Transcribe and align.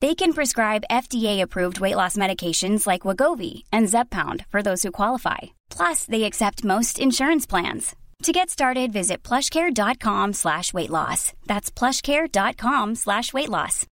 They 0.00 0.14
can 0.14 0.32
prescribe 0.32 0.84
FDA-approved 0.90 1.80
weight 1.80 1.96
loss 1.96 2.16
medications 2.16 2.86
like 2.86 3.02
Wagovi 3.02 3.64
and 3.72 3.88
Zeppound 3.88 4.44
for 4.48 4.62
those 4.62 4.82
who 4.84 4.92
qualify. 4.92 5.38
Plus, 5.70 6.04
they 6.04 6.22
accept 6.24 6.64
most 6.64 7.00
insurance 7.00 7.46
plans. 7.48 7.96
To 8.22 8.32
get 8.32 8.48
started, 8.50 8.92
visit 8.92 9.22
plushcare.com 9.24 10.34
slash 10.34 10.72
weight 10.72 10.90
loss. 10.90 11.32
That's 11.46 11.70
plushcare.com 11.72 12.94
slash 12.94 13.32
weight 13.32 13.48
loss. 13.48 13.86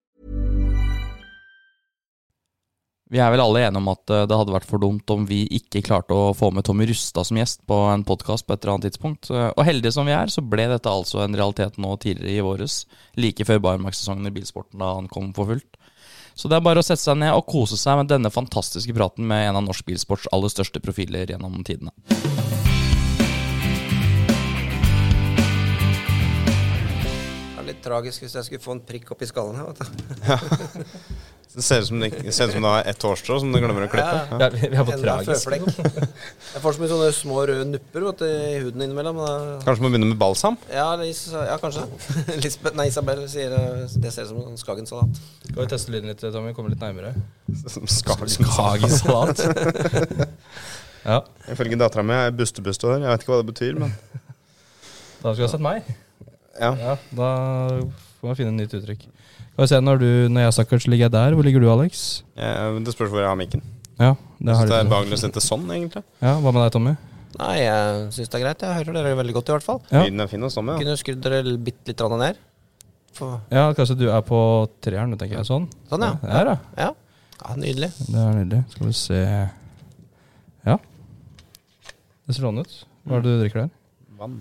Vi 3.12 3.19
er 3.20 3.28
vel 3.34 3.42
alle 3.45 3.61
enige 3.67 3.77
om 3.77 3.89
at 3.92 4.08
eh, 4.08 4.23
det 4.25 4.36
hadde 4.41 4.55
vært 4.55 4.64
for 4.70 4.80
dumt 4.80 5.11
om 5.12 5.27
vi 5.28 5.42
ikke 5.53 5.83
klarte 5.84 6.17
å 6.17 6.30
få 6.33 6.48
med 6.56 6.64
Tommy 6.64 6.86
Rustad 6.89 7.27
som 7.28 7.36
gjest 7.36 7.61
på 7.69 7.77
en 7.92 8.06
podkast 8.08 8.47
på 8.48 8.55
et 8.56 8.62
eller 8.64 8.78
annet 8.78 8.86
tidspunkt. 8.89 9.28
Eh, 9.28 9.50
Og 9.53 9.67
heldige 9.69 9.92
som 9.92 10.08
vi 10.08 10.14
er, 10.17 10.33
så 10.33 10.41
ble 10.41 10.64
dette 10.70 10.89
altså 10.89 11.20
en 11.20 11.36
realitet 11.36 11.77
nå 11.83 11.92
tidligere 12.00 12.41
i 12.41 12.47
våres. 12.47 12.78
Like 13.20 13.45
før 13.45 13.61
Bayernmark-sesongen 13.67 14.30
i 14.30 14.33
bilsporten, 14.39 14.80
da 14.80 14.95
han 14.97 15.11
kom 15.12 15.28
for 15.36 15.50
fullt. 15.53 15.77
Så 16.35 16.49
det 16.49 16.57
er 16.57 16.65
bare 16.65 16.81
å 16.81 16.87
sette 16.87 17.03
seg 17.03 17.19
ned 17.21 17.35
og 17.37 17.47
kose 17.51 17.77
seg 17.81 17.99
med 18.01 18.11
denne 18.13 18.31
fantastiske 18.33 18.95
praten 18.97 19.27
med 19.29 19.49
en 19.49 19.61
av 19.61 19.67
norsk 19.67 19.87
bilsports 19.89 20.31
aller 20.33 20.53
største 20.53 20.81
profiler 20.83 21.31
gjennom 21.31 21.61
tidene. 21.67 21.93
Det 27.53 27.61
er 27.61 27.69
litt 27.69 27.85
tragisk 27.85 28.25
hvis 28.25 28.39
jeg 28.41 28.48
skulle 28.48 28.65
få 28.65 28.79
en 28.79 28.87
prikk 28.89 29.13
opp 29.15 29.23
i 29.23 29.31
skallen 29.31 29.61
her. 29.61 29.71
vet 29.71 29.79
du. 29.83 29.87
Det 31.52 31.61
ser 31.64 31.83
ut 31.83 31.86
som 31.90 32.01
det, 32.01 32.08
det 32.24 32.33
ser 32.33 32.48
ut 32.48 32.55
som 32.55 32.64
det 32.64 32.70
har 32.73 32.86
ett 32.89 33.02
hårstrå 33.05 33.35
som 33.42 33.51
du 33.52 33.58
glemmer 33.61 33.85
å 33.85 33.89
klippe. 33.92 34.20
Ja. 34.30 34.39
Ja, 34.40 34.46
vi, 34.55 34.61
vi 34.73 34.77
har 34.79 34.86
fått 34.89 35.02
tragisk. 35.02 35.51
Jeg 35.52 36.63
får 36.64 36.77
så 36.77 36.80
mye 36.80 36.90
sånne 36.95 37.08
små 37.13 37.42
røde 37.51 37.67
nupper 37.68 38.07
vet 38.08 38.23
i 38.24 38.30
huden 38.63 38.85
innimellom. 38.86 39.20
Kanskje 39.67 39.85
må 39.85 39.91
begynne 39.92 40.08
med 40.14 40.17
balsam? 40.23 40.57
Ja, 40.73 40.86
Lis, 40.96 41.20
ja 41.35 41.58
kanskje. 41.61 41.85
Lisbeth, 42.45 42.73
nei, 42.79 42.86
Isabel 42.89 43.20
sier 43.29 43.52
eh, 43.58 43.85
det 44.01 44.14
ser 44.14 44.24
ut 44.24 44.33
som 44.33 44.41
en 44.48 44.57
skagensalat. 44.61 45.20
Skal 45.45 45.61
vi 45.61 45.68
teste 45.74 45.92
lyden 45.92 46.08
litt, 46.14 46.24
Tommy? 46.24 46.55
Komme 46.57 46.73
litt 46.73 46.80
nærmere. 46.80 47.12
Skagensalat. 47.98 49.45
Ja, 51.02 51.17
Ifølge 51.51 51.74
dattera 51.80 52.05
mi 52.07 52.14
er 52.14 52.30
buste-buste-hår. 52.39 53.01
Jeg 53.02 53.11
vet 53.11 53.24
ikke 53.24 53.33
hva 53.33 53.39
det 53.41 53.48
betyr, 53.48 53.79
men 53.83 53.91
da 55.18 55.33
skal 55.33 55.41
du 55.41 55.42
ha 55.42 55.48
sett 55.51 55.64
meg. 55.64 55.89
ja. 56.55 56.68
Ja, 56.79 56.92
da 57.18 57.30
får 58.20 58.29
man 58.29 58.39
finne 58.39 58.52
et 58.55 58.61
nytt 58.61 58.77
uttrykk. 58.79 59.02
Skal 59.52 59.64
vi 59.67 59.68
se, 59.68 59.80
når, 59.85 59.98
du, 60.01 60.11
når 60.33 60.46
jeg 60.46 60.57
snakker, 60.57 60.80
så 60.80 60.90
ligger 60.90 61.05
jeg 61.11 61.13
der. 61.13 61.35
Hvor 61.36 61.45
ligger 61.45 61.61
du, 61.61 61.68
Alex? 61.68 62.23
Eh, 62.40 62.79
det 62.80 62.95
spørs 62.95 63.11
hvor 63.13 63.20
jeg 63.20 63.29
har 63.29 63.36
mikken. 63.36 63.61
Ja, 64.01 64.14
det 64.40 64.55
Så 64.55 64.58
har 64.63 64.70
det 64.70 64.79
er 64.79 64.89
behagelig 64.89 65.18
å 65.18 65.23
sitte 65.27 65.42
sånn, 65.45 65.67
egentlig. 65.70 66.02
Ja, 66.24 66.39
Hva 66.40 66.52
med 66.55 66.63
deg, 66.64 66.73
Tommy? 66.73 66.95
Nei, 67.36 67.52
jeg 67.61 68.07
syns 68.17 68.33
det 68.33 68.39
er 68.39 68.45
greit. 68.46 68.64
Jeg 68.64 68.79
hører 68.79 68.96
dere 68.96 69.12
veldig 69.20 69.35
godt, 69.36 69.51
i 69.52 69.55
hvert 69.55 69.67
fall. 69.67 69.83
Ja. 69.92 70.02
Lyden 70.07 70.24
er 70.24 70.30
fin 70.33 70.48
og 70.48 70.52
sånn. 70.52 70.73
Ja. 70.73 70.79
Kunne 70.80 70.96
skrudd 71.01 71.20
dere 71.24 71.57
bitte 71.68 71.92
litt 71.92 72.05
ned. 72.24 72.41
For, 73.12 73.41
Ja, 73.52 73.67
kanskje 73.77 73.98
du 74.01 74.07
er 74.08 74.24
på 74.24 74.41
treeren, 74.85 75.12
tenker 75.20 75.36
jeg. 75.36 75.48
Sånn? 75.48 75.68
sånn, 75.91 76.05
ja. 76.08 76.14
Der, 76.24 76.52
ja. 76.55 76.58
ja. 76.86 76.91
Ja, 77.42 77.57
Nydelig. 77.58 77.91
Det 78.08 78.20
er 78.23 78.36
nydelig. 78.39 78.62
Skal 78.73 78.86
vi 78.89 78.96
se 78.96 79.20
Ja. 80.64 80.79
Det 82.24 82.36
ser 82.36 82.46
sånn 82.46 82.62
ut. 82.62 82.77
Hva 83.05 83.18
er 83.18 83.24
det 83.24 83.33
du 83.35 83.42
drikker 83.42 83.64
der? 83.64 83.73
Vann. 84.17 84.41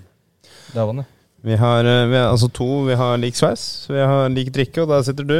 Det 0.71 0.79
er 0.79 0.88
vann, 0.88 1.03
ja. 1.03 1.20
Vi 1.41 1.56
har, 1.57 1.85
eh, 1.85 2.06
vi 2.12 2.18
har 2.18 2.29
altså 2.29 2.52
to. 2.53 2.84
Vi 2.85 2.96
har 2.96 3.18
lik 3.18 3.35
sveis, 3.35 3.88
vi 3.90 3.97
har 3.97 4.29
lik 4.29 4.52
drikke, 4.53 4.84
og 4.84 4.90
der 4.94 5.03
sitter 5.07 5.25
du. 5.25 5.40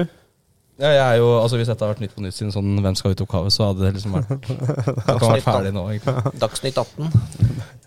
Ja, 0.81 0.89
jeg 0.95 1.01
er 1.03 1.17
jo, 1.19 1.28
altså 1.38 1.59
Hvis 1.59 1.69
dette 1.69 1.85
har 1.85 1.91
vært 1.94 2.00
Nytt 2.01 2.13
på 2.16 2.23
Nytt 2.25 2.34
siden 2.34 2.50
sånn 2.53 2.79
Hvem 2.81 2.95
skal 2.97 3.13
ut-oppgave, 3.13 3.51
så 3.53 3.67
hadde 3.67 3.84
det 3.85 3.91
liksom 4.00 4.16
vært 4.16 4.31
Det 4.47 5.17
vært 5.22 5.44
ferdig 5.45 5.73
nå, 5.75 5.84
egentlig. 5.91 6.31
Dagsnytt 6.41 6.79
18. 6.81 7.11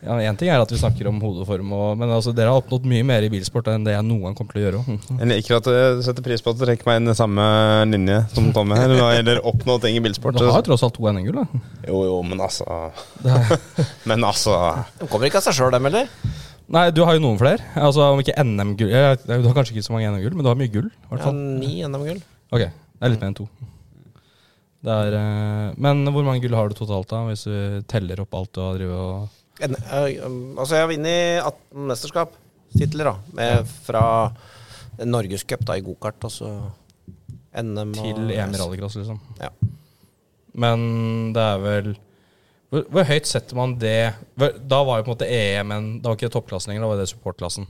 Ja, 0.05 0.19
Én 0.29 0.39
ting 0.39 0.51
er 0.53 0.63
at 0.63 0.71
vi 0.71 0.79
snakker 0.79 1.09
om 1.11 1.19
hodeform, 1.19 1.73
og, 1.75 1.97
men 1.99 2.13
altså 2.13 2.31
dere 2.37 2.53
har 2.53 2.61
oppnådd 2.61 2.87
mye 2.87 3.07
mer 3.09 3.25
i 3.27 3.31
bilsport 3.33 3.73
enn 3.73 3.87
det 3.89 3.97
jeg 3.97 4.07
noen 4.07 4.29
gang 4.29 4.37
kommer 4.39 4.55
til 4.55 4.63
å 4.63 4.65
gjøre. 4.67 4.99
Jeg 5.25 5.31
liker 5.33 5.57
at 5.59 5.71
du 5.73 6.05
setter 6.07 6.27
pris 6.29 6.45
på 6.45 6.53
at 6.53 6.61
du 6.61 6.65
trekker 6.69 6.91
meg 6.91 7.01
inn 7.01 7.11
i 7.11 7.17
samme 7.19 7.49
linje 7.89 8.21
som 8.37 8.51
Tommy 8.55 8.79
her. 8.79 8.87
eller 8.93 9.17
gjelder 9.17 9.43
oppnå 9.49 9.79
ting 9.83 9.99
i 9.99 10.05
bilsport. 10.05 10.39
Du 10.39 10.47
har 10.47 10.61
jo 10.61 10.69
tross 10.69 10.85
alt 10.87 10.95
to 10.95 11.09
NM-gull, 11.11 11.41
da. 11.41 11.65
Jo, 11.89 12.05
jo, 12.13 12.21
men 12.29 12.45
altså 12.45 12.69
Men 14.11 14.29
altså 14.29 14.55
De 15.01 15.09
kommer 15.11 15.33
ikke 15.33 15.41
av 15.43 15.49
seg 15.49 15.57
sjøl, 15.59 15.73
dem 15.75 15.89
heller. 15.91 16.13
Nei, 16.73 16.87
du 16.95 17.03
har 17.05 17.17
jo 17.17 17.23
noen 17.25 17.39
flere. 17.41 17.65
Altså 17.77 18.09
Om 18.15 18.23
ikke 18.23 18.37
NM-gull 18.41 18.91
Du 19.27 19.49
har 19.49 19.57
kanskje 19.57 19.75
ikke 19.77 19.87
så 19.87 19.95
mange 19.95 20.11
NM-gull, 20.11 20.37
men 20.37 20.47
du 20.47 20.51
har 20.51 20.59
mye 20.59 20.73
gull. 20.73 20.89
i 20.89 21.11
hvert 21.13 21.27
Ja, 21.27 21.33
ni 21.35 21.77
NM-gull. 21.85 22.21
Ok, 22.55 22.65
det 22.65 23.05
er 23.05 23.13
litt 23.13 23.23
mer 23.23 23.33
enn 23.33 23.39
to. 23.39 23.49
Det 24.85 24.93
er, 24.93 25.17
eh, 25.17 25.75
men 25.81 26.05
hvor 26.13 26.27
mange 26.27 26.43
gull 26.45 26.57
har 26.59 26.69
du 26.69 26.77
totalt, 26.77 27.09
da, 27.09 27.23
hvis 27.31 27.47
du 27.49 27.85
teller 27.89 28.21
opp 28.21 28.37
alt 28.37 28.53
du 28.53 28.61
har 28.61 28.77
drevet 28.77 29.01
og 29.01 29.41
En, 29.65 29.77
eh, 29.79 30.19
um, 30.27 30.59
altså, 30.59 30.75
jeg 30.75 30.83
har 30.83 30.91
vunnet 30.91 31.47
18 31.47 31.85
mesterskapstitler, 31.89 33.07
da. 33.07 33.15
Med, 33.39 33.69
fra 33.87 34.03
Norgescup 35.07 35.63
i 35.71 35.85
gokart, 35.87 36.27
og 36.27 36.33
så 36.35 36.51
NM 37.55 37.95
og 37.95 38.01
Til 38.01 38.35
EM 38.35 38.55
i 38.55 38.61
rallycross, 38.61 38.99
liksom. 38.99 39.21
Ja. 39.39 39.53
Men 40.59 41.33
det 41.35 41.43
er 41.43 41.63
vel 41.63 41.95
hvor, 42.75 42.85
hvor 42.91 43.07
høyt 43.07 43.31
setter 43.31 43.59
man 43.59 43.77
det 43.79 44.13
Da 44.35 44.83
var 44.87 44.99
jo 44.99 45.07
på 45.07 45.13
en 45.13 45.15
måte 45.15 45.31
EM 45.31 45.73
en 45.75 45.89
Da 46.03 46.11
var 46.11 46.19
ikke 46.19 46.29
det 46.29 46.35
toppklassen 46.35 46.73
lenger, 46.73 46.85
da 46.85 46.91
var 46.91 47.01
det 47.01 47.09
supportklassen. 47.13 47.69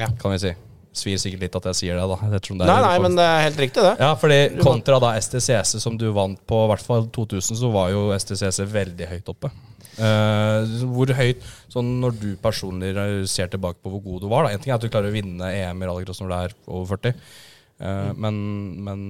Ja. 0.00 0.08
Kan 0.18 0.34
vi 0.34 0.40
si. 0.42 0.52
Svir 0.92 1.20
sikkert 1.20 1.46
litt 1.46 1.54
at 1.56 1.66
jeg 1.70 1.78
sier 1.78 1.96
det, 1.96 2.04
da. 2.04 2.16
det 2.28 2.40
Nei, 2.52 2.66
nei, 2.66 2.76
Europa. 2.76 3.02
men 3.06 3.14
det 3.16 3.24
er 3.24 3.38
helt 3.46 3.60
riktig, 3.62 3.84
det. 3.86 3.92
Ja, 3.96 4.10
fordi 4.20 4.38
kontra 4.60 4.98
da 5.00 5.14
STCC, 5.16 5.78
som 5.80 5.96
du 6.00 6.10
vant 6.12 6.40
på 6.48 6.58
i 6.66 6.68
hvert 6.68 6.84
fall 6.84 7.06
2000, 7.08 7.56
så 7.62 7.70
var 7.72 7.88
jo 7.94 8.10
STCC 8.12 8.66
veldig 8.68 9.08
høyt 9.08 9.30
oppe. 9.32 9.48
Uh, 9.92 10.68
hvor 10.92 11.12
høyt, 11.16 11.40
sånn 11.72 11.94
når 12.00 12.18
du 12.20 12.28
personlig 12.40 12.92
ser 13.28 13.48
tilbake 13.52 13.80
på 13.80 13.92
hvor 13.92 14.04
god 14.04 14.22
du 14.24 14.28
var 14.32 14.46
da 14.46 14.54
En 14.54 14.62
ting 14.62 14.72
er 14.72 14.78
at 14.78 14.84
du 14.84 14.88
klarer 14.88 15.12
å 15.12 15.16
vinne 15.16 15.50
EM 15.52 15.82
i 15.84 15.88
rallycross 15.88 16.22
når 16.22 16.30
du 16.30 16.36
er 16.36 16.54
over 16.64 16.86
40, 16.94 17.26
eh, 17.84 18.12
men, 18.24 18.38
men 18.84 19.02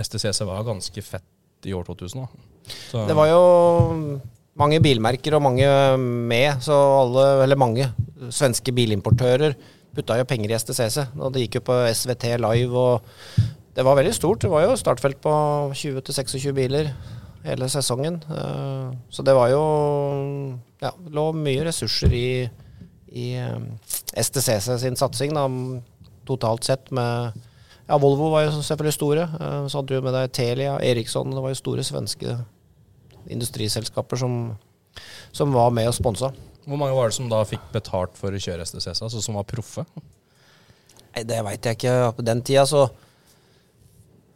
STCC 0.00 0.46
var 0.48 0.64
ganske 0.64 1.04
fett 1.04 1.68
i 1.68 1.74
år 1.76 1.84
2000. 1.88 2.24
da 2.24 2.72
så, 2.90 3.04
Det 3.08 3.16
var 3.16 3.28
jo 3.28 3.42
mange 4.58 4.80
bilmerker 4.84 5.36
og 5.38 5.42
mange 5.46 5.66
med, 5.98 6.60
så 6.64 6.74
alle, 7.00 7.26
eller 7.46 7.56
mange 7.60 7.86
svenske 8.32 8.72
bilimportører 8.76 9.54
putta 9.96 10.16
jo 10.20 10.24
penger 10.28 10.52
i 10.52 10.58
STCC. 10.58 11.06
Og 11.20 11.32
det 11.34 11.46
gikk 11.46 11.58
jo 11.60 11.66
på 11.68 11.78
SVT 11.92 12.30
Live, 12.40 12.72
og 12.76 13.02
det 13.76 13.84
var 13.84 13.96
veldig 13.98 14.14
stort. 14.16 14.40
Det 14.44 14.50
var 14.52 14.66
jo 14.66 14.76
startfelt 14.76 15.20
på 15.24 15.32
20-26 15.76 16.52
biler 16.56 16.92
hele 17.44 17.68
sesongen. 17.72 18.20
Eh, 18.30 18.92
Så 19.10 19.24
det 19.24 19.34
var 19.34 19.48
jo 19.52 19.62
Ja, 20.82 20.90
det 20.98 21.12
lå 21.14 21.28
mye 21.36 21.64
ressurser 21.68 22.12
i, 22.12 22.48
i 23.12 23.26
eh, 23.38 23.58
STCC 24.16 24.78
sin 24.82 24.96
satsing, 24.96 25.32
da, 25.34 25.46
totalt 26.26 26.64
sett, 26.64 26.90
med 26.92 27.32
ja, 27.88 27.96
Volvo 27.98 28.30
var 28.32 28.46
jo 28.46 28.60
selvfølgelig 28.62 28.94
store. 28.96 29.22
Eh, 29.40 29.66
Så 29.68 29.78
hadde 29.80 29.96
du 29.96 30.00
med 30.04 30.14
deg 30.14 30.32
Telia, 30.32 30.78
Eriksson. 30.80 31.30
Det 31.32 31.42
var 31.42 31.52
jo 31.52 31.60
store 31.60 31.84
svenske 31.84 32.36
industriselskaper 33.30 34.18
som, 34.20 34.56
som 35.32 35.54
var 35.54 35.70
med 35.74 35.90
og 35.90 35.96
sponsa. 35.96 36.32
Hvor 36.66 36.78
mange 36.78 36.94
var 36.94 37.10
det 37.10 37.16
som 37.18 37.30
da 37.30 37.42
fikk 37.46 37.64
betalt 37.74 38.18
for 38.18 38.34
å 38.34 38.40
kjøre 38.42 38.66
STCS, 38.66 39.02
altså 39.02 39.22
som 39.22 39.38
var 39.38 39.48
proffe? 39.50 39.84
Nei, 41.12 41.24
det 41.28 41.40
veit 41.44 41.66
jeg 41.66 41.78
ikke. 41.78 41.96
På 42.16 42.24
den 42.24 42.42
tida 42.46 42.64
så 42.68 42.86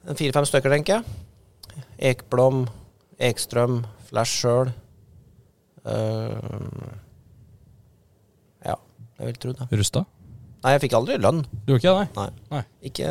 en 0.07 0.19
Fire-fem 0.19 0.47
stykker, 0.47 0.71
tenker 0.71 0.99
jeg. 0.99 1.83
Ekblom, 2.13 2.67
Ekstrøm, 3.19 3.81
Flash 4.07 4.43
sjøl. 4.43 4.71
ja, 8.67 8.77
jeg 9.19 9.31
vil 9.31 9.41
tro 9.43 9.55
det. 9.57 9.67
Rusta? 9.81 10.05
Nei, 10.63 10.75
jeg 10.75 10.83
fikk 10.87 10.97
aldri 10.99 11.19
lønn. 11.23 11.45
Du 11.65 11.73
gjorde 11.75 11.83
ikke 11.83 11.93
det, 11.95 11.99
nei? 11.99 12.09
Nei. 12.17 12.31
Nei. 12.57 12.63
Ikke 12.91 13.11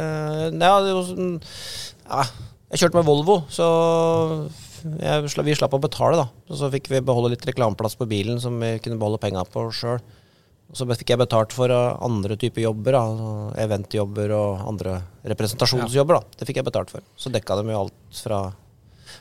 Nei, 0.52 0.72
det 0.84 0.96
var 0.98 1.06
sånn 1.08 1.30
ja, 1.40 2.24
Jeg 2.74 2.82
kjørte 2.82 3.00
med 3.00 3.08
Volvo, 3.08 3.38
så 3.54 3.68
jeg, 4.86 5.46
vi 5.46 5.56
slapp 5.58 5.74
å 5.76 5.82
betale, 5.82 6.20
da. 6.20 6.28
Og 6.50 6.60
så 6.60 6.70
fikk 6.74 6.92
vi 6.92 7.02
beholde 7.06 7.34
litt 7.34 7.46
reklameplass 7.48 7.98
på 8.00 8.08
bilen 8.10 8.40
som 8.42 8.58
vi 8.62 8.76
kunne 8.84 9.00
beholde 9.02 9.22
penga 9.24 9.44
på 9.50 9.68
sjøl. 9.74 10.00
Så 10.76 10.88
fikk 10.90 11.14
jeg 11.14 11.22
betalt 11.22 11.54
for 11.54 11.70
uh, 11.72 11.96
andre 12.04 12.38
typer 12.42 12.66
jobber, 12.66 12.98
da. 12.98 13.04
Eventjobber 13.66 14.34
og 14.36 14.64
andre 14.66 14.98
representasjonsjobber, 15.30 16.20
da. 16.20 16.38
Det 16.40 16.50
fikk 16.50 16.62
jeg 16.62 16.68
betalt 16.68 16.94
for. 16.94 17.06
Så 17.18 17.32
dekka 17.34 17.60
de 17.62 17.74
jo 17.74 17.82
alt 17.86 18.22
fra 18.24 18.40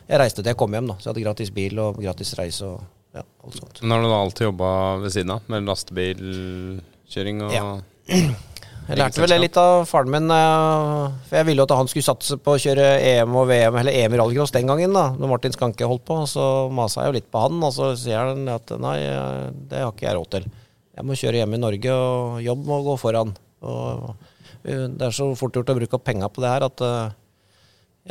Jeg 0.08 0.20
reiste 0.20 0.42
til 0.42 0.50
jeg 0.50 0.58
kom 0.60 0.72
hjem, 0.74 0.88
da. 0.90 0.96
Så 0.98 1.08
jeg 1.08 1.12
hadde 1.12 1.26
gratis 1.26 1.52
bil 1.54 1.80
og 1.80 2.00
gratis 2.00 2.32
reise 2.40 2.70
og 2.72 2.80
ja, 3.14 3.22
alt 3.44 3.60
sånt. 3.60 3.82
Men 3.82 3.94
har 3.94 4.02
du 4.02 4.08
da 4.10 4.22
alltid 4.24 4.48
jobba 4.48 4.70
ved 5.04 5.14
siden 5.14 5.36
av, 5.36 5.44
med 5.52 5.68
lastebilkjøring 5.68 7.44
og 7.46 7.54
Ja. 7.54 7.68
Jeg 8.84 8.98
lærte 9.00 9.22
vel 9.22 9.32
det 9.32 9.38
litt 9.40 9.56
av 9.56 9.86
faren 9.88 10.12
min, 10.12 10.26
eh, 10.28 11.12
for 11.24 11.38
jeg 11.38 11.46
ville 11.48 11.62
jo 11.62 11.64
at 11.64 11.72
han 11.78 11.88
skulle 11.88 12.04
satse 12.04 12.36
på 12.36 12.52
å 12.52 12.60
kjøre 12.60 12.88
EM 13.00 13.32
og 13.40 13.46
VM, 13.48 13.78
eller 13.80 13.96
EM 13.96 14.12
i 14.12 14.18
rallycross 14.20 14.52
den 14.52 14.68
gangen, 14.68 14.92
da, 14.92 15.06
når 15.16 15.30
Martin 15.30 15.54
Skanke 15.56 15.88
holdt 15.88 16.04
på. 16.04 16.18
Så 16.28 16.44
masa 16.68 17.00
jeg 17.00 17.12
jo 17.12 17.16
litt 17.16 17.30
på 17.32 17.46
han, 17.46 17.62
og 17.64 17.72
så 17.72 17.94
sier 17.96 18.20
han 18.20 18.44
at 18.52 18.74
nei, 18.76 18.98
det 19.70 19.80
har 19.80 19.94
ikke 19.94 20.04
jeg 20.04 20.18
råd 20.18 20.30
til. 20.36 20.50
Jeg 20.94 21.08
må 21.08 21.16
kjøre 21.16 21.40
hjemme 21.40 21.56
i 21.56 21.62
Norge, 21.64 21.96
og 21.96 22.44
jobb 22.44 22.68
må 22.68 22.82
gå 22.84 22.98
foran. 23.00 23.32
Og 23.64 24.12
eh, 24.68 24.84
det 24.84 25.08
er 25.08 25.16
så 25.16 25.30
fort 25.38 25.56
gjort 25.56 25.72
å 25.72 25.78
bruke 25.80 25.96
opp 25.96 26.04
penga 26.04 26.28
på 26.28 26.44
det 26.44 26.52
her 26.52 26.68
at 26.68 26.84
eh, 26.84 27.16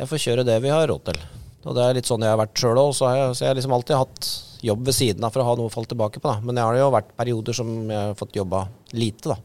jeg 0.02 0.10
får 0.10 0.24
kjøre 0.26 0.48
det 0.48 0.58
vi 0.64 0.74
har 0.74 0.88
råd 0.90 1.06
til. 1.06 1.22
Og 1.64 1.78
det 1.78 1.86
er 1.86 1.96
litt 1.96 2.10
sånn 2.10 2.26
jeg 2.26 2.34
har 2.34 2.42
vært 2.42 2.58
sjøl 2.60 2.82
òg, 2.82 2.90
så 2.92 3.14
så 3.30 3.46
jeg 3.46 3.52
har 3.52 3.56
liksom 3.56 3.78
alltid 3.78 3.96
hatt 3.96 4.28
jobb 4.64 4.84
ved 4.84 4.96
siden 4.96 5.24
av 5.24 5.32
for 5.32 5.44
å 5.44 5.46
ha 5.48 5.54
noe 5.56 5.70
å 5.70 5.72
falle 5.72 5.88
tilbake 5.88 6.18
på. 6.18 6.28
da. 6.28 6.42
Men 6.42 6.58
jeg 6.58 6.66
har 6.66 6.82
jo 6.82 6.92
vært 6.92 7.14
perioder 7.16 7.56
som 7.56 7.72
jeg 7.86 8.00
har 8.00 8.18
fått 8.18 8.36
jobba 8.36 8.66
lite, 8.96 9.36
da. 9.36 9.38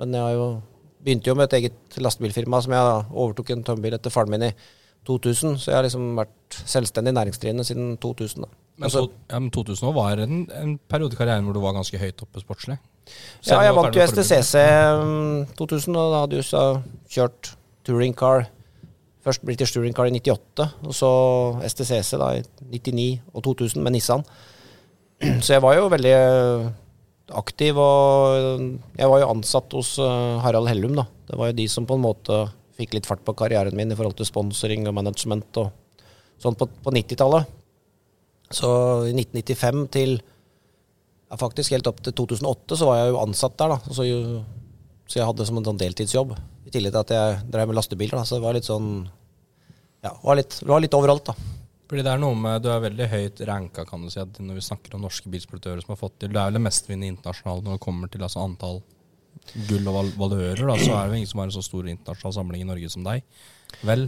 Men 0.00 0.16
jeg 0.16 0.24
har 0.24 0.34
jo 0.38 0.48
begynte 1.04 1.30
jo 1.30 1.36
med 1.38 1.48
et 1.48 1.58
eget 1.60 1.98
lastebilfirma 2.02 2.60
som 2.64 2.76
jeg 2.76 3.00
overtok 3.10 3.54
en 3.54 3.64
tømmerbil 3.66 3.96
etter 3.96 4.12
faren 4.14 4.32
min 4.32 4.48
i 4.50 4.52
2000, 5.08 5.56
så 5.58 5.70
jeg 5.70 5.78
har 5.78 5.86
liksom 5.86 6.12
vært 6.18 6.60
selvstendig 6.68 7.14
næringsdrivende 7.16 7.64
siden 7.64 7.94
2000. 8.02 8.44
da. 8.44 8.50
Men, 8.80 8.92
så, 8.92 9.06
ja, 9.30 9.38
men 9.38 9.50
2000 9.50 9.88
år 9.88 9.96
var 9.96 10.22
en, 10.24 10.44
en 10.56 10.78
periode 10.88 11.16
i 11.16 11.20
karrieren 11.20 11.44
hvor 11.44 11.56
du 11.56 11.60
var 11.64 11.76
ganske 11.76 11.98
høyt 12.00 12.22
oppe 12.24 12.42
sportslig. 12.42 12.76
Ja, 13.48 13.62
jeg 13.64 13.74
vant 13.76 13.96
jo. 13.96 14.06
STCC 14.06 14.60
mm, 15.00 15.56
2000, 15.58 15.96
og 15.96 16.14
da 16.14 16.22
hadde 16.24 16.40
jo 16.40 16.46
så 16.46 16.64
kjørt 17.10 17.54
touring 17.88 18.16
car. 18.16 18.46
Først 19.24 19.42
British 19.44 19.74
Touring 19.74 19.92
Car 19.92 20.08
i 20.08 20.14
98, 20.16 20.64
og 20.88 20.94
så 20.96 21.10
STCC 21.68 22.16
da 22.16 22.30
i 22.38 22.44
99 22.72 23.20
og 23.34 23.44
2000 23.44 23.82
med 23.84 23.92
Nissan. 23.92 24.24
Så 25.44 25.52
jeg 25.52 25.60
var 25.60 25.74
jo 25.76 25.90
veldig 25.92 26.14
aktiv, 27.36 27.78
og 27.78 28.64
jeg 28.98 29.10
var 29.10 29.22
jo 29.22 29.30
ansatt 29.30 29.76
hos 29.76 29.94
eh, 30.02 30.40
Harald 30.44 30.70
Hellum, 30.70 30.96
da. 30.98 31.06
Det 31.30 31.38
var 31.38 31.50
jo 31.50 31.58
de 31.60 31.66
som 31.70 31.86
på 31.88 31.96
en 31.98 32.04
måte 32.04 32.42
fikk 32.80 32.96
litt 32.96 33.08
fart 33.08 33.22
på 33.26 33.34
karrieren 33.36 33.76
min 33.76 33.92
i 33.92 33.96
forhold 33.98 34.16
til 34.18 34.28
sponsoring 34.28 34.88
og 34.88 34.96
management 34.96 35.60
og 35.60 35.70
sånn 36.40 36.56
på, 36.58 36.68
på 36.80 36.94
90-tallet. 36.96 37.56
Så 38.50 38.70
i 39.10 39.14
1995 39.14 39.84
til 39.94 40.16
ja, 40.18 41.38
faktisk 41.38 41.76
helt 41.76 41.86
opp 41.86 42.00
til 42.02 42.16
2008 42.18 42.80
så 42.80 42.88
var 42.88 43.00
jeg 43.00 43.12
jo 43.12 43.20
ansatt 43.22 43.56
der, 43.60 43.76
da. 43.76 43.94
Så, 43.94 44.06
jo, 44.08 44.40
så 45.06 45.20
jeg 45.20 45.28
hadde 45.28 45.46
som 45.46 45.60
en 45.60 45.68
sånn 45.68 45.80
deltidsjobb. 45.80 46.34
I 46.66 46.74
tillegg 46.74 46.96
til 46.96 47.04
at 47.04 47.14
jeg 47.14 47.40
drev 47.52 47.70
med 47.70 47.78
lastebiler, 47.78 48.18
da. 48.18 48.26
Så 48.26 48.40
det 48.40 48.46
var 48.46 48.58
litt 48.58 48.68
sånn 48.68 48.90
Ja, 50.00 50.14
var 50.24 50.40
var 50.66 50.82
litt 50.82 50.96
overalt, 50.96 51.30
da. 51.30 51.59
Fordi 51.90 52.04
det 52.06 52.12
er 52.12 52.22
noe 52.22 52.38
med, 52.38 52.62
Du 52.62 52.70
er 52.70 52.84
veldig 52.84 53.10
høyt 53.10 53.40
ranka 53.48 53.84
kan 53.88 54.04
du 54.06 54.12
si, 54.12 54.22
når 54.22 54.60
vi 54.60 54.62
snakker 54.62 54.94
om 54.94 55.02
norske 55.02 55.30
bilsportører 55.32 55.82
som 55.82 55.96
har 55.96 55.98
fått 55.98 56.20
til 56.22 56.30
Du 56.30 56.38
er 56.38 56.46
vel 56.46 56.60
det 56.60 56.64
mestvinnende 56.68 57.16
internasjonalt 57.16 57.66
når 57.66 57.78
det 57.78 57.84
kommer 57.86 58.12
til 58.12 58.22
altså, 58.22 58.44
antall 58.46 58.82
gull 59.66 59.88
og 59.88 59.96
val 59.96 60.10
valører. 60.20 60.60
da, 60.68 60.76
Så 60.78 60.92
er 60.94 61.06
det 61.08 61.14
jo 61.14 61.20
ingen 61.20 61.30
som 61.30 61.40
har 61.42 61.48
en 61.48 61.54
så 61.54 61.62
stor 61.64 61.88
internasjonal 61.90 62.34
samling 62.36 62.62
i 62.62 62.68
Norge 62.68 62.90
som 62.92 63.06
deg. 63.06 63.24
Vel? 63.86 64.04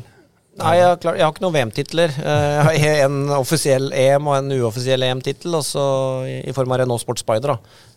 Nei, 0.61 0.75
jeg, 0.76 0.84
har 0.84 1.17
jeg 1.17 1.25
har 1.25 1.32
ikke 1.32 1.44
noen 1.46 1.55
VM-titler. 1.56 2.12
Jeg 2.76 2.82
har 2.82 3.06
en 3.06 3.31
offisiell 3.38 3.88
EM 3.96 4.26
og 4.28 4.37
en 4.37 4.52
uoffisiell 4.58 5.06
EM-tittel, 5.06 5.56
i, 5.56 6.35
i 6.44 6.52
form 6.52 6.75
av 6.75 6.82
Renault 6.82 7.00
Sport 7.00 7.23
Spider, 7.23 7.55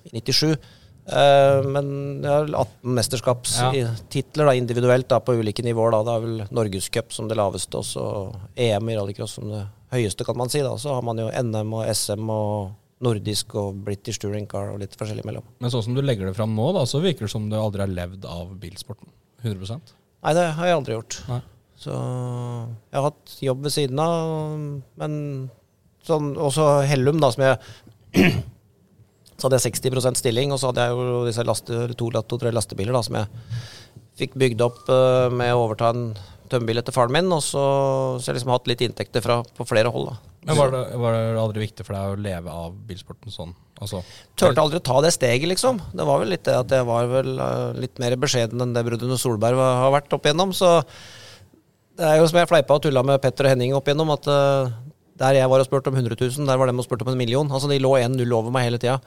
i 0.08 0.22
97. 0.24 0.56
Eh, 1.06 1.60
men 1.70 1.90
jeg 2.24 2.32
har 2.32 2.48
18 2.50 2.96
mesterskapstitler 2.98 4.50
da, 4.50 4.56
individuelt 4.58 5.08
da, 5.12 5.20
på 5.22 5.36
ulike 5.38 5.66
nivåer. 5.66 5.94
Da. 5.94 6.02
Det 6.08 6.16
er 6.16 6.24
vel 6.26 6.56
Norgescup 6.62 7.14
som 7.14 7.30
det 7.30 7.38
laveste, 7.40 7.82
og 7.82 7.86
så 7.88 8.06
EM 8.56 8.90
i 8.90 8.98
rallycross 8.98 9.38
som 9.38 9.52
det 9.52 9.62
høyeste, 9.94 10.26
kan 10.28 10.40
man 10.40 10.52
si. 10.54 10.64
Da. 10.66 10.74
Så 10.82 10.96
har 10.98 11.06
man 11.06 11.22
jo 11.22 11.30
NM 11.30 11.76
og 11.78 11.92
SM 11.94 12.32
og 12.34 12.74
nordisk 13.06 13.54
og 13.60 13.82
British 13.86 14.22
Touring 14.24 14.48
Car 14.50 14.72
og 14.74 14.80
litt 14.82 14.96
forskjellig 14.98 15.26
imellom. 15.26 15.46
Men 15.62 15.74
sånn 15.74 15.84
som 15.86 15.98
du 15.98 16.02
legger 16.02 16.30
det 16.30 16.38
fram 16.38 16.56
nå, 16.58 16.72
da, 16.78 16.86
så 16.90 17.04
virker 17.04 17.28
det 17.28 17.34
som 17.34 17.50
du 17.52 17.58
aldri 17.60 17.84
har 17.84 17.92
levd 17.92 18.26
av 18.30 18.56
bilsporten. 18.62 19.12
100% 19.44 19.94
Nei, 20.26 20.32
det 20.34 20.46
har 20.58 20.66
jeg 20.66 20.78
aldri 20.80 20.96
gjort. 20.96 21.20
Nei. 21.30 21.42
Så 21.78 21.94
jeg 21.94 22.98
har 22.98 23.04
hatt 23.12 23.34
jobb 23.46 23.66
ved 23.68 23.74
siden 23.76 24.00
av, 24.02 24.24
men 24.98 25.18
sånn, 26.08 26.32
også 26.40 26.80
Hellum, 26.88 27.20
da, 27.22 27.30
som 27.36 27.44
jeg 27.46 28.32
Så 29.36 29.48
hadde 29.48 29.60
jeg 29.60 29.76
60% 29.76 30.22
stilling, 30.22 30.54
og 30.54 30.62
så 30.62 30.72
hadde 30.72 30.86
jeg 30.86 30.96
jo 30.96 31.24
disse 31.28 31.44
laste, 31.44 31.82
to, 32.00 32.12
to-tre 32.24 32.54
lastebiler 32.56 32.96
da, 32.96 33.04
som 33.04 33.20
jeg 33.20 33.28
fikk 34.20 34.38
bygd 34.40 34.64
opp 34.64 34.86
uh, 34.88 35.28
med 35.34 35.52
å 35.52 35.66
overta 35.66 35.92
en 35.92 36.08
tømmerbil 36.52 36.80
etter 36.80 36.96
faren 36.96 37.14
min, 37.16 37.28
og 37.34 37.42
så, 37.44 37.66
så 38.22 38.30
jeg 38.30 38.40
liksom 38.40 38.54
hatt 38.54 38.70
litt 38.70 38.84
inntekter 38.86 39.24
fra, 39.26 39.42
på 39.58 39.68
flere 39.68 39.92
hold. 39.92 40.14
da. 40.14 40.34
Men 40.46 40.60
var 40.60 40.72
det, 40.72 40.82
var 41.02 41.16
det 41.18 41.42
aldri 41.42 41.64
viktig 41.64 41.86
for 41.88 41.98
deg 41.98 42.14
å 42.14 42.22
leve 42.22 42.54
av 42.54 42.74
bilsporten 42.88 43.34
sånn? 43.34 43.54
Altså, 43.82 44.04
Turte 44.38 44.62
aldri 44.62 44.80
å 44.80 44.86
ta 44.86 45.00
det 45.04 45.12
steget, 45.16 45.50
liksom. 45.50 45.82
Det 45.98 46.06
var 46.06 46.22
vel 46.22 46.32
litt 46.36 46.46
det 46.46 46.56
at 46.56 46.76
jeg 46.78 46.86
var 46.88 47.10
vel 47.12 47.32
uh, 47.42 47.74
litt 47.76 48.00
mer 48.00 48.16
beskjeden 48.22 48.62
enn 48.62 48.76
det 48.76 48.86
brødrene 48.86 49.18
Solberg 49.20 49.60
har 49.60 49.92
vært 49.96 50.14
opp 50.16 50.30
igjennom. 50.30 50.54
Så 50.56 50.78
det 51.98 52.08
er 52.08 52.20
jo 52.22 52.30
som 52.30 52.40
jeg 52.40 52.52
fleipa 52.52 52.78
og 52.78 52.86
tulla 52.86 53.04
med 53.08 53.20
Petter 53.24 53.50
og 53.50 53.56
Henning 53.56 53.74
opp 53.76 53.90
igjennom, 53.90 54.14
at 54.14 54.30
uh, 54.30 54.70
der 55.20 55.40
jeg 55.40 55.50
var 55.50 55.64
og 55.64 55.68
spurte 55.68 55.90
om 55.92 55.98
100 55.98 56.14
000, 56.20 56.48
der 56.48 56.62
var 56.62 56.70
de 56.70 56.78
og 56.78 56.86
spurte 56.86 57.08
om 57.08 57.14
en 57.14 57.20
million. 57.20 57.50
Altså 57.50 57.72
de 57.72 57.82
lå 57.82 57.96
1-0 57.98 58.36
over 58.36 58.54
meg 58.54 58.68
hele 58.68 58.80
tida. 58.82 59.00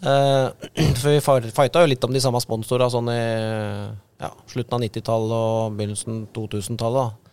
for 1.00 1.10
vi 1.12 1.52
fighta 1.52 1.82
jo 1.82 1.90
litt 1.90 2.04
om 2.06 2.14
de 2.14 2.22
samme 2.22 2.40
sponsorene 2.40 2.92
sånn 2.92 3.10
i 3.12 3.20
ja, 4.20 4.30
slutten 4.48 4.76
av 4.76 4.84
90-tallet 4.84 5.34
og 5.36 5.76
begynnelsen 5.78 6.22
2000-tallet. 6.36 7.10
da. 7.10 7.30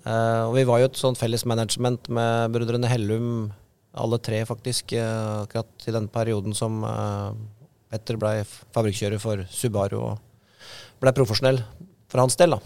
Eh, 0.00 0.42
og 0.48 0.54
vi 0.56 0.64
var 0.68 0.80
jo 0.80 0.88
et 0.88 1.00
sånt 1.00 1.20
felles 1.20 1.44
management 1.48 2.08
med 2.12 2.54
brødrene 2.54 2.88
Hellum, 2.88 3.50
alle 4.00 4.20
tre 4.22 4.44
faktisk, 4.46 4.94
uh, 4.94 5.42
akkurat 5.42 5.88
i 5.90 5.92
den 5.96 6.06
perioden 6.08 6.54
som 6.54 6.84
uh, 6.86 7.32
Petter 7.90 8.14
ble 8.20 8.44
fabrikkjører 8.46 9.18
for 9.18 9.42
Subaru 9.50 9.96
og 9.98 10.60
ble 11.02 11.12
profesjonell 11.16 11.58
for 12.10 12.22
hans 12.22 12.38
del. 12.38 12.54
da. 12.54 12.60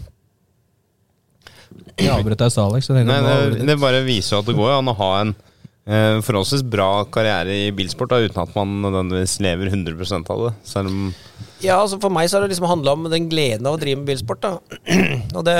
jeg 1.97 2.11
avbrøt 2.13 2.43
deg 2.43 2.59
Alex. 2.61 2.91
Jeg 2.91 3.09
Nei, 3.09 3.19
det, 3.25 3.65
det 3.65 3.77
bare 3.81 4.03
viser 4.05 4.37
at 4.37 4.45
det 4.45 4.53
går 4.57 4.77
an 4.77 4.93
å 4.93 4.97
ha 5.01 5.09
en 5.23 5.33
eh, 5.33 5.51
forholdsvis 5.85 6.63
bra 6.65 7.05
karriere 7.13 7.53
i 7.67 7.71
bilsport 7.75 8.09
da, 8.09 8.17
uten 8.25 8.41
at 8.41 8.55
man 8.57 8.71
nødvendigvis 8.81 9.35
lever 9.45 9.69
100 9.69 10.23
av 10.33 10.39
det. 10.47 10.53
Selv 10.65 10.89
om 10.89 11.13
Ja, 11.61 11.77
altså 11.77 11.99
For 12.01 12.09
meg 12.09 12.29
så 12.29 12.37
har 12.39 12.45
det 12.45 12.55
liksom 12.55 12.69
handla 12.69 12.95
om 12.97 13.05
den 13.11 13.29
gleden 13.29 13.67
av 13.69 13.77
å 13.77 13.81
drive 13.81 14.01
med 14.01 14.09
bilsport. 14.09 14.41
da. 14.41 14.57
Og 15.37 15.45
det 15.45 15.57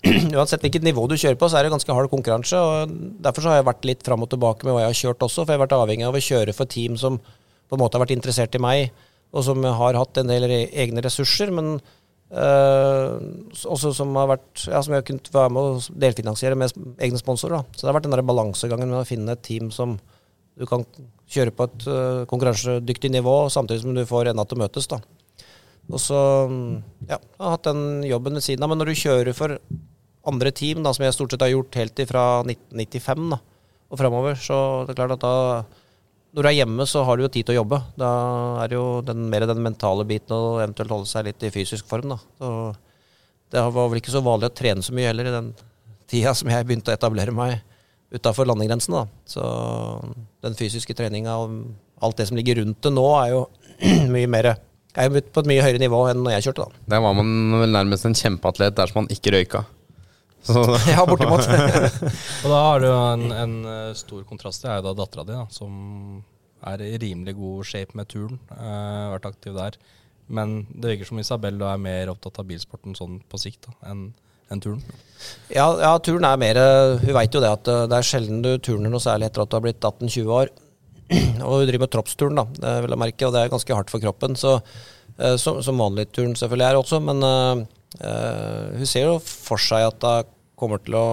Uansett 0.32 0.62
hvilket 0.64 0.84
nivå 0.86 1.04
du 1.10 1.16
kjører 1.18 1.36
på, 1.36 1.48
så 1.50 1.58
er 1.58 1.66
det 1.66 1.74
ganske 1.74 1.92
hard 1.92 2.08
konkurranse. 2.12 2.56
og 2.56 2.92
Derfor 3.20 3.44
så 3.44 3.52
har 3.52 3.60
jeg 3.60 3.68
vært 3.68 3.88
litt 3.88 4.04
fram 4.06 4.24
og 4.24 4.30
tilbake 4.32 4.64
med 4.64 4.72
hva 4.72 4.86
jeg 4.86 4.92
har 4.94 5.00
kjørt 5.02 5.24
også. 5.26 5.44
For 5.44 5.52
jeg 5.52 5.60
har 5.60 5.66
vært 5.66 5.76
avhengig 5.76 6.06
av 6.08 6.16
å 6.16 6.22
kjøre 6.24 6.54
for 6.56 6.70
team 6.70 6.96
som 7.00 7.18
på 7.20 7.76
en 7.76 7.82
måte 7.82 7.98
har 7.98 8.04
vært 8.06 8.16
interessert 8.16 8.56
i 8.56 8.62
meg, 8.62 8.94
og 9.36 9.44
som 9.46 9.60
har 9.62 9.98
hatt 10.00 10.22
en 10.22 10.30
del 10.30 10.46
egne 10.48 11.04
ressurser. 11.04 11.52
Men 11.54 11.74
eh, 11.76 11.99
også 12.30 13.90
som 13.96 14.14
har 14.14 14.28
vært 14.30 14.66
Ja, 14.68 14.78
som 14.82 14.94
jeg 14.94 15.02
har 15.02 15.06
kunnet 15.08 15.30
være 15.34 15.50
med 15.50 15.62
å 15.66 15.98
delfinansiere 15.98 16.58
med 16.58 16.70
egne 17.02 17.18
sponsorer. 17.18 17.58
da. 17.58 17.64
Så 17.74 17.82
det 17.82 17.90
har 17.90 17.98
vært 17.98 18.06
den 18.06 18.14
der 18.14 18.22
balansegangen 18.22 18.90
med 18.90 19.02
å 19.02 19.08
finne 19.08 19.32
et 19.34 19.42
team 19.42 19.70
som 19.74 19.98
du 20.58 20.66
kan 20.66 20.84
kjøre 21.30 21.54
på 21.54 21.66
et 21.66 21.86
eh, 21.88 22.24
konkurransedyktig 22.30 23.10
nivå, 23.10 23.48
samtidig 23.50 23.82
som 23.82 23.94
du 23.94 24.04
får 24.06 24.30
enda 24.30 24.44
til 24.44 24.58
å 24.58 24.62
møtes. 24.62 24.86
da. 24.86 25.00
Og 25.90 25.98
så 25.98 26.18
ja, 27.08 27.18
jeg 27.18 27.40
har 27.40 27.54
hatt 27.56 27.66
den 27.66 28.04
jobben 28.06 28.38
ved 28.38 28.44
siden 28.46 28.62
av. 28.62 28.70
Men 28.70 28.78
når 28.82 28.92
du 28.92 29.00
kjører 29.00 29.34
for 29.34 29.56
andre 30.30 30.52
team, 30.54 30.82
da, 30.84 30.92
som 30.94 31.04
jeg 31.06 31.16
stort 31.16 31.34
sett 31.34 31.42
har 31.42 31.52
gjort 31.54 31.78
helt 31.80 32.02
fra 32.06 32.24
1995 32.44 33.30
da, 33.32 33.40
og 33.90 33.98
framover, 33.98 34.36
så 34.38 34.58
det 34.86 34.94
er 34.94 35.00
klart 35.00 35.16
at 35.16 35.24
da 35.24 35.34
når 36.30 36.44
du 36.44 36.48
er 36.50 36.58
hjemme, 36.60 36.86
så 36.86 37.02
har 37.06 37.18
du 37.18 37.24
jo 37.24 37.32
tid 37.32 37.48
til 37.48 37.56
å 37.56 37.60
jobbe. 37.62 37.80
Da 37.98 38.10
er 38.62 38.70
det 38.70 38.78
jo 38.78 38.86
den, 39.06 39.24
mer 39.32 39.46
den 39.50 39.62
mentale 39.64 40.06
biten 40.06 40.34
og 40.36 40.60
eventuelt 40.60 40.94
holde 40.94 41.10
seg 41.10 41.26
litt 41.26 41.42
i 41.42 41.50
fysisk 41.54 41.88
form. 41.90 42.14
da. 42.14 42.20
Så 42.38 42.50
det 43.50 43.64
var 43.74 43.90
vel 43.90 43.98
ikke 43.98 44.14
så 44.14 44.22
vanlig 44.22 44.50
å 44.50 44.54
trene 44.60 44.84
så 44.86 44.94
mye 44.94 45.10
heller 45.10 45.26
i 45.26 45.34
den 45.34 45.50
tida 46.10 46.34
som 46.38 46.50
jeg 46.52 46.66
begynte 46.66 46.92
å 46.92 46.94
etablere 46.94 47.34
meg 47.34 47.58
utafor 48.14 48.46
landegrensen. 48.46 48.94
da. 48.94 49.04
Så 49.26 49.42
den 50.46 50.58
fysiske 50.58 50.94
treninga 50.94 51.34
og 51.42 51.60
alt 52.00 52.22
det 52.22 52.28
som 52.30 52.38
ligger 52.38 52.62
rundt 52.62 52.78
det 52.86 52.94
nå, 52.94 53.06
er 53.24 53.34
jo 53.34 53.44
mye 54.14 54.30
mer 54.30 54.52
er 54.54 55.06
jo 55.06 55.22
på 55.22 55.42
et 55.42 55.50
mye 55.50 55.62
høyere 55.62 55.82
nivå 55.82 56.04
enn 56.10 56.22
når 56.22 56.38
jeg 56.38 56.48
kjørte, 56.48 56.66
da. 56.66 56.86
Der 56.94 57.02
var 57.02 57.14
man 57.18 57.60
vel 57.60 57.74
nærmest 57.74 58.06
en 58.06 58.16
kjempeatlet 58.18 58.78
dersom 58.78 59.02
man 59.02 59.12
ikke 59.14 59.34
røyka. 59.34 59.64
Så, 60.46 60.62
Ja, 60.92 61.04
bortimot. 61.08 61.46
Og 62.44 62.48
da 62.48 62.60
har 62.64 62.82
du 62.82 62.88
en, 62.90 63.26
en 63.34 63.56
eh, 63.68 63.92
stor 63.98 64.24
kontrast. 64.28 64.64
Det 64.64 64.70
er 64.72 64.80
jo 64.80 64.88
da 64.88 64.96
dattera 65.02 65.26
di, 65.28 65.36
da, 65.36 65.46
som 65.52 66.22
er 66.70 66.82
i 66.84 66.96
rimelig 67.00 67.36
god 67.38 67.68
shape 67.68 67.96
med 67.96 68.08
turen. 68.12 68.40
Uh, 68.52 69.12
vært 69.14 69.30
aktiv 69.30 69.56
der. 69.56 69.78
Men 70.30 70.60
det 70.70 70.94
virker 70.94 71.08
som 71.08 71.20
Isabel 71.20 71.60
er 71.66 71.80
mer 71.80 72.12
opptatt 72.12 72.42
av 72.42 72.48
bilsporten 72.48 72.94
sånn 72.98 73.18
på 73.28 73.40
sikt 73.40 73.66
da, 73.66 73.76
enn 73.90 74.10
enn 74.50 74.62
turen. 74.62 74.80
Ja, 75.52 75.66
ja, 75.78 75.92
turen 76.02 76.26
er 76.26 76.38
mer 76.40 76.58
Hun 76.98 77.14
veit 77.14 77.34
jo 77.34 77.42
det 77.42 77.52
at 77.54 77.68
eh, 77.70 77.84
det 77.90 77.98
er 78.00 78.06
sjelden 78.06 78.40
du 78.42 78.50
turner 78.58 78.90
noe 78.90 79.02
særlig 79.02 79.28
etter 79.28 79.44
at 79.44 79.50
du 79.50 79.56
har 79.56 79.64
blitt 79.64 79.84
18-20 79.84 80.32
år. 80.34 80.50
Og 81.46 81.60
hun 81.60 81.68
driver 81.68 81.84
med 81.84 81.92
troppsturn, 81.94 82.38
da, 82.38 82.46
det 82.54 82.72
vil 82.84 82.94
jeg 82.94 83.02
merke, 83.02 83.26
og 83.26 83.34
det 83.34 83.42
er 83.42 83.52
ganske 83.52 83.76
hardt 83.76 83.92
for 83.92 84.02
kroppen. 84.02 84.36
Så, 84.38 84.56
eh, 85.18 85.36
som, 85.42 85.58
som 85.64 85.80
vanlig 85.80 86.08
turen 86.14 86.36
selvfølgelig 86.38 86.68
er 86.68 86.78
også, 86.78 87.00
men 87.02 87.26
eh, 87.26 87.62
eh, 87.62 87.62
hun 87.98 88.86
ser 88.86 89.08
jo 89.08 89.16
for 89.18 89.58
seg 89.58 89.88
at 89.88 90.04
hun 90.06 90.28
kommer 90.60 90.82
til 90.84 90.94
å 90.98 91.06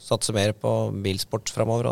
satse 0.00 0.32
mer 0.34 0.54
på 0.56 0.72
bilsport 1.04 1.52
framover. 1.52 1.88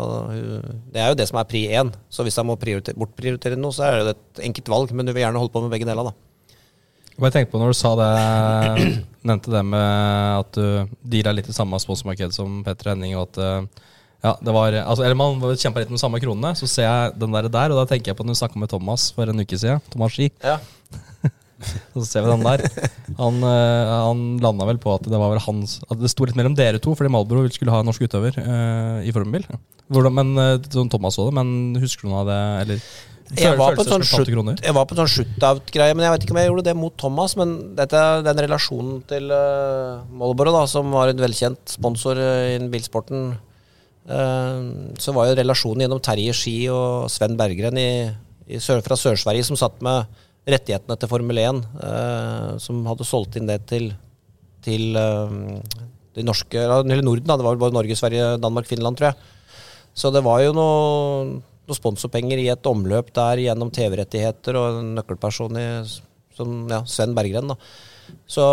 Det 0.91 1.01
er 1.01 1.11
jo 1.11 1.17
det 1.19 1.27
som 1.29 1.39
er 1.39 1.47
pri 1.49 1.65
én. 1.69 1.91
Så 2.09 2.25
hvis 2.25 2.37
hun 2.41 2.49
må 2.49 2.57
bortprioritere 2.57 3.59
noe, 3.59 3.75
så 3.75 3.87
er 3.87 3.99
det 4.01 4.15
et 4.15 4.45
enkelt 4.49 4.71
valg. 4.73 4.93
Men 4.93 5.07
hun 5.07 5.15
vil 5.15 5.23
gjerne 5.23 5.41
holde 5.41 5.53
på 5.53 5.63
med 5.63 5.75
begge 5.75 5.87
deler, 5.87 6.09
da. 6.09 6.15
Hva 7.15 7.29
jeg 7.29 7.35
tenkte 7.37 7.53
på 7.53 7.59
når 7.61 7.71
du 7.71 7.77
sa 7.79 7.93
det, 7.95 8.11
nevnte 9.29 9.51
det 9.53 9.61
med 9.69 10.41
at 10.41 10.57
du 10.57 10.95
deala 11.13 11.35
litt 11.37 11.51
i 11.51 11.55
samme 11.55 11.79
sponsormarked 11.79 12.35
som 12.35 12.59
Petter 12.65 12.91
Henning, 12.91 13.15
og 13.15 13.29
at 13.29 13.39
eh, 13.39 13.85
ja, 14.25 14.33
det 14.41 14.55
var, 14.55 14.75
altså, 14.81 15.05
eller 15.05 15.19
man 15.19 15.39
kjempa 15.55 15.83
litt 15.83 15.93
med 15.93 16.01
samme 16.01 16.19
kronene, 16.19 16.51
så 16.59 16.67
ser 16.67 16.89
jeg 16.89 17.15
den 17.21 17.35
der, 17.37 17.47
der 17.53 17.71
og 17.71 17.79
da 17.79 17.85
tenker 17.91 18.11
jeg 18.11 18.19
på 18.19 18.25
når 18.25 18.35
du 18.35 18.41
snakka 18.41 18.59
med 18.59 18.71
Thomas 18.73 19.07
for 19.15 19.31
en 19.31 19.45
uke 19.45 19.59
siden. 19.61 19.83
Thomas 19.93 20.17
Ski. 20.17 20.27
Ja. 20.43 20.57
Så 21.95 22.03
ser 22.07 22.25
vi 22.25 22.31
den 22.33 22.43
der. 22.43 22.63
Han, 23.19 23.39
eh, 23.47 23.93
han 23.93 24.23
landa 24.43 24.67
vel 24.67 24.79
på 24.81 24.97
at 24.97 25.07
det 25.07 25.19
var 25.19 25.31
vel 25.31 25.43
hans 25.45 25.77
At 25.87 26.01
det 26.01 26.11
sto 26.11 26.27
litt 26.27 26.35
mellom 26.35 26.57
dere 26.57 26.81
to, 26.83 26.95
fordi 26.97 27.13
Malbro 27.13 27.45
skulle 27.53 27.73
ha 27.73 27.81
en 27.81 27.89
norsk 27.89 28.03
utøver 28.07 28.37
uh, 28.41 28.99
i 29.05 29.13
formbil. 29.15 29.47
Hvordan, 29.93 30.15
men, 30.17 30.31
eh, 30.41 30.69
sånn 30.73 30.89
Thomas 30.91 31.17
så 31.17 31.27
det, 31.29 31.35
men 31.37 31.77
husker 31.81 32.07
du 32.07 32.11
noe 32.11 32.23
av 32.23 32.31
det? 32.31 32.39
Eller 32.63 32.87
Jeg 33.37 33.57
var, 33.59 33.77
på 33.77 33.85
en 33.85 33.91
sånn 33.93 34.05
shoot, 34.05 34.29
jeg 34.29 34.73
var, 34.75 34.85
på 34.85 34.95
en 34.95 35.01
sånn 35.03 35.13
shootout-greie, 35.15 35.95
men 35.97 36.05
jeg 36.05 36.13
vet 36.13 36.25
ikke 36.25 36.35
om 36.35 36.39
jeg 36.41 36.49
gjorde 36.49 36.65
det 36.67 36.75
mot 36.77 36.95
Thomas. 37.01 37.37
Men 37.39 37.55
dette, 37.77 38.01
den 38.25 38.41
relasjonen 38.47 38.99
til 39.09 39.31
uh, 39.33 40.03
Marlboro, 40.09 40.53
da, 40.57 40.65
som 40.69 40.91
var 40.93 41.13
en 41.13 41.23
velkjent 41.23 41.77
sponsor 41.77 42.21
uh, 42.21 42.55
innen 42.55 42.73
bilsporten, 42.73 43.31
uh, 44.09 44.59
så 45.01 45.15
var 45.15 45.29
jo 45.29 45.39
relasjonen 45.39 45.85
gjennom 45.85 46.03
Terje 46.05 46.35
Ski 46.37 46.57
og 46.73 47.07
Sven 47.13 47.37
Berggren 47.39 47.81
i, 47.81 47.89
i 48.49 48.61
sør, 48.61 48.83
fra 48.85 48.97
Sør-Sverige, 48.99 49.47
som 49.47 49.59
satt 49.59 49.81
med 49.85 50.09
rettighetene 50.49 50.97
til 51.01 51.09
Formel 51.09 51.41
1, 51.41 51.61
eh, 51.89 52.49
som 52.61 52.83
hadde 52.89 53.07
solgt 53.07 53.37
inn 53.39 53.49
det 53.49 53.61
til, 53.69 53.89
til 54.65 54.97
eh, 54.99 55.37
de 56.15 56.25
norske, 56.25 56.59
eller 56.61 57.01
Norden. 57.03 57.27
Da. 57.27 57.37
Det 57.37 57.47
var 57.47 57.55
vel 57.55 57.63
både 57.65 57.77
Norge, 57.77 57.97
Sverige, 57.97 58.35
Danmark, 58.41 58.69
Finland, 58.69 58.99
tror 58.99 59.11
jeg. 59.11 59.55
Så 59.95 60.11
det 60.11 60.23
var 60.25 60.43
jo 60.43 60.53
noe, 60.55 61.39
noe 61.65 61.77
sponsorpenger 61.77 62.41
i 62.41 62.49
et 62.53 62.69
omløp 62.69 63.13
der 63.15 63.41
gjennom 63.45 63.71
TV-rettigheter 63.73 64.59
og 64.59 64.81
en 64.81 64.93
nøkkelperson 64.99 65.61
i 65.61 65.67
som, 66.35 66.55
ja, 66.69 66.81
Sven 66.89 67.15
Berggren. 67.17 67.53
Da. 67.53 67.57
Så, 68.27 68.45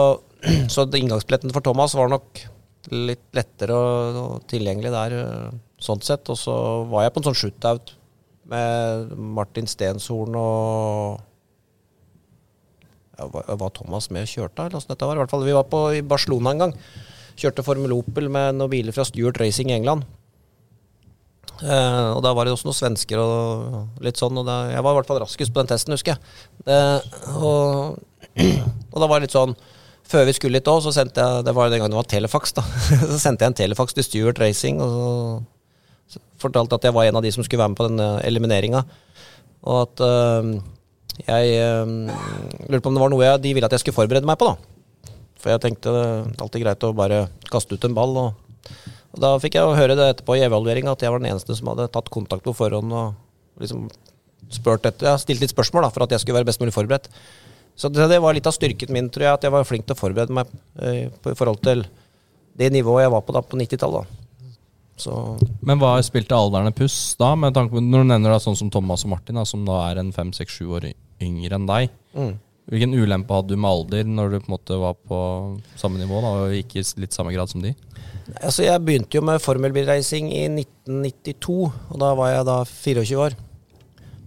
så 0.73 0.87
inngangsbilletten 0.87 1.53
for 1.55 1.65
Thomas 1.67 1.97
var 1.99 2.13
nok 2.13 2.45
litt 2.93 3.29
lettere 3.37 3.75
og, 3.77 4.21
og 4.23 4.47
tilgjengelig 4.51 4.95
der, 4.95 5.19
øh, 5.19 5.59
sånn 5.83 6.03
sett. 6.05 6.31
Og 6.33 6.39
så 6.39 6.55
var 6.91 7.07
jeg 7.07 7.15
på 7.15 7.23
en 7.23 7.29
sånn 7.29 7.41
shootout 7.43 7.93
med 8.53 9.13
Martin 9.37 9.69
Stenshorn 9.71 10.35
og 10.39 11.21
var, 13.31 13.71
Thomas 13.76 14.11
med 14.11 14.26
og 14.26 14.33
kjørte? 14.33 14.67
Eller 14.67 14.79
hvordan 14.79 14.95
dette 14.95 15.09
var? 15.09 15.19
I 15.19 15.23
hvert 15.23 15.35
fall, 15.35 15.47
vi 15.47 15.57
var 15.57 15.69
på, 15.71 15.85
i 15.99 16.02
Barcelona 16.07 16.55
en 16.55 16.67
gang. 16.67 16.75
Kjørte 17.38 17.64
Formel 17.67 17.95
Opel 17.97 18.29
med 18.33 18.59
noen 18.59 18.73
biler 18.73 18.95
fra 18.95 19.07
Stuart 19.09 19.41
Racing 19.41 19.73
i 19.73 19.76
England. 19.79 20.05
Eh, 21.62 22.09
og 22.17 22.23
da 22.25 22.33
var 22.35 22.47
det 22.47 22.55
også 22.55 22.67
noen 22.69 22.79
svensker 22.79 23.21
og 23.23 24.02
litt 24.02 24.19
sånn. 24.21 24.38
Og 24.41 24.47
da, 24.49 24.59
jeg 24.73 24.85
var 24.85 24.95
i 24.95 24.99
hvert 24.99 25.11
fall 25.11 25.23
raskest 25.23 25.55
på 25.55 25.62
den 25.62 25.71
testen, 25.71 25.95
husker 25.95 26.14
jeg. 26.14 26.35
Eh, 26.67 27.31
og, 27.38 28.00
og 28.93 28.99
da 28.99 29.09
var 29.09 29.19
det 29.21 29.29
litt 29.29 29.37
sånn 29.37 29.55
Før 30.09 30.26
vi 30.29 30.35
skulle 30.37 30.59
litt 30.59 30.69
òg, 30.71 30.79
så 30.85 30.93
sendte 30.95 31.21
jeg 31.21 31.45
Det 31.47 31.52
var 31.57 31.71
den 31.73 31.83
gangen 31.83 31.93
det 31.95 31.99
var 31.99 32.09
telefax, 32.11 32.55
da. 32.57 32.64
så 33.12 33.19
sendte 33.21 33.45
jeg 33.45 33.52
en 33.52 33.59
telefax 33.62 33.97
til 33.97 34.07
Stuart 34.07 34.41
Racing 34.43 34.83
og 34.85 35.43
så, 36.11 36.23
fortalte 36.43 36.76
at 36.76 36.87
jeg 36.87 36.95
var 36.95 37.09
en 37.09 37.19
av 37.21 37.25
de 37.25 37.31
som 37.33 37.45
skulle 37.47 37.62
være 37.62 37.73
med 37.73 37.79
på 37.79 37.88
den 37.88 38.00
elimineringa. 38.26 38.83
Og 39.62 39.76
at 39.87 40.02
eh, 40.05 40.49
jeg 41.21 41.57
eh, 41.59 41.90
lurte 42.69 42.83
på 42.85 42.90
om 42.90 42.97
det 42.97 43.02
var 43.02 43.12
noe 43.12 43.26
jeg, 43.26 43.42
de 43.45 43.52
ville 43.57 43.69
at 43.69 43.75
jeg 43.76 43.85
skulle 43.85 43.99
forberede 43.99 44.28
meg 44.28 44.38
på, 44.40 44.52
da. 44.52 45.12
For 45.42 45.52
jeg 45.52 45.62
tenkte 45.64 45.92
det 45.92 46.02
er 46.07 46.45
alltid 46.45 46.62
greit 46.62 46.87
å 46.87 46.95
bare 46.97 47.25
kaste 47.50 47.76
ut 47.76 47.85
en 47.88 47.97
ball. 47.97 48.16
Og, 48.21 48.73
og 49.12 49.23
da 49.25 49.35
fikk 49.42 49.59
jeg 49.59 49.78
høre 49.78 49.99
det 49.99 50.09
etterpå 50.14 50.38
i 50.38 50.45
evalueringa 50.47 50.95
at 50.95 51.02
jeg 51.02 51.12
var 51.12 51.23
den 51.23 51.33
eneste 51.33 51.57
som 51.59 51.73
hadde 51.73 51.90
tatt 51.92 52.12
kontakt 52.14 52.47
på 52.47 52.54
forhånd 52.57 52.95
og 52.95 53.62
liksom 53.62 53.88
etter, 54.52 55.07
ja, 55.07 55.16
stilt 55.21 55.42
litt 55.42 55.52
spørsmål 55.52 55.87
da, 55.87 55.90
for 55.95 56.04
at 56.04 56.12
jeg 56.12 56.23
skulle 56.23 56.38
være 56.38 56.49
best 56.50 56.61
mulig 56.62 56.75
forberedt. 56.76 57.09
Så 57.75 57.88
det, 57.88 58.04
det 58.11 58.21
var 58.21 58.37
litt 58.37 58.47
av 58.47 58.54
styrken 58.54 58.92
min, 58.92 59.09
tror 59.11 59.26
jeg, 59.26 59.38
at 59.38 59.47
jeg 59.47 59.54
var 59.54 59.66
flink 59.66 59.87
til 59.88 59.97
å 59.97 60.00
forberede 60.00 60.35
meg 60.37 60.50
eh, 60.78 61.09
på, 61.23 61.33
i 61.33 61.38
forhold 61.38 61.62
til 61.64 61.87
det 62.61 62.69
nivået 62.75 63.07
jeg 63.07 63.14
var 63.14 63.25
på 63.25 63.35
da 63.35 63.42
på 63.42 63.59
90-tallet. 63.59 64.22
Så 65.01 65.39
Men 65.65 65.81
hva 65.81 65.97
spilte 66.05 66.37
alderen 66.37 66.69
en 66.69 66.77
puss 66.77 67.17
da, 67.21 67.33
med 67.39 67.55
tanke 67.57 67.75
på 67.75 67.83
når 67.83 68.05
du 68.05 68.11
nevner 68.13 68.35
da 68.35 68.41
sånn 68.43 68.59
som 68.59 68.71
Thomas 68.71 69.07
og 69.07 69.15
Martin, 69.15 69.39
da, 69.41 69.45
som 69.49 69.65
da 69.67 69.81
er 69.89 70.03
en 70.03 70.13
fem, 70.15 70.33
seks, 70.37 70.61
sju 70.61 70.75
år 70.79 70.93
yngre 71.23 71.59
enn 71.59 71.69
deg? 71.71 71.93
mm. 72.17 72.33
Hvilken 72.71 72.95
ulempe 72.95 73.35
hadde 73.35 73.51
du 73.51 73.59
med 73.59 73.69
alder 73.69 74.07
når 74.07 74.29
du 74.31 74.37
på 74.39 74.47
en 74.47 74.53
måte 74.55 74.77
var 74.79 74.95
på 74.95 75.17
samme 75.81 75.99
nivå 75.99 76.21
da, 76.23 76.29
og 76.45 76.55
ikke 76.55 76.79
i 76.79 76.85
litt 77.03 77.17
samme 77.17 77.33
grad 77.35 77.51
som 77.51 77.65
de? 77.65 77.73
Altså, 78.39 78.63
jeg 78.63 78.85
begynte 78.87 79.19
jo 79.19 79.25
med 79.27 79.43
formelbilreising 79.43 80.31
i 80.31 80.45
1992, 80.47 81.57
og 81.91 81.99
da 82.01 82.13
var 82.17 82.31
jeg 82.31 82.47
da 82.47 82.61
24 82.71 83.19
år. 83.25 83.35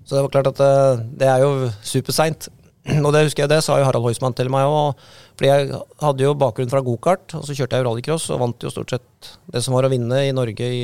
Så 0.05 0.17
det 0.17 0.25
var 0.25 0.33
klart 0.35 0.51
at 0.51 0.59
det, 0.59 1.05
det 1.23 1.29
er 1.31 1.45
jo 1.45 1.71
superseint. 1.81 2.49
Og 3.05 3.09
det 3.15 3.23
husker 3.25 3.43
jeg, 3.43 3.49
det 3.49 3.63
sa 3.65 3.79
jo 3.79 3.85
Harald 3.87 4.05
Heusmann 4.05 4.35
til 4.37 4.51
meg 4.53 4.69
òg. 4.69 4.99
Fordi 5.35 5.51
jeg 5.51 5.79
hadde 5.99 6.23
jo 6.23 6.35
bakgrunn 6.39 6.71
fra 6.71 6.83
gokart, 6.83 7.35
og 7.35 7.43
så 7.43 7.55
kjørte 7.57 7.77
jeg 7.77 7.85
rallycross 7.85 8.29
og 8.31 8.41
vant 8.41 8.63
jo 8.63 8.71
stort 8.71 8.95
sett 8.95 9.31
det 9.51 9.61
som 9.65 9.75
var 9.75 9.87
å 9.87 9.91
vinne 9.91 10.21
i 10.23 10.35
Norge 10.35 10.69
i 10.71 10.83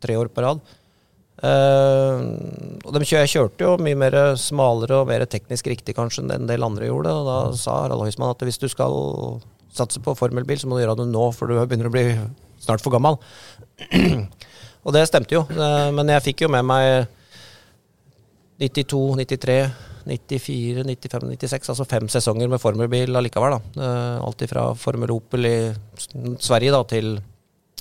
tre 0.00 0.16
år 0.16 0.30
på 0.32 0.44
rad. 0.44 0.62
Uh, 1.40 2.20
og 2.84 2.92
de 2.92 3.04
kjør, 3.04 3.22
jeg 3.22 3.32
kjørte 3.32 3.64
jo 3.64 3.76
mye 3.80 3.96
mer 3.96 4.16
smalere 4.40 4.98
og 5.00 5.08
mer 5.08 5.24
teknisk 5.28 5.70
riktig 5.72 5.94
kanskje 5.96 6.24
enn 6.24 6.34
en 6.34 6.48
del 6.48 6.64
andre 6.64 6.88
gjorde. 6.88 7.12
Og 7.12 7.28
da 7.28 7.38
sa 7.60 7.82
Harald 7.84 8.04
Høismann 8.04 8.32
at 8.34 8.44
hvis 8.44 8.60
du 8.60 8.68
skal 8.72 8.96
satse 9.76 10.02
på 10.04 10.16
formelbil, 10.18 10.60
så 10.60 10.68
må 10.68 10.76
du 10.76 10.84
gjøre 10.84 10.98
det 11.00 11.08
nå, 11.12 11.26
for 11.36 11.48
du 11.48 11.60
begynner 11.60 11.88
å 11.88 11.94
bli 11.94 12.06
snart 12.60 12.84
for 12.84 12.92
gammel. 12.92 13.20
og 14.84 14.96
det 14.96 15.06
stemte 15.08 15.36
jo, 15.36 15.44
eh, 15.52 15.88
men 15.96 16.12
jeg 16.16 16.26
fikk 16.30 16.44
jo 16.44 16.52
med 16.52 16.66
meg 16.68 17.06
92, 18.60 19.00
93, 19.22 19.60
94, 20.06 20.84
95, 20.86 21.26
96, 21.36 21.68
altså 21.72 21.86
fem 21.88 22.08
sesonger 22.12 22.48
med 22.50 22.60
formelbil 22.62 23.16
allikevel. 23.20 23.56
da. 23.58 23.82
Eh, 23.84 24.24
Alt 24.26 24.44
fra 24.50 24.68
Formel 24.78 25.12
Opel 25.14 25.48
i 25.48 25.56
Sverige 26.40 26.72
da, 26.76 26.82
til 26.88 27.18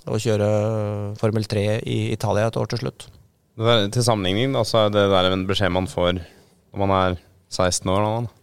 å 0.09 0.17
kjøre 0.19 0.49
Formel 1.19 1.45
3 1.45 1.63
i 1.85 1.99
Italia 2.13 2.47
et 2.49 2.57
år 2.57 2.69
til 2.71 2.83
slutt. 2.83 3.07
Der, 3.59 3.88
til 3.91 4.05
sammenligning 4.05 4.53
da, 4.55 4.63
så 4.63 4.85
er 4.85 4.93
det 4.95 5.07
der 5.11 5.31
en 5.33 5.47
beskjed 5.49 5.73
man 5.75 5.89
får 5.91 6.21
når 6.21 6.79
man 6.79 6.93
er 6.95 7.17
16 7.51 7.89
år. 7.91 8.05
Da. 8.05 8.38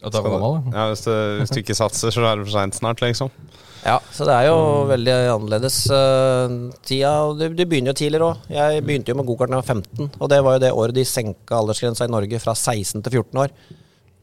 At 0.00 0.14
du 0.14 0.18
er 0.20 0.24
gammel, 0.24 0.70
ja. 0.72 0.86
Hvis, 0.88 1.02
du, 1.04 1.12
hvis 1.42 1.52
du 1.52 1.58
ikke 1.60 1.76
satser, 1.76 2.14
så 2.14 2.24
er 2.24 2.40
det 2.40 2.46
for 2.46 2.54
seint 2.54 2.78
snart, 2.78 3.02
liksom. 3.04 3.32
Ja, 3.80 3.96
så 4.12 4.26
det 4.28 4.34
er 4.36 4.46
jo 4.50 4.56
veldig 4.90 5.12
annerledes 5.32 5.76
uh, 5.88 6.52
tida. 6.84 7.12
Du, 7.36 7.46
du 7.56 7.62
begynner 7.64 7.94
jo 7.94 8.00
tidligere 8.00 8.28
òg. 8.28 8.48
Jeg 8.52 8.84
begynte 8.84 9.12
jo 9.12 9.16
med 9.20 9.28
gokart 9.28 9.52
da 9.52 9.60
jeg 9.60 9.64
var 9.64 9.70
15, 9.76 10.10
og 10.20 10.32
det 10.32 10.40
var 10.44 10.56
jo 10.56 10.62
det 10.64 10.72
året 10.82 10.98
de 10.98 11.04
senka 11.08 11.60
aldersgrensa 11.60 12.08
i 12.08 12.12
Norge 12.12 12.42
fra 12.42 12.56
16 12.56 13.00
til 13.00 13.20
14 13.22 13.42
år. 13.44 13.54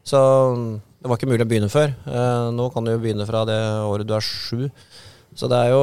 Så 0.07 0.21
mm, 0.55 0.69
det 1.01 1.11
var 1.11 1.19
ikke 1.19 1.29
mulig 1.29 1.45
å 1.45 1.49
begynne 1.49 1.71
før. 1.73 1.93
Eh, 2.05 2.47
nå 2.57 2.69
kan 2.73 2.85
du 2.85 2.93
jo 2.93 3.01
begynne 3.01 3.27
fra 3.29 3.43
det 3.49 3.59
året 3.85 4.07
du 4.07 4.13
er 4.17 4.25
sju. 4.25 4.67
Så 5.37 5.45
det 5.51 5.57
er 5.67 5.73
jo 5.75 5.81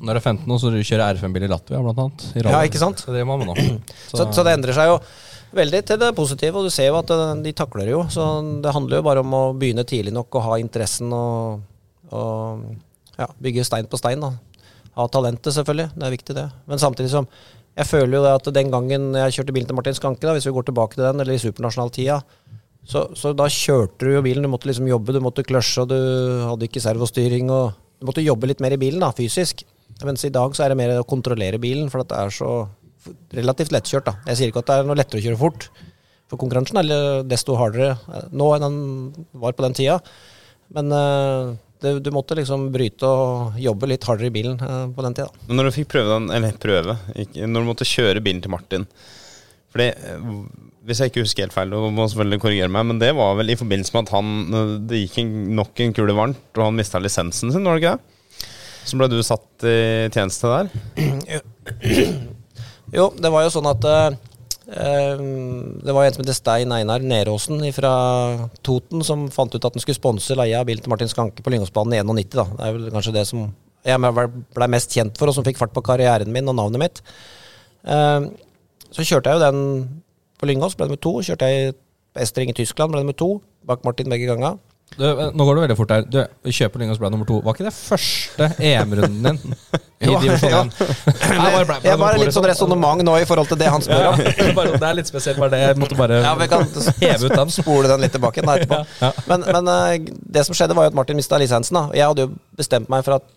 Når 0.00 0.16
du 0.16 0.18
er 0.18 0.22
15 0.22 0.52
år, 0.52 0.60
så 0.62 0.70
du 0.72 0.78
kjører 0.80 1.16
R5-bil 1.16 1.44
i 1.44 1.50
Latvia, 1.52 1.80
blant 1.84 1.98
annet. 2.00 2.26
I. 2.32 2.44
Ja, 2.46 2.62
ikke 2.64 2.80
sant? 2.80 3.02
Så 3.02 3.12
det 3.12 3.26
så. 3.26 3.66
Så, 4.16 4.28
så 4.32 4.44
det 4.46 4.54
endrer 4.56 4.76
seg 4.76 4.88
jo 4.88 5.00
veldig 5.54 5.82
til 5.86 6.00
det 6.00 6.14
positive, 6.16 6.58
og 6.58 6.66
du 6.66 6.74
ser 6.74 6.90
jo 6.90 6.98
at 6.98 7.12
eh, 7.14 7.36
de 7.44 7.52
takler 7.56 7.92
jo. 7.92 8.02
Så 8.12 8.24
det 8.64 8.74
handler 8.74 9.00
jo 9.00 9.06
bare 9.06 9.22
om 9.24 9.36
å 9.36 9.44
begynne 9.58 9.86
tidlig 9.88 10.14
nok 10.16 10.38
og 10.38 10.46
ha 10.48 10.58
interessen 10.62 11.12
og, 11.14 11.62
og 12.10 12.66
ja, 13.18 13.28
bygge 13.42 13.66
stein 13.66 13.88
på 13.90 14.00
stein. 14.00 14.24
da. 14.24 14.34
Ha 14.96 15.06
talentet, 15.12 15.52
selvfølgelig. 15.54 15.92
Det 15.94 16.08
er 16.08 16.16
viktig, 16.16 16.36
det. 16.36 16.48
Men 16.66 16.82
samtidig 16.82 17.12
som 17.12 17.28
Jeg 17.76 17.84
føler 17.90 18.14
jo 18.16 18.22
det 18.24 18.30
at 18.32 18.46
den 18.56 18.70
gangen 18.72 19.10
jeg 19.12 19.32
kjørte 19.36 19.52
bilen 19.52 19.68
til 19.68 19.76
Martin 19.76 19.92
Skanke, 19.92 20.24
da, 20.24 20.32
hvis 20.32 20.46
vi 20.48 20.52
går 20.56 20.64
tilbake 20.64 20.96
til 20.96 21.04
den, 21.04 21.20
eller 21.20 21.34
i 21.34 21.42
supernasjonal-tida, 21.42 22.22
så, 22.88 23.02
så 23.12 23.34
da 23.36 23.50
kjørte 23.52 24.06
du 24.06 24.14
jo 24.14 24.22
bilen. 24.24 24.46
Du 24.46 24.48
måtte 24.48 24.70
liksom 24.70 24.88
jobbe, 24.88 25.12
du 25.12 25.20
måtte 25.20 25.44
kløsje, 25.44 25.82
og 25.82 25.90
du 25.90 25.98
hadde 26.46 26.64
ikke 26.70 26.80
servostyring. 26.80 27.50
og 27.52 27.74
du 28.00 28.08
måtte 28.08 28.24
jobbe 28.24 28.48
litt 28.48 28.62
mer 28.64 28.72
i 28.72 28.80
bilen, 28.80 29.04
da, 29.04 29.10
fysisk. 29.12 29.64
Mens 30.04 30.24
i 30.24 30.32
dag 30.32 30.56
så 30.56 30.64
er 30.64 30.72
det 30.72 30.80
mer 30.80 30.94
å 30.96 31.06
kontrollere 31.08 31.60
bilen, 31.60 31.90
for 31.92 32.04
det 32.04 32.16
er 32.16 32.32
så 32.32 32.50
relativt 33.36 33.74
lettkjørt. 33.74 34.08
da. 34.08 34.16
Jeg 34.30 34.40
sier 34.40 34.52
ikke 34.52 34.64
at 34.64 34.70
det 34.70 34.78
er 34.80 34.88
noe 34.88 34.98
lettere 34.98 35.22
å 35.22 35.26
kjøre 35.26 35.40
fort, 35.40 35.68
for 36.26 36.40
konkurransen 36.40 36.80
er 36.80 37.22
desto 37.28 37.54
hardere 37.58 37.94
nå 38.34 38.48
enn 38.56 38.66
den 38.66 39.28
var 39.38 39.54
på 39.54 39.66
den 39.66 39.76
tida. 39.78 40.00
Men 40.74 40.90
eh, 40.92 41.52
det, 41.82 41.98
du 42.02 42.10
måtte 42.14 42.36
liksom 42.38 42.70
bryte 42.74 43.06
og 43.06 43.60
jobbe 43.60 43.90
litt 43.90 44.06
hardere 44.08 44.30
i 44.30 44.34
bilen 44.34 44.58
eh, 44.58 44.82
på 44.94 45.04
den 45.06 45.16
tida. 45.16 45.28
Men 45.46 45.60
når 45.60 45.68
du 45.68 45.76
fikk 45.76 45.92
prøve 45.94 46.16
den, 46.16 46.30
eller 46.34 46.58
prøve, 46.62 46.96
ikke, 47.14 47.46
når 47.46 47.62
du 47.62 47.70
måtte 47.70 47.88
kjøre 47.88 48.24
bilen 48.24 48.42
til 48.42 48.54
Martin 48.54 48.86
Fordi, 49.74 49.90
Hvis 50.86 51.02
jeg 51.02 51.12
ikke 51.12 51.24
husker 51.26 51.46
helt 51.46 51.56
feil, 51.56 51.70
du 51.74 51.90
må 51.94 52.08
selvfølgelig 52.08 52.42
korrigere 52.42 52.72
meg, 52.72 52.88
men 52.90 53.00
det 53.02 53.12
var 53.18 53.36
vel 53.38 53.52
i 53.52 53.58
forbindelse 53.58 53.94
med 53.94 54.06
at 54.06 54.14
han 54.16 54.86
det 54.88 55.04
gikk 55.04 55.20
en, 55.22 55.32
nok 55.58 55.82
en 55.84 55.96
kule 55.98 56.16
varmt, 56.16 56.44
og 56.56 56.68
han 56.68 56.78
mista 56.78 57.02
lisensen 57.02 57.54
sin, 57.54 57.66
var 57.66 57.76
det 57.76 57.84
ikke 57.84 57.96
det? 57.96 58.12
Så 58.86 58.98
ble 58.98 59.08
du 59.10 59.18
satt 59.26 59.66
i 59.66 59.78
tjeneste 60.14 60.46
der? 60.46 60.70
Jo, 62.94 63.10
det 63.18 63.30
var 63.34 63.46
jo 63.46 63.50
sånn 63.50 63.66
at 63.66 63.86
eh, 63.90 64.16
eh, 64.70 65.22
det 65.82 65.94
var 65.94 66.06
en 66.06 66.14
som 66.14 66.22
heter 66.22 66.36
Stein 66.36 66.74
Einar 66.74 67.02
Neråsen 67.02 67.64
fra 67.74 67.92
Toten 68.66 69.02
som 69.06 69.26
fant 69.34 69.54
ut 69.54 69.62
at 69.64 69.74
han 69.74 69.82
skulle 69.82 69.98
sponse 69.98 70.36
leie 70.38 70.58
av 70.58 70.68
bilen 70.68 70.84
til 70.84 70.92
Martin 70.92 71.10
Skanke 71.10 71.42
på 71.42 71.52
Lyngåsbanen 71.54 71.98
i 71.98 72.02
91. 72.04 72.36
Da. 72.38 72.46
Det 72.52 72.68
er 72.68 72.76
vel 72.78 72.92
kanskje 72.94 73.16
det 73.16 73.26
som 73.30 73.48
jeg 73.86 74.02
ble 74.02 74.68
mest 74.70 74.94
kjent 74.94 75.18
for, 75.18 75.30
og 75.30 75.36
som 75.36 75.46
fikk 75.46 75.60
fart 75.60 75.74
på 75.74 75.84
karrieren 75.86 76.32
min 76.34 76.50
og 76.50 76.58
navnet 76.58 76.82
mitt. 76.82 77.02
Eh, 77.86 78.28
så 78.94 79.06
kjørte 79.06 79.32
jeg 79.32 79.40
jo 79.40 79.44
den 79.46 79.60
på 80.40 80.48
Lyngås, 80.48 80.76
ble 80.78 80.88
nummer 80.88 81.02
to. 81.02 81.16
Kjørte 81.26 81.50
jeg 81.50 81.68
i 81.70 81.76
Estring 82.22 82.50
i 82.52 82.56
Tyskland, 82.56 82.94
ble 82.94 83.02
nummer 83.02 83.16
to. 83.18 83.36
Bak 83.66 83.84
Martin 83.86 84.10
begge 84.12 84.30
ganger. 84.30 84.60
Du, 84.96 85.02
eh, 85.04 85.30
nå 85.34 85.44
går 85.44 85.56
det 85.58 85.62
veldig 85.66 85.76
fort 85.76 85.90
her. 85.92 86.04
Du 86.08 86.20
kjøper 86.54 86.80
Lyngås 86.80 87.00
ble 87.02 87.08
nummer 87.12 87.26
to. 87.28 87.40
Var 87.44 87.56
ikke 87.56 87.66
det 87.66 87.74
første 87.74 88.46
EM-runden 88.62 89.40
din 89.42 89.56
i 90.06 90.12
Jo, 90.12 90.20
ja. 90.22 90.60
1? 90.62 90.70
Nei, 90.70 91.50
bare 91.56 91.66
ble- 91.66 91.66
ble 91.66 91.90
Jeg 91.90 91.96
nummer 91.96 92.04
bare 92.06 92.20
litt 92.22 92.36
sånn 92.36 92.46
resonnement 92.48 93.02
nå 93.04 93.16
i 93.20 93.26
forhold 93.28 93.50
til 93.50 93.58
det 93.60 93.68
han 93.72 93.82
spør 93.84 94.04
Ja, 94.06 94.12
om. 94.46 94.54
bare, 94.56 94.78
det 94.78 94.88
er 94.88 94.96
litt 95.00 95.10
spesielt, 95.10 95.40
bare 95.42 95.52
det. 95.56 95.60
Jeg 95.66 95.80
måtte 95.82 95.98
bare 95.98 96.22
Ja, 96.22 96.32
vi 96.38 96.48
kan 96.52 96.64
heve 97.02 97.28
ut 97.28 97.36
den. 97.42 97.52
spole 97.58 97.90
den 97.92 98.06
litt 98.06 98.14
tilbake 98.16 98.46
da, 98.46 98.56
etterpå. 98.60 98.80
Ja, 99.02 99.10
Men, 99.32 99.44
men 99.58 99.70
eh, 99.74 100.10
det 100.38 100.46
som 100.48 100.56
skjedde, 100.56 100.78
var 100.78 100.86
jo 100.88 100.94
at 100.94 100.98
Martin 101.02 101.18
mista 101.18 101.40
lisensen. 101.42 101.76
da. 101.76 101.84
Jeg 101.96 102.06
hadde 102.12 102.28
jo 102.28 102.32
bestemt 102.56 102.88
meg 102.92 103.04
for 103.04 103.18
at 103.18 103.28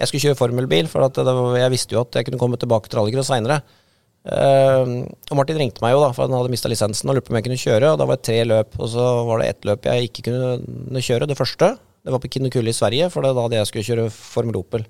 jeg 0.00 0.08
skulle 0.08 0.24
kjøre 0.30 0.38
formelbil, 0.38 0.88
for 0.90 1.04
at 1.04 1.18
det 1.18 1.26
var, 1.36 1.58
jeg 1.60 1.70
visste 1.74 1.94
jo 1.98 2.00
at 2.06 2.16
jeg 2.16 2.30
kunne 2.30 2.40
komme 2.40 2.56
tilbake 2.62 2.88
til 2.88 2.98
rallycross 3.02 3.28
seinere. 3.34 3.60
Og 4.22 5.34
Martin 5.34 5.58
ringte 5.58 5.82
meg 5.82 5.96
jo, 5.96 6.02
da, 6.04 6.12
for 6.14 6.28
han 6.28 6.36
hadde 6.36 6.52
mista 6.52 6.70
lisensen 6.70 7.10
og 7.10 7.16
lurte 7.16 7.26
på 7.26 7.34
om 7.34 7.40
jeg 7.40 7.46
kunne 7.48 7.62
kjøre. 7.62 7.92
Og 7.92 7.98
da 7.98 8.06
var 8.06 8.20
det 8.20 8.26
tre 8.28 8.42
løp, 8.46 8.76
og 8.78 8.90
så 8.92 9.06
var 9.26 9.42
det 9.42 9.48
ett 9.50 9.66
løp 9.66 9.88
jeg 9.90 10.10
ikke 10.10 10.26
kunne 10.28 11.02
kjøre. 11.02 11.26
Det 11.30 11.38
første 11.38 11.72
det 12.02 12.10
var 12.10 12.22
på 12.22 12.30
Kinnekulle 12.34 12.70
i 12.70 12.76
Sverige, 12.76 13.08
for 13.14 13.22
det 13.26 13.34
var 13.36 13.50
da 13.50 13.60
jeg 13.60 13.70
skulle 13.70 13.86
kjøre 13.86 14.10
Formel 14.14 14.58
Opel. 14.58 14.86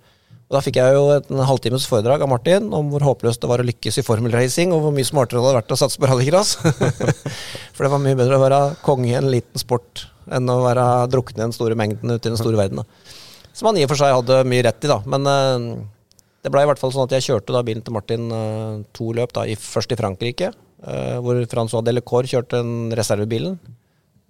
Og 0.52 0.56
Da 0.56 0.60
fikk 0.64 0.76
jeg 0.76 0.92
jo 0.96 1.04
en 1.16 1.42
halvtimes 1.48 1.86
foredrag 1.88 2.20
av 2.24 2.28
Martin 2.28 2.66
om 2.76 2.90
hvor 2.92 3.04
håpløst 3.06 3.40
det 3.40 3.48
var 3.48 3.62
å 3.62 3.66
lykkes 3.68 4.00
i 4.00 4.04
formelracing, 4.04 4.72
og 4.76 4.84
hvor 4.84 4.92
mye 4.92 5.08
smartere 5.08 5.40
det 5.40 5.48
hadde 5.48 5.60
vært 5.62 5.72
å 5.72 5.78
satse 5.80 6.00
på 6.00 6.08
rallycross. 6.10 6.58
For 7.72 7.86
det 7.86 7.92
var 7.92 8.02
mye 8.04 8.18
bedre 8.18 8.36
å 8.36 8.42
være 8.42 8.60
konge 8.84 9.08
i 9.08 9.16
en 9.16 9.30
liten 9.32 9.60
sport 9.60 10.06
enn 10.32 10.52
å 10.52 10.58
være 10.60 10.84
drukne 11.12 11.40
i 11.40 11.44
den 11.46 11.56
store 11.56 11.76
mengden 11.78 12.12
ute 12.12 12.28
i 12.28 12.32
den 12.34 12.40
store 12.40 12.60
verden. 12.60 12.82
Da. 12.82 13.16
Som 13.56 13.70
han 13.70 13.80
i 13.80 13.86
og 13.86 13.92
for 13.92 14.00
seg 14.00 14.12
hadde 14.12 14.42
mye 14.48 14.64
rett 14.68 14.84
i, 14.84 14.90
da. 14.92 15.00
Men 15.08 15.28
eh, 15.32 15.66
det 16.42 16.50
ble 16.50 16.64
i 16.64 16.68
hvert 16.68 16.80
fall 16.80 16.92
sånn 16.94 17.06
at 17.06 17.14
jeg 17.16 17.28
kjørte 17.28 17.54
da 17.54 17.62
bilen 17.66 17.84
til 17.86 17.94
Martin 17.94 18.30
eh, 18.34 18.82
to 18.96 19.12
løp, 19.14 19.34
da, 19.36 19.46
i, 19.46 19.54
først 19.58 19.94
i 19.94 19.98
Frankrike, 19.98 20.50
eh, 20.50 21.18
hvor 21.22 21.38
Francois 21.50 21.84
Delacour 21.86 22.26
kjørte 22.26 22.58
den 22.58 22.94
reservebilen. 22.98 23.58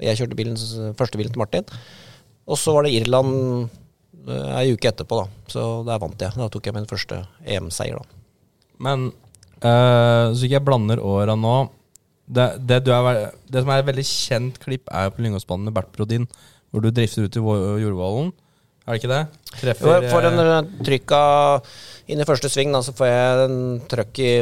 Jeg 0.03 0.19
kjørte 0.21 0.37
bilen, 0.37 0.59
første 0.99 1.21
bilen 1.21 1.33
til 1.33 1.41
Martin. 1.41 1.69
Og 2.51 2.59
så 2.59 2.75
var 2.75 2.85
det 2.85 2.97
Irland 2.97 3.35
uh, 4.27 4.49
ei 4.59 4.73
uke 4.75 4.91
etterpå, 4.91 5.21
da. 5.21 5.45
Så 5.53 5.67
der 5.87 6.01
vant 6.03 6.25
jeg. 6.25 6.35
Da 6.35 6.49
tok 6.51 6.67
jeg 6.67 6.75
min 6.75 6.89
første 6.91 7.21
EM-seier, 7.47 8.01
da. 8.01 8.19
Men 8.83 9.07
uh, 9.63 10.33
så 10.35 10.43
ikke 10.43 10.57
jeg 10.57 10.67
blander 10.67 10.99
åra 11.07 11.37
nå 11.39 11.55
det, 12.33 12.49
det, 12.67 12.81
du 12.87 12.91
er, 12.97 13.29
det 13.53 13.63
som 13.63 13.71
er 13.71 13.83
et 13.83 13.89
veldig 13.89 14.05
kjent 14.09 14.59
klipp, 14.63 14.91
er 14.91 15.07
jo 15.07 15.15
på 15.15 15.25
Lyngåsbanen 15.25 15.69
med 15.69 15.77
Bert 15.77 15.91
Brodin, 15.95 16.27
hvor 16.73 16.83
du 16.83 16.91
drifter 16.91 17.29
ut 17.29 17.39
i 17.39 17.43
Jordvollen. 17.85 18.33
Er 18.83 18.97
det 18.97 19.03
ikke 19.03 19.13
det? 19.13 19.23
Treffer 19.61 19.91
Jo, 19.93 20.11
For 20.11 20.27
en 20.27 20.39
trykk 20.41 20.81
trykka 20.87 21.21
inn 22.13 22.23
i 22.23 22.29
første 22.29 22.51
sving, 22.53 22.73
da, 22.75 22.83
så 22.85 22.95
får 22.97 23.09
jeg 23.09 23.47
en 23.47 23.59
trøkk 23.91 24.21
i, 24.23 24.33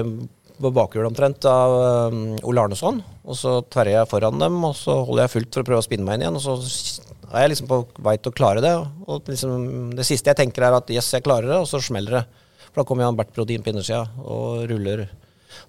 på 0.60 0.72
bakhjulet 0.76 1.08
omtrent 1.08 1.46
av 1.48 1.76
um, 2.12 2.24
Ole 2.50 2.66
Arneson. 2.66 3.00
Og 3.24 3.38
så 3.38 3.60
tverrer 3.72 3.96
jeg 3.96 4.10
foran 4.10 4.42
dem, 4.42 4.58
og 4.66 4.74
så 4.78 4.98
holder 5.06 5.24
jeg 5.24 5.34
fullt 5.36 5.54
for 5.54 5.64
å 5.64 5.70
prøve 5.70 5.84
å 5.84 5.86
spinne 5.86 6.06
meg 6.06 6.18
inn 6.18 6.26
igjen. 6.26 6.40
Og 6.40 6.44
så 6.44 7.06
er 7.30 7.46
jeg 7.46 7.54
liksom 7.54 7.70
på 7.70 7.80
vei 8.06 8.16
til 8.18 8.32
å 8.32 8.36
klare 8.36 8.64
det. 8.64 8.74
Og 9.06 9.30
liksom, 9.30 9.94
det 9.96 10.06
siste 10.08 10.32
jeg 10.32 10.40
tenker 10.42 10.66
er 10.66 10.78
at 10.80 10.92
yes, 10.92 11.12
jeg 11.14 11.26
klarer 11.26 11.50
det, 11.52 11.60
og 11.62 11.68
så 11.70 11.82
smeller 11.84 12.20
det. 12.20 12.24
For 12.70 12.82
da 12.82 12.86
kommer 12.86 13.06
Jan 13.06 13.18
Bert 13.18 13.32
Brodin 13.34 13.64
på 13.64 13.72
innersida 13.72 14.04
og 14.20 14.66
ruller. 14.70 15.06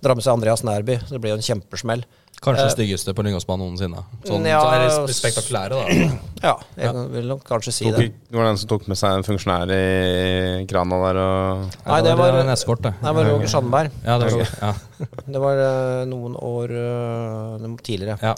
Drar 0.01 0.17
med 0.17 0.25
seg 0.25 0.33
Andreas 0.35 0.63
Nærby. 0.67 0.99
Det 1.09 1.19
blir 1.21 1.33
jo 1.35 1.39
en 1.41 1.45
kjempesmell. 1.45 2.03
Kanskje 2.41 2.63
den 2.63 2.69
det 2.71 2.73
styggeste 2.73 3.13
på 3.13 3.21
Lyngåsbanen 3.21 3.61
noensinne. 3.67 3.99
Sånn, 4.25 4.45
Ja, 4.49 4.61
så 4.65 4.69
er 4.73 5.07
det 5.07 5.13
spektakulære, 5.13 5.77
da. 5.77 6.05
Ja, 6.47 6.53
jeg 6.73 7.01
vil 7.13 7.27
nok 7.29 7.43
kanskje 7.45 7.73
si 7.75 7.85
Tok, 7.85 7.99
det. 7.99 8.07
det 8.31 8.39
var 8.39 8.47
den 8.49 8.57
som 8.57 8.69
tok 8.71 8.87
med 8.89 8.97
seg 8.97 9.13
en 9.13 9.25
funksjonær 9.27 9.69
i 9.75 10.63
krana 10.71 10.97
der 11.03 11.19
og 11.21 11.67
Nei, 11.85 11.99
det 12.07 12.15
var- 12.17 12.39
en 12.39 12.49
eskort, 12.49 12.81
det. 12.81 12.95
Det 13.03 13.13
var 13.13 13.29
Roger 13.29 13.51
Sandberg. 13.51 13.91
Ja, 14.07 14.15
det 14.17 14.31
var, 14.33 14.55
ja. 14.63 14.71
Det 15.35 15.43
var 15.43 15.61
eh, 15.67 16.05
noen 16.09 16.33
år 16.41 16.73
eh, 16.81 17.67
tidligere. 17.85 18.17
Ja. 18.25 18.33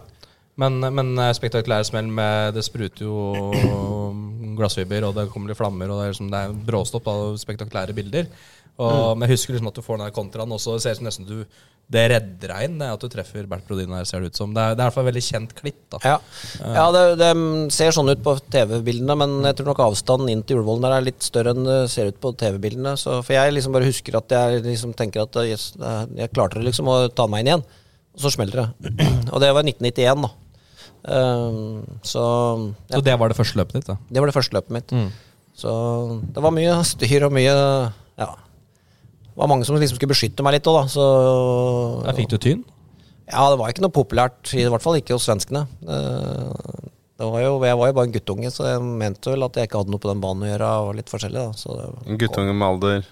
Men, 0.60 0.84
men 0.84 1.16
spektakulære 1.34 1.88
smell 1.88 2.12
med 2.14 2.54
Det 2.60 2.62
spruter 2.68 3.08
jo 3.08 3.16
glassfiber, 4.60 5.08
og 5.08 5.16
det 5.16 5.30
kommer 5.32 5.50
litt 5.54 5.58
flammer, 5.58 5.90
og 5.90 6.02
det 6.02 6.10
er, 6.10 6.12
liksom, 6.14 6.28
det 6.34 6.42
er 6.44 6.58
bråstopp 6.68 7.08
av 7.10 7.24
spektakulære 7.42 7.96
bilder. 7.98 8.28
Og, 8.82 9.18
Men 9.18 9.28
jeg 9.30 9.38
husker 9.38 9.54
liksom 9.54 9.70
at 9.70 9.76
du 9.78 9.84
får 9.86 10.00
den 10.00 10.08
der 10.08 10.16
kontraen, 10.16 10.52
og 10.56 10.60
så 10.62 10.80
ser 10.82 10.96
det 10.96 10.98
ut 10.98 11.02
som 11.04 11.06
nesten 11.12 11.28
du 11.30 11.44
Det 11.94 12.02
redder 12.10 12.48
deg 12.54 12.64
inn, 12.66 12.78
det 12.80 12.88
at 12.90 13.02
du 13.04 13.10
treffer 13.12 13.46
Bert 13.46 13.68
Brodin 13.68 13.92
her, 13.94 14.06
ser 14.08 14.24
det 14.24 14.32
ut 14.32 14.38
som. 14.40 14.54
Det 14.56 14.62
er, 14.64 14.74
det 14.74 14.82
er 14.82 14.86
i 14.86 14.88
hvert 14.88 14.96
fall 14.96 15.04
et 15.04 15.10
veldig 15.12 15.24
kjent 15.28 15.52
klipp, 15.58 15.82
da. 15.92 16.00
Ja, 16.08 16.14
ja 16.78 16.86
det, 16.96 17.02
det 17.20 17.30
ser 17.76 17.92
sånn 17.94 18.10
ut 18.10 18.22
på 18.24 18.34
TV-bildene, 18.56 19.18
men 19.20 19.34
jeg 19.46 19.58
tror 19.60 19.68
nok 19.70 19.82
avstanden 19.84 20.32
inn 20.32 20.42
til 20.48 20.58
Ullevålen 20.62 20.88
der 20.88 20.96
er 20.96 21.06
litt 21.06 21.22
større 21.28 21.52
enn 21.54 21.68
det 21.68 21.76
ser 21.92 22.10
ut 22.10 22.18
på 22.24 22.32
TV-bildene. 22.40 22.96
For 22.98 23.30
jeg 23.36 23.54
liksom 23.54 23.76
bare 23.76 23.90
husker 23.92 24.16
at 24.18 24.32
jeg 24.34 24.64
liksom 24.66 24.96
tenker 24.98 25.28
at 25.28 25.38
yes, 25.44 25.74
er- 25.78 26.08
jeg 26.24 26.32
klarte 26.34 26.58
det 26.62 26.70
liksom 26.72 26.88
å 26.90 26.96
ta 27.14 27.28
meg 27.30 27.44
inn 27.44 27.52
igjen. 27.52 27.66
Og 28.16 28.24
så 28.26 28.32
smeller 28.32 28.64
det. 28.64 28.96
Og 29.36 29.44
det 29.44 29.52
var 29.54 29.68
1991, 29.68 30.24
da. 30.24 30.32
Um, 31.04 31.84
så 32.02 32.24
ja, 32.88 32.96
Så 32.96 33.04
det 33.04 33.20
var 33.20 33.28
det 33.28 33.36
første 33.38 33.60
løpet 33.60 33.82
ditt, 33.82 33.88
da. 33.92 33.98
det 34.08 34.24
var 34.24 34.32
det 34.32 34.38
første 34.40 34.56
løpet 34.56 34.72
mitt. 34.72 34.96
Mm. 34.96 35.12
Så 35.60 35.72
det 36.32 36.42
var 36.48 36.56
mye 36.56 36.80
styr 36.88 37.28
og 37.28 37.36
mye 37.36 37.54
Ja. 38.18 38.32
Det 39.34 39.42
var 39.42 39.50
mange 39.50 39.66
som 39.66 39.76
liksom 39.76 39.98
skulle 39.98 40.14
beskytte 40.14 40.46
meg 40.46 40.54
litt 40.60 40.68
òg, 40.70 40.76
da. 40.78 40.86
Så 40.94 41.04
Der 42.06 42.14
fikk 42.18 42.30
du 42.30 42.38
tyn. 42.38 42.62
Ja, 43.32 43.48
det 43.50 43.58
var 43.58 43.72
ikke 43.72 43.82
noe 43.82 43.94
populært, 43.96 44.52
i 44.54 44.66
hvert 44.70 44.84
fall 44.84 45.00
ikke 45.00 45.16
hos 45.18 45.26
svenskene. 45.26 45.66
Eh, 45.88 46.90
Det 47.18 47.28
var 47.30 47.42
jo, 47.44 47.52
jeg 47.64 47.78
var 47.78 47.88
jo 47.88 47.94
bare 47.96 48.08
en 48.10 48.14
guttunge, 48.14 48.50
så 48.52 48.66
jeg 48.68 48.82
mente 48.84 49.32
vel 49.32 49.46
at 49.46 49.56
jeg 49.56 49.70
ikke 49.70 49.80
hadde 49.80 49.94
noe 49.94 50.02
på 50.02 50.10
den 50.10 50.22
banen 50.22 50.44
å 50.44 50.50
gjøre. 50.50 50.70
og 50.84 50.96
litt 50.98 51.10
forskjellig 51.14 51.40
da. 51.40 51.52
Så 51.56 51.76
det, 51.78 51.86
en 52.10 52.18
guttunge 52.20 52.54
med 52.54 52.68
alder 52.68 53.06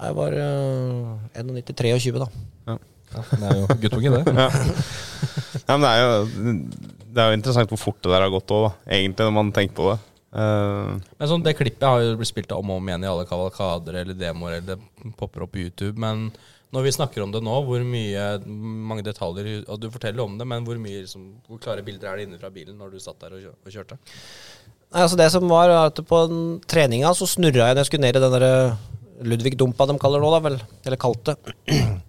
jeg 0.00 0.16
var 0.16 0.32
uh, 0.32 1.18
91-23, 1.36 2.14
da. 2.16 2.28
Ja, 2.70 2.76
det 3.36 3.48
er 3.50 3.58
jo 3.58 3.66
guttunge, 3.82 4.10
det. 4.16 4.34
Ja, 5.68 5.76
men 5.76 5.82
det 5.84 5.90
er 5.90 6.00
jo 6.00 6.54
Det 7.10 7.20
er 7.20 7.28
jo 7.28 7.36
interessant 7.36 7.68
hvor 7.74 7.80
fort 7.82 7.98
det 8.02 8.10
der 8.12 8.22
har 8.24 8.32
gått 8.32 8.50
òg. 8.54 8.70
Egentlig, 8.86 9.26
når 9.26 9.34
man 9.36 9.50
tenker 9.52 9.74
på 9.76 9.88
det. 9.90 9.98
Eh, 10.32 10.92
Men 11.18 11.28
sånn, 11.28 11.42
Det 11.42 11.56
klippet 11.58 11.82
har 11.88 12.00
jo 12.04 12.16
blitt 12.20 12.30
spilt 12.30 12.52
om 12.54 12.70
og 12.70 12.76
om 12.78 12.88
igjen 12.88 13.04
i 13.04 13.10
alle 13.10 13.26
kavalkader 13.26 13.94
eller 14.02 14.14
demoer, 14.14 14.58
eller 14.58 14.76
det 14.76 15.14
popper 15.18 15.42
opp 15.46 15.52
på 15.56 15.64
YouTube. 15.64 15.98
Men 15.98 16.30
når 16.72 16.84
vi 16.86 16.92
snakker 16.94 17.22
om 17.24 17.32
det 17.34 17.42
nå, 17.42 17.56
hvor 17.66 17.82
mye 17.82 18.26
mange 18.46 19.02
detaljer 19.02 19.64
og 19.68 19.80
Du 19.82 19.88
forteller 19.90 20.22
om 20.22 20.38
det, 20.38 20.46
men 20.46 20.64
hvor 20.64 20.78
mye 20.78 21.02
liksom, 21.02 21.24
hvor 21.48 21.58
klare 21.58 21.82
bilder 21.82 22.12
er 22.12 22.16
det 22.20 22.28
inne 22.28 22.38
fra 22.38 22.50
bilen 22.54 22.78
når 22.78 22.92
du 22.94 22.98
satt 23.02 23.18
der 23.20 23.34
og, 23.34 23.42
kjø 23.42 23.50
og 23.66 23.74
kjørte? 23.74 23.98
Nei, 24.90 25.02
altså 25.02 25.16
Det 25.18 25.30
som 25.32 25.48
var 25.50 25.70
at 25.86 25.98
på 26.06 26.20
treninga 26.70 27.10
så 27.14 27.26
snurra 27.26 27.68
jeg 27.70 27.74
når 27.74 27.82
jeg 27.84 27.90
skulle 27.90 28.06
ned 28.06 28.16
i 28.16 28.22
den 28.22 28.38
der 28.38 28.76
Ludvig 29.22 29.56
Dumpa 29.58 29.84
de 29.86 29.98
kaller 30.00 30.18
det 30.22 30.24
nå, 30.24 30.30
da 30.32 30.40
vel. 30.46 30.60
Eller 30.86 30.96
kalte. 30.96 31.34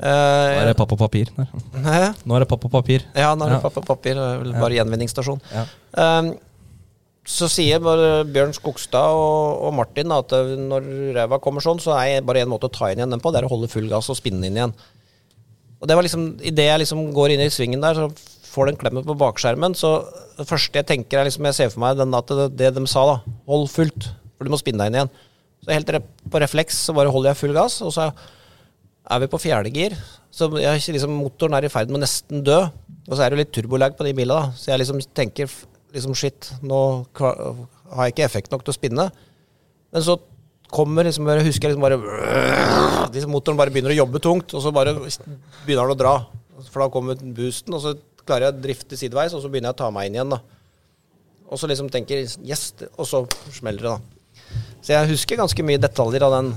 Nå 0.00 0.06
er 0.10 0.66
det 0.70 0.76
papp 0.76 0.92
og 0.92 0.98
papir. 1.00 1.30
Hæ? 1.36 2.00
Nå 2.24 2.36
er 2.36 2.42
det 2.44 2.48
papp 2.50 2.64
og 2.66 2.72
papir. 2.72 3.04
Ja, 3.16 3.34
nå 3.36 3.46
er 3.46 3.54
det 3.54 3.58
Ja. 3.58 3.68
papir, 3.68 3.84
papir. 3.86 4.14
Bare 4.16 4.72
ja. 4.72 4.82
gjenvinningsstasjon. 4.82 5.40
Ja. 5.52 5.64
Um, 5.96 6.30
så 7.30 7.46
sier 7.50 7.82
både 7.82 8.24
Bjørn 8.34 8.54
Skogstad 8.56 9.14
og, 9.14 9.60
og 9.66 9.74
Martin 9.78 10.12
at 10.14 10.32
uh, 10.34 10.54
når 10.58 10.88
ræva 11.16 11.38
kommer 11.42 11.64
sånn, 11.64 11.80
så 11.82 11.94
er 11.98 12.18
det 12.18 12.26
bare 12.28 12.42
én 12.44 12.50
måte 12.50 12.68
å 12.68 12.74
ta 12.74 12.90
inn 12.90 13.02
igjen 13.02 13.14
den 13.14 13.22
på, 13.22 13.32
det 13.32 13.42
er 13.42 13.48
å 13.48 13.52
holde 13.52 13.70
full 13.70 13.86
gass 13.90 14.10
og 14.10 14.18
spinne 14.18 14.48
inn 14.48 14.58
igjen. 14.58 14.74
Og 15.80 15.88
det 15.88 15.96
var 15.96 16.04
liksom, 16.04 16.26
Idet 16.44 16.66
jeg 16.66 16.82
liksom 16.82 17.06
går 17.16 17.34
inn 17.34 17.44
i 17.44 17.52
svingen 17.52 17.84
der, 17.84 17.96
så 17.96 18.50
får 18.50 18.70
den 18.70 18.80
klemmen 18.80 19.06
på 19.06 19.16
bakskjermen, 19.18 19.76
så 19.78 20.00
det 20.36 20.48
første 20.48 20.80
jeg 20.80 20.88
tenker 20.88 21.20
er 21.20 21.28
liksom, 21.28 21.46
jeg 21.46 21.56
ser 21.56 21.72
for 21.72 21.84
meg 21.84 22.00
den, 22.00 22.16
at 22.18 22.34
det, 22.34 22.50
det 22.58 22.74
de 22.76 22.84
sa, 22.90 23.06
da, 23.06 23.36
hold 23.48 23.68
fullt, 23.70 24.10
for 24.34 24.48
du 24.48 24.52
må 24.52 24.58
spinne 24.60 24.82
deg 24.82 24.90
inn 24.90 25.00
igjen. 25.00 25.12
Så 25.60 25.74
helt 25.76 25.92
på 26.32 26.40
refleks 26.40 26.78
så 26.88 26.96
bare 26.96 27.12
holder 27.12 27.30
jeg 27.30 27.40
full 27.44 27.54
gass, 27.56 27.78
og 27.84 27.92
så 27.94 28.10
er 29.10 29.22
vi 29.22 29.28
på 29.30 29.40
fjerde 29.42 29.72
gir. 29.74 29.96
Så 30.34 30.48
jeg, 30.62 30.82
liksom, 30.94 31.14
motoren 31.20 31.56
er 31.58 31.66
i 31.66 31.72
ferd 31.72 31.90
med 31.90 32.00
å 32.00 32.04
nesten 32.04 32.44
dø. 32.46 32.62
Og 33.08 33.16
så 33.16 33.24
er 33.24 33.32
det 33.32 33.40
litt 33.42 33.52
turbolag 33.54 33.96
på 33.98 34.06
de 34.06 34.14
bilene, 34.16 34.38
da. 34.38 34.56
Så 34.56 34.70
jeg 34.70 34.82
liksom 34.82 35.00
tenker 35.16 35.50
liksom 35.94 36.14
shit, 36.18 36.50
nå 36.62 36.80
har 37.20 38.04
jeg 38.06 38.14
ikke 38.14 38.26
effekt 38.26 38.52
nok 38.52 38.64
til 38.66 38.74
å 38.74 38.76
spinne. 38.76 39.08
Men 39.90 40.04
så 40.06 40.18
kommer 40.70 41.06
liksom 41.06 41.26
jeg 41.26 41.48
husker 41.48 41.72
liksom 41.72 41.82
bare 41.82 41.98
liksom 43.10 43.32
Motoren 43.34 43.58
bare 43.58 43.72
begynner 43.74 43.94
å 43.94 44.00
jobbe 44.04 44.22
tungt, 44.22 44.54
og 44.54 44.62
så 44.62 44.72
bare 44.74 44.94
begynner 44.94 45.90
den 45.90 45.96
å 45.96 45.98
dra. 45.98 46.14
For 46.70 46.84
da 46.84 46.90
kommer 46.92 47.18
boosten, 47.18 47.74
og 47.74 47.82
så 47.82 47.94
klarer 48.22 48.48
jeg 48.48 48.54
å 48.56 48.62
drifte 48.66 48.98
sideveis, 49.00 49.34
og 49.34 49.42
så 49.42 49.50
begynner 49.50 49.72
jeg 49.72 49.78
å 49.78 49.82
ta 49.82 49.90
meg 49.94 50.10
inn 50.10 50.18
igjen. 50.18 50.34
da. 50.36 50.40
Og 51.50 51.58
så 51.58 51.66
liksom 51.70 51.90
tenker 51.90 52.22
yes, 52.22 52.70
og 52.94 53.06
så 53.08 53.24
smeller 53.50 53.86
det, 53.86 53.94
da. 53.96 54.56
Så 54.80 54.94
jeg 54.94 55.10
husker 55.10 55.40
ganske 55.40 55.64
mye 55.66 55.80
detaljer 55.82 56.24
av 56.24 56.36
den, 56.36 56.52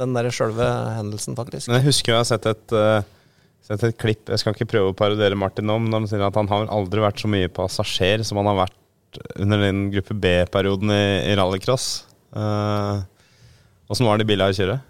den 0.00 0.16
der 0.16 0.28
sjølve 0.34 0.66
hendelsen, 0.98 1.36
faktisk. 1.38 1.70
Men 1.70 1.80
jeg 1.80 1.88
husker 1.88 2.12
jeg 2.12 2.20
har 2.20 2.28
sett 2.28 2.48
et, 2.50 2.74
eh, 2.76 3.13
sett 3.64 3.84
et 3.86 3.98
klipp 4.00 4.28
Jeg 4.28 4.42
skal 4.42 4.54
ikke 4.54 4.68
prøve 4.68 4.92
å 4.92 4.96
parodiere 4.96 5.38
Martin 5.38 5.68
nå, 5.68 5.78
men 5.82 5.96
han 5.96 6.08
sier 6.10 6.24
at 6.26 6.36
han 6.36 6.50
har 6.50 6.70
aldri 6.72 7.04
vært 7.04 7.22
så 7.22 7.30
mye 7.32 7.52
passasjer 7.52 8.24
som 8.26 8.40
han 8.40 8.50
har 8.52 8.64
vært 8.66 9.20
under 9.40 9.62
den 9.62 9.86
gruppe 9.94 10.16
B-perioden 10.18 10.90
i, 10.90 11.04
i 11.30 11.36
rallycross. 11.38 11.86
Åssen 12.34 14.08
var 14.08 14.18
det 14.18 14.26
i 14.26 14.30
bilen 14.32 14.50
å 14.50 14.56
kjøre? 14.56 14.80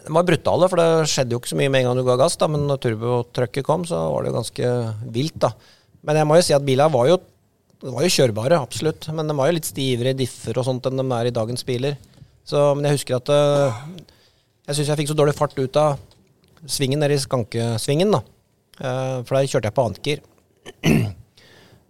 De 0.00 0.12
var 0.12 0.26
brutale, 0.28 0.68
for 0.68 0.80
det 0.80 1.08
skjedde 1.12 1.34
jo 1.34 1.40
ikke 1.40 1.52
så 1.52 1.58
mye 1.60 1.72
med 1.72 1.82
en 1.82 1.90
gang 1.90 2.00
du 2.00 2.04
ga 2.06 2.18
gass. 2.20 2.36
da, 2.40 2.48
Men 2.52 2.66
når 2.68 2.80
turbotrykket 2.84 3.66
kom, 3.66 3.86
så 3.88 4.00
var 4.12 4.24
det 4.24 4.32
jo 4.32 4.38
ganske 4.38 4.70
vilt. 5.16 5.38
da. 5.40 5.52
Men 6.04 6.20
jeg 6.20 6.28
må 6.28 6.38
jo 6.38 6.46
si 6.46 6.56
at 6.56 6.66
bilene 6.66 6.92
var 6.92 7.08
jo, 7.10 7.18
var 7.84 8.04
jo 8.04 8.12
kjørbare, 8.12 8.60
absolutt. 8.60 9.08
Men 9.16 9.28
de 9.28 9.36
var 9.38 9.50
jo 9.50 9.56
litt 9.58 9.68
stivere 9.68 10.14
i 10.14 10.20
differ 10.20 10.60
og 10.60 10.66
sånt 10.68 10.88
enn 10.88 11.00
de 11.00 11.06
er 11.16 11.30
i 11.30 11.34
dagens 11.36 11.66
biler. 11.68 11.98
Så, 12.48 12.70
men 12.74 12.88
jeg 12.88 12.98
husker 12.98 13.18
at 13.20 13.32
øh, 13.34 13.82
jeg 14.68 14.78
syns 14.78 14.92
jeg 14.92 15.00
fikk 15.02 15.12
så 15.12 15.18
dårlig 15.20 15.36
fart 15.38 15.56
ut 15.60 15.80
av 15.80 16.00
svingen 16.66 17.00
nede 17.00 17.16
i 17.16 17.22
skankesvingen. 17.22 18.10
da. 18.12 18.20
Eh, 18.80 19.16
for 19.24 19.36
der 19.36 19.48
kjørte 19.48 19.70
jeg 19.70 19.76
på 19.76 19.86
annet 19.86 20.02
gir. 20.06 20.20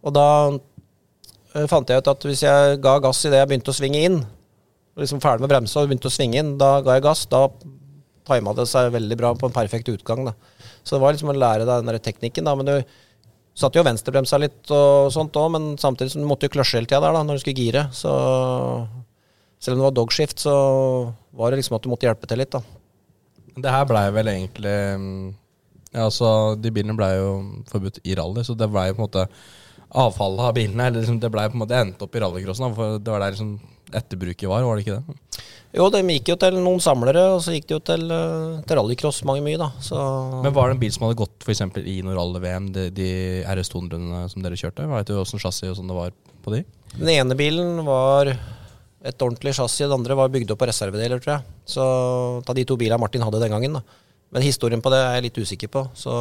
og 0.05 0.15
da 0.15 0.27
øh, 0.51 1.67
fant 1.71 1.91
jeg 1.91 2.03
ut 2.03 2.13
at 2.13 2.27
hvis 2.27 2.45
jeg 2.47 2.81
ga 2.83 2.99
gass 3.03 3.25
idet 3.25 3.43
jeg 3.43 3.51
begynte 3.51 3.75
å 3.75 3.77
svinge 3.77 4.01
inn, 4.07 4.23
liksom 5.01 5.23
ferdig 5.23 5.45
med 5.45 5.53
bremsa 5.53 5.83
og 5.83 5.91
begynte 5.91 6.11
å 6.11 6.15
svinge 6.15 6.41
inn, 6.41 6.57
da 6.61 6.79
ga 6.85 6.99
jeg 6.99 7.07
gass. 7.07 7.27
Da 7.31 7.47
tima 8.31 8.55
det 8.55 8.67
seg 8.71 8.93
veldig 8.95 9.19
bra 9.19 9.35
på 9.39 9.49
en 9.49 9.55
perfekt 9.55 9.91
utgang. 9.93 10.25
da. 10.29 10.35
Så 10.83 10.97
det 10.97 11.05
var 11.05 11.15
liksom 11.15 11.33
å 11.33 11.39
lære 11.39 11.67
deg 11.67 11.83
den 11.83 11.93
der 11.93 12.03
teknikken. 12.03 12.47
da, 12.47 12.57
men 12.59 12.69
du 12.69 12.75
satt 13.61 13.77
jo 13.77 13.85
venstrebremsa 13.85 14.39
litt 14.41 14.71
og 14.73 15.11
sånt 15.13 15.37
òg, 15.37 15.51
men 15.57 15.71
samtidig 15.81 16.15
som 16.15 16.23
du 16.23 16.29
måtte 16.31 16.49
jo 16.49 16.55
kløsje 16.55 16.79
hele 16.79 16.89
tida 16.91 17.11
da, 17.11 17.23
når 17.23 17.39
du 17.39 17.45
skulle 17.45 17.65
gire. 17.65 17.87
Så 17.93 18.11
selv 19.61 19.77
om 19.77 19.83
det 19.83 19.89
var 19.89 19.97
dogshift, 19.99 20.39
så 20.47 20.55
var 21.37 21.51
det 21.51 21.61
liksom 21.61 21.77
at 21.77 21.85
du 21.85 21.91
måtte 21.93 22.09
hjelpe 22.09 22.31
til 22.31 22.41
litt, 22.41 22.55
da. 22.55 22.80
Det 23.63 23.75
her 23.75 23.89
blei 23.89 24.05
vel 24.15 24.33
egentlig 24.33 24.77
mm, 25.01 25.25
ja, 25.91 26.05
altså, 26.07 26.55
De 26.61 26.73
bilene 26.75 26.97
blei 26.99 27.15
jo 27.17 27.33
forbudt 27.71 28.01
i 28.05 28.15
rally, 28.19 28.45
så 28.47 28.57
det 28.59 28.71
blei 28.71 28.91
på 28.93 29.01
en 29.01 29.09
måte 29.09 29.27
avfallet 29.91 30.47
av 30.47 30.55
bilene. 30.55 30.87
Eller 30.87 31.03
liksom, 31.03 31.19
det 31.23 31.33
blei 31.35 31.49
på 31.51 31.59
en 31.59 31.65
måte 31.65 31.79
endt 31.81 32.03
opp 32.05 32.15
i 32.15 32.23
rallycrossen, 32.23 32.77
for 32.77 33.01
det 33.03 33.13
var 33.13 33.25
der 33.25 33.35
liksom 33.35 33.57
etterbruket 33.91 34.47
var, 34.47 34.63
var 34.63 34.79
det 34.79 34.85
ikke 34.85 35.01
det? 35.01 35.41
Jo, 35.75 35.89
de 35.91 36.03
gikk 36.03 36.29
jo 36.33 36.37
til 36.39 36.57
noen 36.63 36.83
samlere, 36.83 37.25
og 37.35 37.41
så 37.43 37.55
gikk 37.55 37.67
de 37.67 37.75
jo 37.77 37.81
til, 37.87 38.05
øh, 38.15 38.61
til 38.67 38.79
rallycross 38.79 39.23
mange 39.27 39.43
mye, 39.43 39.59
da. 39.59 39.71
Så 39.83 39.99
Men 40.45 40.55
var 40.55 40.71
det 40.71 40.77
en 40.77 40.83
bil 40.83 40.93
som 40.95 41.07
hadde 41.07 41.19
gått 41.19 41.47
f.eks. 41.47 41.63
i 41.83 42.01
noe 42.07 42.15
rally-VM, 42.19 42.71
de, 42.75 42.87
de 42.95 43.11
RS200-ene 43.51 44.25
som 44.31 44.47
dere 44.47 44.59
kjørte? 44.59 44.87
Veit 44.91 45.11
du 45.11 45.19
åssen 45.19 45.43
chassis 45.43 45.71
og 45.71 45.79
sånn 45.79 45.91
det 45.91 45.99
var 45.99 46.15
på 46.45 46.55
de? 46.55 46.65
den 46.97 47.13
ene 47.13 47.37
bilen 47.39 47.85
var 47.87 48.33
et 49.05 49.23
ordentlig 49.25 49.55
chassis, 49.57 49.87
Det 49.89 49.97
andre 49.97 50.17
var 50.19 50.33
bygd 50.33 50.51
opp 50.53 50.61
på 50.61 50.69
reservedeler, 50.69 51.21
tror 51.23 51.39
jeg. 51.39 51.45
Så 51.65 51.85
ta 52.45 52.57
de 52.57 52.65
to 52.69 52.77
bilene 52.77 53.01
Martin 53.01 53.25
hadde 53.25 53.41
den 53.41 53.55
gangen, 53.55 53.79
da. 53.79 53.83
Men 54.31 54.45
historien 54.45 54.83
på 54.83 54.93
det 54.93 55.01
er 55.01 55.15
jeg 55.17 55.27
litt 55.27 55.41
usikker 55.43 55.71
på, 55.73 55.85
så 55.97 56.13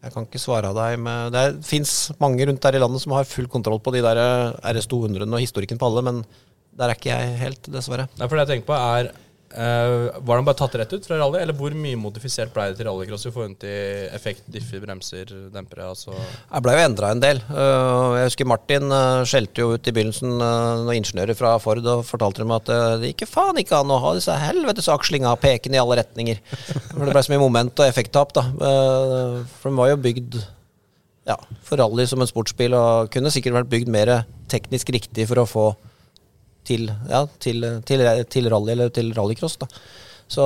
jeg 0.00 0.12
kan 0.12 0.26
ikke 0.26 0.40
svare 0.40 0.72
deg 0.76 0.98
med 1.00 1.32
Det 1.32 1.44
fins 1.64 2.10
mange 2.20 2.44
rundt 2.48 2.60
der 2.64 2.76
i 2.76 2.80
landet 2.80 3.02
som 3.02 3.12
har 3.12 3.28
full 3.28 3.48
kontroll 3.52 3.80
på 3.84 3.92
de 3.94 4.02
der 4.04 4.20
RS200-ene 4.64 5.36
og 5.36 5.44
historikken 5.44 5.80
på 5.80 5.88
alle, 5.88 6.04
men 6.04 6.22
der 6.76 6.88
er 6.88 6.96
ikke 6.96 7.12
jeg 7.12 7.40
helt, 7.40 7.68
dessverre. 7.72 8.08
Nei, 8.16 8.26
for 8.26 8.36
det 8.36 8.46
jeg 8.46 8.52
tenker 8.54 8.70
på 8.72 8.78
er 8.78 9.10
eh, 9.54 10.20
Var 10.20 10.38
den 10.38 10.46
bare 10.46 10.58
tatt 10.58 10.76
rett 10.78 10.92
ut 10.92 11.06
fra 11.06 11.18
rally, 11.20 11.40
eller 11.42 11.56
hvor 11.56 11.74
mye 11.76 11.98
modifisert 11.98 12.52
ble 12.54 12.68
det 12.70 12.78
til 12.78 12.88
rallycross 12.88 13.26
i 13.28 13.32
forhold 13.34 13.56
til 13.62 14.12
effekt, 14.16 14.44
differ, 14.52 14.82
bremser, 14.84 15.32
dempere? 15.54 15.88
Altså 15.90 16.14
Jeg 16.14 16.64
ble 16.66 16.76
jo 16.76 16.84
endra 16.84 17.10
en 17.14 17.22
del. 17.22 17.42
Uh, 17.50 18.18
Jeg 18.18 18.30
husker 18.30 18.50
Martin 18.50 18.94
uh, 18.94 19.24
skjelte 19.28 19.64
jo 19.64 19.74
ut 19.74 19.90
i 19.90 19.94
begynnelsen 19.96 20.36
noen 20.40 20.94
ingeniører 20.96 21.38
fra 21.38 21.56
Ford 21.62 21.84
og 21.84 22.06
fortalte 22.08 22.44
dem 22.44 22.54
at 22.54 22.70
det 23.02 23.12
gikk 23.12 23.26
faen 23.30 23.58
ikke 23.60 23.82
an 23.82 23.92
å 23.92 24.00
ha 24.02 24.14
disse 24.16 24.34
helvetes 24.42 24.88
akslinga 24.92 25.34
pekende 25.40 25.78
i 25.78 25.82
alle 25.82 26.00
retninger. 26.00 26.40
For 26.94 27.04
det 27.04 27.12
ble 27.14 27.26
så 27.26 27.34
mye 27.34 27.42
moment 27.42 27.82
og 27.82 27.90
effekttap, 27.90 28.32
da. 28.36 28.46
For 28.56 29.70
den 29.70 29.78
var 29.78 29.92
jo 29.92 30.00
bygd 30.02 30.40
ja, 31.28 31.36
for 31.62 31.78
rally 31.80 32.06
som 32.08 32.22
en 32.22 32.28
sportsbil, 32.28 32.74
og 32.74 33.10
kunne 33.14 33.30
sikkert 33.32 33.60
vært 33.60 33.70
bygd 33.72 33.92
mer 33.92 34.12
teknisk 34.50 34.90
riktig 34.94 35.28
for 35.30 35.42
å 35.42 35.48
få 35.48 35.66
til, 36.70 36.86
ja, 37.10 37.24
til, 37.42 37.66
til, 37.88 38.06
til 38.32 38.50
rally 38.54 38.76
eller 38.76 38.94
til 38.94 39.10
rallycross. 39.16 39.58
da. 39.60 39.68
Så, 40.30 40.44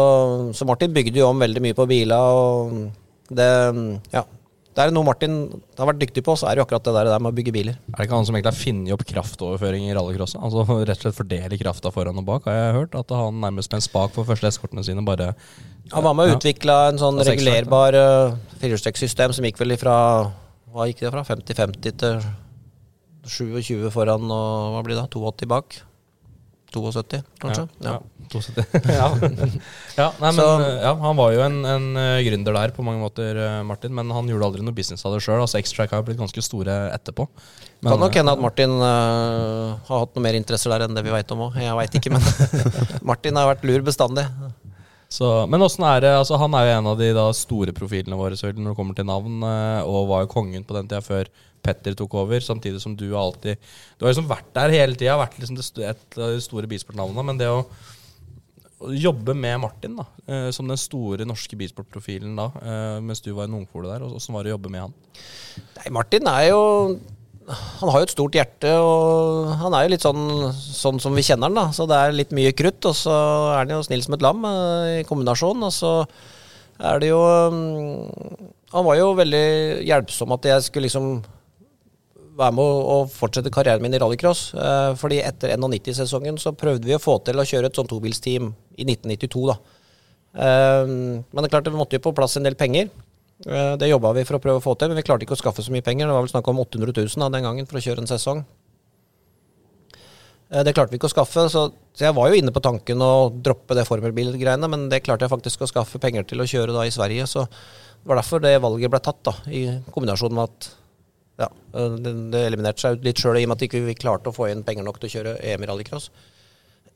så 0.56 0.64
Martin 0.68 0.94
bygde 0.96 1.20
jo 1.20 1.28
om 1.28 1.42
veldig 1.44 1.60
mye 1.60 1.76
på 1.76 1.84
biler, 1.90 2.16
og 2.16 2.88
det 3.30 3.50
Ja. 4.16 4.24
Det 4.74 4.82
er 4.82 4.90
noe 4.90 5.06
Martin 5.06 5.34
har 5.78 5.86
vært 5.86 6.00
dyktig 6.00 6.24
på, 6.26 6.32
så 6.34 6.48
er 6.48 6.56
det 6.56 6.58
jo 6.58 6.64
akkurat 6.64 6.82
det 6.88 6.94
der, 6.96 7.18
med 7.22 7.30
å 7.30 7.36
bygge 7.36 7.52
biler. 7.54 7.76
Er 7.92 8.00
det 8.00 8.06
ikke 8.08 8.16
han 8.18 8.24
som 8.26 8.34
egentlig 8.34 8.50
har 8.50 8.56
funnet 8.58 8.94
opp 8.96 9.04
kraftoverføring 9.06 9.84
i 9.86 9.92
rallycrosset? 9.94 10.40
Altså 10.42 10.64
rett 10.80 10.96
og 10.98 11.04
slett 11.04 11.14
fordele 11.20 11.58
krafta 11.60 11.92
foran 11.94 12.18
og 12.18 12.26
bak, 12.26 12.48
har 12.50 12.56
jeg 12.58 12.72
hørt. 12.80 12.96
At 12.98 13.14
han 13.14 13.38
nærmest 13.44 13.70
med 13.70 13.78
en 13.78 13.84
spak 13.86 14.10
for 14.16 14.26
første 14.26 14.50
eskortene 14.50 14.82
sine 14.82 15.04
bare 15.06 15.28
Han 15.94 16.02
var 16.08 16.16
med 16.18 16.26
og 16.26 16.32
Ja. 16.32 16.40
utvikla 16.40 16.78
en 16.88 16.98
sånn 16.98 17.22
regulerbar 17.22 17.94
uh, 17.94 18.34
firehjulstrekksystem 18.64 19.36
som 19.38 19.46
gikk 19.46 19.62
vel 19.62 19.76
ifra 19.76 19.94
Hva 20.74 20.88
gikk 20.90 21.04
det 21.06 21.12
fra? 21.14 21.22
50-50 21.22 21.94
til 22.02 22.18
27 23.30 23.90
foran 23.94 24.26
og 24.26 24.74
hva 24.74 24.82
blir 24.88 24.98
det? 24.98 25.06
82 25.14 25.46
bak? 25.54 25.78
72, 26.74 27.20
kanskje? 27.42 27.64
Ja. 27.84 27.94
ja. 27.94 28.00
ja, 29.96 30.08
nei, 30.22 30.30
men, 30.32 30.40
eh, 30.40 30.80
ja, 30.82 30.92
han 31.00 31.18
var 31.18 31.34
jo 31.34 31.44
en, 31.44 31.60
en 31.68 31.86
eh, 32.00 32.22
gründer 32.26 32.56
der 32.56 32.74
på 32.74 32.84
mange 32.86 33.02
måter, 33.02 33.38
eh, 33.38 33.60
Martin, 33.66 33.94
men 33.94 34.10
han 34.14 34.28
gjorde 34.30 34.48
aldri 34.48 34.66
noe 34.66 34.76
business 34.76 35.06
av 35.06 35.14
det 35.14 35.22
sjøl. 35.24 35.42
Altså, 35.44 35.60
X-Track 35.62 35.94
har 35.94 36.04
blitt 36.06 36.20
ganske 36.20 36.44
store 36.44 36.76
etterpå. 36.94 37.28
Men, 37.84 37.92
kan 37.92 38.00
nok 38.00 38.16
hende 38.16 38.32
at 38.32 38.40
Martin 38.40 38.74
uh, 38.80 39.76
har 39.86 40.04
hatt 40.06 40.14
noe 40.16 40.24
mer 40.24 40.36
interesser 40.38 40.72
der 40.72 40.86
enn 40.86 40.96
det 40.96 41.02
vi 41.04 41.12
veit 41.12 41.32
om 41.34 41.42
òg. 41.50 41.58
Jeg 41.60 41.76
veit 41.76 41.98
ikke, 42.00 42.14
men 42.14 42.24
Martin 43.10 43.36
har 43.36 43.50
vært 43.50 43.66
lur 43.68 43.84
bestandig. 43.84 44.24
Så, 45.12 45.28
men 45.50 45.62
åssen 45.62 45.84
er 45.86 46.00
det 46.02 46.12
altså, 46.16 46.38
Han 46.40 46.54
er 46.58 46.66
jo 46.66 46.76
en 46.78 46.90
av 46.90 47.00
de 47.00 47.10
da, 47.14 47.26
store 47.36 47.74
profilene 47.76 48.18
våre 48.18 48.36
når 48.36 48.72
det 48.72 48.76
kommer 48.78 48.96
til 48.96 49.08
navn, 49.08 49.42
eh, 49.46 49.80
og 49.86 50.08
var 50.10 50.24
jo 50.24 50.32
kongen 50.32 50.66
på 50.66 50.76
den 50.76 50.88
tida 50.90 51.02
før 51.04 51.30
Petter 51.64 51.96
tok 51.96 52.14
over. 52.20 52.44
Samtidig 52.44 52.82
som 52.82 52.96
du 52.96 53.06
alltid 53.16 53.56
Du 53.96 54.04
har 54.04 54.12
liksom 54.12 54.28
vært 54.28 54.52
der 54.56 54.74
hele 54.74 54.98
tida, 54.98 55.18
vært 55.20 55.38
liksom 55.40 55.60
et 55.84 56.18
av 56.18 56.34
de 56.34 56.40
store 56.44 56.70
bisportnavnene. 56.70 57.26
Men 57.30 57.40
det 57.40 57.48
å, 57.48 57.62
å 58.84 58.92
jobbe 58.92 59.36
med 59.38 59.60
Martin 59.62 59.96
da, 60.00 60.08
eh, 60.26 60.48
som 60.56 60.68
den 60.68 60.80
store 60.80 61.28
norske 61.28 61.56
bisportprofilen 61.60 62.36
da, 62.36 62.50
eh, 62.60 63.00
mens 63.04 63.24
du 63.24 63.32
var 63.32 63.48
en 63.48 63.60
ungfole 63.62 63.92
der, 63.92 64.04
åssen 64.08 64.36
var 64.36 64.44
det 64.44 64.52
å 64.52 64.58
jobbe 64.58 64.72
med 64.74 64.88
han? 64.88 64.96
Nei, 65.78 65.92
Martin 65.94 66.28
er 66.32 66.50
jo 66.50 66.64
Han 67.44 67.90
har 67.92 68.00
jo 68.00 68.06
et 68.06 68.14
stort 68.14 68.36
hjerte, 68.38 68.70
og 68.80 69.50
han 69.60 69.74
er 69.76 69.84
jo 69.84 69.92
litt 69.92 70.04
sånn, 70.04 70.24
sånn 70.54 71.00
som 71.02 71.16
vi 71.16 71.24
kjenner 71.26 71.50
han, 71.50 71.58
da. 71.58 71.66
Så 71.76 71.84
det 71.90 71.98
er 71.98 72.16
litt 72.16 72.32
mye 72.36 72.54
krutt, 72.56 72.80
og 72.88 72.96
så 72.96 73.12
er 73.52 73.58
han 73.60 73.74
jo 73.74 73.82
snill 73.84 74.04
som 74.04 74.16
et 74.16 74.24
lam 74.24 74.46
eh, 74.48 75.02
i 75.02 75.04
kombinasjon. 75.08 75.66
Og 75.66 75.74
så 75.74 75.92
er 76.80 77.02
det 77.02 77.12
jo 77.12 77.20
mm, 77.20 78.48
Han 78.74 78.86
var 78.88 78.96
jo 78.98 79.12
veldig 79.14 79.46
hjelpsom 79.86 80.32
at 80.34 80.48
jeg 80.48 80.64
skulle 80.66 80.88
liksom 80.88 81.20
være 82.34 82.56
med 82.56 82.64
å, 82.64 82.96
fortsette 83.12 83.52
karrieren 83.54 83.84
min 83.84 83.94
i 83.94 84.00
rallycross. 84.02 84.46
Eh, 84.56 84.90
fordi 84.98 85.20
etter 85.22 85.54
91-sesongen 85.54 86.40
så 86.40 86.56
prøvde 86.56 86.88
vi 86.88 86.96
å 86.96 87.02
få 87.02 87.20
til 87.26 87.38
å 87.38 87.46
kjøre 87.46 87.70
et 87.70 87.78
sånt 87.78 87.92
tobilsteam 87.92 88.54
i 88.74 88.88
1992, 88.88 89.44
da. 89.52 89.58
Eh, 90.34 90.88
men 90.88 91.42
det 91.42 91.48
er 91.50 91.54
klart 91.58 91.68
vi 91.68 91.76
måtte 91.76 92.00
jo 92.00 92.06
på 92.08 92.16
plass 92.16 92.40
en 92.40 92.48
del 92.48 92.56
penger. 92.58 92.88
Eh, 93.42 93.76
Det 93.76 93.90
jobba 93.90 94.12
vi 94.14 94.24
for 94.24 94.38
å 94.38 94.42
prøve 94.42 94.60
å 94.60 94.64
få 94.64 94.76
til, 94.78 94.88
men 94.88 95.00
vi 95.00 95.06
klarte 95.06 95.26
ikke 95.26 95.34
å 95.34 95.40
skaffe 95.40 95.62
så 95.62 95.72
mye 95.74 95.82
penger. 95.82 96.06
Det 96.06 96.14
var 96.14 96.22
vel 96.22 96.30
snakk 96.32 96.48
om 96.48 96.60
800 96.62 96.94
000 96.94 97.24
da, 97.24 97.32
den 97.34 97.46
gangen 97.48 97.66
for 97.66 97.80
å 97.80 97.82
kjøre 97.82 98.04
en 98.04 98.10
sesong. 98.10 98.44
Eh, 100.50 100.62
Det 100.62 100.74
klarte 100.74 100.90
vi 100.92 101.00
ikke 101.00 101.10
å 101.10 101.16
skaffe, 101.16 101.48
så, 101.50 101.72
jeg 101.98 102.14
var 102.14 102.30
jo 102.30 102.38
inne 102.38 102.52
på 102.54 102.62
tanken 102.62 103.02
å 103.02 103.30
droppe 103.32 103.74
det 103.74 103.86
formelbilgreiene, 103.88 104.68
men 104.70 104.88
det 104.88 105.02
klarte 105.02 105.26
jeg 105.26 105.34
faktisk 105.34 105.62
å 105.62 105.70
skaffe 105.70 105.98
penger 105.98 106.24
til 106.24 106.38
å 106.38 106.48
kjøre 106.48 106.72
da 106.72 106.86
i 106.86 106.94
Sverige. 106.94 107.26
Så 107.26 107.46
det 107.48 108.06
var 108.06 108.16
derfor 108.20 108.40
det 108.40 108.60
valget 108.62 108.90
ble 108.90 109.00
tatt, 109.00 109.22
da, 109.24 109.34
i 109.50 109.80
kombinasjon 109.90 110.34
med 110.34 110.44
at 110.44 110.70
ja, 111.38 111.48
eh, 111.74 111.98
det, 112.30 112.46
eliminerte 112.46 112.80
seg 112.80 113.02
litt 113.02 113.18
sjøl 113.18 113.40
i 113.40 113.44
og 113.44 113.50
med 113.50 113.58
at 113.58 113.66
vi 113.66 113.82
ikke 113.82 113.98
klarte 113.98 114.30
å 114.30 114.36
få 114.36 114.50
inn 114.50 114.62
penger 114.62 114.84
nok 114.86 115.00
til 115.00 115.10
å 115.10 115.14
kjøre 115.16 115.38
EM 115.42 115.64
i 115.64 115.66
rallycross. 115.66 116.10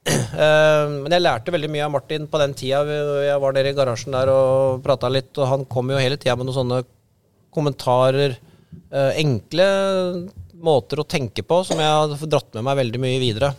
Eh, 0.38 0.84
Men 1.02 1.10
jeg 1.12 1.22
lærte 1.24 1.52
veldig 1.52 1.68
mye 1.72 1.84
av 1.86 1.90
Martin 1.92 2.26
på 2.30 2.38
den 2.40 2.52
tida. 2.56 2.82
Jeg 3.26 3.40
var 3.42 3.54
nede 3.56 3.72
i 3.72 3.76
garasjen 3.76 4.14
der 4.14 4.30
og 4.32 4.82
prata 4.84 5.08
litt, 5.10 5.32
og 5.40 5.48
han 5.50 5.64
kom 5.70 5.90
jo 5.90 5.98
hele 6.00 6.16
tida 6.20 6.36
med 6.38 6.46
noen 6.48 6.56
sånne 6.58 6.78
kommentarer. 7.54 8.36
eh, 8.92 9.18
Enkle 9.22 9.66
måter 10.62 11.00
å 11.02 11.06
tenke 11.08 11.42
på 11.46 11.58
som 11.66 11.80
jeg 11.82 11.88
har 11.90 12.14
dratt 12.30 12.54
med 12.54 12.64
meg 12.68 12.78
veldig 12.82 13.00
mye 13.02 13.18
videre. 13.22 13.50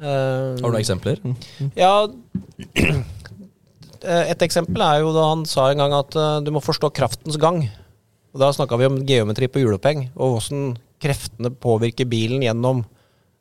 Eh, 0.00 0.54
Har 0.54 0.62
du 0.62 0.62
noen 0.68 0.80
eksempler? 0.82 1.20
ja, 1.84 1.92
et 4.32 4.46
eksempel 4.46 4.82
er 4.84 5.02
jo 5.02 5.12
da 5.16 5.28
han 5.32 5.44
sa 5.48 5.68
en 5.72 5.80
gang 5.82 5.94
at 5.96 6.16
du 6.44 6.50
må 6.54 6.62
forstå 6.64 6.92
kraftens 6.94 7.38
gang. 7.40 7.64
Og 8.34 8.40
Da 8.42 8.50
snakka 8.54 8.78
vi 8.80 8.88
om 8.90 9.02
geometri 9.06 9.46
på 9.48 9.62
hjuloppheng, 9.62 10.08
og 10.16 10.36
hvordan 10.38 10.74
kreftene 11.02 11.50
påvirker 11.52 12.08
bilen 12.08 12.42
gjennom 12.42 12.82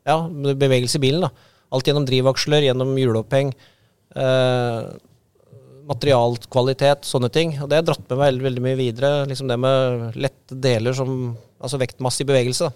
ja, 0.05 0.19
bevegelse 0.27 0.99
i 0.99 1.03
bilen. 1.05 1.25
da. 1.27 1.31
Alt 1.73 1.89
gjennom 1.89 2.05
drivaksler, 2.05 2.67
gjennom 2.67 2.93
hjuloppheng, 2.99 3.53
eh, 4.15 4.81
materialkvalitet, 5.89 7.07
sånne 7.07 7.31
ting. 7.33 7.55
Og 7.61 7.69
det 7.69 7.81
har 7.81 7.87
dratt 7.87 8.05
med 8.07 8.17
meg 8.17 8.29
veldig, 8.29 8.45
veldig 8.47 8.63
mye 8.67 8.79
videre. 8.79 9.11
Liksom 9.29 9.49
det 9.49 9.57
med 9.59 10.21
lette 10.21 10.61
deler 10.61 10.95
som 10.97 11.33
Altså 11.63 11.79
vektmasse 11.79 12.25
i 12.25 12.27
bevegelse. 12.27 12.67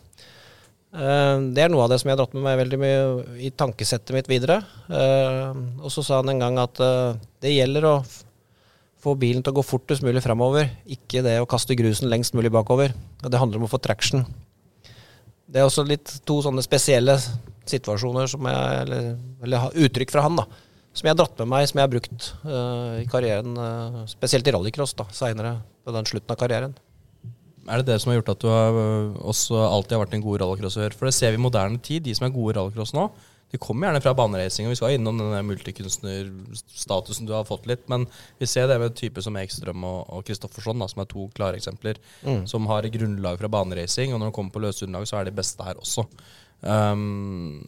Eh, 0.95 1.35
det 1.51 1.63
er 1.63 1.71
noe 1.71 1.83
av 1.83 1.91
det 1.91 1.99
som 1.99 2.07
jeg 2.07 2.15
har 2.15 2.21
dratt 2.21 2.35
med 2.37 2.45
meg 2.45 2.61
veldig 2.61 2.79
mye 2.79 3.01
i 3.43 3.51
tankesettet 3.51 4.15
mitt 4.15 4.29
videre. 4.31 4.61
Eh, 4.87 5.59
og 5.81 5.91
så 5.91 6.05
sa 6.05 6.21
han 6.21 6.31
en 6.31 6.39
gang 6.39 6.61
at 6.61 6.79
eh, 6.79 7.19
det 7.43 7.51
gjelder 7.51 7.89
å 7.89 7.95
få 9.03 9.17
bilen 9.19 9.43
til 9.43 9.53
å 9.53 9.59
gå 9.59 9.65
fortest 9.67 10.05
mulig 10.05 10.23
framover, 10.23 10.71
ikke 10.87 11.21
det 11.25 11.35
å 11.41 11.49
kaste 11.49 11.75
grusen 11.77 12.07
lengst 12.09 12.35
mulig 12.37 12.53
bakover. 12.55 12.95
Og 13.21 13.33
det 13.33 13.41
handler 13.41 13.59
om 13.59 13.67
å 13.67 13.71
få 13.71 13.81
traction. 13.83 14.23
Det 15.47 15.61
er 15.61 15.67
også 15.67 15.85
litt 15.87 16.15
to 16.27 16.39
sånne 16.43 16.63
spesielle 16.63 17.19
situasjoner 17.73 18.29
som 18.31 18.47
jeg, 18.49 18.81
eller, 18.85 19.11
eller 19.45 19.77
uttrykk 19.85 20.13
fra 20.13 20.25
han, 20.25 20.39
da. 20.39 20.47
Som 20.97 21.05
jeg 21.05 21.13
har 21.13 21.19
dratt 21.19 21.41
med 21.43 21.51
meg, 21.51 21.67
som 21.69 21.77
jeg 21.77 21.85
har 21.85 21.93
brukt 21.93 22.31
uh, 22.47 22.97
i 23.03 23.07
karrieren, 23.11 23.57
Uh, 23.57 24.03
spesielt 24.09 24.47
i 24.49 24.53
rallycross 24.55 24.95
da, 24.97 25.05
seinere 25.13 25.59
på 25.85 25.93
den 25.93 26.09
slutten 26.09 26.33
av 26.33 26.39
karrieren. 26.41 26.77
Er 27.67 27.81
det 27.81 27.91
det 27.91 27.97
som 28.01 28.11
har 28.11 28.21
gjort 28.21 28.31
at 28.31 28.43
du 28.43 28.47
har, 28.47 28.77
øh, 28.79 29.15
også 29.27 29.59
alltid 29.59 29.97
har 29.97 30.05
vært 30.05 30.13
en 30.15 30.23
god 30.23 30.41
rallycrossør? 30.41 30.95
For 30.95 31.09
det 31.09 31.15
ser 31.17 31.33
vi 31.33 31.39
i 31.39 31.43
moderne 31.43 31.81
tid. 31.83 32.05
De 32.05 32.13
som 32.15 32.27
er 32.27 32.35
gode 32.35 32.53
i 32.53 32.57
rallycross 32.57 32.93
nå, 32.95 33.09
de 33.51 33.59
kommer 33.59 33.87
gjerne 33.87 34.01
fra 34.03 34.13
baneracing. 34.15 34.67
Og 34.67 34.73
vi 34.73 34.79
skal 34.79 34.95
innom 34.95 35.19
denne 35.19 35.41
multikunstnerstatusen 35.47 37.27
du 37.27 37.33
har 37.35 37.47
fått 37.47 37.67
litt. 37.67 37.83
Men 37.91 38.07
vi 38.39 38.47
ser 38.47 38.67
det 38.71 38.79
med 38.79 38.95
typer 38.95 39.23
som 39.23 39.35
Ekstrøm 39.39 39.83
og, 39.87 40.23
Kristoffersson, 40.27 40.83
som 40.87 41.03
er 41.03 41.11
to 41.11 41.27
klare 41.35 41.59
eksempler. 41.59 41.99
Som 42.47 42.67
har 42.71 42.87
grunnlag 42.91 43.39
fra 43.39 43.51
baneracing, 43.51 44.13
og 44.13 44.21
når 44.21 44.31
de 44.31 44.37
kommer 44.39 44.55
på 44.55 44.63
løse 44.63 44.87
underlag, 44.87 45.07
så 45.11 45.19
er 45.19 45.29
de 45.29 45.37
beste 45.39 45.67
her 45.67 45.79
også. 45.79 46.07
Um, 46.57 47.61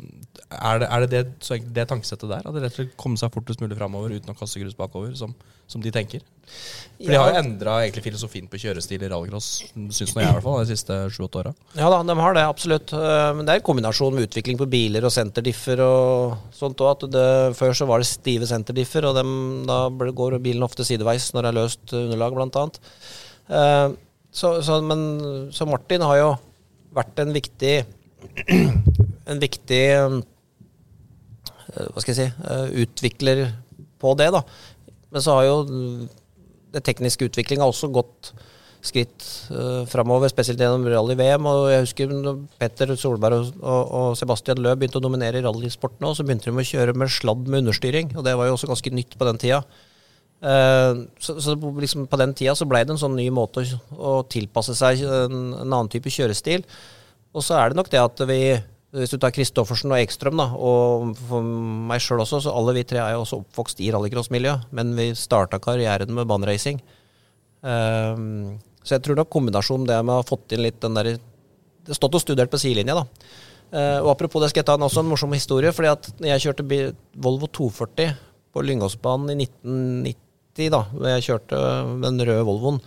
er 0.50 0.80
det 0.82 0.88
er 0.90 1.04
det, 1.04 1.10
det, 1.12 1.20
så 1.46 1.60
det 1.62 1.84
tankesettet 1.92 2.26
der? 2.32 2.42
At 2.42 2.56
det 2.56 2.64
rett 2.64 2.74
og 2.74 2.80
slett 2.80 2.96
komme 2.98 3.20
seg 3.22 3.30
fortest 3.36 3.62
mulig 3.62 3.78
framover 3.78 4.16
uten 4.16 4.32
å 4.34 4.36
kaste 4.38 4.58
grus 4.64 4.74
bakover, 4.78 5.12
som, 5.20 5.36
som 5.70 5.84
de 5.84 5.92
tenker? 5.94 6.24
For 6.98 7.12
de 7.14 7.20
har 7.20 7.30
jo 7.30 7.42
endra 7.44 7.76
filosofien 8.02 8.48
på 8.50 8.58
kjørestil 8.64 9.06
i 9.06 9.12
rallycross, 9.12 9.50
syns 9.94 10.16
nå 10.16 10.24
jeg 10.24 10.32
i 10.32 10.34
hvert 10.40 10.48
fall, 10.48 10.58
de 10.66 10.72
siste 10.74 10.98
sju-åtte 11.14 11.44
åra. 11.44 11.54
Ja 11.78 11.92
da, 11.94 12.02
de 12.02 12.16
har 12.18 12.34
det, 12.40 12.48
absolutt. 12.50 12.96
Eh, 12.98 13.30
Men 13.38 13.46
det 13.46 13.54
er 13.54 13.62
en 13.62 13.68
kombinasjon 13.70 14.18
med 14.18 14.26
utvikling 14.26 14.58
på 14.58 14.70
biler 14.74 15.06
og 15.06 15.14
senterdiffer 15.14 15.86
og 15.86 16.50
sånt 16.58 16.82
òg. 16.82 17.06
Før 17.62 17.78
så 17.78 17.86
var 17.86 18.02
det 18.02 18.10
stive 18.10 18.50
senterdiffer, 18.50 19.06
og 19.06 19.22
dem, 19.22 19.32
da 19.70 19.84
går 19.94 20.40
bilen 20.42 20.66
ofte 20.66 20.88
sideveis 20.88 21.30
når 21.38 21.46
det 21.46 21.54
er 21.54 21.60
løst 21.62 21.96
underlag, 22.02 22.38
blant 22.42 22.58
annet. 22.64 22.82
Eh, 23.54 23.88
Så, 24.30 24.60
så, 24.62 24.76
men, 24.86 25.00
så 25.54 25.66
Martin 25.66 26.04
har 26.06 26.18
jo 26.20 26.28
vært 26.94 27.18
en 27.22 27.32
viktig 27.34 27.72
En 29.30 29.42
viktig 29.42 29.82
eh, 29.94 30.20
Hva 31.70 32.02
skal 32.02 32.14
jeg 32.14 32.20
si 32.20 32.28
eh, 32.30 32.78
utvikler 32.84 33.44
på 34.00 34.14
det, 34.20 34.30
da. 34.34 34.44
Men 35.10 35.24
så 35.26 35.36
har 35.38 35.48
jo 35.50 35.58
det 36.74 36.84
tekniske 36.86 37.28
utviklinga 37.28 37.66
også 37.68 37.90
gått 37.92 38.32
skritt 38.80 39.26
uh, 39.52 39.84
framover, 39.90 40.32
spesielt 40.32 40.62
gjennom 40.62 40.86
rally-VM. 40.88 41.48
Og 41.50 41.66
jeg 41.72 41.84
husker 41.84 42.14
når 42.14 42.44
Petter 42.62 42.94
Solberg 42.96 43.42
og, 43.42 43.52
og, 43.60 43.82
og 44.00 44.18
Sebastian 44.20 44.62
Løe 44.64 44.78
begynte 44.80 45.02
å 45.02 45.04
dominere 45.04 45.42
i 45.42 45.46
rallysporten 45.46 46.08
òg, 46.08 46.16
så 46.16 46.26
begynte 46.26 46.50
de 46.50 46.56
å 46.56 46.70
kjøre 46.72 46.96
med 46.98 47.12
sladd 47.12 47.44
med 47.48 47.66
understyring, 47.66 48.14
og 48.16 48.26
det 48.28 48.38
var 48.40 48.50
jo 48.50 48.56
også 48.56 48.70
ganske 48.72 48.94
nytt 48.96 49.18
på 49.20 49.28
den 49.28 49.42
tida. 49.42 49.64
Uh, 50.40 51.04
så 51.20 51.36
så 51.44 51.58
liksom 51.60 52.08
på 52.08 52.22
den 52.22 52.32
tida 52.38 52.54
så 52.56 52.68
blei 52.70 52.86
det 52.88 52.96
en 52.96 53.02
sånn 53.02 53.18
ny 53.20 53.28
måte 53.36 53.66
å, 53.66 53.82
å 54.00 54.14
tilpasse 54.32 54.78
seg 54.80 55.04
en, 55.04 55.50
en 55.58 55.68
annen 55.68 55.92
type 55.92 56.14
kjørestil. 56.14 56.64
Og 57.36 57.46
så 57.46 57.60
er 57.60 57.70
det 57.70 57.80
nok 57.80 57.92
det 57.94 58.02
at 58.02 58.28
vi 58.30 58.42
hvis 58.96 59.12
du 59.14 59.20
tar 59.22 59.34
Kristoffersen 59.34 59.92
og 59.94 60.02
Ekstrøm, 60.02 60.40
da, 60.40 60.48
og 60.58 61.12
for 61.30 61.46
meg 61.46 62.02
sjøl 62.02 62.24
også, 62.24 62.40
så 62.42 62.54
alle 62.58 62.74
vi 62.80 62.86
tre 62.90 63.04
er 63.04 63.14
jo 63.14 63.22
også 63.22 63.38
oppvokst 63.44 63.84
i 63.86 63.92
rallycrossmiljøet. 63.94 64.72
men 64.74 64.96
vi 64.98 65.12
starta 65.14 65.60
karrieren 65.62 66.14
med 66.14 66.26
baneracing. 66.26 66.82
Um, 67.62 68.58
så 68.82 68.96
jeg 68.96 69.04
tror 69.06 69.20
nok 69.20 69.30
kombinasjonen 69.30 69.86
det 69.86 70.00
med 70.02 70.16
å 70.16 70.24
ha 70.24 70.26
fått 70.26 70.56
inn 70.56 70.64
litt 70.64 70.80
den 70.82 70.98
har 70.98 71.12
stått 71.92 72.16
og 72.18 72.24
studert 72.24 72.50
på 72.50 72.58
sidelinja, 72.58 72.98
da. 72.98 73.06
Uh, 73.70 74.00
og 74.02 74.16
apropos 74.16 74.42
det 74.42 74.50
skal 74.50 74.64
jeg 74.64 74.70
ta 74.72 74.80
en, 74.80 74.88
også 74.88 75.04
en 75.04 75.12
morsom 75.12 75.38
historie. 75.38 75.72
fordi 75.72 75.92
at 75.94 76.10
jeg 76.32 76.48
kjørte 76.48 76.66
Volvo 77.14 77.46
240 77.46 78.16
på 78.50 78.66
Lyngåsbanen 78.66 79.36
i 79.36 79.46
1990, 79.46 80.72
da 80.74 80.82
da 80.90 81.12
jeg 81.14 81.28
kjørte 81.30 81.60
den 82.02 82.24
røde 82.26 82.42
Volvoen 82.48 82.82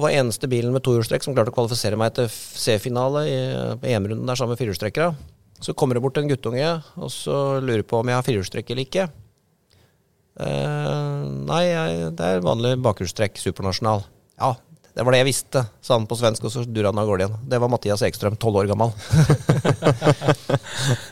og 0.00 0.06
var 0.06 0.16
eneste 0.16 0.48
bilen 0.48 0.72
med 0.72 0.80
tohjulstrekk 0.80 1.26
som 1.26 1.34
klarte 1.36 1.52
å 1.52 1.54
kvalifisere 1.58 1.98
meg 2.00 2.14
til 2.16 2.30
C-finale 2.32 3.26
i 3.28 3.34
EM-runden 3.92 4.24
der 4.24 4.38
sammen 4.38 4.54
med 4.54 4.60
firehjulstrekkere. 4.62 5.10
Så 5.60 5.74
kommer 5.76 5.98
det 5.98 6.00
bort 6.00 6.16
en 6.16 6.30
guttunge 6.30 6.70
og 6.96 7.10
så 7.12 7.60
lurer 7.60 7.84
på 7.84 7.98
om 8.00 8.08
jeg 8.08 8.16
har 8.16 8.24
firehjulstrekk 8.24 8.72
eller 8.72 8.86
ikke. 8.88 9.04
Eh, 10.40 11.28
nei, 11.50 11.64
det 12.16 12.30
er 12.32 12.40
vanlig 12.46 12.78
bakhjulstrekk, 12.80 13.36
supernasjonal. 13.42 14.06
Ja, 14.40 14.54
det 14.96 15.04
var 15.04 15.12
det 15.12 15.20
jeg 15.20 15.28
visste, 15.28 15.66
sa 15.84 15.98
han 15.98 16.08
på 16.08 16.16
svensk, 16.16 16.46
og 16.48 16.54
så 16.54 16.64
durra 16.64 16.94
han 16.94 17.02
av 17.02 17.10
gårde 17.10 17.26
igjen. 17.26 17.36
Det 17.52 17.60
var 17.60 17.70
Mathias 17.74 18.06
Ekstrøm, 18.08 18.40
tolv 18.40 18.62
år 18.62 18.70
gammel. 18.72 18.94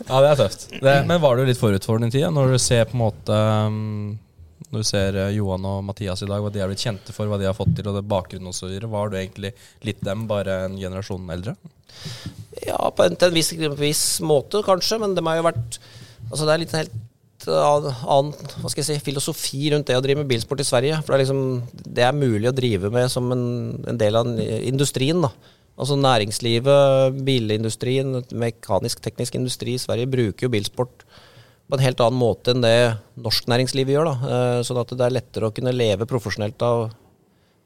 Ja, 0.08 0.22
det 0.24 0.30
er 0.30 0.38
tøft. 0.38 0.62
Det, 0.72 0.92
men 1.04 1.20
var 1.20 1.36
du 1.36 1.44
litt 1.44 1.60
forut 1.60 1.84
for 1.84 2.00
din 2.00 2.10
tid, 2.10 2.24
når 2.32 2.54
du 2.54 2.58
ser 2.62 2.86
på 2.88 2.96
en 2.96 3.02
måte 3.02 3.36
um, 3.68 4.16
Når 4.68 4.84
du 4.84 4.88
ser 4.88 5.16
eh, 5.16 5.34
Johan 5.36 5.64
og 5.68 5.82
Mathias 5.86 6.22
i 6.24 6.28
dag, 6.28 6.42
hva 6.44 6.52
de 6.52 6.60
har 6.62 6.70
blitt 6.70 6.84
kjente 6.84 7.14
for, 7.16 7.30
hva 7.30 7.38
de 7.40 7.48
har 7.48 7.56
fått 7.56 7.72
til, 7.76 7.88
og 7.88 7.96
det 7.96 8.04
bakgrunnen 8.08 8.52
osv., 8.52 8.74
var 8.92 9.10
du 9.10 9.18
egentlig 9.20 9.54
litt 9.86 10.00
dem, 10.04 10.26
bare 10.30 10.64
en 10.66 10.76
generasjon 10.80 11.28
eldre? 11.32 11.56
Ja, 12.66 12.78
på 12.92 13.06
en, 13.06 13.16
til 13.16 13.30
en 13.30 13.36
viss, 13.38 13.52
viss 13.80 14.06
måte, 14.24 14.60
kanskje, 14.66 15.00
men 15.02 15.16
de 15.16 15.24
har 15.26 15.40
jo 15.40 15.48
vært 15.50 15.80
Altså, 16.28 16.44
det 16.44 16.50
er 16.52 16.60
litt 16.60 16.72
en 16.74 16.80
helt 16.82 16.96
annen, 17.48 18.00
annen 18.10 18.56
hva 18.60 18.68
skal 18.68 18.82
jeg 18.82 18.88
si, 18.88 19.04
filosofi 19.06 19.68
rundt 19.72 19.86
det 19.88 19.96
å 19.96 20.02
drive 20.04 20.20
med 20.20 20.28
bilsport 20.28 20.60
i 20.60 20.66
Sverige. 20.66 20.98
For 21.00 21.14
det 21.14 21.16
er 21.16 21.22
liksom 21.22 21.86
Det 21.96 22.04
er 22.04 22.18
mulig 22.18 22.50
å 22.50 22.56
drive 22.56 22.90
med 22.92 23.06
som 23.12 23.30
en, 23.32 23.46
en 23.88 24.00
del 24.00 24.18
av 24.18 24.28
industrien, 24.36 25.22
da. 25.24 25.30
Altså 25.78 25.94
næringslivet, 25.94 27.20
bilindustrien, 27.24 28.18
mekanisk-teknisk 28.34 29.38
industri 29.38 29.76
i 29.76 29.80
Sverige 29.80 30.10
bruker 30.10 30.48
jo 30.48 30.52
bilsport 30.52 31.06
på 31.68 31.76
en 31.76 31.84
helt 31.84 32.00
annen 32.00 32.20
måte 32.20 32.54
enn 32.54 32.64
det 32.64 32.96
norsk 33.20 33.48
næringsliv 33.50 33.92
gjør. 33.92 34.08
da. 34.08 34.32
Eh, 34.32 34.62
Sånn 34.64 34.80
at 34.80 34.94
det 34.94 35.04
er 35.04 35.14
lettere 35.18 35.50
å 35.50 35.54
kunne 35.54 35.74
leve 35.74 36.08
profesjonelt 36.08 36.62
av, 36.64 36.88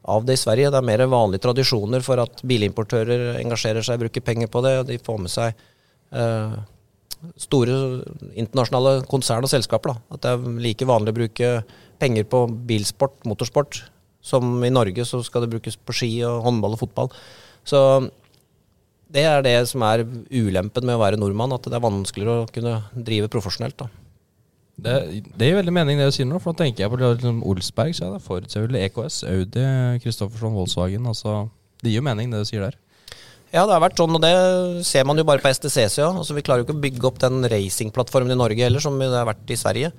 av 0.05 0.27
det 0.27 0.35
i 0.39 0.43
Sverige. 0.43 0.73
Det 0.75 0.81
er 0.81 0.89
mer 0.91 1.07
vanlige 1.07 1.45
tradisjoner 1.47 2.03
for 2.03 2.23
at 2.23 2.43
bilimportører 2.43 3.39
engasjerer 3.41 3.87
seg, 3.87 4.03
bruker 4.03 4.25
penger 4.27 4.51
på 4.51 4.65
det. 4.67 4.75
og 4.81 4.91
De 4.91 4.99
får 4.99 5.23
med 5.23 5.33
seg 5.33 5.55
eh, 6.19 6.57
store 7.39 7.77
internasjonale 8.35 9.05
konsern 9.11 9.47
og 9.47 9.53
selskaper. 9.53 9.95
Da. 9.95 10.17
At 10.17 10.25
det 10.27 10.35
er 10.35 10.61
like 10.67 10.89
vanlig 10.89 11.15
å 11.15 11.21
bruke 11.21 11.53
penger 12.03 12.27
på 12.27 12.47
bilsport, 12.67 13.21
motorsport, 13.29 13.85
som 14.23 14.59
i 14.67 14.71
Norge 14.71 15.07
så 15.07 15.23
skal 15.23 15.45
det 15.45 15.53
brukes 15.55 15.79
på 15.79 15.95
ski 15.95 16.11
og 16.27 16.43
håndball 16.47 16.75
og 16.75 16.83
fotball. 16.83 17.15
Så 17.67 17.79
det 19.13 19.25
er 19.29 19.43
det 19.45 19.57
som 19.71 19.85
er 19.87 20.05
ulempen 20.33 20.87
med 20.89 20.97
å 20.97 21.03
være 21.03 21.21
nordmann, 21.21 21.53
at 21.55 21.67
det 21.69 21.77
er 21.77 21.85
vanskeligere 21.85 22.45
å 22.45 22.53
kunne 22.53 22.79
drive 22.95 23.29
profesjonelt. 23.33 23.77
da. 23.85 23.91
Det, 24.83 24.95
det 25.37 25.49
gir 25.49 25.59
veldig 25.59 25.75
mening 25.75 26.01
det 26.01 26.09
du 26.09 26.15
sier 26.17 26.27
nå, 26.27 26.41
for 26.43 26.55
da 26.55 26.65
tenker 26.65 26.85
jeg 26.85 26.93
på 26.93 26.99
liksom 27.01 27.43
Olsberg, 27.47 27.93
så 27.95 28.07
er 28.07 28.15
det 28.17 28.25
Ford, 28.25 28.47
selvfølgelig 28.49 28.87
EKS, 28.89 29.19
Audi, 29.29 29.67
Kristoffersson, 30.05 30.57
Volkswagen. 30.57 31.11
Altså, 31.13 31.43
det 31.83 31.93
gir 31.93 32.01
jo 32.01 32.07
mening 32.09 32.33
det 32.33 32.41
du 32.43 32.49
sier 32.49 32.65
der. 32.65 32.79
Ja, 33.53 33.67
det 33.69 33.75
har 33.75 33.83
vært 33.85 34.01
sånn, 34.01 34.17
og 34.17 34.23
det 34.25 34.33
ser 34.89 35.05
man 35.05 35.21
jo 35.21 35.27
bare 35.29 35.45
på 35.45 35.53
STCC. 35.53 35.99
Ja. 36.01 36.09
Altså, 36.09 36.33
vi 36.33 36.45
klarer 36.45 36.63
jo 36.63 36.71
ikke 36.71 36.79
å 36.79 36.83
bygge 36.87 37.09
opp 37.11 37.21
den 37.21 37.45
racingplattformen 37.53 38.33
i 38.33 38.41
Norge 38.41 38.65
heller, 38.65 38.81
som 38.81 38.97
det 38.97 39.13
har 39.13 39.29
vært 39.29 39.53
i 39.53 39.61
Sverige. 39.61 39.93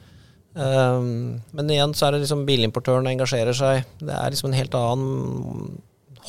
Um, 0.53 1.41
men 1.53 1.69
igjen 1.73 1.93
så 1.97 2.07
er 2.07 2.15
det 2.15 2.23
liksom 2.23 2.47
bilimportørene 2.49 3.13
engasjerer 3.13 3.57
seg. 3.57 3.85
Det 4.01 4.13
er 4.13 4.33
liksom 4.33 4.49
en 4.49 4.57
helt 4.57 4.77
annen 4.77 5.77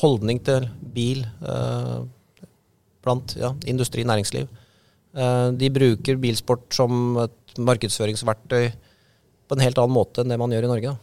holdning 0.01 0.41
til 0.45 0.69
bil 0.93 1.25
uh, 1.41 2.05
blant 3.05 3.35
ja, 3.39 3.53
industri 3.69 4.05
næringsliv. 4.07 4.49
Uh, 5.15 5.53
de 5.55 5.71
bruker 5.71 6.19
bilsport 6.19 6.67
som 6.75 7.19
et 7.23 7.59
markedsføringsverktøy 7.61 8.65
på 9.45 9.55
en 9.55 9.63
helt 9.63 9.79
annen 9.79 9.95
måte 9.95 10.23
enn 10.23 10.33
det 10.33 10.39
man 10.41 10.51
gjør 10.51 10.67
i 10.67 10.71
Norge. 10.73 10.95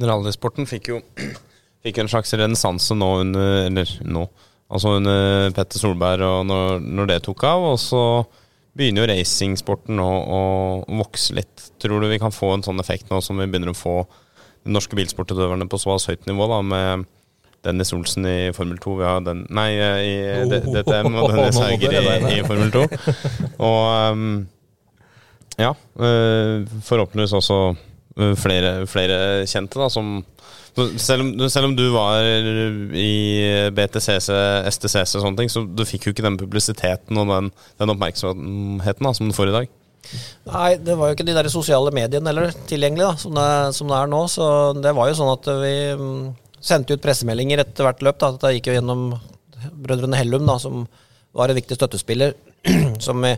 Rallysporten 0.00 0.68
fikk 0.70 0.90
jo 0.94 1.02
fikk 1.84 2.00
en 2.00 2.10
slags 2.10 2.32
renessanse 2.38 2.96
nå 2.96 3.10
under 3.26 3.66
Eller 3.66 3.94
nå. 4.06 4.24
Altså 4.74 4.96
under 4.96 5.52
Petter 5.54 5.78
Solberg 5.78 6.24
og 6.24 6.46
når, 6.48 6.80
når 6.82 7.10
det 7.10 7.20
tok 7.26 7.44
av. 7.46 7.66
Og 7.74 7.78
så 7.78 8.02
begynner 8.74 9.04
jo 9.04 9.10
racingsporten 9.12 9.98
nå 10.00 10.06
å 10.08 10.40
vokse 11.02 11.36
litt. 11.36 11.68
Tror 11.82 12.02
du 12.02 12.08
vi 12.10 12.20
kan 12.22 12.34
få 12.34 12.54
en 12.54 12.64
sånn 12.66 12.80
effekt 12.82 13.12
nå 13.12 13.20
som 13.22 13.38
vi 13.38 13.46
begynner 13.46 13.74
å 13.74 13.78
få 13.78 13.98
de 14.64 14.72
norske 14.72 14.96
bilsportutøverne 14.96 15.68
på 15.68 15.78
såpass 15.78 16.08
høyt 16.08 16.24
nivå, 16.26 16.48
da, 16.48 16.62
med 16.64 17.04
Dennis 17.64 17.92
Olsen 17.96 18.26
i 18.28 18.36
Formel 18.56 18.78
2, 18.82 18.96
vi 19.00 19.06
har 19.08 19.22
den 19.24 19.44
Nei, 19.54 19.70
i 19.74 20.14
D- 20.50 20.60
DTM 20.74 21.16
og 21.16 21.30
Dennis 21.32 21.60
Hauger 21.62 21.96
i, 21.98 22.04
i 22.38 22.44
Formel 22.46 22.70
2. 22.74 22.84
Og 23.58 24.12
um, 24.12 24.28
ja, 25.58 25.72
øh, 26.00 26.66
forhåpentligvis 26.82 27.32
også 27.40 27.58
øh, 28.18 28.36
flere, 28.36 28.86
flere 28.90 29.18
kjente, 29.46 29.78
da, 29.80 29.88
som 29.88 30.16
selv 30.98 31.22
om, 31.22 31.48
selv 31.48 31.68
om 31.68 31.76
du 31.78 31.84
var 31.94 32.26
i 32.98 33.70
BTCC, 33.76 34.26
STCC 34.74 35.14
og 35.14 35.22
sånne 35.22 35.38
ting, 35.38 35.52
så 35.52 35.62
du 35.62 35.84
fikk 35.86 36.08
jo 36.08 36.14
ikke 36.14 36.24
den 36.26 36.38
publisiteten 36.40 37.20
og 37.22 37.30
den, 37.30 37.50
den 37.78 37.92
oppmerksomheten 37.94 39.06
da, 39.06 39.12
som 39.14 39.30
du 39.30 39.36
får 39.36 39.52
i 39.52 39.56
dag. 39.60 39.68
Nei, 40.50 40.70
det 40.84 40.96
var 40.98 41.08
jo 41.08 41.16
ikke 41.16 41.26
de 41.26 41.36
der 41.36 41.48
sosiale 41.52 41.92
mediene 41.94 42.28
heller 42.28 42.50
tilgjengelig 42.68 43.06
da, 43.06 43.12
som 43.22 43.38
det, 43.38 43.46
som 43.78 43.92
det 43.92 44.00
er 44.00 44.10
nå. 44.10 44.24
Så 44.28 44.48
det 44.82 44.92
var 44.98 45.08
jo 45.08 45.16
sånn 45.20 45.32
at 45.32 45.48
vi 45.62 45.76
mm, 46.00 46.18
sendte 46.64 46.96
ut 46.96 47.04
pressemeldinger 47.04 47.62
etter 47.64 47.86
hvert 47.86 48.02
løp. 48.04 48.18
da, 48.20 48.32
Dette 48.34 48.54
gikk 48.56 48.70
jo 48.70 48.76
gjennom 48.78 49.06
brødrene 49.84 50.18
Hellum, 50.18 50.46
da, 50.48 50.58
som 50.60 50.84
var 51.34 51.50
en 51.50 51.58
viktig 51.58 51.78
støttespiller. 51.78 52.34
som 53.06 53.20
vi 53.24 53.34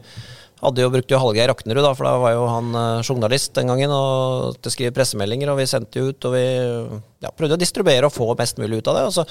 hadde 0.62 0.82
jo 0.82 0.92
brukt 0.92 1.12
jo 1.12 1.20
Hallgeir 1.20 1.50
Raknerud, 1.50 1.82
da, 1.84 1.92
for 1.96 2.08
da 2.08 2.14
var 2.22 2.34
jo 2.36 2.46
han 2.48 2.72
eh, 2.80 3.04
journalist 3.04 3.52
den 3.58 3.68
gangen 3.72 3.92
og 3.92 4.56
til 4.60 4.70
å 4.70 4.74
skrive 4.74 4.96
pressemeldinger. 4.96 5.52
Og 5.52 5.60
vi 5.60 5.68
sendte 5.70 6.08
ut, 6.08 6.28
og 6.28 6.36
vi 6.36 6.46
ja, 6.46 7.30
prøvde 7.32 7.58
å 7.58 7.62
distribuere 7.62 8.08
og 8.08 8.16
få 8.16 8.32
mest 8.38 8.60
mulig 8.62 8.80
ut 8.80 8.92
av 8.92 9.00
det. 9.00 9.06
og 9.10 9.16
så 9.18 9.26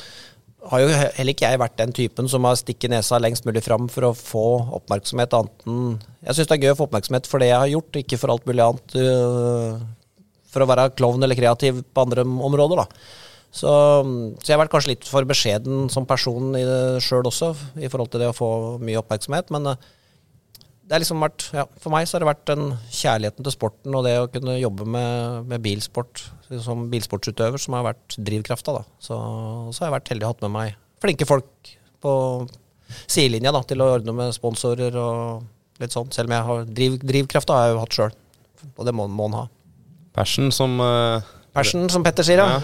har 0.65 0.81
jo 0.81 0.87
heller 0.89 1.29
ikke 1.35 1.49
jeg 1.51 1.61
vært 1.61 1.75
den 1.77 1.91
typen 1.93 2.29
som 2.31 2.45
har 2.47 2.55
stikket 2.57 2.89
nesa 2.89 3.19
lengst 3.21 3.45
mulig 3.45 3.61
fram 3.61 3.85
for 3.91 4.07
å 4.07 4.15
få 4.17 4.45
oppmerksomhet 4.79 5.35
annet 5.37 5.67
enn 5.69 5.91
Jeg 6.25 6.37
syns 6.39 6.49
det 6.49 6.55
er 6.55 6.63
gøy 6.63 6.71
å 6.71 6.79
få 6.79 6.87
oppmerksomhet 6.87 7.29
for 7.29 7.43
det 7.43 7.51
jeg 7.51 7.59
har 7.59 7.69
gjort, 7.69 7.99
ikke 8.01 8.17
for 8.17 8.33
alt 8.33 8.47
mulig 8.49 8.63
annet. 8.65 8.95
øh, 8.97 9.83
for 10.55 10.63
å 10.63 10.69
være 10.71 10.87
klovn 10.95 11.25
eller 11.25 11.37
kreativ 11.37 11.83
på 11.93 12.05
andre 12.05 12.23
områder, 12.23 12.81
da. 12.81 13.13
Så, 13.55 13.71
så 13.71 14.49
jeg 14.49 14.57
har 14.57 14.65
vært 14.65 14.73
kanskje 14.73 14.91
litt 14.91 15.05
for 15.07 15.27
beskjeden 15.27 15.85
som 15.93 16.07
person 16.09 16.55
i 16.59 16.63
det 16.67 17.03
sjøl 17.05 17.27
også, 17.29 17.53
i 17.79 17.87
forhold 17.91 18.11
til 18.11 18.25
det 18.25 18.31
å 18.33 18.35
få 18.35 18.49
mye 18.83 18.99
oppmerksomhet. 18.99 19.53
Men 19.55 19.71
øh, 19.71 19.85
det 20.85 20.93
har 20.93 21.01
liksom 21.01 21.23
vært, 21.23 21.47
ja, 21.55 21.63
for 21.81 21.93
meg 21.93 22.05
så 22.05 22.17
har 22.17 22.25
det 22.25 22.29
vært 22.29 22.49
den 22.51 22.75
kjærligheten 22.93 23.45
til 23.47 23.55
sporten 23.55 23.95
og 23.97 24.03
det 24.05 24.17
å 24.21 24.27
kunne 24.29 24.57
jobbe 24.59 24.85
med, 24.85 25.47
med 25.49 25.63
bilsport 25.63 26.27
som 26.61 26.83
bilsportsutøver 26.91 27.61
som 27.61 27.77
har 27.77 27.87
vært 27.87 28.17
drivkrafta. 28.21 28.75
Så, 29.01 29.17
så 29.71 29.81
har 29.81 29.89
jeg 29.89 29.95
vært 29.95 30.11
heldig 30.13 30.27
å 30.27 30.33
hatt 30.33 30.45
med 30.45 30.53
meg 30.53 30.75
flinke 31.01 31.25
folk 31.29 31.71
på 32.05 32.13
sidelinja 33.09 33.53
da, 33.55 33.63
til 33.65 33.81
å 33.81 33.89
ordne 33.95 34.13
med 34.13 34.35
sponsorer 34.35 34.93
og 34.99 35.81
litt 35.81 35.95
sånn. 35.95 36.11
Selv 36.13 36.29
om 36.29 36.35
jeg 36.35 36.47
har 36.49 36.69
driv, 36.77 36.99
drivkrafta 37.01 37.57
har 37.57 37.69
jeg 37.69 37.75
jo 37.75 37.81
hatt 37.81 37.97
sjøl, 37.97 38.19
og 38.75 38.85
det 38.85 38.93
må 38.95 39.07
må 39.09 39.29
en 39.31 39.39
ha. 39.39 39.45
Passion 40.15 40.53
som 40.53 40.77
eh, 40.83 41.33
Passion, 41.55 41.85
som 41.91 42.03
Petter 42.03 42.25
sier, 42.27 42.41
ja. 42.41 42.59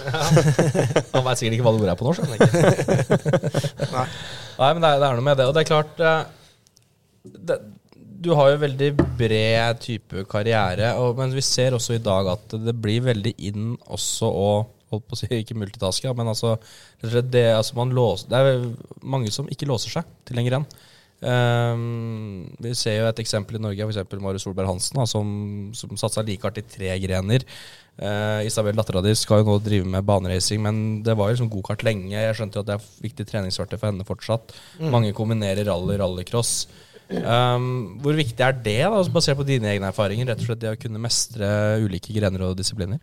Han 1.16 1.24
veit 1.26 1.40
sikkert 1.40 1.56
ikke 1.56 1.66
hva 1.68 1.72
det 1.72 1.82
ordet 1.82 1.94
er 1.94 2.00
på 2.00 2.08
norsk. 2.10 2.22
ikke. 2.28 3.92
Nei. 3.96 4.08
men 4.60 4.84
det 4.84 4.90
er, 4.90 4.98
det 5.00 5.08
er 5.08 5.16
noe 5.16 5.28
med 5.30 5.40
det. 5.40 5.48
Og 5.48 5.56
det 5.56 5.64
er 5.64 5.70
klart 5.70 6.04
eh, 6.04 6.20
det, 7.24 7.58
Du 8.22 8.34
har 8.38 8.52
jo 8.52 8.60
veldig 8.66 8.92
bred 9.00 9.80
type 9.86 10.26
karriere, 10.32 10.92
og, 11.00 11.16
men 11.22 11.34
vi 11.36 11.46
ser 11.46 11.78
også 11.78 11.96
i 11.96 12.04
dag 12.04 12.34
at 12.36 12.60
det 12.68 12.76
blir 12.84 13.08
veldig 13.08 13.36
inn 13.50 13.74
også 13.88 14.30
å 14.30 14.52
Holdt 14.92 15.06
på 15.08 15.16
å 15.16 15.20
si 15.22 15.28
ikke 15.40 15.56
multitaske, 15.56 16.12
men 16.20 16.28
altså, 16.28 16.58
det, 17.00 17.46
altså 17.56 17.78
man 17.78 17.94
låser, 17.96 18.28
det 18.28 18.40
er 18.44 18.66
mange 19.08 19.32
som 19.32 19.48
ikke 19.48 19.70
låser 19.70 19.94
seg 19.94 20.10
til 20.28 20.36
lenger 20.36 20.58
enn. 20.58 20.66
Ehm, 21.32 22.41
vi 22.64 22.74
ser 22.78 23.00
jo 23.00 23.08
et 23.10 23.22
eksempel 23.24 23.58
i 23.58 23.64
Norge, 23.64 23.88
f.eks. 23.88 24.18
Marius 24.22 24.46
Solberg 24.48 24.70
Hansen, 24.70 25.00
da, 25.00 25.08
som, 25.10 25.32
som 25.78 25.98
satsa 26.00 26.24
like 26.26 26.46
hardt 26.46 26.62
i 26.62 26.66
tre 26.66 26.94
grener. 27.04 27.46
Uh, 28.02 28.42
Isabel, 28.48 28.78
dattera 28.78 29.04
di, 29.06 29.14
skal 29.18 29.42
jo 29.42 29.50
nå 29.50 29.58
drive 29.64 29.90
med 29.90 30.06
baneracing, 30.08 30.62
men 30.64 30.78
det 31.06 31.18
var 31.18 31.30
jo 31.30 31.38
liksom 31.38 31.52
gokart 31.54 31.84
lenge. 31.88 32.14
Jeg 32.14 32.38
skjønte 32.38 32.60
jo 32.60 32.64
at 32.64 32.70
det 32.70 32.78
er 32.78 32.88
viktig 33.04 33.28
treningsverktøy 33.30 33.78
for 33.78 33.90
henne 33.92 34.08
fortsatt. 34.08 34.56
Mange 34.94 35.12
kombinerer 35.18 35.68
rally, 35.68 36.00
rallycross. 36.02 36.56
Um, 37.12 37.66
hvor 38.00 38.16
viktig 38.16 38.44
er 38.46 38.56
det, 38.56 38.78
da, 38.80 38.92
altså 38.96 39.12
basert 39.12 39.40
på 39.40 39.46
dine 39.48 39.68
egne 39.74 39.90
erfaringer, 39.92 40.30
rett 40.30 40.40
og 40.40 40.48
slett 40.48 40.62
det 40.62 40.72
å 40.72 40.80
kunne 40.80 41.02
mestre 41.04 41.48
ulike 41.84 42.14
grener 42.16 42.46
og 42.48 42.56
disipliner? 42.60 43.02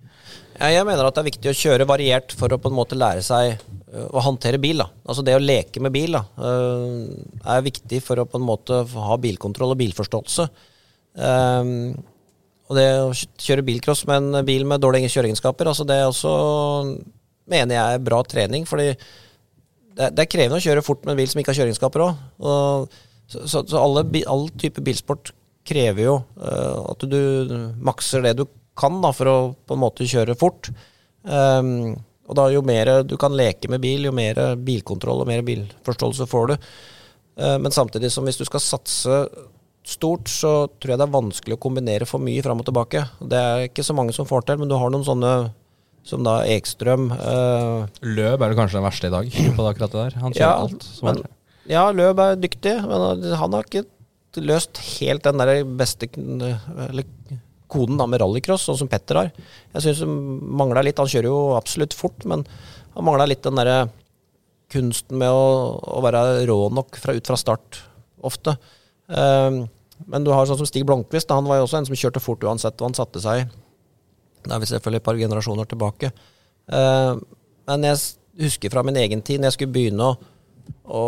Jeg 0.59 0.87
mener 0.88 1.05
at 1.05 1.16
det 1.16 1.23
er 1.23 1.29
viktig 1.29 1.51
å 1.51 1.59
kjøre 1.59 1.87
variert 1.88 2.33
for 2.38 2.55
å 2.55 2.61
på 2.62 2.73
en 2.73 2.79
måte 2.79 2.99
lære 2.99 3.25
seg 3.27 3.61
å 4.09 4.23
håndtere 4.25 4.61
bil. 4.61 4.81
da. 4.81 4.88
Altså 5.05 5.25
Det 5.25 5.37
å 5.37 5.42
leke 5.42 5.83
med 5.85 5.94
bil 5.94 6.16
da, 6.16 6.25
er 6.38 7.66
viktig 7.66 8.01
for 8.05 8.21
å 8.21 8.27
på 8.29 8.40
en 8.40 8.49
måte 8.49 8.83
ha 8.94 9.21
bilkontroll 9.21 9.75
og 9.75 9.81
bilforståelse. 9.83 10.49
Um, 11.18 11.94
og 12.68 12.77
det 12.77 12.88
å 13.01 13.14
kjøre 13.14 13.64
bilcross 13.64 14.05
med 14.09 14.21
en 14.21 14.49
bil 14.49 14.66
med 14.68 14.83
dårlige 14.85 15.09
kjøreegenskaper, 15.12 15.71
altså 15.71 15.87
det 15.88 15.97
er 15.97 16.11
også 16.11 16.33
mener 17.49 17.79
jeg 17.79 17.97
er 17.97 18.05
bra 18.05 18.21
trening. 18.29 18.66
fordi 18.68 18.92
det 19.99 20.23
er 20.23 20.31
krevende 20.31 20.61
å 20.61 20.62
kjøre 20.62 20.85
fort 20.87 21.05
med 21.05 21.14
en 21.14 21.18
bil 21.18 21.31
som 21.31 21.40
ikke 21.40 21.51
har 21.51 21.59
kjøreegenskaper 21.62 22.05
òg. 22.05 22.99
Så, 23.29 23.45
så, 23.49 23.62
så 23.69 23.81
alle, 23.81 24.05
all 24.27 24.49
type 24.57 24.83
bilsport 24.85 25.33
krever 25.69 26.07
jo 26.07 26.14
uh, 26.41 26.93
at 26.95 27.05
du 27.05 27.19
makser 27.85 28.25
det 28.25 28.38
du 28.38 28.47
kan 28.79 29.01
da, 29.03 29.11
for 29.12 29.29
å 29.29 29.38
på 29.69 29.77
en 29.77 29.83
måte 29.83 30.07
kjøre 30.09 30.37
fort. 30.38 30.71
Um, 31.27 31.99
og 32.29 32.37
da 32.38 32.47
jo 32.53 32.62
mer 32.64 33.03
du 33.09 33.17
kan 33.21 33.37
leke 33.37 33.69
med 33.73 33.83
bil, 33.83 34.07
jo 34.09 34.14
mer 34.14 34.38
bilkontroll 34.64 35.25
og 35.25 35.29
mer 35.29 35.45
bilforståelse 35.45 36.29
får 36.31 36.51
du. 36.53 36.57
Uh, 37.37 37.57
men 37.61 37.75
samtidig 37.75 38.12
som 38.14 38.25
hvis 38.29 38.41
du 38.41 38.47
skal 38.49 38.64
satse 38.64 39.23
stort, 39.88 40.29
så 40.29 40.53
tror 40.81 40.95
jeg 40.95 41.01
det 41.01 41.07
er 41.07 41.17
vanskelig 41.17 41.57
å 41.57 41.62
kombinere 41.62 42.09
for 42.09 42.23
mye 42.23 42.45
fram 42.45 42.61
og 42.61 42.69
tilbake. 42.69 43.05
Det 43.21 43.41
er 43.41 43.69
ikke 43.69 43.85
så 43.87 43.97
mange 43.97 44.14
som 44.17 44.29
får 44.29 44.49
til, 44.49 44.61
men 44.61 44.71
du 44.71 44.77
har 44.79 44.93
noen 44.93 45.07
sånne 45.07 45.33
som 46.09 46.25
da 46.25 46.41
Ekstrøm. 46.49 47.11
Uh, 47.12 47.85
Løb 48.05 48.41
er 48.41 48.53
det 48.53 48.57
kanskje 48.57 48.79
den 48.79 48.87
verste 48.87 49.11
i 49.11 49.12
dag 49.12 49.29
på 49.57 49.67
akkurat 49.69 49.93
det 49.93 50.05
der. 50.07 50.23
Han 50.23 50.37
kjører 50.37 50.47
Ja, 50.47 50.55
alt. 50.64 50.87
Som 50.87 51.11
men, 51.11 51.21
er. 51.25 51.35
Ja, 51.69 51.85
Løb 51.93 52.21
er 52.23 52.41
dyktig, 52.41 52.75
men 52.89 53.29
han 53.37 53.55
har 53.57 53.69
ikke 53.69 53.85
løst 54.45 54.81
helt 54.99 55.25
den 55.27 55.41
der 55.41 55.63
beste 55.79 56.09
eller 56.15 57.07
koden 57.69 57.99
da 58.01 58.07
med 58.09 58.23
rallycross, 58.23 58.65
sånn 58.65 58.79
som 58.81 58.91
Petter 58.91 59.21
har. 59.21 59.31
Jeg 59.75 59.85
syns 59.85 60.03
han 60.05 60.13
mangla 60.59 60.83
litt. 60.85 60.99
Han 61.01 61.11
kjører 61.11 61.29
jo 61.29 61.41
absolutt 61.59 61.97
fort, 61.97 62.25
men 62.29 62.45
han 62.95 63.07
mangla 63.07 63.29
litt 63.29 63.45
den 63.45 63.59
derre 63.61 63.89
kunsten 64.73 65.21
med 65.21 65.33
å, 65.33 65.77
å 65.77 66.01
være 66.05 66.47
rå 66.49 66.59
nok 66.77 66.99
fra, 67.01 67.15
ut 67.17 67.29
fra 67.29 67.39
start, 67.41 67.83
ofte. 68.25 68.57
Um, 69.09 69.67
men 70.09 70.25
du 70.25 70.33
har 70.33 70.49
sånn 70.49 70.61
som 70.61 70.69
Stig 70.69 70.85
Blomkvist, 70.89 71.33
han 71.33 71.49
var 71.49 71.61
jo 71.61 71.67
også 71.67 71.81
en 71.81 71.89
som 71.89 71.99
kjørte 71.99 72.23
fort 72.23 72.45
uansett 72.45 72.77
hva 72.79 72.91
han 72.91 72.97
satte 72.97 73.23
seg 73.25 73.43
i. 73.43 73.47
Da 74.45 74.57
er 74.57 74.63
vi 74.63 74.71
selvfølgelig 74.71 75.03
et 75.03 75.09
par 75.09 75.21
generasjoner 75.21 75.69
tilbake. 75.69 76.13
Uh, 76.73 77.21
men 77.69 77.87
jeg 77.89 78.01
husker 78.45 78.73
fra 78.73 78.85
min 78.87 78.99
egen 79.01 79.25
tid, 79.25 79.41
når 79.41 79.51
jeg 79.51 79.59
skulle 79.59 79.77
begynne 79.77 80.13
å, 80.13 80.19
å 80.89 81.05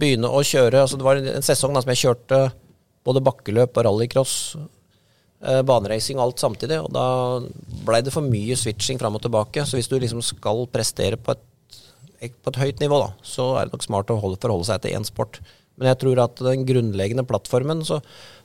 begynne 0.00 0.30
å 0.30 0.40
kjøre 0.46 0.84
altså 0.84 0.98
Det 0.98 1.06
var 1.06 1.20
en 1.20 1.44
sesong 1.44 1.74
da 1.74 1.82
som 1.82 1.90
jeg 1.92 2.02
kjørte 2.04 2.40
både 3.08 3.22
bakkeløp 3.24 3.78
og 3.78 3.86
rallycross, 3.86 4.34
eh, 5.42 5.62
baneracing 5.66 6.18
og 6.18 6.26
alt 6.26 6.42
samtidig. 6.42 6.80
Og 6.84 6.90
da 6.92 7.06
blei 7.86 8.02
det 8.04 8.12
for 8.14 8.26
mye 8.26 8.56
switching 8.58 9.00
fram 9.00 9.16
og 9.16 9.24
tilbake. 9.24 9.64
Så 9.64 9.78
hvis 9.78 9.88
du 9.88 9.96
liksom 9.98 10.20
skal 10.24 10.66
prestere 10.72 11.16
på 11.16 11.32
et, 11.32 11.80
på 12.28 12.52
et 12.52 12.60
høyt 12.60 12.82
nivå, 12.84 13.00
da, 13.00 13.12
så 13.22 13.54
er 13.56 13.66
det 13.66 13.76
nok 13.76 13.86
smart 13.86 14.12
å 14.12 14.18
holde, 14.20 14.40
forholde 14.42 14.68
seg 14.68 14.84
til 14.84 14.98
én 14.98 15.08
sport. 15.08 15.40
Men 15.78 15.92
jeg 15.92 16.00
tror 16.02 16.20
at 16.24 16.40
den 16.42 16.66
grunnleggende 16.68 17.26
plattformen, 17.26 17.84
så 17.86 18.00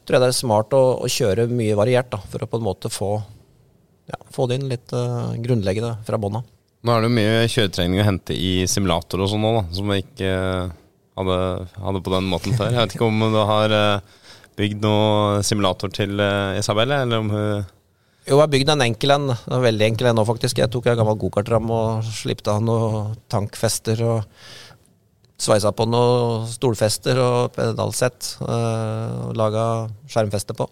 tror 0.06 0.18
jeg 0.18 0.24
det 0.24 0.32
er 0.32 0.38
smart 0.38 0.76
å, 0.78 0.84
å 1.02 1.10
kjøre 1.10 1.50
mye 1.50 1.78
variert, 1.80 2.12
da, 2.14 2.22
for 2.30 2.46
å 2.46 2.50
på 2.50 2.60
en 2.60 2.68
måte 2.68 2.92
få, 2.94 3.16
ja, 4.12 4.20
få 4.36 4.46
det 4.48 4.60
inn 4.60 4.70
litt 4.70 4.94
uh, 4.94 5.34
grunnleggende 5.42 5.96
fra 6.06 6.20
bånn 6.22 6.38
av. 6.44 6.52
Nå 6.84 6.92
er 6.92 7.00
det 7.00 7.08
jo 7.08 7.16
mye 7.16 7.44
kjøretrening 7.48 8.02
å 8.02 8.06
hente 8.10 8.36
i 8.36 8.66
simulator 8.68 9.22
og 9.24 9.30
sånn 9.32 9.46
da, 9.46 9.62
som 9.72 9.88
vi 9.88 10.02
ikke 10.02 10.28
eh, 10.28 10.72
hadde, 11.16 11.38
hadde 11.80 12.02
på 12.04 12.12
den 12.12 12.26
måten 12.28 12.58
før. 12.58 12.74
Jeg 12.74 12.82
vet 12.82 12.96
ikke 12.98 13.08
om 13.08 13.22
du 13.32 13.38
har 13.40 13.76
eh, 13.78 14.18
bygd 14.60 14.84
noe 14.84 15.38
simulator 15.48 15.94
til 15.96 16.20
eh, 16.20 16.58
Isabelle, 16.60 16.98
eller 17.06 17.22
om 17.24 17.30
hun 17.32 17.46
Jo, 18.28 18.34
jeg 18.34 18.42
har 18.42 18.52
bygd 18.52 18.74
en 18.74 18.84
enkel 18.84 19.16
en. 19.16 19.32
En 19.32 19.64
Veldig 19.64 19.86
enkel 19.88 20.10
en 20.12 20.20
nå, 20.20 20.26
faktisk. 20.28 20.60
Jeg 20.60 20.72
tok 20.74 20.90
en 20.92 21.00
gammel 21.00 21.16
gokartram 21.22 21.72
og 21.72 22.10
slipte 22.10 22.52
av 22.52 22.60
noen 22.68 23.16
tankfester 23.32 24.04
og 24.04 24.28
sveisa 25.40 25.72
på 25.76 25.88
noen 25.88 26.50
stolfester 26.52 27.20
og 27.20 27.56
pedalsett. 27.56 28.34
og 28.44 29.32
laga 29.40 29.88
skjermfeste 30.12 30.56
på. 30.56 30.68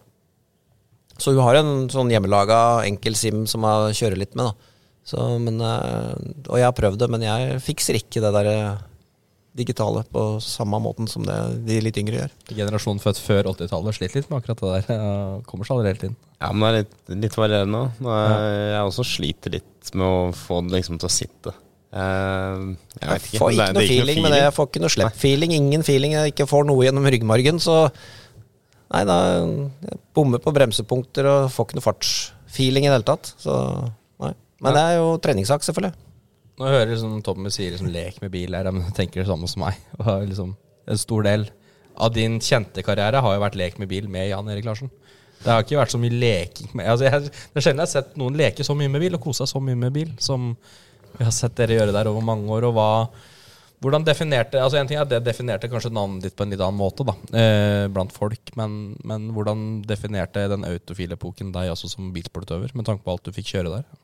Så 1.16 1.32
hun 1.32 1.44
har 1.44 1.60
en 1.60 1.88
sånn 1.92 2.12
hjemmelaga 2.12 2.84
enkel 2.84 3.16
sim 3.16 3.46
som 3.48 3.64
jeg 3.68 4.00
kjører 4.02 4.20
litt 4.26 4.36
med, 4.36 4.52
da. 4.52 4.71
Så, 5.08 5.18
men, 5.42 5.58
øh, 5.60 6.14
og 6.48 6.58
jeg 6.60 6.68
har 6.68 6.76
prøvd 6.78 7.00
det, 7.02 7.10
men 7.12 7.24
jeg 7.26 7.60
fikser 7.66 7.98
ikke 7.98 8.22
det 8.24 8.32
der 8.36 8.50
øh, 8.52 8.84
digitale 9.58 10.04
på 10.14 10.22
samme 10.46 10.78
måten 10.80 11.10
som 11.12 11.26
det 11.28 11.38
de 11.68 11.80
litt 11.84 11.98
yngre 12.00 12.22
gjør. 12.22 12.36
Generasjonen 12.56 13.02
født 13.04 13.20
før 13.20 13.50
80-tallet 13.52 13.98
sliter 13.98 14.22
litt 14.22 14.30
med 14.32 14.38
akkurat 14.40 14.62
det 14.62 14.70
der. 14.76 14.94
Ja, 15.02 15.42
Kommer 15.50 15.68
seg 15.68 15.76
allerede 15.76 15.96
helt 15.96 16.06
inn. 16.12 16.16
Ja, 16.40 16.52
men 16.54 16.62
det 16.64 16.70
er 16.72 16.78
litt, 16.86 17.12
litt 17.26 17.36
varierende. 17.42 17.82
òg. 18.00 18.14
Jeg 18.72 18.86
også 18.86 19.08
sliter 19.10 19.58
litt 19.58 19.92
med 19.98 20.06
å 20.08 20.22
få 20.38 20.62
det 20.68 20.78
liksom 20.78 21.02
til 21.02 21.10
å 21.10 21.14
sitte. 21.18 21.54
Jeg, 21.92 22.76
jeg 23.02 23.20
ikke. 23.20 23.34
Jeg 23.36 23.42
får 23.42 23.52
Det 23.52 23.58
ikke 23.58 23.68
noe 23.68 23.74
det 23.76 23.84
er 23.84 23.92
feeling 23.92 24.22
med 24.24 24.32
det. 24.32 24.40
Jeg 24.46 24.56
får 24.56 24.70
ikke 24.70 24.82
noe 24.86 24.94
slepp-feeling. 24.96 25.56
Ingen 25.58 25.84
feeling. 25.84 26.14
Jeg 26.16 26.32
ikke 26.36 26.48
får 26.48 26.70
noe 26.70 26.86
gjennom 26.88 27.10
ryggmargen. 27.12 27.60
Så 27.60 27.76
nei, 28.92 29.02
da 29.08 29.18
jeg 29.36 29.98
bommer 30.16 30.40
på 30.44 30.54
bremsepunkter 30.56 31.28
og 31.28 31.50
får 31.52 31.68
ikke 31.68 31.80
noe 31.82 31.86
fartsfeeling 31.90 32.88
i 32.88 32.90
det 32.90 32.96
hele 32.96 33.10
tatt. 33.12 33.34
Så 33.44 33.58
nei. 34.24 34.32
Men 34.62 34.78
det 34.78 34.82
er 34.82 35.00
jo 35.00 35.16
treningssak, 35.24 35.66
selvfølgelig. 35.66 36.08
Nå 36.62 36.70
hører 36.70 36.92
liksom 36.92 37.22
Tommy 37.26 37.50
sier 37.54 37.74
liksom 37.74 37.90
'lek 37.90 38.20
med 38.22 38.32
bil', 38.34 38.54
her, 38.54 38.70
jeg 38.70 38.94
tenker 38.98 39.22
det 39.22 39.30
samme 39.30 39.48
som 39.50 39.64
meg. 39.66 39.80
Og 40.00 40.28
liksom 40.28 40.56
En 40.90 40.98
stor 40.98 41.24
del 41.24 41.46
av 41.96 42.14
din 42.14 42.40
kjente 42.42 42.82
karriere 42.84 43.22
har 43.22 43.34
jo 43.36 43.42
vært 43.44 43.56
lek 43.56 43.78
med 43.80 43.88
bil 43.88 44.08
med 44.10 44.32
Jan 44.32 44.50
Erik 44.50 44.66
Larsen. 44.66 44.90
Det 45.42 45.50
har 45.50 45.62
ikke 45.62 45.78
vært 45.78 45.94
så 45.94 46.00
mye 46.02 46.14
leking 46.14 46.72
med 46.78 46.90
altså 46.90 47.06
jeg, 47.06 47.30
Det 47.30 47.60
er 47.60 47.66
sjelden 47.66 47.82
jeg 47.82 47.88
har 47.88 47.92
sett 47.92 48.18
noen 48.18 48.38
leke 48.38 48.66
så 48.66 48.76
mye 48.78 48.90
med 48.90 49.02
bil 49.02 49.18
og 49.18 49.22
kose 49.22 49.44
seg 49.44 49.54
så 49.54 49.62
mye 49.62 49.78
med 49.78 49.94
bil 49.94 50.10
som 50.22 50.56
vi 51.18 51.26
har 51.26 51.34
sett 51.34 51.56
dere 51.58 51.78
gjøre 51.78 51.94
der 51.96 52.10
over 52.10 52.26
mange 52.26 52.50
år. 52.50 52.68
Og 52.70 52.76
hva, 52.78 52.90
Hvordan 53.82 54.06
definerte 54.06 54.62
altså 54.62 54.78
en 54.78 54.90
ting 54.90 55.00
er 55.02 55.08
Det 55.10 55.24
definerte 55.26 55.70
kanskje 55.70 55.94
navnet 55.94 56.28
ditt 56.28 56.36
på 56.38 56.46
en 56.46 56.54
litt 56.54 56.62
annen 56.62 56.78
måte 56.78 57.06
da, 57.08 57.16
eh, 57.34 57.88
blant 57.90 58.14
folk. 58.14 58.54
Men, 58.58 58.96
men 59.04 59.32
hvordan 59.34 59.82
definerte 59.90 60.46
den 60.52 60.66
autofilepoken 60.68 61.50
deg 61.56 61.74
også 61.74 61.90
som 61.90 62.12
bilsportutøver, 62.14 62.76
med 62.78 62.86
tanke 62.86 63.06
på 63.06 63.16
alt 63.16 63.26
du 63.26 63.34
fikk 63.34 63.56
kjøre 63.56 63.74
der? 63.80 64.01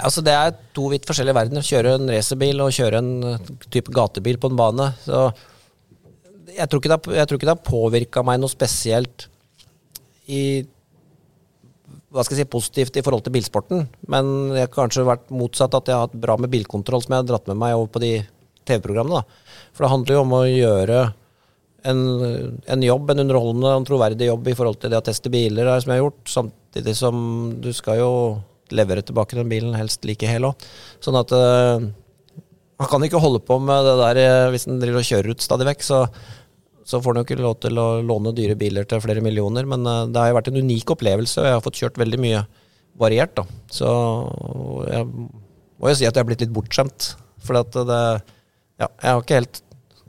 Altså 0.00 0.22
Det 0.24 0.32
er 0.32 0.54
to 0.72 0.88
vidt 0.92 1.06
forskjellige 1.08 1.36
verdener. 1.36 1.66
Kjøre 1.66 1.96
en 1.98 2.12
racerbil 2.12 2.62
og 2.64 2.72
kjøre 2.74 3.00
en 3.02 3.10
eh, 3.32 3.50
type 3.68 3.92
gatebil 3.92 4.38
på 4.40 4.52
en 4.52 4.58
bane. 4.58 4.88
Så 5.04 5.26
jeg 6.52 6.68
tror 6.68 6.80
ikke 6.80 6.92
det 6.92 7.26
tror 7.28 7.38
ikke 7.38 7.48
det 7.48 7.54
har 7.54 7.66
påvirka 7.66 8.24
meg 8.26 8.40
noe 8.40 8.52
spesielt 8.52 9.28
i 10.32 10.62
hva 12.12 12.20
skal 12.24 12.36
jeg 12.36 12.44
si, 12.44 12.52
positivt 12.52 12.96
i 13.00 13.02
forhold 13.04 13.24
til 13.24 13.32
bilsporten. 13.32 13.86
Men 14.12 14.52
jeg 14.52 14.66
har 14.66 14.74
kanskje 14.74 15.06
vært 15.08 15.30
motsatt, 15.32 15.72
at 15.78 15.88
jeg 15.88 15.96
har 15.96 16.06
hatt 16.08 16.20
bra 16.20 16.36
med 16.36 16.52
bilkontroll, 16.52 17.00
som 17.00 17.14
jeg 17.14 17.22
har 17.22 17.28
dratt 17.30 17.48
med 17.48 17.60
meg 17.62 17.76
over 17.76 17.88
på 17.94 18.02
de 18.04 18.12
TV-programmene. 18.68 19.22
For 19.72 19.86
det 19.86 19.92
handler 19.94 20.18
jo 20.18 20.24
om 20.26 20.34
å 20.36 20.42
gjøre 20.44 20.98
en, 21.88 22.02
en 22.68 22.84
jobb, 22.84 23.10
en 23.10 23.24
underholdende 23.24 23.72
og 23.78 23.86
troverdig 23.88 24.28
jobb 24.28 24.52
i 24.52 24.56
forhold 24.58 24.82
til 24.82 24.92
det 24.92 25.00
å 25.00 25.06
teste 25.06 25.32
biler, 25.32 25.72
som 25.80 25.92
jeg 25.92 26.02
har 26.02 26.04
gjort. 26.04 26.20
Samtidig 26.34 26.94
som 27.00 27.16
du 27.64 27.70
skal 27.76 28.02
jo 28.02 28.12
levere 28.74 29.04
tilbake 29.06 29.38
den 29.38 29.50
bilen, 29.50 29.76
helst 29.78 30.06
like 30.08 30.28
hel 30.28 30.48
òg. 30.50 30.66
Sånn 31.04 31.18
at 31.18 31.32
uh, 31.36 31.82
han 32.82 32.90
kan 32.90 33.04
ikke 33.06 33.20
holde 33.22 33.42
på 33.46 33.58
med 33.62 33.84
det 33.86 33.96
der 34.00 34.20
eh, 34.22 34.48
hvis 34.50 34.66
han 34.66 34.80
driver 34.82 35.02
og 35.02 35.06
kjører 35.06 35.34
ut 35.34 35.44
stadig 35.44 35.68
vekk. 35.68 35.84
Så, 35.86 36.00
så 36.88 36.98
får 36.98 37.14
han 37.14 37.22
jo 37.22 37.28
ikke 37.28 37.44
lov 37.44 37.58
til 37.62 37.78
å 37.78 37.86
låne 38.02 38.34
dyre 38.34 38.56
biler 38.58 38.88
til 38.88 39.02
flere 39.04 39.22
millioner. 39.24 39.68
Men 39.68 39.86
uh, 39.86 40.04
det 40.10 40.18
har 40.18 40.32
jo 40.32 40.38
vært 40.40 40.52
en 40.52 40.62
unik 40.64 40.94
opplevelse, 40.96 41.38
og 41.40 41.48
jeg 41.48 41.56
har 41.58 41.64
fått 41.64 41.82
kjørt 41.82 42.00
veldig 42.02 42.22
mye 42.24 42.44
variert. 42.98 43.36
da. 43.38 43.46
Så 43.72 43.88
jeg 44.90 45.06
må 45.12 45.92
jo 45.92 45.98
si 45.98 46.08
at 46.08 46.12
jeg 46.12 46.20
har 46.20 46.28
blitt 46.28 46.42
litt 46.44 46.54
bortskjemt. 46.54 47.12
For 47.42 47.58
at 47.62 47.74
det 47.74 48.02
Ja, 48.80 48.88
jeg 48.88 49.10
har 49.12 49.20
ikke 49.20 49.38
helt 49.38 49.62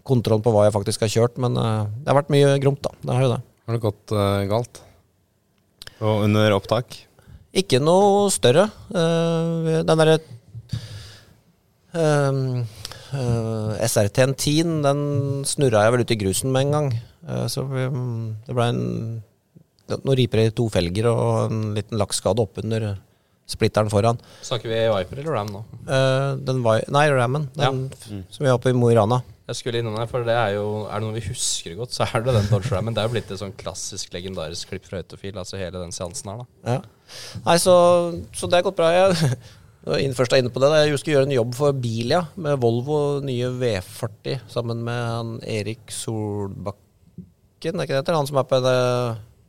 kontroll 0.07 0.41
på 0.43 0.51
hva 0.51 0.66
jeg 0.66 0.74
faktisk 0.74 1.03
har 1.05 1.11
kjørt, 1.14 1.36
men 1.39 1.53
det 1.53 2.09
har 2.09 2.18
vært 2.18 2.32
mye 2.34 2.55
gromt, 2.64 2.82
da. 2.84 2.91
Det 3.03 3.14
har 3.14 3.26
jo 3.26 3.34
det. 3.36 3.41
Har 3.64 3.78
det 3.78 3.84
gått 3.84 4.14
uh, 4.16 4.43
galt? 4.49 4.82
Og 6.03 6.26
under 6.26 6.55
opptak? 6.57 6.97
Ikke 7.54 7.82
noe 7.84 8.32
større. 8.34 8.66
Uh, 8.89 9.84
den 9.86 9.99
derre 9.99 10.18
uh, 11.93 12.39
uh, 13.14 13.74
SRT-en 13.78 14.34
10 14.34 14.82
den 14.86 15.04
snurra 15.45 15.86
jeg 15.86 15.93
vel 15.93 16.06
ut 16.06 16.16
i 16.16 16.20
grusen 16.24 16.54
med 16.54 16.68
en 16.68 16.76
gang. 16.78 16.89
Uh, 17.28 17.45
så 17.51 17.66
um, 17.66 18.34
det 18.47 18.58
ble 18.58 18.70
en 18.74 18.84
noen 19.93 20.18
riper 20.18 20.45
i 20.45 20.54
to 20.56 20.66
felger 20.72 21.10
og 21.12 21.51
en 21.51 21.74
liten 21.76 21.99
lakkskade 21.99 22.41
oppunder 22.41 22.93
splitteren 23.49 23.91
foran. 23.91 24.20
Snakker 24.41 24.72
vi 24.72 24.80
Viper 24.88 25.22
eller 25.22 25.36
Ram 25.36 25.51
nå? 25.51 25.64
Uh, 25.86 26.39
den 26.47 26.64
var, 26.66 26.82
nei, 26.95 27.06
Rammen, 27.12 27.49
den 27.60 27.86
som 28.32 28.45
vi 28.45 28.49
har 28.49 28.62
på 28.64 28.72
i 28.72 28.78
Mo 28.78 28.89
i 28.89 28.97
Rana. 28.97 29.20
Jeg 29.48 29.56
skulle 29.60 29.80
innom 29.84 29.96
der, 30.00 30.08
for 30.08 30.24
det 30.24 30.32
er 30.39 30.54
jo 30.56 30.86
Er 30.88 31.02
det 31.02 31.08
noe 31.08 31.16
vi 31.18 31.24
husker 31.28 31.74
godt, 31.76 31.91
så 31.91 32.06
er 32.08 32.22
det 32.24 32.32
den 32.38 32.46
Dodge 32.48 32.70
Rammen. 32.72 32.94
Det 32.96 33.02
er 33.04 33.10
jo 33.10 33.14
blitt 33.18 33.32
et 33.34 33.39
sånn 33.41 33.52
klassisk, 33.60 34.14
legendarisk 34.16 34.70
klipp 34.72 34.86
fra 34.88 35.02
Autofil, 35.02 35.36
altså 35.41 35.60
hele 35.60 35.82
den 35.82 35.91
seansen 35.91 36.32
her, 36.32 36.46
da. 36.46 36.78
Ja. 36.78 36.78
Nei, 37.44 37.58
så, 37.60 37.74
så 38.32 38.48
det 38.48 38.62
har 38.62 38.64
gått 38.70 38.78
bra. 38.80 38.88
Jeg 38.96 40.06
inn- 40.06 40.16
først 40.16 40.32
er 40.32 40.39
inne 40.39 40.54
på 40.54 40.62
det. 40.64 40.70
da. 40.72 40.80
Jeg 40.88 40.96
skulle 41.02 41.18
gjøre 41.18 41.28
en 41.28 41.36
jobb 41.36 41.58
for 41.60 41.76
Bilia 41.76 42.22
med 42.39 42.56
Volvo 42.64 43.02
nye 43.28 43.50
V40 43.60 44.46
sammen 44.54 44.80
med 44.88 45.02
han 45.12 45.34
Erik 45.44 45.91
Solbakken, 45.91 46.80
er 47.76 47.84
ikke 47.84 47.91
det 47.98 48.00
heter? 48.00 48.16
Han 48.16 48.28
som 48.32 48.39
er 48.39 48.48
på 48.48 48.62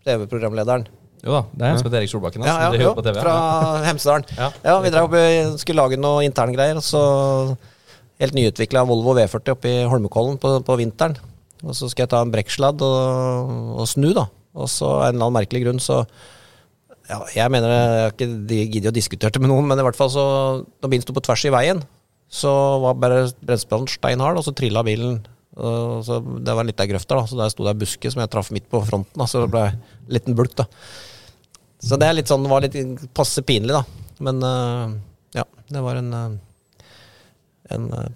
TV-programlederen. 0.04 0.88
Jo 1.24 1.32
da, 1.38 1.42
det 1.54 1.64
er 1.64 1.70
en 1.72 1.78
som 1.80 1.86
heter 1.88 2.02
Erik 2.02 2.10
Solbakken. 2.12 2.42
Ja, 2.44 2.56
altså, 2.66 2.80
ja, 2.82 2.88
jo, 2.88 2.90
på 2.98 3.04
TV, 3.06 3.20
fra 3.22 3.36
ja. 3.38 3.78
Hemsedalen. 3.86 4.26
Ja. 4.36 4.50
Ja, 4.66 4.74
vi 4.84 4.90
drev 4.92 5.06
opp 5.06 5.14
i- 5.16 5.56
skulle 5.62 5.80
lage 5.86 5.96
noe 6.02 6.26
interngreier, 6.26 6.76
og 6.76 6.84
så 6.84 7.04
helt 8.24 8.36
nyutvikla 8.36 8.82
Volvo 8.88 9.14
V40 9.18 9.54
oppe 9.54 9.70
i 9.70 9.84
Holmenkollen 9.90 10.38
på, 10.42 10.56
på 10.66 10.76
vinteren. 10.80 11.16
Og 11.64 11.72
så 11.78 11.88
skal 11.88 12.04
jeg 12.04 12.12
ta 12.12 12.20
en 12.24 12.32
brekksladd 12.34 12.82
og, 12.84 13.52
og 13.80 13.86
snu, 13.88 14.10
da. 14.16 14.26
Og 14.54 14.68
så 14.70 14.86
av 14.98 15.06
en 15.08 15.14
eller 15.16 15.26
annen 15.28 15.38
merkelig 15.40 15.62
grunn 15.64 15.80
så 15.82 16.02
ja, 17.08 17.18
Jeg 17.34 17.50
mener 17.52 17.68
jeg 17.72 18.02
har 18.04 18.12
ikke 18.14 18.28
de- 18.48 18.58
giddet 18.72 18.90
å 18.92 18.96
diskutere 18.96 19.32
det 19.34 19.40
med 19.42 19.50
noen, 19.50 19.66
men 19.68 19.80
i 19.80 19.84
hvert 19.84 19.98
fall 19.98 20.08
så 20.12 20.24
Da 20.80 20.88
bilen 20.88 21.02
sto 21.04 21.12
på 21.16 21.22
tvers 21.26 21.42
i 21.48 21.52
veien, 21.52 21.82
så 22.32 22.52
var 22.82 22.94
bare 23.00 23.18
bremsepedalen 23.44 23.90
steinhard, 23.92 24.38
og 24.40 24.46
så 24.46 24.54
trilla 24.56 24.82
bilen. 24.86 25.18
Og 25.54 26.00
så 26.06 26.16
det 26.42 26.54
var 26.56 26.66
litt 26.66 26.80
av 26.82 26.88
grøfta, 26.90 27.18
da, 27.20 27.26
så 27.30 27.36
der 27.38 27.52
sto 27.52 27.66
det 27.66 27.74
ei 27.74 27.80
buske 27.84 28.10
som 28.10 28.22
jeg 28.24 28.30
traff 28.32 28.48
midt 28.54 28.64
på 28.72 28.80
fronten. 28.88 29.12
Da, 29.20 29.26
så 29.30 29.44
det 29.44 29.50
ble 29.52 29.66
en 29.70 29.82
liten 30.16 30.34
bulk, 30.38 30.56
da. 30.58 30.64
Så 31.84 31.98
det 32.00 32.08
er 32.08 32.16
litt 32.16 32.30
sånn, 32.32 32.48
var 32.50 32.64
litt 32.64 32.74
passe 33.14 33.44
pinlig, 33.46 33.76
da. 33.76 33.84
Men 34.24 34.40
øh, 34.48 34.96
ja, 35.36 35.44
det 35.70 35.82
var 35.84 36.00
en, 36.00 36.10
øh, 36.16 36.34
en 37.74 37.90
øh, 37.94 38.12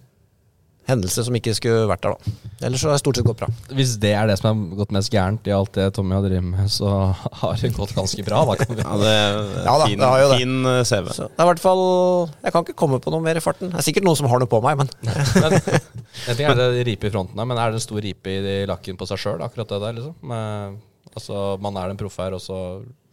hendelse 0.88 1.24
som 1.26 1.36
ikke 1.36 1.52
skulle 1.56 1.84
vært 1.90 2.04
der, 2.04 2.14
da. 2.16 2.48
Ellers 2.66 2.82
så 2.82 2.88
har 2.88 2.96
det 2.96 3.02
stort 3.02 3.18
sett 3.18 3.26
gått 3.28 3.40
bra. 3.42 3.48
Hvis 3.76 3.94
det 4.00 4.12
er 4.16 4.28
det 4.30 4.38
som 4.40 4.48
har 4.48 4.78
gått 4.80 4.94
mest 4.96 5.12
gærent 5.12 5.48
i 5.48 5.52
alt 5.54 5.74
det 5.76 5.88
Tommy 5.96 6.16
har 6.16 6.24
drevet 6.24 6.46
med, 6.48 6.70
så 6.72 6.88
har 7.42 7.60
det 7.60 7.70
gått 7.76 7.92
ganske 7.96 8.24
bra. 8.26 8.42
Da 8.48 8.56
kan 8.60 8.72
vi 8.72 8.84
Ja, 8.84 8.96
det 9.02 9.12
er 9.12 9.38
Ja 9.68 9.74
da, 9.82 9.88
fin, 9.90 10.00
det 10.00 10.10
har 10.10 10.22
jo 10.22 10.30
det. 10.32 10.40
fin 10.40 10.70
eh, 10.72 10.80
CV. 10.88 11.10
Så 11.12 11.28
det 11.28 11.36
er 11.36 11.46
i 11.46 11.50
hvert 11.52 11.62
fall 11.62 11.84
Jeg 12.32 12.54
kan 12.54 12.66
ikke 12.66 12.78
komme 12.84 13.00
på 13.04 13.14
noe 13.14 13.24
mer 13.24 13.40
i 13.40 13.44
farten. 13.44 13.72
Det 13.74 13.82
er 13.82 13.88
sikkert 13.90 14.08
noen 14.08 14.20
som 14.20 14.30
har 14.32 14.42
noe 14.42 14.50
på 14.50 14.62
meg, 14.64 14.80
men 14.80 14.92
Men, 15.44 15.58
en 15.60 16.38
ting 16.38 16.48
er 16.48 16.58
det 16.58 16.86
ripe 16.88 17.08
i 17.08 17.12
fronten 17.12 17.38
men 17.38 17.58
er 17.60 17.70
det 17.70 17.78
en 17.78 17.84
stor 17.84 18.00
ripe 18.02 18.32
i 18.32 18.64
lakken 18.68 18.96
på 18.98 19.06
seg 19.06 19.20
sjøl, 19.20 19.42
akkurat 19.44 19.70
det 19.70 19.78
der, 19.84 19.98
liksom? 19.98 20.14
Med, 20.26 20.78
altså, 21.12 21.42
man 21.62 21.76
er 21.78 21.92
en 21.92 22.00
proff 22.00 22.16
her, 22.20 22.34
og 22.34 22.42
så 22.42 22.58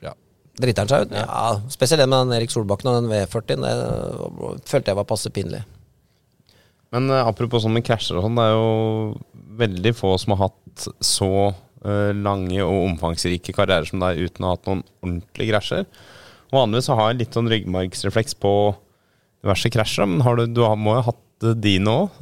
ja. 0.03 0.15
driter 0.57 0.85
han 0.85 0.91
seg 0.91 1.05
ut? 1.05 1.15
Ja, 1.19 1.43
spesielt 1.71 2.01
det 2.01 2.07
med 2.09 2.25
den 2.25 2.37
Erik 2.39 2.53
Solbakken 2.53 2.89
og 2.89 2.97
den 2.97 3.11
V40. 3.11 3.61
Det 3.61 4.69
følte 4.71 4.93
jeg 4.93 4.99
var 4.99 5.07
passe 5.11 5.31
pinlig. 5.35 5.61
Men 6.95 7.11
eh, 7.11 7.27
apropos 7.27 7.65
sånn 7.65 7.75
med 7.75 7.85
krasjer 7.85 8.19
og 8.19 8.25
sånn, 8.25 8.39
det 8.39 8.47
er 8.47 8.55
jo 8.55 9.49
veldig 9.59 9.93
få 9.97 10.15
som 10.21 10.35
har 10.35 10.47
hatt 10.47 10.87
så 11.03 11.31
uh, 11.51 12.11
lange 12.15 12.59
og 12.63 12.89
omfangsrike 12.89 13.55
karrierer 13.55 13.87
som 13.87 14.01
deg 14.03 14.19
uten 14.25 14.43
å 14.43 14.49
ha 14.49 14.55
hatt 14.57 14.67
noen 14.67 14.81
ordentlige 15.03 15.53
krasjer. 15.53 15.85
Og 16.51 16.57
Vanligvis 16.59 16.89
har 16.91 17.11
jeg 17.11 17.21
litt 17.21 17.37
sånn 17.37 17.51
ryggmargsrefleks 17.51 18.35
på 18.43 18.51
diverse 19.43 19.71
krasjer, 19.71 20.09
men 20.09 20.23
har 20.25 20.39
du, 20.39 20.47
du 20.51 20.63
har, 20.65 20.75
må 20.79 20.97
jo 20.97 21.03
ha 21.03 21.11
hatt 21.11 21.21
de 21.43 21.51
dine 21.59 21.91
òg. 21.91 22.19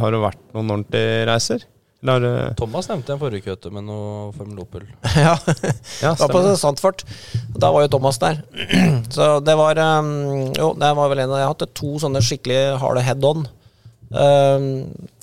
har 0.00 0.14
det 0.14 0.20
vært 0.22 0.44
noen 0.54 0.72
ordentlige 0.72 1.24
reiser? 1.28 1.66
Eller 2.04 2.12
har 2.12 2.22
det 2.24 2.54
Thomas 2.60 2.88
nevnte 2.88 3.14
en 3.14 3.20
forrige 3.20 3.46
køte 3.46 3.72
med 3.72 3.86
noe 3.88 4.30
Formel 4.36 4.60
Opel. 4.64 4.86
ja, 5.16 5.36
Ja, 6.02 6.12
det 6.12 6.20
var 6.20 6.32
på 6.32 6.56
Sandfart. 6.60 7.04
Da 7.56 7.70
var 7.72 7.84
jo 7.84 7.92
Thomas 7.96 8.20
der. 8.20 8.42
Så 9.14 9.38
det 9.44 9.56
var 9.56 9.80
um, 9.80 10.52
Jo, 10.52 10.74
det 10.80 10.90
var 11.00 11.12
vel 11.12 11.24
en 11.24 11.32
av 11.32 11.40
Jeg 11.40 11.48
har 11.48 11.54
hatt 11.54 11.76
to 11.76 11.94
sånne 12.02 12.24
skikkelig 12.24 12.80
harde 12.82 13.04
head 13.04 13.24
on. 13.24 13.46
Um, 14.10 14.66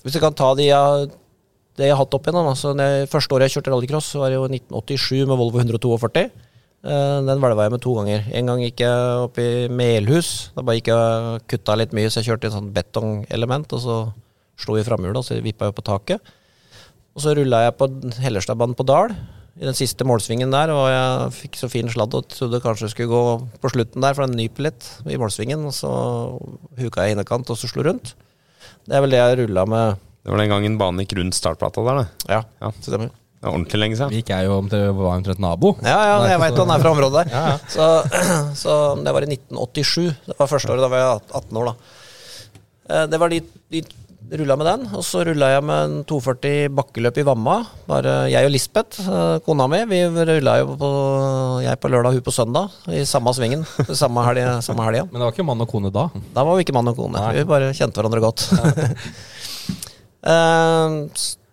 hvis 0.02 0.16
jeg 0.16 0.24
kan 0.24 0.36
ta 0.36 0.52
de 0.58 0.66
jeg, 0.68 1.10
det 1.78 1.88
jeg 1.88 1.94
har 1.94 2.02
hatt 2.02 2.16
opp 2.16 2.26
igjen, 2.26 2.40
altså, 2.40 2.72
første 3.10 3.36
året 3.36 3.48
jeg 3.48 3.58
kjørte 3.58 3.74
rallycross, 3.74 4.10
var 4.20 4.32
det 4.32 4.40
jo 4.40 4.48
1987 4.48 5.28
med 5.30 5.38
Volvo 5.40 5.62
142. 5.62 6.26
Uh, 6.82 7.22
den 7.22 7.38
hvelva 7.38 7.68
jeg 7.68 7.74
med 7.76 7.84
to 7.84 7.94
ganger. 7.94 8.26
En 8.34 8.50
gang 8.50 8.64
gikk 8.64 8.82
jeg 8.82 9.22
opp 9.28 9.38
i 9.38 9.50
Melhus. 9.70 10.32
Da 10.56 10.64
bare 10.66 10.80
gikk 10.80 10.90
jeg 10.90 11.42
kutta 11.54 11.78
litt 11.78 11.94
mye, 11.96 12.10
så 12.10 12.20
jeg 12.20 12.32
kjørte 12.32 12.48
i 12.48 12.50
et 12.50 12.56
sånt 12.56 12.72
betongelement, 12.74 13.76
og 13.76 13.84
så 13.84 13.98
slo 14.62 14.76
vi 14.78 14.86
framhjulet, 14.86 15.20
og 15.20 15.26
så 15.26 15.38
vippa 15.44 15.70
jeg 15.70 15.78
på 15.78 15.86
taket. 15.86 16.34
Og 17.12 17.22
så 17.24 17.36
rulla 17.36 17.66
jeg 17.66 17.76
på 17.78 17.88
Hellerstadbanen 18.24 18.76
på 18.76 18.86
Dal, 18.88 19.14
i 19.60 19.66
den 19.68 19.76
siste 19.76 20.04
målsvingen 20.08 20.52
der, 20.52 20.72
og 20.72 20.86
jeg 20.88 21.32
fikk 21.36 21.58
så 21.60 21.68
fin 21.68 21.90
sladd 21.92 22.14
og 22.16 22.28
trodde 22.32 22.62
kanskje 22.64 22.86
det 22.86 22.92
skulle 22.94 23.12
gå 23.12 23.24
på 23.60 23.72
slutten 23.74 24.04
der, 24.04 24.16
for 24.16 24.24
den 24.24 24.38
nyper 24.40 24.70
litt 24.70 24.88
i 25.04 25.18
målsvingen, 25.20 25.66
og 25.68 25.74
så 25.76 25.90
huka 26.80 27.04
jeg 27.04 27.18
innekant 27.18 27.52
og 27.52 27.60
så 27.60 27.68
slo 27.68 27.84
rundt. 27.84 28.14
Det 28.86 28.96
er 28.98 29.04
vel 29.04 29.12
det 29.14 29.20
jeg 29.20 29.38
rulla 29.42 29.64
med 29.68 29.98
Det 30.24 30.30
var 30.32 30.38
den 30.42 30.52
gangen 30.52 30.78
banen 30.78 31.02
gikk 31.04 31.16
rundt 31.18 31.34
startplata 31.38 31.82
der, 31.86 32.00
det. 32.02 32.08
Ja, 32.30 32.40
Ja. 32.62 32.70
stemmer. 32.80 33.10
Det 33.42 33.48
er 33.50 33.54
ordentlig 33.56 33.78
lenge 33.82 33.96
siden. 33.98 34.10
Vi 34.12 34.20
gikk 34.20 34.28
jeg 34.30 34.46
jo 34.46 34.52
om 34.60 34.68
til 34.70 34.84
var 34.94 35.16
omtrent 35.18 35.40
nabo. 35.42 35.72
Ja, 35.82 35.96
ja, 36.06 36.18
jeg 36.30 36.38
veit 36.44 36.58
han 36.62 36.70
er 36.70 36.78
fra 36.84 36.92
området 36.94 37.24
der. 37.24 37.32
Ja, 37.34 37.42
ja. 37.50 37.56
Så, 37.74 37.86
så 38.62 38.74
det 39.02 39.14
var 39.16 39.26
i 39.26 39.32
1987. 39.34 40.12
Det 40.28 40.36
var 40.38 40.46
første 40.52 40.70
året, 40.70 40.84
da 40.84 40.90
var 40.92 41.02
jeg 41.02 41.24
18 41.42 41.58
år, 41.58 41.72
da. 41.72 41.74
Eh, 42.92 43.06
Det 43.10 43.18
var 43.18 43.28
de, 43.34 43.40
de 43.74 43.82
rulla 44.30 44.56
med 44.56 44.66
den, 44.68 44.84
og 44.96 45.02
så 45.04 45.22
rulla 45.26 45.48
jeg 45.52 45.64
med 45.66 45.82
en 45.86 45.96
240 46.08 46.70
bakkeløp 46.76 47.18
i 47.20 47.24
Vamma. 47.26 47.56
Bare 47.88 48.14
jeg 48.32 48.46
og 48.46 48.52
Lisbeth, 48.54 49.02
eh, 49.02 49.40
kona 49.44 49.66
mi, 49.68 49.82
vi 49.90 50.00
rulla 50.06 50.58
jo 50.62 50.76
på 50.80 50.90
Jeg 51.64 51.80
på 51.80 51.90
lørdag, 51.92 52.16
hun 52.16 52.24
på 52.24 52.34
søndag, 52.34 52.72
i 52.88 53.04
samme 53.04 53.34
svingen. 53.34 53.64
Samme 54.02 54.24
helga. 54.26 54.60
Samme 54.64 54.86
helga. 54.86 55.04
Men 55.10 55.20
det 55.20 55.26
var 55.26 55.34
ikke 55.34 55.46
mann 55.46 55.60
og 55.60 55.68
kone 55.68 55.92
da. 55.92 56.08
Da 56.34 56.44
var 56.44 56.56
vi 56.56 56.64
ikke 56.64 56.74
mann 56.76 56.88
og 56.88 56.96
kone. 56.96 57.18
Nei. 57.18 57.36
Vi 57.40 57.44
bare 57.48 57.74
kjente 57.76 58.00
hverandre 58.00 58.24
godt. 58.24 58.48
Eh, 60.22 60.92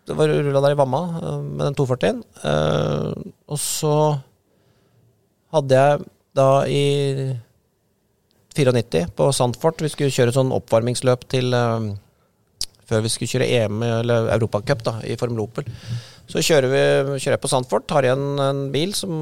det 0.05 0.13
var 0.13 0.29
rulla 0.29 0.59
der 0.61 0.75
i 0.75 0.77
Vamma 0.77 0.99
eh, 1.17 1.37
med 1.41 1.63
den 1.63 1.77
240-en. 1.79 2.19
Eh, 2.45 3.29
og 3.49 3.57
så 3.57 3.93
hadde 5.55 5.79
jeg 5.79 6.03
da 6.37 6.49
i 6.69 6.83
94 8.53 9.07
på 9.17 9.31
Sandfort 9.33 9.81
Vi 9.81 9.89
skulle 9.89 10.13
kjøre 10.13 10.35
sånn 10.35 10.53
oppvarmingsløp 10.53 11.25
til 11.33 11.49
Før 12.89 13.03
vi 13.05 13.11
skulle 13.13 13.29
kjøre 13.29 13.49
EM 13.59 13.83
eller 13.85 14.31
Europacup 14.33 14.81
i 15.05 15.17
Formel 15.19 15.43
Opel. 15.45 15.69
Så 16.29 16.41
kjører, 16.45 16.69
vi, 16.69 16.81
kjører 17.21 17.37
jeg 17.37 17.43
på 17.43 17.49
Sandfort, 17.51 17.87
tar 17.89 18.05
igjen 18.05 18.41
en 18.41 18.65
bil 18.73 18.93
som 18.97 19.13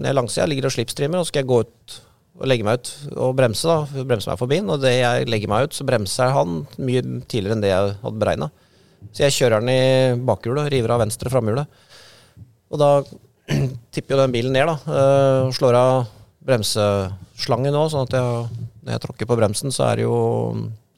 ned 0.00 0.16
langsida, 0.16 0.48
ligger 0.48 0.68
og 0.68 0.76
slipstreamer, 0.76 1.20
og 1.20 1.26
så 1.26 1.32
skal 1.32 1.44
jeg 1.44 1.50
gå 1.50 1.60
ut 1.64 1.98
og 2.40 2.48
legge 2.48 2.64
meg 2.64 2.80
ut 2.80 2.90
og 3.20 3.34
bremse, 3.36 3.68
da. 3.68 4.04
Bremse 4.08 4.30
meg 4.30 4.40
forbi. 4.40 4.60
Og 4.64 4.80
det 4.80 4.94
jeg 4.94 5.28
legger 5.28 5.52
meg 5.52 5.68
ut, 5.68 5.76
så 5.76 5.84
bremser 5.88 6.32
han 6.32 6.62
mye 6.80 7.02
tidligere 7.28 7.58
enn 7.58 7.64
det 7.64 7.72
jeg 7.72 7.96
hadde 8.00 8.22
beregna. 8.22 8.48
Så 9.10 9.26
jeg 9.26 9.36
kjører 9.36 9.60
den 9.60 9.72
i 9.72 10.24
bakhjulet, 10.28 10.70
river 10.72 10.94
av 10.94 11.02
venstre 11.02 11.32
framhjulet. 11.32 11.82
Og 12.70 12.80
da 12.80 12.90
tipper 13.92 14.16
jo 14.16 14.22
den 14.22 14.34
bilen 14.34 14.56
ned, 14.56 14.70
da. 14.70 14.96
øh, 14.96 15.48
og 15.48 15.54
slår 15.56 15.76
av 15.76 15.94
bremseslangen 16.48 17.76
òg, 17.76 17.90
sånn 17.92 18.08
at 18.08 18.16
jeg, 18.16 18.68
når 18.84 18.94
jeg 18.94 19.04
tråkker 19.04 19.28
på 19.28 19.38
bremsen, 19.40 19.74
så 19.74 19.90
er 19.90 20.00
det 20.00 20.06
jo 20.08 20.16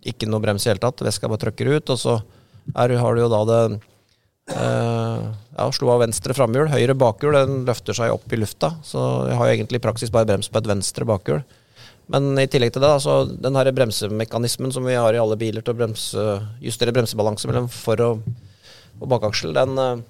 ikke 0.09 0.29
noe 0.29 0.43
brems 0.43 0.67
i 0.67 0.73
hele 0.73 0.83
tatt. 0.83 1.03
Veska 1.05 1.31
bare 1.31 1.45
trykker 1.47 1.73
ut, 1.77 1.95
og 1.95 1.99
så 2.01 2.19
er, 2.75 2.95
har 2.99 3.17
du 3.17 3.25
jo 3.25 3.33
da 3.33 3.43
det 3.49 3.63
Uh, 4.51 5.31
ja, 5.55 5.69
slo 5.71 5.93
av 5.95 6.01
venstre 6.03 6.35
framhjul. 6.35 6.67
Høyre 6.73 6.97
bakhjul 6.99 7.37
den 7.37 7.61
løfter 7.69 7.97
seg 7.97 8.11
opp 8.15 8.33
i 8.35 8.41
lufta. 8.41 8.73
Så 8.85 9.01
jeg 9.31 9.39
har 9.39 9.49
jo 9.49 9.57
egentlig 9.57 9.79
i 9.79 9.85
praksis 9.85 10.13
bare 10.13 10.29
brems 10.29 10.51
på 10.51 10.59
et 10.59 10.69
venstre 10.69 11.07
bakhjul. 11.09 11.45
Men 12.13 12.33
i 12.43 12.49
tillegg 12.51 12.75
til 12.75 12.83
det, 12.83 12.91
altså, 12.91 13.21
den 13.31 13.57
her 13.57 13.71
bremsemekanismen 13.73 14.75
som 14.75 14.85
vi 14.89 14.99
har 14.99 15.15
i 15.15 15.21
alle 15.23 15.39
biler 15.41 15.65
til 15.65 15.73
å 15.73 15.79
bremse, 15.79 16.27
justere 16.61 16.95
bremsebalanse 16.95 17.49
mellom 17.49 17.71
for- 17.73 18.03
og, 18.05 18.27
og 18.99 19.07
bakaksel, 19.15 19.55
den 19.57 19.79
uh, 19.79 20.03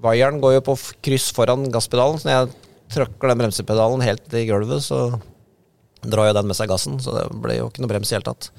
vaieren 0.00 0.40
går 0.42 0.56
jo 0.56 0.66
på 0.70 0.78
kryss 1.04 1.28
foran 1.36 1.68
gasspedalen. 1.74 2.18
Så 2.18 2.30
når 2.30 2.38
jeg 2.38 2.54
trykker 2.96 3.30
den 3.30 3.44
bremsepedalen 3.44 4.04
helt 4.08 4.38
i 4.40 4.46
gulvet, 4.48 4.88
så 4.88 5.04
drar 6.02 6.30
jo 6.30 6.38
den 6.40 6.48
med 6.48 6.58
seg 6.58 6.72
gassen. 6.72 6.96
Så 7.04 7.14
det 7.14 7.28
blir 7.44 7.60
jo 7.60 7.68
ikke 7.68 7.84
noe 7.84 7.92
brems 7.92 8.10
i 8.10 8.16
hele 8.16 8.26
tatt. 8.32 8.50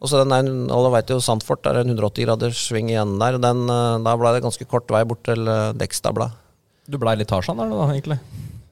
Og 0.00 0.08
så 0.08 0.22
den 0.22 0.32
er, 0.32 0.46
Alle 0.72 0.92
vet 0.94 1.10
jo 1.12 1.20
Sandfort 1.20 1.62
der 1.66 1.80
er 1.80 1.84
en 1.84 1.92
180 1.92 2.24
graders 2.24 2.60
sving 2.68 2.88
igjen 2.92 3.18
der. 3.20 3.36
Den, 3.42 3.66
eh, 3.68 3.98
da 4.04 4.14
ble 4.16 4.32
det 4.34 4.44
ganske 4.46 4.66
kort 4.68 4.88
vei 4.92 5.02
bort 5.08 5.22
til 5.28 5.44
eh, 5.48 5.72
dekkstabla. 5.76 6.30
Du 6.90 6.96
blei 6.98 7.18
litt 7.20 7.28
Tarzan 7.30 7.60
der, 7.60 7.70
da, 7.70 7.88
egentlig. 7.92 8.18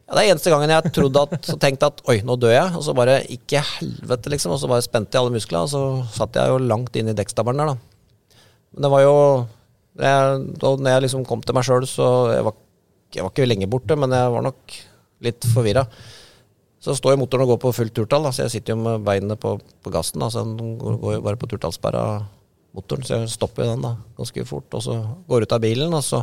Ja, 0.09 0.14
det 0.16 0.22
er 0.22 0.31
eneste 0.33 0.53
gangen 0.55 0.72
jeg 0.72 0.93
trodde 0.97 1.22
at, 1.26 1.35
så 1.45 1.59
tenkte 1.61 1.91
at 1.93 2.01
oi, 2.09 2.22
nå 2.24 2.39
dør 2.41 2.55
jeg. 2.55 2.72
Og 2.79 2.85
så 2.87 2.95
bare 2.97 3.20
ikke 3.29 3.61
helvete, 3.74 4.33
liksom. 4.33 4.55
Og 4.57 4.62
så 4.62 4.70
bare 4.70 4.85
spente 4.87 5.12
jeg 5.12 5.20
alle 5.20 5.35
muskler, 5.37 5.66
og 5.66 5.72
så 5.72 5.83
satt 6.16 6.39
jeg 6.41 6.49
jo 6.49 6.62
langt 6.64 6.97
inn 6.97 7.12
i 7.12 7.16
dekkstabelen 7.18 7.61
der, 7.61 7.74
da. 7.74 8.39
Men 8.72 8.87
det 8.87 8.93
var 8.93 9.05
jo 9.05 9.14
jeg, 9.99 10.41
Da 10.62 10.72
når 10.79 10.95
jeg 10.95 11.05
liksom 11.09 11.26
kom 11.29 11.43
til 11.45 11.57
meg 11.59 11.66
sjøl, 11.66 11.85
så 11.91 12.09
jeg 12.33 12.47
var, 12.47 12.57
jeg 13.12 13.26
var 13.26 13.35
ikke 13.35 13.51
lenge 13.51 13.68
borte, 13.68 13.99
men 14.01 14.16
jeg 14.16 14.33
var 14.33 14.49
nok 14.49 14.79
litt 15.29 15.49
forvirra. 15.53 15.85
Så 16.79 16.95
står 16.95 17.16
jo 17.16 17.22
motoren 17.24 17.43
og 17.45 17.55
går 17.55 17.62
på 17.64 17.72
fullt 17.74 17.95
turtall, 17.97 18.29
da, 18.29 18.31
så 18.35 18.45
jeg 18.45 18.59
sitter 18.59 18.76
jo 18.76 18.83
med 18.85 19.07
beinene 19.07 19.35
på, 19.41 19.57
på 19.59 19.93
gassen. 19.95 20.22
Da, 20.22 20.29
så 20.31 20.45
den 20.47 20.76
går, 20.79 21.16
jo 21.16 21.22
bare 21.24 21.39
på 21.41 21.49
turtallsperra, 21.51 22.03
motoren. 22.76 23.07
Så 23.07 23.16
jeg 23.16 23.33
stopper 23.33 23.64
jo 23.64 23.72
den 23.72 23.83
da, 23.83 23.97
ganske 24.18 24.45
fort, 24.47 24.68
og 24.79 24.85
så 24.85 25.01
går 25.31 25.47
ut 25.47 25.57
av 25.57 25.64
bilen. 25.64 25.97
Og 25.99 26.05
så 26.07 26.22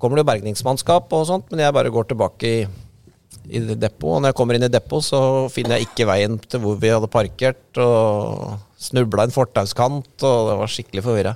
kommer 0.00 0.16
det 0.16 0.24
jo 0.24 0.30
bergningsmannskap 0.30 1.10
og 1.16 1.26
sånt, 1.28 1.50
men 1.50 1.64
jeg 1.64 1.74
bare 1.74 1.90
går 1.92 2.12
tilbake 2.12 2.52
i, 2.60 2.60
i 3.50 3.64
depot. 3.74 4.14
Og 4.14 4.22
når 4.22 4.30
jeg 4.30 4.38
kommer 4.38 4.58
inn 4.58 4.68
i 4.68 4.70
depot, 4.70 5.02
så 5.02 5.20
finner 5.52 5.76
jeg 5.76 5.90
ikke 5.90 6.06
veien 6.12 6.38
til 6.46 6.62
hvor 6.62 6.78
vi 6.78 6.94
hadde 6.94 7.10
parkert, 7.10 7.66
og 7.82 8.54
snubla 8.80 9.26
en 9.26 9.34
fortauskant, 9.34 10.14
og 10.22 10.52
det 10.52 10.56
var 10.62 10.74
skikkelig 10.76 11.06
forvirra. 11.08 11.34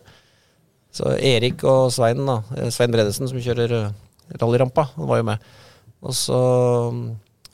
Så 0.95 1.17
Erik 1.19 1.67
og 1.67 1.91
Svein, 1.91 2.23
da, 2.23 2.39
Svein 2.71 2.95
Bredesen 2.95 3.27
som 3.27 3.43
kjører 3.43 3.91
rallyrampa, 4.39 4.87
han 4.95 5.11
var 5.11 5.19
jo 5.19 5.31
med. 5.33 5.55
Og 6.05 6.15
så 6.15 6.41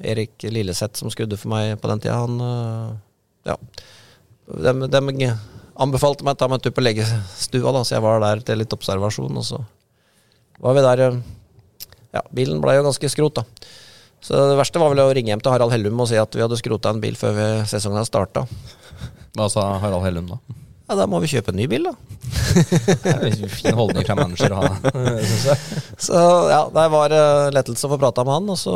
Erik 0.00 0.46
Lilleseth 0.48 1.00
som 1.00 1.12
skrudde 1.12 1.38
for 1.40 1.52
meg 1.52 1.74
på 1.80 1.90
den 1.90 2.02
tida, 2.02 2.18
han 2.22 2.40
øh, 2.40 2.94
Ja. 3.50 3.56
De, 4.50 4.72
de 4.90 5.28
anbefalte 5.80 6.26
meg 6.26 6.34
å 6.34 6.38
ta 6.40 6.48
meg 6.50 6.58
en 6.58 6.64
tur 6.64 6.74
på 6.74 6.82
legestua, 6.84 7.72
da, 7.72 7.84
så 7.84 7.96
jeg 7.96 8.04
var 8.04 8.20
der 8.24 8.42
til 8.44 8.58
litt 8.60 8.74
observasjon. 8.74 9.36
Og 9.40 9.46
så 9.46 9.60
var 10.60 10.76
vi 10.76 10.86
der 10.86 11.04
øh, 11.08 11.20
Ja, 12.16 12.24
bilen 12.34 12.62
ble 12.62 12.74
jo 12.74 12.86
ganske 12.88 13.12
skrot, 13.12 13.38
da. 13.38 13.70
Så 14.20 14.36
det 14.50 14.56
verste 14.58 14.80
var 14.82 14.90
vel 14.92 15.00
å 15.04 15.12
ringe 15.16 15.32
hjem 15.32 15.40
til 15.40 15.54
Harald 15.54 15.72
Hellum 15.72 16.02
og 16.02 16.10
si 16.10 16.18
at 16.20 16.34
vi 16.36 16.42
hadde 16.44 16.58
skrota 16.60 16.90
en 16.92 17.00
bil 17.00 17.14
før 17.16 17.62
sesongen 17.70 18.04
starta. 18.04 18.42
Hva 19.38 19.46
sa 19.48 19.70
Harald 19.80 20.04
Hellum 20.04 20.34
da? 20.34 20.40
Ja, 20.90 20.96
da 20.98 21.04
må 21.06 21.20
vi 21.22 21.28
kjøpe 21.30 21.52
en 21.52 21.58
ny 21.60 21.68
bil, 21.70 21.84
da. 21.86 21.92
Det 22.50 23.10
er 23.12 23.20
en 23.28 23.52
fin 23.52 23.76
holdning 23.78 24.02
fra 24.08 24.16
manager 24.18 24.56
å 24.56 24.62
ha, 24.64 24.70
syns 25.28 25.44
jeg. 25.46 25.82
Så 26.02 26.22
ja, 26.50 26.64
det 26.74 26.86
var 26.90 27.14
uh, 27.14 27.50
lettelse 27.54 27.86
å 27.86 27.92
få 27.92 27.98
prata 28.02 28.24
med 28.26 28.34
han, 28.34 28.50
og 28.50 28.58
så 28.58 28.74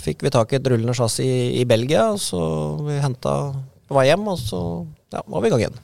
fikk 0.00 0.24
vi 0.24 0.32
tak 0.32 0.54
i 0.54 0.56
et 0.56 0.70
rullende 0.72 0.94
chassis 0.96 1.26
i, 1.26 1.60
i 1.60 1.66
Belgia, 1.68 2.06
og 2.14 2.22
så 2.24 2.40
vi 2.86 2.96
henta 3.02 3.34
på 3.84 3.98
vei 3.98 4.06
hjem, 4.08 4.24
og 4.32 4.40
så 4.40 4.62
ja, 5.12 5.20
var 5.28 5.44
vi 5.44 5.50
i 5.50 5.52
gang 5.52 5.66
igjen. 5.66 5.78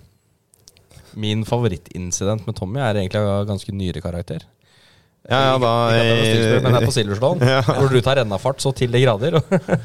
Min 1.21 1.45
favorittincident 1.45 2.49
med 2.49 2.57
Tommy 2.57 2.81
er 2.81 3.03
egentlig 3.03 3.21
av 3.21 3.45
ganske 3.53 3.77
nyere 3.77 4.01
karakter. 4.01 4.49
Ja, 5.29 5.39
ja, 5.53 5.59
da 5.63 5.73
er 5.95 6.65
men 6.65 6.75
er 6.75 6.83
på 6.83 6.95
Silverstone, 6.97 7.61
hvor 7.69 7.93
du 7.93 8.01
tar 8.03 8.19
rennafart 8.19 8.65
så 8.65 8.73
til 8.75 8.91
de 8.91 9.05
grader. 9.05 9.37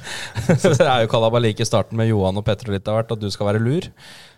så 0.63 0.71
det 0.71 0.87
er 0.87 1.03
jo 1.03 1.11
kalabalik 1.11 1.59
i 1.61 1.67
starten 1.67 1.99
med 1.99 2.09
Johan 2.09 2.39
og 2.39 2.47
Petter 2.47 2.71
litt 2.73 2.87
av 2.89 2.97
hvert, 2.97 3.13
at 3.13 3.21
du 3.21 3.29
skal 3.33 3.51
være 3.51 3.61
lur. 3.61 3.85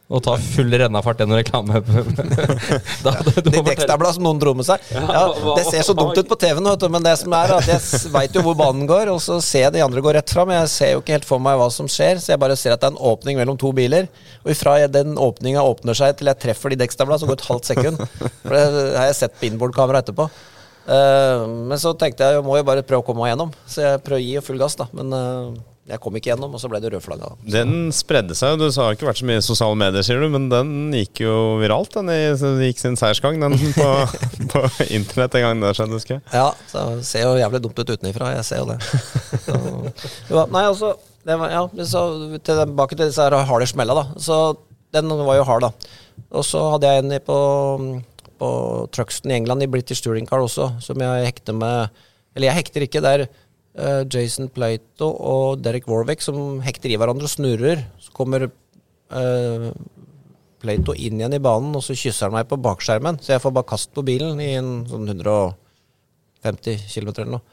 Og 0.10 0.24
ta 0.26 0.34
full 0.42 0.74
rennafart 0.74 1.20
gjennom 1.22 1.38
reklame. 1.38 1.80
da, 3.06 3.12
fortelle- 3.14 3.62
dekkstabla 3.68 4.10
som 4.16 4.24
noen 4.26 4.40
dro 4.42 4.56
med 4.58 4.66
seg. 4.66 4.82
Ja, 4.90 5.28
det 5.54 5.68
ser 5.68 5.86
så 5.86 5.94
dumt 5.94 6.18
ut 6.18 6.32
på 6.32 6.38
TV-en, 6.42 6.66
men 6.90 7.06
det 7.06 7.14
som 7.22 7.36
er 7.38 7.54
at 7.60 7.70
jeg 7.70 8.10
veit 8.16 8.34
jo 8.34 8.42
hvor 8.48 8.58
banen 8.58 8.90
går, 8.90 9.12
og 9.14 9.22
så 9.22 9.38
ser 9.46 9.68
jeg 9.68 9.76
de 9.78 9.84
andre 9.86 10.02
gå 10.02 10.16
rett 10.18 10.34
fram. 10.34 10.50
Jeg 10.56 10.72
ser 10.74 10.96
jo 10.96 11.04
ikke 11.04 11.14
helt 11.20 11.30
for 11.30 11.46
meg 11.46 11.60
hva 11.62 11.70
som 11.74 11.86
skjer, 11.86 12.18
så 12.24 12.34
jeg 12.34 12.42
bare 12.42 12.58
ser 12.58 12.74
at 12.74 12.82
det 12.82 12.90
er 12.90 12.96
en 12.96 13.04
åpning 13.12 13.38
mellom 13.38 13.60
to 13.62 13.70
biler. 13.78 14.10
Og 14.42 14.54
ifra 14.56 14.80
den 14.90 15.14
åpninga 15.22 15.62
åpner 15.62 15.98
seg 16.02 16.18
til 16.18 16.34
jeg 16.34 16.42
treffer 16.42 16.74
de 16.74 16.82
dekkstabla, 16.82 17.22
så 17.22 17.30
går 17.30 17.38
det 17.38 17.46
et 17.46 17.52
halvt 17.54 17.70
sekund. 17.70 18.06
For 18.42 18.58
det 18.58 18.66
har 18.98 19.12
jeg 19.12 19.20
sett 19.22 19.38
på 19.38 19.52
inboard-kamera 19.52 20.02
etterpå. 20.02 20.26
Eh, 20.90 21.46
men 21.70 21.78
så 21.78 21.94
tenkte 21.94 22.26
jeg 22.26 22.40
jeg 22.40 22.46
må 22.50 22.58
jo 22.58 22.66
bare 22.66 22.82
prøve 22.82 23.04
å 23.04 23.06
komme 23.06 23.22
meg 23.28 23.36
gjennom, 23.36 23.54
så 23.70 23.86
jeg 23.86 24.02
prøver 24.08 24.24
å 24.24 24.26
gi 24.26 24.48
full 24.50 24.58
gass, 24.62 24.80
da. 24.80 24.90
Men 24.98 25.14
eh, 25.14 25.60
jeg 25.90 26.00
kom 26.04 26.16
ikke 26.20 26.30
gjennom, 26.32 26.54
og 26.54 26.62
så 26.62 26.70
ble 26.70 26.80
det 26.84 26.92
rødflagga. 26.94 27.32
Den 27.50 27.90
spredde 27.96 28.36
seg 28.38 28.54
jo. 28.54 28.60
Det 28.62 28.70
har 28.78 28.94
ikke 28.96 29.08
vært 29.10 29.22
så 29.22 29.28
mye 29.30 29.42
sosiale 29.46 29.78
medier, 29.82 30.06
sier 30.06 30.22
du, 30.22 30.28
men 30.34 30.48
den 30.52 30.72
gikk 30.94 31.24
jo 31.26 31.36
viralt. 31.62 31.92
Den 31.98 32.12
i- 32.14 32.68
gikk 32.70 32.80
sin 32.82 32.98
seiersgang, 33.00 33.40
den 33.42 33.58
på, 33.80 33.90
på 34.54 34.64
internett 34.90 35.36
en 35.40 35.46
gang 35.48 35.64
det 35.66 35.74
skjedde, 35.80 35.98
husker 35.98 36.18
jeg. 36.20 36.24
Ja, 36.34 36.48
så 36.72 36.86
det 37.00 37.06
ser 37.10 37.26
jo 37.28 37.36
jævlig 37.42 37.64
dumt 37.66 37.82
ut 37.82 37.94
utenfra. 37.96 38.32
Jeg 38.38 38.46
ser 38.48 38.62
jo 38.64 38.70
det. 38.70 38.80
Så, 39.46 39.58
jo, 40.30 40.46
nei, 40.54 40.64
altså 40.70 40.94
det 41.28 41.36
var, 41.42 41.52
ja, 41.52 41.64
så 41.86 42.04
Tilbake 42.48 42.96
til 42.96 43.10
disse 43.10 43.26
her 43.26 43.36
harde 43.50 43.68
smella, 43.70 43.98
da. 43.98 44.06
Så 44.22 44.38
den 44.96 45.10
var 45.26 45.36
jo 45.38 45.44
hard, 45.50 45.68
da. 45.68 45.98
Og 46.36 46.46
så 46.46 46.62
hadde 46.76 46.90
jeg 46.94 47.04
en 47.06 47.18
på, 47.26 47.40
på 48.40 48.50
Truxton 48.96 49.32
i 49.34 49.38
England, 49.42 49.64
i 49.66 49.70
British 49.72 50.02
Touring 50.06 50.28
Car 50.30 50.42
også, 50.46 50.72
som 50.84 51.02
jeg 51.02 51.28
hekter 51.32 51.56
med 51.58 51.90
Eller 52.36 52.52
jeg 52.52 52.60
hekter 52.62 52.86
ikke, 52.86 53.02
det 53.04 53.12
er 53.18 53.24
Jason 53.76 54.50
Plato 54.52 55.12
og 55.14 55.62
Derek 55.64 55.88
Warwick 55.88 56.24
som 56.26 56.60
hekter 56.66 56.92
i 56.92 56.98
hverandre 57.00 57.28
og 57.28 57.32
snurrer. 57.32 57.84
Så 58.02 58.14
kommer 58.16 58.48
eh, 58.48 59.70
Plato 60.60 60.96
inn 60.98 61.20
igjen 61.22 61.38
i 61.38 61.44
banen, 61.44 61.76
og 61.78 61.84
så 61.86 61.96
kysser 61.96 62.28
han 62.28 62.36
meg 62.36 62.50
på 62.50 62.60
bakskjermen. 62.60 63.22
Så 63.24 63.36
jeg 63.36 63.44
får 63.44 63.54
bare 63.56 63.70
kast 63.70 63.94
på 63.96 64.04
bilen 64.06 64.42
i 64.44 64.52
en 64.58 64.84
sånn 64.90 65.08
150 65.08 66.84
km 66.90 67.14
eller 67.14 67.34
noe. 67.38 67.46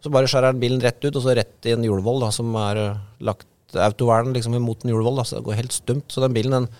Så 0.00 0.12
bare 0.12 0.28
skjærer 0.30 0.52
han 0.52 0.62
bilen 0.62 0.80
rett 0.84 1.02
ut, 1.04 1.12
og 1.12 1.22
så 1.24 1.34
rett 1.36 1.68
i 1.68 1.74
en 1.74 1.84
hjulvoll 1.84 2.24
som 2.32 2.54
er 2.62 2.82
eh, 2.84 3.04
lagt 3.28 3.76
autovern 3.76 4.32
liksom 4.32 4.54
imot 4.56 4.84
en 4.84 4.94
hjulvoll. 4.94 5.20
Så 5.24 5.40
det 5.40 5.46
går 5.48 5.60
helt 5.60 5.76
stumt. 5.76 6.08
Så 6.12 6.24
den 6.24 6.36
bilen 6.36 6.54
den 6.54 6.70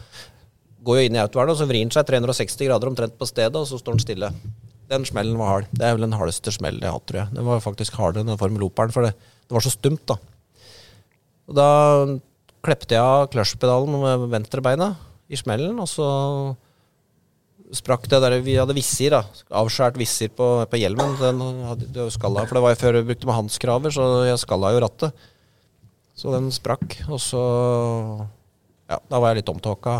går 0.86 1.00
jo 1.00 1.08
inn 1.08 1.18
i 1.18 1.22
autovernet, 1.22 1.56
og 1.56 1.60
så 1.60 1.68
vrir 1.68 1.82
den 1.82 1.92
seg 1.92 2.06
360 2.08 2.70
grader 2.70 2.92
omtrent 2.92 3.18
på 3.18 3.28
stedet, 3.28 3.58
og 3.58 3.68
så 3.68 3.80
står 3.80 3.96
den 3.96 4.04
stille. 4.06 4.32
Den 4.90 5.06
smellen 5.08 5.38
var 5.40 5.50
hard. 5.50 5.70
Det 5.74 5.82
er 5.82 5.96
vel 5.96 6.06
den 6.06 6.14
hardeste 6.14 6.52
smellen 6.54 6.84
jeg 6.84 6.90
har 6.90 6.98
hatt, 6.98 7.06
tror 7.08 7.20
jeg. 7.24 7.34
Den 7.34 7.48
var 7.48 7.64
faktisk 7.64 7.96
hardere 7.98 8.22
enn 8.22 8.30
den 8.30 8.38
Formel 8.40 8.66
Operen, 8.68 8.94
for 8.94 9.06
det, 9.06 9.16
det 9.16 9.56
var 9.56 9.64
så 9.64 9.72
stumt, 9.74 10.04
da. 10.06 10.18
Og 11.46 11.58
da 11.58 11.70
klepte 12.66 12.96
jeg 12.96 13.02
av 13.02 13.28
clutchpedalen 13.32 13.98
med 14.02 14.28
venstrebeinet 14.32 15.02
i 15.30 15.38
smellen, 15.38 15.78
og 15.82 15.90
så 15.90 16.08
sprakk 17.74 18.06
det 18.10 18.20
der 18.22 18.38
Vi 18.46 18.54
hadde 18.58 18.76
visir, 18.76 19.14
da. 19.14 19.24
Avskjært 19.58 19.98
visir 19.98 20.30
på, 20.34 20.48
på 20.70 20.78
hjelmen. 20.78 21.16
Den 21.18 21.42
hadde 21.66 21.90
jo 21.90 22.06
skalla, 22.14 22.46
for 22.46 22.58
det 22.58 22.62
var 22.62 22.74
jo 22.74 22.82
før 22.82 23.00
jeg 23.00 23.08
brukte 23.10 23.30
med 23.30 23.38
handskraver, 23.40 23.94
så 23.94 24.06
jeg 24.28 24.42
skalla 24.42 24.74
jo 24.74 24.82
rattet. 24.86 25.26
Så 26.16 26.32
den 26.32 26.48
sprakk, 26.54 27.00
og 27.10 27.20
så 27.20 27.42
Ja, 28.86 29.00
da 29.10 29.18
var 29.18 29.32
jeg 29.32 29.42
litt 29.42 29.50
omtåka. 29.50 29.98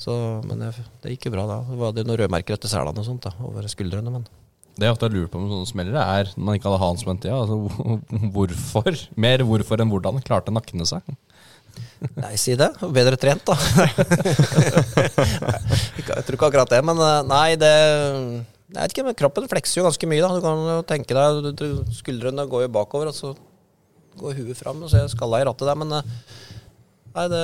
Så, 0.00 0.14
men 0.48 0.62
det, 0.62 0.72
det 1.02 1.14
gikk 1.14 1.28
jo 1.28 1.34
bra 1.34 1.44
da. 1.48 1.58
Det 1.68 1.78
var 1.78 1.92
det 1.96 2.06
noen 2.08 2.20
rødmerker 2.22 2.56
etter 2.56 2.70
selene 2.70 3.02
og 3.02 3.06
sånt 3.06 3.26
da, 3.26 3.34
over 3.44 3.66
skuldrene. 3.70 4.12
Men 4.14 4.24
Det 4.78 4.88
jeg 4.88 4.94
ofte 4.94 5.06
har 5.08 5.14
lurt 5.14 5.32
på 5.32 5.42
med 5.42 5.52
sånne 5.52 5.70
smellere, 5.70 6.06
er 6.20 6.32
når 6.34 6.46
man 6.48 6.58
ikke 6.58 6.70
hadde 6.70 6.82
Hans 6.82 7.04
på 7.04 7.12
den 7.12 7.22
tida. 7.22 7.36
Altså, 7.38 7.56
hvorfor? 8.34 9.04
Mer 9.26 9.44
hvorfor 9.46 9.84
enn 9.84 9.92
hvordan 9.92 10.24
klarte 10.24 10.54
nakkene 10.54 10.88
seg? 10.88 11.14
nei, 12.18 12.34
si 12.40 12.56
det. 12.58 12.68
Bedre 12.92 13.16
trent, 13.20 13.46
da. 13.46 13.54
Jeg 16.02 16.24
tror 16.26 16.36
ikke 16.36 16.48
akkurat 16.50 16.72
det, 16.72 16.82
men 16.84 16.98
eh, 17.00 17.22
nei, 17.30 17.54
det 17.60 17.72
Jeg 17.72 18.76
vet 18.80 18.94
ikke, 18.96 19.06
men 19.06 19.16
kroppen 19.16 19.48
flekser 19.48 19.80
jo 19.80 19.86
ganske 19.86 20.08
mye, 20.10 20.24
da. 20.24 20.34
Du 20.36 20.44
kan 20.44 20.66
jo 20.72 20.82
tenke 20.88 21.16
deg 21.16 21.64
Skuldrene 21.96 22.48
går 22.50 22.66
jo 22.66 22.74
bakover, 22.74 23.12
og 23.12 23.16
så 23.16 23.32
går 24.20 24.36
huet 24.42 24.58
fram, 24.58 24.82
og 24.84 24.90
så 24.92 25.00
er 25.00 25.08
skalla 25.12 25.40
i 25.40 25.46
rattet 25.48 25.68
der, 25.68 25.78
men 25.78 25.96
eh, 26.00 26.14
Nei, 27.12 27.26
det 27.28 27.42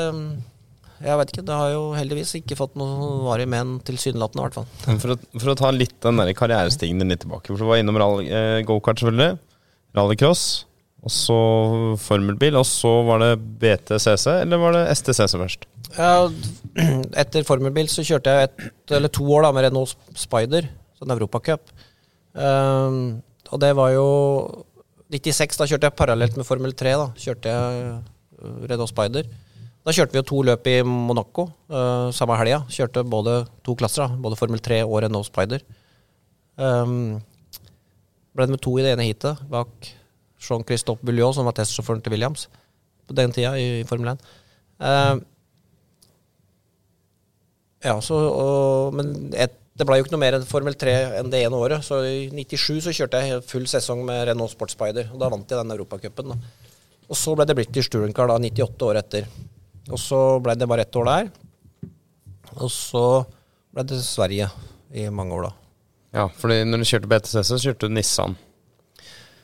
Jeg 1.05 1.19
vet 1.21 1.33
ikke. 1.33 1.45
Det 1.47 1.59
har 1.61 1.73
jo 1.75 1.83
heldigvis 1.95 2.35
ikke 2.41 2.57
fått 2.59 2.79
noe 2.79 3.11
varig 3.27 3.47
men, 3.51 3.77
tilsynelatende, 3.87 4.43
i 4.43 4.47
hvert 4.47 4.59
fall. 4.59 4.99
For 5.03 5.15
å, 5.15 5.19
for 5.37 5.53
å 5.53 5.59
ta 5.59 5.71
litt 5.75 5.95
den 6.05 6.19
der 6.21 6.33
karrierestigen 6.37 7.03
din 7.03 7.15
litt 7.15 7.23
tilbake. 7.23 7.53
For 7.53 7.61
Du 7.61 7.69
var 7.69 7.83
innom 7.83 7.99
rally, 8.01 8.27
eh, 8.27 8.63
gokart, 8.67 9.01
selvfølgelig. 9.03 9.39
Rallycross. 9.99 10.47
Og 11.07 11.13
så 11.15 11.39
formelbil, 12.03 12.57
og 12.59 12.67
så 12.67 12.91
var 13.07 13.23
det 13.23 13.31
BTCC, 13.63 14.27
eller 14.43 14.59
var 14.59 14.75
det 14.75 14.97
STCC 14.99 15.37
først? 15.39 15.69
Ja, 15.95 16.27
etter 17.23 17.47
formelbil 17.47 17.87
så 17.93 18.03
kjørte 18.07 18.35
jeg 18.35 18.49
et 18.49 18.97
eller 18.99 19.13
to 19.15 19.27
år 19.37 19.47
da 19.47 19.53
med 19.55 19.69
Renault 19.69 19.95
Spider, 20.19 20.67
sånn 20.99 21.15
Europacup. 21.15 21.71
Um, 22.35 23.21
og 23.49 23.63
det 23.63 23.71
var 23.79 23.95
jo 23.95 24.09
96, 25.15 25.61
da 25.61 25.69
kjørte 25.71 25.89
jeg 25.89 25.99
parallelt 26.03 26.37
med 26.37 26.47
Formel 26.49 26.75
3. 26.77 26.97
da, 26.99 27.07
Kjørte 27.17 27.55
jeg 27.55 27.87
uh, 28.43 28.67
Renault 28.67 28.91
Spider. 28.91 29.31
Da 29.89 29.95
kjørte 29.97 30.13
vi 30.13 30.21
jo 30.21 30.27
to 30.29 30.39
løp 30.45 30.67
i 30.69 30.83
Monaco 30.85 31.47
uh, 31.73 32.11
samme 32.13 32.37
helga. 32.37 32.59
Kjørte 32.69 33.07
både 33.09 33.39
to 33.65 33.73
klasser, 33.81 34.05
da, 34.05 34.21
både 34.21 34.37
Formel 34.37 34.61
3 34.61 34.83
og 34.85 34.99
Renault 35.01 35.31
Spider. 35.31 35.65
Um, 36.61 37.23
ble 38.37 38.47
nummer 38.51 38.61
to 38.61 38.75
i 38.77 38.85
det 38.85 38.93
ene 38.93 39.07
heatet 39.09 39.41
bak 39.49 39.89
Jean-Christophe 40.45 41.09
Bulliot, 41.09 41.39
som 41.39 41.49
var 41.49 41.57
testsjåføren 41.57 42.05
til 42.05 42.13
Williams 42.13 42.51
på 43.09 43.17
den 43.17 43.33
tida 43.33 43.55
i, 43.57 43.81
i 43.81 43.89
Formel 43.89 44.13
1. 44.13 44.29
Uh, 44.77 45.25
ja, 47.89 47.97
så, 48.05 48.21
og, 48.29 48.95
men 49.01 49.33
et, 49.41 49.57
det 49.73 49.89
ble 49.89 49.97
jo 49.97 50.05
ikke 50.05 50.19
noe 50.19 50.27
mer 50.27 50.37
enn 50.37 50.49
Formel 50.53 50.77
3 50.77 51.01
enn 51.23 51.33
det 51.33 51.47
ene 51.49 51.65
året. 51.65 51.81
Så 51.87 52.05
i 52.05 52.27
97 52.29 52.83
så 52.91 52.93
kjørte 52.93 53.25
jeg 53.25 53.45
full 53.49 53.65
sesong 53.71 54.05
med 54.05 54.27
Renault 54.29 54.53
Sports 54.53 54.77
Spider, 54.77 55.09
og 55.15 55.25
da 55.25 55.33
vant 55.33 55.49
jeg 55.49 55.65
den 55.65 55.79
Europacupen. 55.79 56.37
Og 57.09 57.17
så 57.17 57.33
ble 57.33 57.49
det 57.49 57.57
British 57.57 57.89
Touring 57.89 58.13
Car 58.13 58.29
da, 58.29 58.37
98 58.37 58.93
år 58.93 59.07
etter. 59.07 59.31
Og 59.89 60.01
så 60.03 60.19
ble 60.45 60.55
det 60.59 60.69
bare 60.69 60.85
ett 60.85 60.97
år 61.01 61.09
der. 61.09 61.31
Og 62.59 62.71
så 62.73 63.05
ble 63.75 63.85
det 63.89 64.01
Sverige 64.05 64.51
i 64.97 65.07
mange 65.13 65.37
år, 65.37 65.49
da. 65.49 65.55
Ja, 66.19 66.27
fordi 66.41 66.63
når 66.65 66.83
du 66.83 66.89
kjørte 66.89 67.11
BTCC, 67.11 67.43
så 67.51 67.59
kjørte 67.63 67.89
du 67.89 67.95
Nissan. 67.95 68.37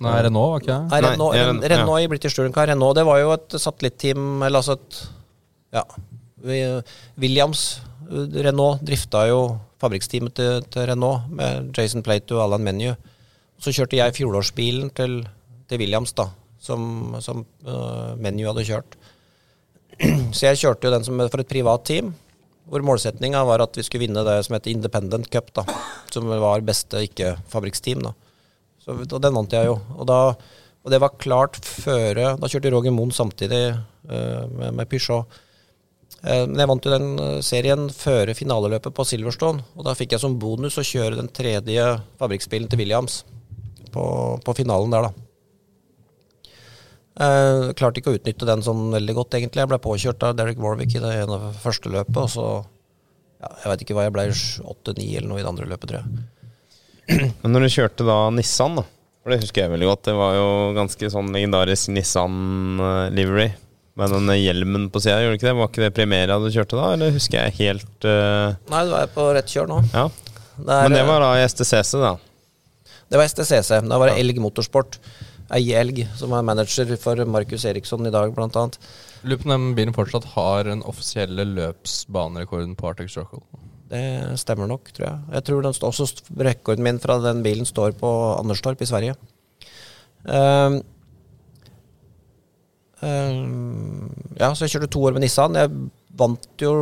Nei, 0.05 0.15
Renault, 0.27 0.51
var 0.53 0.63
ikke 0.63 0.73
det? 0.75 0.91
Nei, 0.91 1.01
Renault, 1.05 1.37
ja, 1.37 1.45
Ren- 1.49 1.61
ja. 1.63 1.69
Renault 1.75 2.03
i 2.05 2.09
British 2.11 2.37
Touring 2.37 2.55
Car. 2.57 2.67
Renault 2.73 2.97
det 2.99 3.05
var 3.07 3.21
jo 3.21 3.31
et 3.37 3.57
satellitteam, 3.63 4.43
eller 4.43 4.61
altså 4.61 4.79
et 4.79 5.03
Ja. 5.75 5.85
Williams 7.19 7.81
Renault 8.11 8.83
drifta 8.85 9.23
jo 9.31 9.39
fabrikksteamet 9.81 10.35
til, 10.37 10.65
til 10.71 10.87
Renault 10.91 11.29
med 11.33 11.71
Jason 11.77 12.03
Plato 12.05 12.37
og 12.37 12.45
Alan 12.49 12.65
Menu. 12.67 12.91
Så 13.61 13.73
kjørte 13.73 13.97
jeg 13.97 14.15
fjorårsbilen 14.19 14.91
til, 14.97 15.23
til 15.71 15.81
Williams, 15.81 16.13
da, 16.13 16.29
som, 16.61 17.15
som 17.25 17.45
uh, 17.67 18.13
Menu 18.21 18.45
hadde 18.51 18.65
kjørt. 18.69 18.97
Så 20.35 20.49
jeg 20.49 20.61
kjørte 20.63 20.89
jo 20.89 20.95
den 20.95 21.07
som 21.07 21.23
for 21.29 21.43
et 21.43 21.51
privat 21.51 21.85
team, 21.87 22.13
hvor 22.71 22.85
målsettinga 22.85 23.45
var 23.47 23.63
at 23.65 23.77
vi 23.77 23.85
skulle 23.85 24.07
vinne 24.07 24.25
det 24.27 24.39
som 24.47 24.57
heter 24.57 24.73
Independent 24.73 25.29
Cup, 25.33 25.53
da, 25.57 25.67
som 26.13 26.29
var 26.29 26.65
beste 26.65 27.03
ikke-fabrikksteam. 27.09 28.07
Så, 28.83 28.97
og 28.97 29.21
den 29.23 29.37
vant 29.37 29.55
jeg 29.55 29.69
jo. 29.69 29.79
Og, 29.99 30.05
da, 30.09 30.21
og 30.85 30.93
det 30.93 31.01
var 31.01 31.17
klart 31.21 31.57
føre 31.65 32.35
Da 32.41 32.51
kjørte 32.51 32.73
Roger 32.73 32.93
Moen 32.93 33.13
samtidig 33.15 33.63
uh, 33.73 34.45
med, 34.49 34.75
med 34.81 34.89
Peugeot. 34.91 35.41
Eh, 36.25 36.45
men 36.49 36.61
jeg 36.63 36.71
vant 36.71 36.87
jo 36.87 36.93
den 36.95 37.09
eh, 37.21 37.39
serien 37.45 37.89
før 37.93 38.33
finaleløpet 38.37 38.97
på 38.97 39.07
Silverstone. 39.09 39.65
Og 39.77 39.87
da 39.87 39.97
fikk 39.99 40.15
jeg 40.15 40.25
som 40.25 40.39
bonus 40.41 40.79
å 40.81 40.87
kjøre 40.87 41.19
den 41.21 41.29
tredje 41.35 41.85
fabrikkspillen 42.21 42.71
til 42.71 42.81
Williams 42.81 43.23
på, 43.93 44.05
på 44.45 44.57
finalen 44.57 44.95
der, 44.95 45.09
da. 45.09 45.24
Eh, 47.15 47.69
klarte 47.79 48.01
ikke 48.01 48.11
å 48.11 48.17
utnytte 48.17 48.47
den 48.49 48.63
sånn 48.67 48.89
veldig 48.95 49.15
godt, 49.15 49.37
egentlig. 49.39 49.63
Jeg 49.63 49.71
ble 49.71 49.79
påkjørt 49.83 50.25
av 50.27 50.39
Derek 50.39 50.59
Warwick 50.63 50.97
i 50.97 51.03
det 51.03 51.13
ene 51.23 51.39
første 51.63 51.93
løpet, 51.93 52.17
og 52.25 52.31
så 52.33 52.47
ja, 53.39 53.51
Jeg 53.63 53.71
vet 53.71 53.85
ikke 53.85 53.97
hva 53.99 54.07
jeg 54.07 54.15
ble, 54.17 54.25
åtte-ni 54.73 55.07
eller 55.15 55.31
noe 55.31 55.39
i 55.39 55.45
det 55.45 55.51
andre 55.53 55.69
løpet, 55.71 55.93
tror 55.93 56.01
jeg. 56.01 57.31
Men 57.45 57.55
når 57.55 57.67
du 57.67 57.75
kjørte 57.77 58.07
da 58.09 58.19
Nissan, 58.35 58.81
da 58.81 58.87
For 59.23 59.35
det 59.35 59.43
husker 59.45 59.63
jeg 59.63 59.75
veldig 59.75 59.91
godt. 59.93 60.07
Det 60.09 60.17
var 60.19 60.39
jo 60.39 60.49
ganske 60.79 61.13
sånn 61.13 61.31
legendarisk 61.37 61.93
Nissan-livery. 61.95 63.53
Med 63.95 64.11
den 64.11 64.33
hjelmen 64.35 64.89
på 64.91 64.99
sida, 65.05 65.21
gjorde 65.23 65.37
du 65.37 65.39
ikke 65.39 65.47
det? 65.47 65.59
Var 65.61 65.69
ikke 65.71 65.85
det 65.85 65.95
Primera 65.95 66.39
du 66.43 66.49
kjørte 66.51 66.81
da, 66.81 66.87
eller 66.97 67.15
husker 67.15 67.45
jeg 67.45 67.55
helt 67.61 68.07
uh... 68.11 68.57
Nei, 68.73 68.81
du 68.89 68.95
er 68.99 69.13
på 69.15 69.29
rett 69.37 69.53
kjør 69.55 69.71
nå. 69.71 69.77
Ja. 69.93 70.09
Det 70.59 70.67
er, 70.67 70.89
Men 70.89 70.97
det 70.97 71.05
eh, 71.05 71.07
var 71.07 71.23
da 71.23 71.29
i 71.39 71.45
STCC, 71.47 71.93
da. 72.03 72.17
Det 73.07 73.21
var 73.21 73.31
STCC. 73.31 73.71
Da 73.87 74.01
var 74.03 74.11
det 74.11 74.19
Elg 74.19 74.41
Motorsport. 74.43 74.99
Eie 75.53 75.77
Elg, 75.77 76.01
som 76.17 76.33
er 76.33 76.45
manager 76.47 76.89
for 77.01 77.21
Markus 77.29 77.67
Eriksson 77.69 78.07
i 78.09 78.13
dag, 78.13 78.33
annet. 78.33 78.79
Lurer 79.25 79.43
på 79.43 79.53
om 79.53 79.67
bilen 79.77 79.97
fortsatt 79.97 80.25
har 80.33 80.65
den 80.65 80.83
offisielle 80.89 81.45
løpsbanerekorden 81.45 82.73
på 82.79 82.89
Arctic 82.89 83.13
Circle. 83.13 83.43
Det 83.93 84.39
stemmer 84.41 84.71
nok, 84.71 84.89
tror 84.97 85.07
jeg. 85.07 85.19
Jeg 85.37 85.45
tror 85.45 85.67
den 85.67 85.77
står, 85.77 85.93
også 85.93 86.39
rekorden 86.49 86.85
min 86.87 87.01
fra 87.03 87.19
den 87.21 87.43
bilen 87.45 87.69
står 87.69 87.93
på 88.01 88.11
Anderstorp 88.39 88.81
i 88.81 88.89
Sverige. 88.89 89.15
Um, 90.25 90.81
um, 93.05 94.09
ja, 94.41 94.49
så 94.55 94.65
jeg 94.65 94.73
kjørte 94.73 94.89
to 94.97 95.05
år 95.05 95.13
med 95.13 95.27
Nissan. 95.27 95.61
Jeg 95.61 95.71
vant 96.17 96.65
jo 96.65 96.73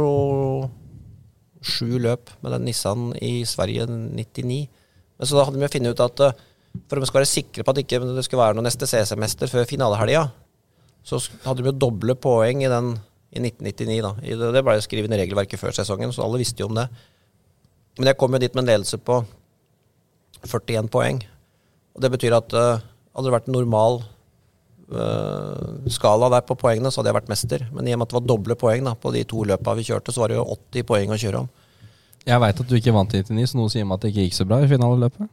sju 1.63 1.99
løp 1.99 2.31
med 2.43 2.55
den 2.55 2.71
Nissan 2.71 3.11
i 3.19 3.43
Sverige 3.49 3.89
99. 3.91 4.63
Men 5.19 5.29
så 5.29 5.39
da 5.39 5.49
hadde 5.49 5.59
vi 5.59 5.71
funnet 5.71 5.95
ut 5.95 6.07
at 6.07 6.23
eh, 6.27 6.41
for 6.89 6.99
om 6.99 7.05
vi 7.05 7.09
skal 7.09 7.21
være 7.21 7.31
sikre 7.31 7.65
på 7.65 7.75
at 7.75 7.81
ikke 7.83 8.01
det 8.05 8.25
skulle 8.27 8.43
være 8.43 8.57
noe 8.59 8.67
neste 8.67 8.89
C-semester 8.89 9.51
før 9.51 9.69
finalehelga, 9.69 10.27
så 11.07 11.19
hadde 11.45 11.65
vi 11.65 11.71
jo 11.73 11.81
doble 11.85 12.15
poeng 12.17 12.63
i 12.63 12.71
den 12.71 12.95
i 13.33 13.41
1999. 13.41 14.01
da. 14.05 14.13
Det 14.53 14.63
ble 14.65 14.77
jo 14.77 14.85
skrevet 14.85 15.09
inn 15.09 15.17
i 15.17 15.21
regelverket 15.23 15.61
før 15.61 15.75
sesongen, 15.77 16.13
så 16.13 16.25
alle 16.25 16.41
visste 16.43 16.63
jo 16.63 16.69
om 16.69 16.77
det. 16.77 16.87
Men 17.99 18.11
jeg 18.11 18.19
kom 18.21 18.33
jo 18.35 18.41
dit 18.41 18.55
med 18.55 18.65
en 18.65 18.73
ledelse 18.73 18.99
på 19.01 19.23
41 20.45 20.91
poeng. 20.93 21.21
Og 21.97 22.05
det 22.05 22.11
betyr 22.13 22.37
at 22.37 22.57
uh, 22.57 22.83
hadde 23.13 23.29
det 23.29 23.35
vært 23.35 23.49
en 23.51 23.57
normal 23.57 24.01
uh, 24.93 25.89
skala 25.93 26.31
der 26.33 26.45
på 26.49 26.57
poengene, 26.61 26.93
så 26.93 27.01
hadde 27.01 27.13
jeg 27.13 27.19
vært 27.21 27.33
mester. 27.33 27.67
Men 27.73 27.89
i 27.89 27.97
og 27.97 28.01
med 28.01 28.09
at 28.09 28.15
det 28.15 28.21
var 28.21 28.29
doble 28.31 28.57
poeng 28.61 28.89
da, 28.89 28.95
på 28.97 29.13
de 29.17 29.25
to 29.29 29.45
løpa 29.49 29.77
vi 29.79 29.89
kjørte, 29.89 30.15
så 30.15 30.25
var 30.25 30.33
det 30.33 30.41
jo 30.41 30.49
80 30.57 30.89
poeng 30.89 31.13
å 31.13 31.21
kjøre 31.25 31.45
om. 31.45 31.51
Jeg 32.23 32.39
veit 32.39 32.61
at 32.63 32.69
du 32.71 32.77
ikke 32.79 32.95
vant 32.95 33.15
i 33.17 33.23
99, 33.25 33.51
så 33.51 33.59
noe 33.59 33.71
sier 33.73 33.87
meg 33.89 33.99
at 33.99 34.05
det 34.05 34.13
ikke 34.13 34.27
gikk 34.29 34.37
så 34.37 34.47
bra 34.47 34.61
i 34.63 34.69
finaleløpet. 34.71 35.27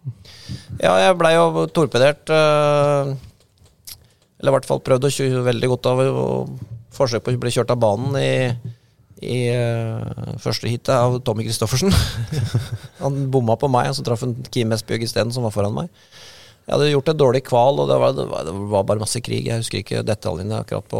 Ja, 0.82 0.96
jeg 1.04 1.18
blei 1.20 1.36
jo 1.36 1.68
torpedert. 1.76 2.32
eh, 2.34 3.12
eller 4.40 4.54
i 4.54 4.56
hvert 4.56 4.70
fall 4.70 4.82
prøvd 4.82 5.06
å 5.06 5.14
kjøre 5.14 5.46
veldig 5.46 5.70
godt 5.76 5.90
av 5.92 6.02
forsøk 6.96 7.26
på 7.26 7.36
å 7.36 7.42
bli 7.44 7.54
kjørt 7.54 7.74
av 7.76 7.82
banen 7.84 8.16
i, 8.18 8.74
i 9.22 9.40
eh, 9.52 10.34
første 10.42 10.72
heatet 10.72 10.96
av 10.96 11.20
Tommy 11.28 11.46
Christoffersen. 11.46 11.94
han 13.04 13.26
bomma 13.34 13.60
på 13.60 13.70
meg, 13.72 13.92
og 13.92 14.00
så 14.00 14.06
traff 14.08 14.26
han 14.26 14.38
Kim 14.50 14.74
Espbjørg 14.74 15.06
isteden, 15.06 15.36
som 15.36 15.46
var 15.46 15.54
foran 15.54 15.76
meg. 15.76 15.92
Jeg 16.70 16.74
hadde 16.76 16.90
gjort 16.92 17.12
et 17.12 17.20
dårlig 17.20 17.44
kval, 17.46 17.84
og 17.84 17.90
det 17.90 17.98
var, 18.02 18.16
det 18.16 18.56
var 18.74 18.88
bare 18.88 19.02
masse 19.02 19.22
krig. 19.26 19.48
Jeg 19.50 19.62
husker 19.62 19.82
ikke 19.82 20.06
detaljene 20.06 20.62
akkurat 20.62 20.86
på 20.90 21.00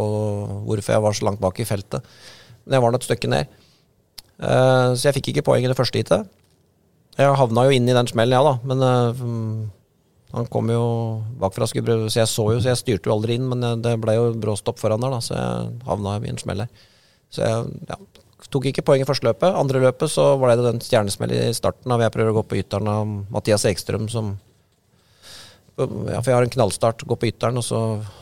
hvorfor 0.66 0.96
jeg 0.96 1.04
var 1.04 1.16
så 1.16 1.26
langt 1.28 1.42
bak 1.42 1.58
i 1.62 1.66
feltet. 1.66 2.06
Men 2.64 2.76
jeg 2.76 2.84
var 2.84 2.94
nå 2.94 2.98
et 2.98 3.06
stykke 3.06 3.30
ned. 3.30 3.59
Eh, 4.40 4.92
så 4.96 5.08
jeg 5.08 5.18
fikk 5.18 5.32
ikke 5.32 5.46
poeng 5.50 5.66
i 5.66 5.70
det 5.70 5.76
første 5.78 6.00
heatet. 6.00 6.30
Jeg 7.18 7.36
havna 7.36 7.66
jo 7.66 7.76
inn 7.76 7.88
i 7.90 7.96
den 7.96 8.08
smellen, 8.08 8.38
ja 8.38 8.44
da, 8.46 8.54
men 8.64 8.84
eh, 8.86 9.20
mm, 9.20 9.58
han 10.36 10.48
kom 10.52 10.70
jo 10.72 10.84
bakfra, 11.40 11.68
så 11.68 11.76
jeg 11.76 12.30
så 12.30 12.46
jo, 12.54 12.60
så 12.62 12.70
jeg 12.70 12.80
styrte 12.80 13.10
jo 13.10 13.16
aldri 13.16 13.36
inn, 13.36 13.48
men 13.50 13.66
eh, 13.66 13.76
det 13.84 13.98
ble 14.00 14.16
jo 14.16 14.30
bråstopp 14.40 14.80
foran 14.80 15.02
der, 15.04 15.12
da, 15.12 15.20
så 15.24 15.36
jeg 15.36 15.70
havna 15.90 16.16
i 16.22 16.32
en 16.32 16.40
smell 16.40 16.64
der. 16.64 16.86
Så 17.30 17.44
jeg 17.44 17.90
ja, 17.90 17.98
tok 18.50 18.70
ikke 18.70 18.86
poeng 18.86 19.04
i 19.04 19.08
første 19.08 19.28
løpet. 19.28 19.52
Andre 19.52 19.82
løpet 19.84 20.10
så 20.10 20.32
var 20.40 20.54
det 20.54 20.64
den 20.64 20.80
stjernesmell 20.82 21.34
i 21.36 21.42
starten 21.54 21.92
av 21.92 22.02
jeg 22.02 22.14
prøver 22.14 22.32
å 22.32 22.40
gå 22.40 22.46
på 22.48 22.62
ytteren 22.62 22.88
av 22.90 23.10
Mathias 23.30 23.68
Ekstrøm 23.68 24.08
som 24.10 24.38
ja, 25.80 26.18
for 26.20 26.28
jeg 26.28 26.36
har 26.36 26.44
en 26.44 26.52
knallstart, 26.52 27.06
går 27.08 27.16
på 27.16 27.28
ytteren, 27.30 27.56
og 27.56 27.64
så 27.64 27.78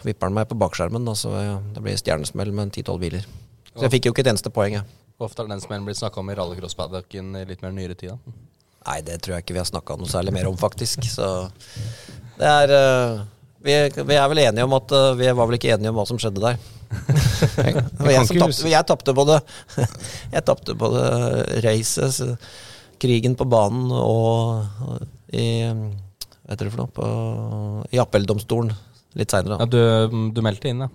vipper 0.07 0.29
han 0.29 0.37
meg 0.37 0.47
på 0.47 0.59
bakskjermen. 0.61 1.07
Da, 1.09 1.15
så 1.19 1.33
jeg, 1.35 1.57
det 1.75 1.83
blir 1.83 1.99
stjernesmell 1.99 2.53
med 2.55 2.69
en 2.69 2.71
10-12 2.71 3.01
biler. 3.03 3.25
Så 3.73 3.87
jeg 3.87 3.95
fikk 3.97 4.07
jo 4.07 4.13
ikke 4.15 4.23
et 4.23 4.31
eneste 4.31 4.53
poeng. 4.55 4.77
Jeg. 4.79 5.08
Hvor 5.19 5.27
ofte 5.27 5.43
har 5.43 5.49
den 5.51 5.59
smellen 5.59 5.83
blitt 5.83 5.99
snakka 5.99 6.21
om 6.21 6.29
i 6.31 6.35
rallycross-paddocken 6.39 7.33
i 7.41 7.47
litt 7.49 7.63
mer 7.65 7.73
nyere 7.75 7.97
tid? 7.99 8.15
Nei, 8.87 9.01
det 9.03 9.17
tror 9.19 9.35
jeg 9.35 9.43
ikke 9.43 9.57
vi 9.57 9.59
har 9.59 9.67
snakka 9.67 9.97
noe 9.99 10.07
særlig 10.07 10.31
mer 10.37 10.47
om, 10.47 10.55
faktisk. 10.59 11.03
Så 11.11 11.27
det 12.39 12.47
er 12.47 12.71
uh, 12.71 13.25
vi, 13.59 13.75
vi 13.99 14.15
er 14.15 14.29
vel 14.31 14.45
enige 14.45 14.67
om 14.69 14.77
at 14.79 14.95
uh, 14.95 15.17
Vi 15.19 15.27
var 15.27 15.49
vel 15.51 15.59
ikke 15.59 15.73
enige 15.75 15.91
om 15.91 15.99
hva 15.99 16.05
som 16.07 16.21
skjedde 16.23 16.45
der. 16.45 16.61
Jeg, 17.59 18.29
tappte, 18.31 18.71
jeg 18.71 18.87
tapte 18.87 19.17
både 19.19 19.41
Jeg 20.37 20.45
tapte 20.47 20.79
både 20.79 21.03
racet, 21.67 22.47
krigen 23.03 23.35
på 23.39 23.49
banen 23.51 23.91
og 23.91 25.03
i 25.35 25.49
Hva 25.67 26.55
heter 26.55 26.69
det 26.69 26.77
for 26.77 26.85
noe? 26.85 26.95
På, 26.95 27.11
I 27.91 27.99
appelldomstolen 28.07 28.71
litt 29.17 29.31
seinere. 29.33 29.57
Ja, 29.63 29.67
du, 29.67 30.31
du 30.35 30.41
meldte 30.45 30.69
inn, 30.69 30.81
ja. 30.85 30.89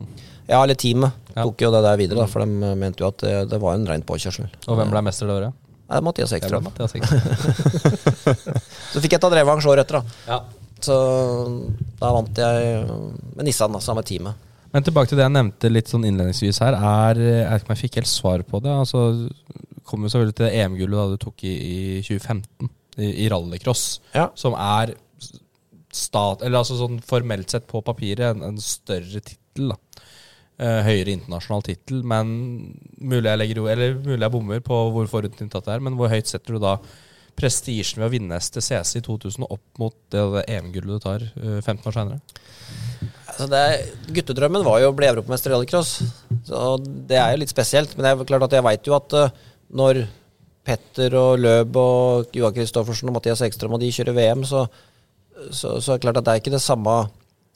Ja, 0.49 0.59
eller 0.63 0.75
teamet 0.75 1.11
Ja. 1.35 1.43
tok 1.47 1.61
jo 1.63 1.69
det 1.71 1.81
der 1.85 1.97
videre, 1.97 2.19
da, 2.19 2.25
for 2.27 2.39
de 2.43 2.75
mente 2.77 2.99
jo 3.01 3.07
at 3.07 3.17
det, 3.23 3.35
det 3.49 3.59
var 3.63 3.73
en 3.79 3.87
rein 3.87 4.01
påkjørsel. 4.05 4.49
Og 4.67 4.75
hvem 4.77 4.89
ble 4.91 5.01
mester 5.07 5.27
det 5.29 5.33
året? 5.39 5.53
Nei, 5.89 6.01
Mathias 6.03 6.33
Ekstrøm. 6.35 6.63
Mathias. 6.67 6.93
Så 8.93 9.01
fikk 9.03 9.15
jeg 9.15 9.21
ta 9.23 9.29
revansj 9.33 9.67
året 9.71 9.83
etter, 9.85 9.99
da. 9.99 10.03
Ja. 10.27 10.37
Så 10.83 10.95
da 11.99 12.09
vant 12.15 12.39
jeg 12.43 12.87
med 13.37 13.45
Nissan, 13.47 13.73
da, 13.75 13.79
samme 13.83 14.03
teamet. 14.05 14.33
Men 14.73 14.83
tilbake 14.85 15.09
til 15.11 15.19
det 15.19 15.25
jeg 15.27 15.35
nevnte 15.35 15.69
litt 15.71 15.89
sånn 15.91 16.05
innledningsvis 16.09 16.59
her. 16.63 16.73
Er, 16.75 17.19
jeg 17.21 17.45
vet 17.45 17.61
ikke 17.61 17.69
om 17.69 17.75
jeg 17.75 17.81
fikk 17.85 17.95
helt 18.01 18.09
svar 18.11 18.39
på 18.49 18.55
det. 18.65 18.73
Altså, 18.73 18.99
kom 19.87 20.05
jo 20.07 20.11
selvfølgelig 20.11 20.37
til 20.39 20.49
EM-gullet 20.49 20.97
da 20.97 21.05
du 21.13 21.17
tok 21.21 21.37
i, 21.45 21.53
i 21.53 21.75
2015 22.01 22.71
i, 23.03 23.07
i 23.25 23.27
rallycross, 23.31 23.83
Ja. 24.17 24.25
som 24.37 24.53
er 24.57 24.85
stat... 25.95 26.43
Eller 26.43 26.61
altså 26.61 26.77
sånn 26.79 26.99
formelt 27.05 27.53
sett 27.53 27.65
på 27.69 27.83
papiret 27.85 28.33
en, 28.33 28.43
en 28.47 28.59
større 28.61 29.21
tittel. 29.23 29.73
Eh, 30.61 30.81
høyere 30.85 31.15
internasjonal 31.15 31.63
tittel, 31.65 32.03
men 32.05 32.27
mulig 33.01 33.25
jeg 33.25 33.39
legger 33.41 33.63
Eller 33.73 33.95
mulig 33.97 34.21
jeg 34.21 34.33
bommer 34.35 34.59
på 34.61 34.77
hvor 34.93 35.09
forutinntatt 35.09 35.65
det 35.65 35.73
er, 35.73 35.81
men 35.81 35.97
hvor 35.97 36.11
høyt 36.13 36.29
setter 36.29 36.55
du 36.55 36.61
da 36.61 36.77
prestisjen 37.33 38.03
ved 38.03 38.05
å 38.05 38.13
vinne 38.13 38.37
STCC 38.37 38.99
i 38.99 39.03
2000 39.05 39.47
opp 39.47 39.81
mot 39.81 39.95
det, 40.13 40.21
det 40.35 40.43
EM-gullet 40.53 40.99
du 40.99 41.01
tar 41.01 41.25
eh, 41.25 41.57
15 41.57 41.89
år 41.89 41.95
seinere? 41.97 42.19
Altså 43.33 43.47
guttedrømmen 44.13 44.65
var 44.65 44.83
jo 44.83 44.91
å 44.91 44.95
bli 44.95 45.09
europamester 45.09 45.49
i 45.49 45.55
rallycross. 45.55 45.93
Så 46.45 46.63
det 46.83 47.17
er 47.17 47.33
jo 47.33 47.41
litt 47.41 47.53
spesielt. 47.53 47.95
Men 47.97 48.21
det 48.21 48.53
jeg 48.53 48.65
veit 48.67 48.89
jo 48.89 48.93
at 48.93 49.15
uh, 49.17 49.31
når 49.73 50.03
Petter 50.63 51.15
og 51.17 51.41
Løb 51.41 51.79
og 51.81 52.37
Johan 52.37 52.53
Kristoffersen 52.55 53.09
og 53.09 53.17
Mathias 53.17 53.41
Ekstrøm 53.43 53.73
og 53.75 53.81
de 53.81 53.89
kjører 53.95 54.15
VM, 54.19 54.45
så, 54.47 54.67
så, 55.51 55.77
så 55.79 55.93
er 55.93 55.97
det 55.97 56.05
klart 56.05 56.21
at 56.21 56.27
det 56.27 56.33
er 56.33 56.41
ikke 56.43 56.55
det 56.55 56.63
samme 56.63 56.95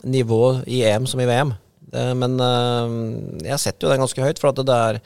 nivået 0.08 0.68
i 0.70 0.84
EM 0.88 1.08
som 1.10 1.22
i 1.22 1.30
VM. 1.30 1.54
Det, 1.88 2.04
men 2.20 2.36
eh, 2.44 2.98
jeg 3.48 3.64
setter 3.64 3.88
jo 3.88 3.94
den 3.94 4.04
ganske 4.04 4.24
høyt, 4.24 4.42
for 4.42 4.52
at 4.52 4.62
det 4.68 4.78
er 4.90 5.02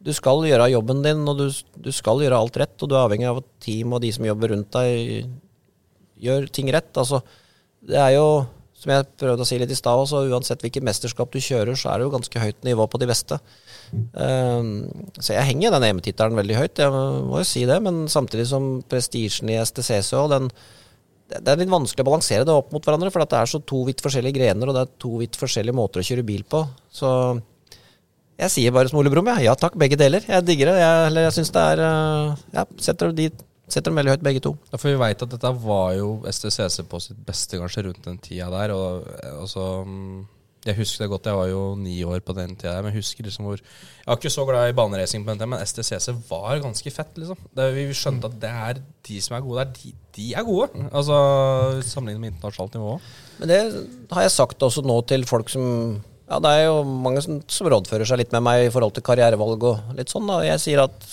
du 0.00 0.12
skal 0.16 0.46
gjøre 0.48 0.70
jobben 0.72 1.02
din, 1.04 1.26
og 1.28 1.42
du, 1.42 1.50
du 1.84 1.90
skal 1.92 2.22
gjøre 2.24 2.38
alt 2.40 2.56
rett. 2.62 2.76
Og 2.80 2.88
du 2.88 2.96
er 2.96 3.02
avhengig 3.02 3.28
av 3.28 3.42
at 3.42 3.50
team 3.60 3.92
og 3.92 4.00
de 4.04 4.12
som 4.16 4.24
jobber 4.24 4.54
rundt 4.54 4.72
deg, 4.72 5.26
gjør 6.24 6.48
ting 6.56 6.70
rett. 6.72 6.88
Altså, 6.96 7.20
det 7.84 7.98
er 8.00 8.14
jo, 8.14 8.24
som 8.80 8.94
jeg 8.94 9.08
prøvde 9.20 9.44
å 9.44 9.48
si 9.48 9.58
litt 9.60 9.74
i 9.74 9.76
stad 9.76 10.00
også, 10.00 10.22
uansett 10.32 10.64
hvilket 10.64 10.86
mesterskap 10.88 11.32
du 11.32 11.40
kjører, 11.44 11.76
så 11.76 11.92
er 11.92 12.00
det 12.00 12.08
jo 12.08 12.14
ganske 12.16 12.44
høyt 12.46 12.64
nivå 12.64 12.88
på 12.88 13.00
de 13.02 13.10
beste. 13.10 13.40
Um, 14.14 14.88
så 15.18 15.34
jeg 15.34 15.48
henger 15.50 15.74
den 15.74 15.88
EM-tittelen 15.90 16.38
veldig 16.38 16.56
høyt, 16.56 16.80
jeg 16.80 16.94
må 16.94 17.42
jo 17.42 17.48
si 17.52 17.66
det. 17.68 17.76
Men 17.84 18.06
samtidig 18.08 18.48
som 18.48 18.72
prestisjen 18.88 19.52
i 19.52 19.60
STCC 19.60 20.14
òg, 20.16 20.32
den 20.32 20.48
det 21.30 21.52
er 21.52 21.60
litt 21.60 21.70
vanskelig 21.70 22.02
å 22.02 22.08
balansere 22.08 22.46
det 22.46 22.54
opp 22.54 22.72
mot 22.74 22.84
hverandre, 22.84 23.10
for 23.14 23.22
det 23.22 23.38
er 23.38 23.50
så 23.50 23.60
to 23.62 23.84
vidt 23.86 24.02
forskjellige 24.02 24.38
grener, 24.40 24.70
og 24.70 24.76
det 24.76 24.82
er 24.82 24.96
to 25.02 25.12
vidt 25.20 25.38
forskjellige 25.38 25.76
måter 25.76 26.02
å 26.02 26.06
kjøre 26.06 26.26
bil 26.26 26.42
på. 26.50 26.64
Så 26.90 27.10
jeg 28.40 28.52
sier 28.54 28.74
bare 28.74 28.90
som 28.90 28.98
Ole 29.00 29.12
Brumm, 29.12 29.28
ja. 29.34 29.50
ja 29.50 29.54
takk, 29.58 29.76
begge 29.78 29.98
deler. 30.00 30.24
Jeg 30.24 30.46
digger 30.48 30.72
det. 30.72 30.80
Jeg, 30.80 31.06
eller 31.10 31.26
jeg 31.28 31.36
syns 31.36 31.54
det 31.54 31.64
er 31.74 31.84
uh, 31.84 32.42
Ja, 32.56 32.64
setter, 32.80 33.12
de, 33.16 33.28
setter 33.68 33.92
dem 33.92 34.00
veldig 34.00 34.14
høyt, 34.16 34.26
begge 34.26 34.42
to. 34.44 34.54
Ja, 34.72 34.80
for 34.80 34.88
vi 34.88 35.00
veit 35.00 35.24
at 35.26 35.34
dette 35.34 35.54
var 35.62 35.92
jo 35.98 36.12
STCC 36.30 36.86
på 36.88 37.02
sitt 37.04 37.20
beste 37.26 37.60
kanskje 37.60 37.84
rundt 37.88 38.06
den 38.06 38.20
tida 38.24 38.48
der. 38.54 38.72
Og, 38.74 39.10
og 39.36 39.50
så, 39.50 39.66
mm, 39.84 40.22
jeg 40.60 40.76
husker 40.76 41.06
det 41.06 41.08
godt, 41.08 41.28
jeg 41.30 41.38
var 41.38 41.46
jo 41.48 41.60
ni 41.80 41.94
år 42.04 42.20
på 42.20 42.34
den 42.36 42.52
tida, 42.58 42.82
men 42.84 42.92
husker 42.92 43.24
liksom 43.24 43.46
hvor 43.48 43.56
Jeg 43.60 44.08
var 44.10 44.18
ikke 44.18 44.32
så 44.32 44.44
glad 44.44 44.68
i 44.68 44.74
baneracing 44.76 45.24
på 45.24 45.32
den 45.32 45.40
tida, 45.40 45.48
men 45.48 45.64
STCC 45.64 46.12
var 46.28 46.60
ganske 46.60 46.92
fett, 46.92 47.16
liksom. 47.16 47.38
Det, 47.56 47.68
vi 47.78 47.86
skjønte 47.96 48.28
at 48.28 48.36
det 48.42 48.50
er 48.50 48.82
de 49.08 49.20
som 49.24 49.38
er 49.38 49.46
gode 49.46 49.64
der, 49.64 49.72
de, 49.78 49.94
de 50.18 50.26
er 50.36 50.44
gode. 50.44 50.68
Altså 50.92 51.16
sammenlignet 51.88 52.20
med 52.20 52.32
internasjonalt 52.34 52.76
nivå. 52.76 52.98
Men 53.40 53.52
det 53.54 53.60
har 54.12 54.26
jeg 54.26 54.36
sagt 54.36 54.68
også 54.68 54.84
nå 54.84 55.00
til 55.08 55.24
folk 55.28 55.48
som 55.52 55.64
Ja, 56.30 56.38
det 56.38 56.50
er 56.54 56.64
jo 56.68 56.84
mange 56.84 57.24
som, 57.24 57.40
som 57.50 57.66
rådfører 57.72 58.06
seg 58.06 58.20
litt 58.20 58.36
med 58.36 58.44
meg 58.46 58.68
i 58.68 58.70
forhold 58.70 58.92
til 58.94 59.06
karrierevalg 59.06 59.64
og 59.66 59.96
litt 59.96 60.12
sånn. 60.12 60.28
da. 60.28 60.42
Jeg 60.46 60.60
sier 60.62 60.84
at 60.84 61.08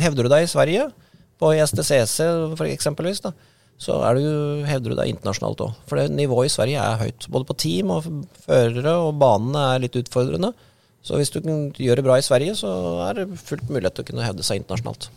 hevder 0.00 0.26
du 0.26 0.32
deg 0.32 0.46
i 0.46 0.50
Sverige, 0.50 0.88
på 1.42 1.52
STCC 1.60 2.24
for 2.56 2.70
eksempelvis, 2.70 3.20
da, 3.24 3.32
så 3.82 3.96
du, 4.14 4.26
hevder 4.68 4.92
du 4.92 4.98
deg 4.98 5.10
internasjonalt 5.10 5.62
òg. 5.64 5.78
For 5.90 5.98
det 5.98 6.12
nivået 6.14 6.50
i 6.50 6.54
Sverige 6.54 6.82
er 6.82 7.00
høyt. 7.00 7.26
Både 7.34 7.48
på 7.48 7.56
team 7.58 7.90
og 7.90 8.06
førere, 8.44 8.94
og 9.08 9.16
banene 9.18 9.64
er 9.72 9.82
litt 9.82 9.98
utfordrende. 9.98 10.52
Så 11.02 11.18
hvis 11.18 11.32
du 11.34 11.40
kan 11.42 11.64
gjøre 11.74 11.98
det 11.98 12.06
bra 12.06 12.20
i 12.20 12.22
Sverige, 12.22 12.54
så 12.60 12.70
er 13.08 13.18
det 13.18 13.40
fullt 13.42 13.66
mulighet 13.72 13.96
til 13.98 14.04
å 14.04 14.10
kunne 14.12 14.26
hevde 14.28 14.46
seg 14.46 14.60
internasjonalt. 14.60 15.08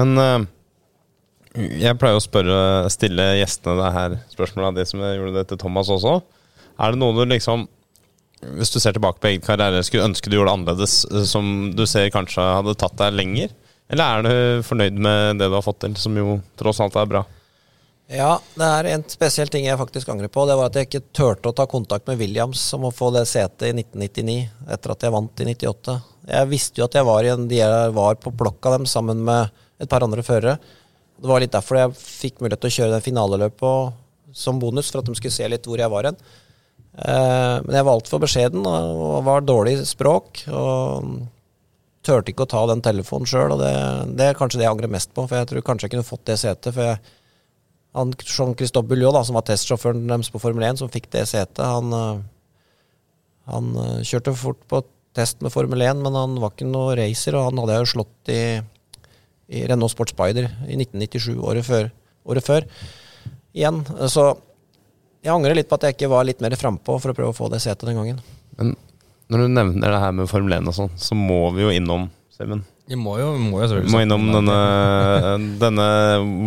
Men 0.00 0.16
uh, 0.16 0.46
jeg 1.56 1.98
pleier 2.00 2.16
å 2.16 2.24
spørre, 2.24 2.56
stille 2.92 3.28
gjestene 3.42 3.76
det 3.82 3.92
her 3.98 4.16
spørsmålet 4.32 4.80
det 4.80 4.88
som 4.88 5.04
gjorde 5.04 5.36
det 5.36 5.46
til 5.52 5.60
Thomas 5.60 5.92
også. 5.92 6.18
Er 6.80 6.92
det 6.92 7.00
noe 7.00 7.16
du 7.16 7.24
liksom 7.28 7.64
Hvis 8.58 8.72
du 8.72 8.76
ser 8.80 8.92
tilbake 8.92 9.16
på 9.20 9.30
egen 9.30 9.44
karriere, 9.44 9.80
skulle 9.84 10.04
ønske 10.04 10.28
du 10.28 10.36
gjorde 10.36 10.50
det 10.50 10.56
annerledes, 10.58 10.96
eh, 11.08 11.24
som 11.24 11.70
du 11.72 11.86
ser 11.88 12.10
kanskje 12.12 12.44
hadde 12.44 12.74
tatt 12.76 12.96
deg 13.00 13.16
lenger? 13.16 13.54
Eller 13.92 14.04
er 14.04 14.26
du 14.26 14.66
fornøyd 14.66 14.98
med 14.98 15.40
det 15.40 15.48
du 15.50 15.54
har 15.54 15.64
fått 15.64 15.84
til, 15.84 15.96
som 16.00 16.16
jo 16.18 16.40
tross 16.58 16.80
alt 16.82 16.96
er 16.98 17.10
bra? 17.10 17.22
Ja, 18.06 18.36
det 18.54 18.66
er 18.66 18.88
en 18.92 19.02
spesiell 19.10 19.50
ting 19.50 19.64
jeg 19.66 19.78
faktisk 19.80 20.10
angrer 20.12 20.30
på. 20.30 20.44
Det 20.46 20.54
var 20.58 20.70
at 20.70 20.78
jeg 20.78 20.86
ikke 20.86 21.08
turte 21.14 21.50
å 21.50 21.54
ta 21.56 21.66
kontakt 21.70 22.06
med 22.06 22.20
Williams 22.20 22.62
om 22.76 22.86
å 22.86 22.94
få 22.94 23.10
det 23.14 23.24
setet 23.26 23.66
i 23.66 23.72
1999, 23.74 24.36
etter 24.74 24.94
at 24.94 25.06
jeg 25.06 25.14
vant 25.14 25.42
i 25.42 25.48
98. 25.50 25.96
Jeg 26.30 26.50
visste 26.50 26.82
jo 26.82 26.86
at 26.86 26.98
jeg 26.98 27.06
var, 27.06 27.26
en, 27.32 27.46
jeg 27.50 27.94
var 27.96 28.18
på 28.22 28.34
blokka 28.34 28.76
dem 28.76 28.86
sammen 28.90 29.24
med 29.26 29.50
et 29.82 29.90
par 29.90 30.06
andre 30.06 30.22
førere. 30.26 30.56
Det 31.16 31.30
var 31.30 31.42
litt 31.42 31.54
derfor 31.54 31.80
jeg 31.80 31.98
fikk 31.98 32.42
mulighet 32.42 32.62
til 32.62 32.70
å 32.70 32.76
kjøre 32.78 32.94
den 32.94 33.06
finaleløpet 33.06 34.36
som 34.36 34.58
bonus, 34.62 34.90
for 34.92 35.00
at 35.00 35.08
de 35.08 35.16
skulle 35.18 35.34
se 35.34 35.48
litt 35.50 35.66
hvor 35.66 35.80
jeg 35.80 35.90
var 35.90 36.10
hen. 36.10 36.18
Eh, 36.96 37.56
men 37.64 37.74
jeg 37.74 37.86
var 37.88 37.96
altfor 37.96 38.22
beskjeden 38.22 38.66
og 38.68 39.24
var 39.26 39.46
dårlig 39.46 39.80
språk. 39.88 40.44
og 40.52 41.26
turte 42.06 42.32
ikke 42.32 42.46
å 42.46 42.50
ta 42.50 42.62
den 42.70 42.82
telefonen 42.84 43.28
sjøl, 43.28 43.54
og 43.56 43.62
det, 43.62 43.74
det, 44.18 44.30
er 44.30 44.38
kanskje 44.38 44.60
det 44.60 44.66
jeg 44.66 44.74
angrer 44.76 44.92
mest 44.92 45.12
på. 45.16 45.26
For 45.26 45.40
jeg 45.40 45.50
tror 45.50 45.66
kanskje 45.66 45.88
jeg 45.88 45.96
kunne 45.96 46.08
fått 46.08 46.26
det 46.30 46.38
setet. 46.40 46.76
For 46.76 46.98
Jean-Christophe 48.36 48.90
Bulliot, 48.90 49.18
som 49.26 49.38
var 49.38 49.46
testsjåføren 49.48 50.06
deres 50.08 50.32
på 50.32 50.42
Formel 50.42 50.68
1, 50.68 50.82
som 50.82 50.92
fikk 50.92 51.10
det 51.14 51.24
setet, 51.30 51.62
han, 51.64 52.22
han 53.50 53.72
kjørte 54.06 54.36
fort 54.36 54.62
på 54.70 54.82
test 55.16 55.40
med 55.44 55.52
Formel 55.54 55.82
1, 55.82 56.02
men 56.04 56.16
han 56.16 56.36
var 56.42 56.52
ikke 56.52 56.68
noe 56.68 56.96
racer, 56.98 57.36
og 57.38 57.48
han 57.48 57.62
hadde 57.62 57.76
jeg 57.76 57.84
jo 57.84 57.92
slått 57.94 58.32
i, 58.32 58.42
i 59.56 59.64
Renault 59.70 59.94
Sport 59.94 60.12
Spider 60.12 60.50
i 60.68 60.76
1997, 60.76 61.30
året 61.40 61.66
før, 61.66 61.90
året 62.28 62.46
før 62.46 62.68
igjen. 63.56 63.80
Så 64.12 64.28
jeg 65.24 65.32
angrer 65.32 65.56
litt 65.56 65.70
på 65.70 65.78
at 65.78 65.88
jeg 65.88 65.96
ikke 65.96 66.12
var 66.12 66.26
litt 66.28 66.42
mer 66.44 66.56
frampå 66.58 66.98
for 67.00 67.12
å 67.12 67.16
prøve 67.16 67.32
å 67.32 67.36
få 67.36 67.48
det 67.52 67.62
setet 67.64 67.88
den 67.88 67.98
gangen. 67.98 68.20
Men 68.58 68.76
når 69.32 69.42
du 69.42 69.54
nevner 69.56 69.90
det 69.90 70.00
her 70.02 70.14
med 70.14 70.30
Formel 70.30 70.56
1 70.60 70.70
og 70.70 70.76
sånn, 70.76 70.92
så 71.00 71.18
må 71.18 71.48
vi 71.56 71.64
jo 71.66 71.74
innom 71.74 72.08
Simen. 72.36 72.60
Vi 72.86 72.98
må 73.00 73.16
jo, 73.18 73.30
må 73.40 73.62
jo 73.62 73.68
selvfølgelig. 73.70 73.92
må 73.94 74.02
innom 74.04 74.26
denne, 74.28 74.56
denne 75.64 75.86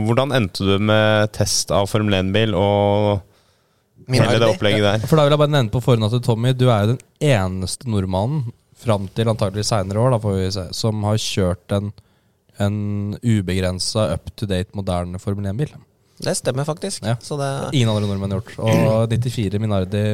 Hvordan 0.07 0.35
endte 0.37 0.67
du 0.67 0.75
med 0.85 1.31
test 1.35 1.73
av 1.75 1.89
Formel 1.89 2.15
1-bil 2.21 2.53
og 2.55 3.23
hele 4.13 4.37
det 4.39 4.51
opplegget 4.53 4.85
der? 4.85 5.07
For 5.09 5.17
da 5.17 5.25
vil 5.25 5.35
jeg 5.35 5.41
bare 5.41 5.55
nevne 5.55 5.73
på 5.73 5.81
forhånd 5.83 6.07
at 6.07 6.23
Tommy, 6.23 6.53
du 6.53 6.67
er 6.69 6.85
jo 6.85 6.93
den 6.93 7.01
eneste 7.31 7.89
nordmannen 7.89 8.51
fram 8.79 9.09
til 9.11 9.27
antagelig 9.27 9.65
seinere 9.67 9.99
år 9.99 10.13
da, 10.13 10.21
får 10.23 10.37
vi 10.37 10.47
se, 10.55 10.69
som 10.77 11.03
har 11.03 11.19
kjørt 11.19 11.75
en, 11.75 11.91
en 12.63 12.79
ubegrensa 13.19 14.11
up 14.13 14.31
to 14.39 14.47
date 14.47 14.77
moderne 14.77 15.19
Formel 15.19 15.49
1-bil. 15.51 15.73
Det 16.19 16.35
stemmer 16.35 16.67
faktisk. 16.67 17.03
Ja. 17.03 17.17
Så 17.23 17.35
det, 17.39 17.49
Ingen 17.73 17.89
andre 17.89 18.07
nordmenn 18.07 18.33
har 18.35 18.41
gjort. 18.41 18.55
Og 18.61 19.09
94 19.11 19.59
Minardi 19.59 20.05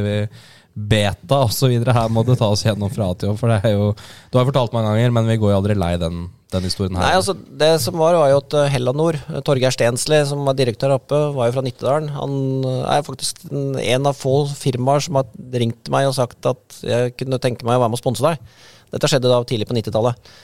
beta 0.76 1.38
osv. 1.46 1.72
Her 1.72 2.10
må 2.12 2.26
det 2.28 2.36
ta 2.40 2.50
oss 2.52 2.66
gjennom 2.66 2.92
fra 2.92 3.08
til 3.16 3.38
For 3.40 3.48
det 3.48 3.62
er 3.64 3.78
jo 3.78 3.94
Du 4.32 4.36
har 4.38 4.48
fortalt 4.48 4.74
mange 4.76 4.92
ganger, 4.92 5.14
men 5.16 5.30
vi 5.30 5.38
går 5.40 5.54
jo 5.54 5.60
aldri 5.62 5.78
lei 5.80 5.94
den, 6.02 6.26
den 6.52 6.68
historien 6.68 6.98
her. 7.00 7.06
Nei, 7.06 7.14
altså 7.20 7.36
Det 7.36 7.70
som 7.84 7.96
var, 8.00 8.18
var 8.20 8.34
jo 8.34 8.42
at 8.42 8.58
eh, 8.60 8.72
Hellanor, 8.74 9.18
eh, 9.30 9.40
Torgeir 9.48 9.72
Stensli, 9.76 10.20
som 10.28 10.44
var 10.48 10.58
direktør 10.60 10.98
oppe, 10.98 11.22
var 11.38 11.48
jo 11.50 11.56
fra 11.56 11.64
Nittedalen. 11.66 12.12
Han 12.18 12.36
eh, 12.68 12.82
er 12.98 13.08
faktisk 13.08 13.46
en 13.54 14.12
av 14.12 14.20
få 14.20 14.36
firmaer 14.52 15.06
som 15.08 15.22
har 15.22 15.32
ringt 15.56 15.92
meg 15.94 16.10
og 16.10 16.18
sagt 16.20 16.52
at 16.52 16.82
jeg 16.84 17.16
kunne 17.22 17.40
tenke 17.44 17.68
meg 17.68 17.80
å 17.80 17.86
være 17.86 17.94
med 17.94 18.00
og 18.02 18.04
sponse 18.04 18.26
deg. 18.26 18.60
Dette 18.96 19.12
skjedde 19.12 19.32
da 19.32 19.40
tidlig 19.48 19.70
på 19.70 19.78
90-tallet. 19.80 20.36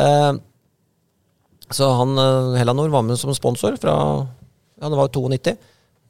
Eh, 0.00 0.32
så 1.74 1.92
han 1.98 2.16
Hellanor 2.60 2.90
var 2.92 3.04
med 3.04 3.20
som 3.20 3.32
sponsor 3.36 3.76
fra 3.80 3.94
ja, 4.80 4.88
det 4.88 4.98
var 4.98 5.08
92. 5.08 5.54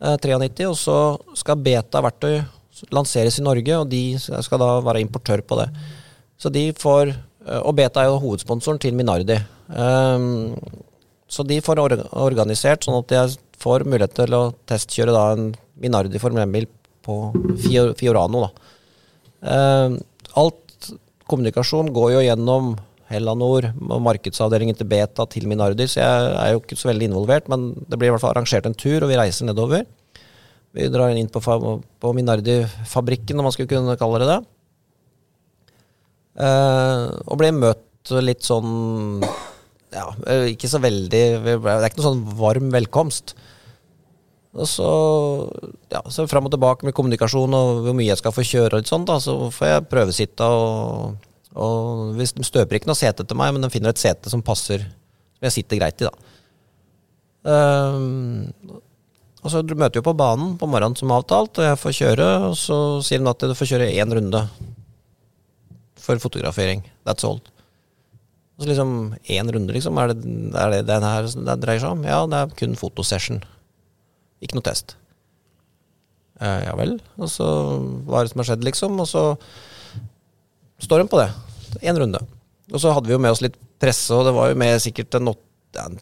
Eh, 0.03 0.17
93, 0.19 0.67
og 0.67 0.77
så 0.79 0.99
skal 1.39 1.61
Beta 1.63 2.03
verktøy 2.05 2.41
lanseres 2.95 3.39
i 3.39 3.45
Norge, 3.45 3.79
og 3.79 3.89
de 3.91 4.03
skal 4.19 4.61
da 4.61 4.71
være 4.85 5.03
importør 5.05 5.45
på 5.47 5.59
det. 5.61 5.69
Så 6.41 6.51
de 6.53 6.69
får 6.77 7.13
eh, 7.13 7.61
Og 7.63 7.75
Beta 7.79 8.03
er 8.03 8.11
jo 8.11 8.21
hovedsponsoren 8.23 8.81
til 8.83 8.97
Minardi. 8.97 9.39
Um, 9.69 10.55
så 11.31 11.45
de 11.47 11.61
får 11.65 11.81
or 11.81 11.95
organisert 12.27 12.85
sånn 12.85 12.99
at 12.99 13.15
jeg 13.15 13.37
får 13.63 13.87
mulighet 13.89 14.17
til 14.19 14.35
å 14.37 14.43
testkjøre 14.69 15.15
da 15.15 15.29
en 15.35 15.53
Minardi 15.81 16.21
Formel 16.23 16.45
1-bil 16.45 16.67
på 17.05 17.17
Fiorano. 17.99 18.45
Da. 18.45 18.51
Um, 19.45 19.97
alt 20.41 20.91
kommunikasjon 21.31 21.93
går 21.95 22.17
jo 22.17 22.27
gjennom 22.27 22.75
Hellanor 23.13 23.69
markedsavdelingen 23.81 24.77
til 24.79 24.89
Beta 24.89 25.27
til 25.31 25.47
Minardi, 25.49 25.87
så 25.91 26.01
jeg 26.01 26.31
er 26.41 26.55
jo 26.55 26.63
ikke 26.63 26.79
så 26.81 26.89
veldig 26.91 27.11
involvert, 27.11 27.51
men 27.53 27.73
det 27.89 27.99
blir 27.99 28.11
i 28.11 28.15
hvert 28.15 28.25
fall 28.25 28.33
arrangert 28.33 28.67
en 28.69 28.77
tur, 28.77 29.05
og 29.05 29.11
vi 29.11 29.19
reiser 29.21 29.49
nedover. 29.49 29.85
Vi 30.75 30.91
drar 30.91 31.15
inn 31.15 31.31
på, 31.31 31.41
på 31.41 32.13
Minardi-fabrikken, 32.17 33.39
om 33.39 33.47
man 33.47 33.55
skulle 33.55 33.71
kunne 33.71 33.95
kalle 33.99 34.21
det 34.23 34.31
det. 34.33 34.39
Eh, 36.43 37.03
og 37.31 37.39
ble 37.39 37.53
møtt 37.55 38.11
litt 38.27 38.43
sånn 38.43 39.23
Ja, 39.95 40.09
ikke 40.51 40.67
så 40.67 40.81
veldig 40.83 41.21
Det 41.47 41.53
er 41.55 41.85
ikke 41.87 42.01
noe 42.01 42.09
sånn 42.09 42.25
varm 42.41 42.73
velkomst. 42.75 43.37
Og 44.55 44.67
så, 44.71 44.89
ja, 45.91 46.03
så 46.15 46.27
fram 46.31 46.47
og 46.47 46.53
tilbake 46.55 46.87
med 46.87 46.95
kommunikasjon 46.95 47.55
og 47.59 47.85
hvor 47.87 47.97
mye 47.97 48.11
jeg 48.11 48.21
skal 48.21 48.35
få 48.35 48.45
kjøre, 48.47 48.77
og 48.77 48.83
litt 48.83 48.91
sånt, 48.91 49.09
da, 49.11 49.19
så 49.23 49.49
får 49.55 49.71
jeg 49.71 49.87
prøvesitte. 49.91 50.47
Og, 50.47 51.31
og 51.59 52.13
hvis 52.19 52.35
De 52.37 52.47
støper 52.47 52.79
ikke 52.79 52.91
noe 52.91 52.99
sete 52.99 53.27
til 53.27 53.39
meg, 53.39 53.55
men 53.55 53.67
de 53.67 53.71
finner 53.75 53.95
et 53.95 54.03
sete 54.03 54.31
som 54.31 54.45
passer, 54.47 54.87
som 55.39 55.49
jeg 55.49 55.57
sitter 55.57 55.83
greit 55.83 56.03
i. 56.03 56.11
da. 56.11 56.15
Um, 57.45 58.79
Og 59.45 59.53
så 59.53 59.61
møter 59.61 60.01
vi 60.01 60.07
på 60.07 60.17
banen 60.17 60.55
på 60.57 60.69
morgenen 60.73 60.97
som 60.97 61.13
avtalt, 61.13 61.59
og 61.61 61.67
jeg 61.67 61.81
får 61.81 61.97
kjøre, 61.99 62.29
og 62.49 62.55
så 62.57 62.79
sier 63.05 63.21
hun 63.21 63.29
at 63.29 63.45
du 63.45 63.53
får 63.53 63.75
kjøre 63.75 63.91
én 63.93 64.15
runde 64.17 64.41
for 66.01 66.21
fotografering. 66.23 66.81
That's 67.05 67.27
all. 67.29 67.43
Og 68.55 68.65
så 68.65 68.71
liksom 68.71 68.91
én 69.29 69.51
runde, 69.53 69.75
liksom. 69.75 69.99
Er 70.01 70.13
det 70.13 70.25
er 70.57 70.73
det 70.73 70.83
den 70.89 71.05
her 71.05 71.29
det 71.29 71.57
dreier 71.61 71.83
seg 71.83 71.97
om? 71.97 72.05
Ja, 72.09 72.23
det 72.31 72.41
er 72.41 72.55
kun 72.57 72.77
fotosession. 72.79 73.43
Ikke 74.41 74.57
noe 74.57 74.65
test. 74.65 74.97
Eh, 76.41 76.61
ja 76.65 76.75
vel. 76.79 76.97
Og 77.19 77.29
så 77.31 77.49
hva 78.07 78.21
er 78.21 78.27
det 78.27 78.33
som 78.33 78.43
har 78.43 78.49
skjedd, 78.49 78.65
liksom? 78.69 78.97
Og 79.03 79.11
så 79.11 79.25
står 80.87 81.05
hun 81.05 81.11
på 81.13 81.21
det. 81.21 81.29
Én 81.83 81.99
runde. 82.01 82.23
Og 82.73 82.81
så 82.81 82.95
hadde 82.95 83.11
vi 83.11 83.17
jo 83.17 83.21
med 83.21 83.35
oss 83.35 83.43
litt 83.45 83.59
presse, 83.83 84.09
og 84.15 84.25
det 84.29 84.33
var 84.37 84.53
jo 84.53 84.61
med 84.65 84.81
sikkert 84.81 85.19
en 85.19 85.35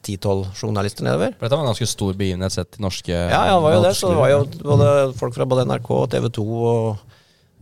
ti-tolv 0.04 0.50
journalister 0.58 1.06
nedover. 1.06 1.32
For 1.38 1.46
dette 1.46 1.58
var 1.58 1.64
en 1.64 1.72
ganske 1.72 1.88
stor 1.90 2.18
begivenhet 2.18 2.54
sett 2.54 2.70
til 2.74 2.84
norske 2.84 3.12
Ja, 3.14 3.40
ja, 3.48 3.56
det 3.56 3.62
var 3.64 3.74
jo 3.76 3.82
det. 3.86 3.94
Så 3.98 4.12
det 4.12 4.20
var 4.20 4.30
jo 4.32 4.44
både 4.60 4.92
folk 5.18 5.36
fra 5.36 5.48
både 5.48 5.66
NRK 5.70 5.90
og 5.96 6.06
TV 6.12 6.28
2 6.38 6.46
og 6.60 7.08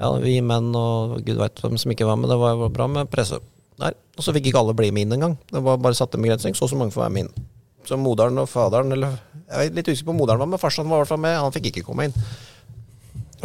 ja, 0.01 0.11
vi 0.23 0.39
menn 0.41 0.71
og 0.77 1.19
gud 1.27 1.41
veit 1.41 1.61
hvem 1.61 1.77
som 1.81 1.93
ikke 1.93 2.09
var 2.09 2.17
med. 2.17 2.31
Det 2.33 2.39
var, 2.41 2.57
var 2.63 2.73
bra 2.73 2.89
med 2.89 3.11
presse 3.13 3.39
der. 3.81 3.97
Og 4.17 4.25
så 4.25 4.33
fikk 4.37 4.51
ikke 4.51 4.63
alle 4.63 4.77
bli 4.77 4.91
med 4.95 5.07
inn 5.07 5.17
engang. 5.19 5.37
Det 5.51 5.63
var 5.65 5.81
bare 5.81 5.97
satt 5.99 6.17
en 6.17 6.25
begrensning. 6.25 6.57
Så 6.57 6.67
og 6.67 6.73
så 6.73 6.79
mange 6.81 6.95
får 6.95 7.05
være 7.05 7.17
med 7.17 7.27
inn. 7.27 7.49
Så 7.89 7.99
moderen 8.01 8.41
og 8.41 8.49
faderen, 8.49 8.93
eller 8.93 9.19
Jeg 9.51 9.71
er 9.71 9.75
litt 9.75 9.89
usikker 9.89 10.11
på 10.11 10.15
om 10.15 10.21
moderen 10.21 10.39
var 10.39 10.47
med, 10.47 10.61
farsan 10.63 10.89
var 10.89 11.01
i 11.01 11.03
hvert 11.03 11.11
fall 11.11 11.23
med. 11.25 11.37
Han 11.37 11.55
fikk 11.55 11.71
ikke 11.73 11.87
komme 11.89 12.07
inn. 12.07 12.15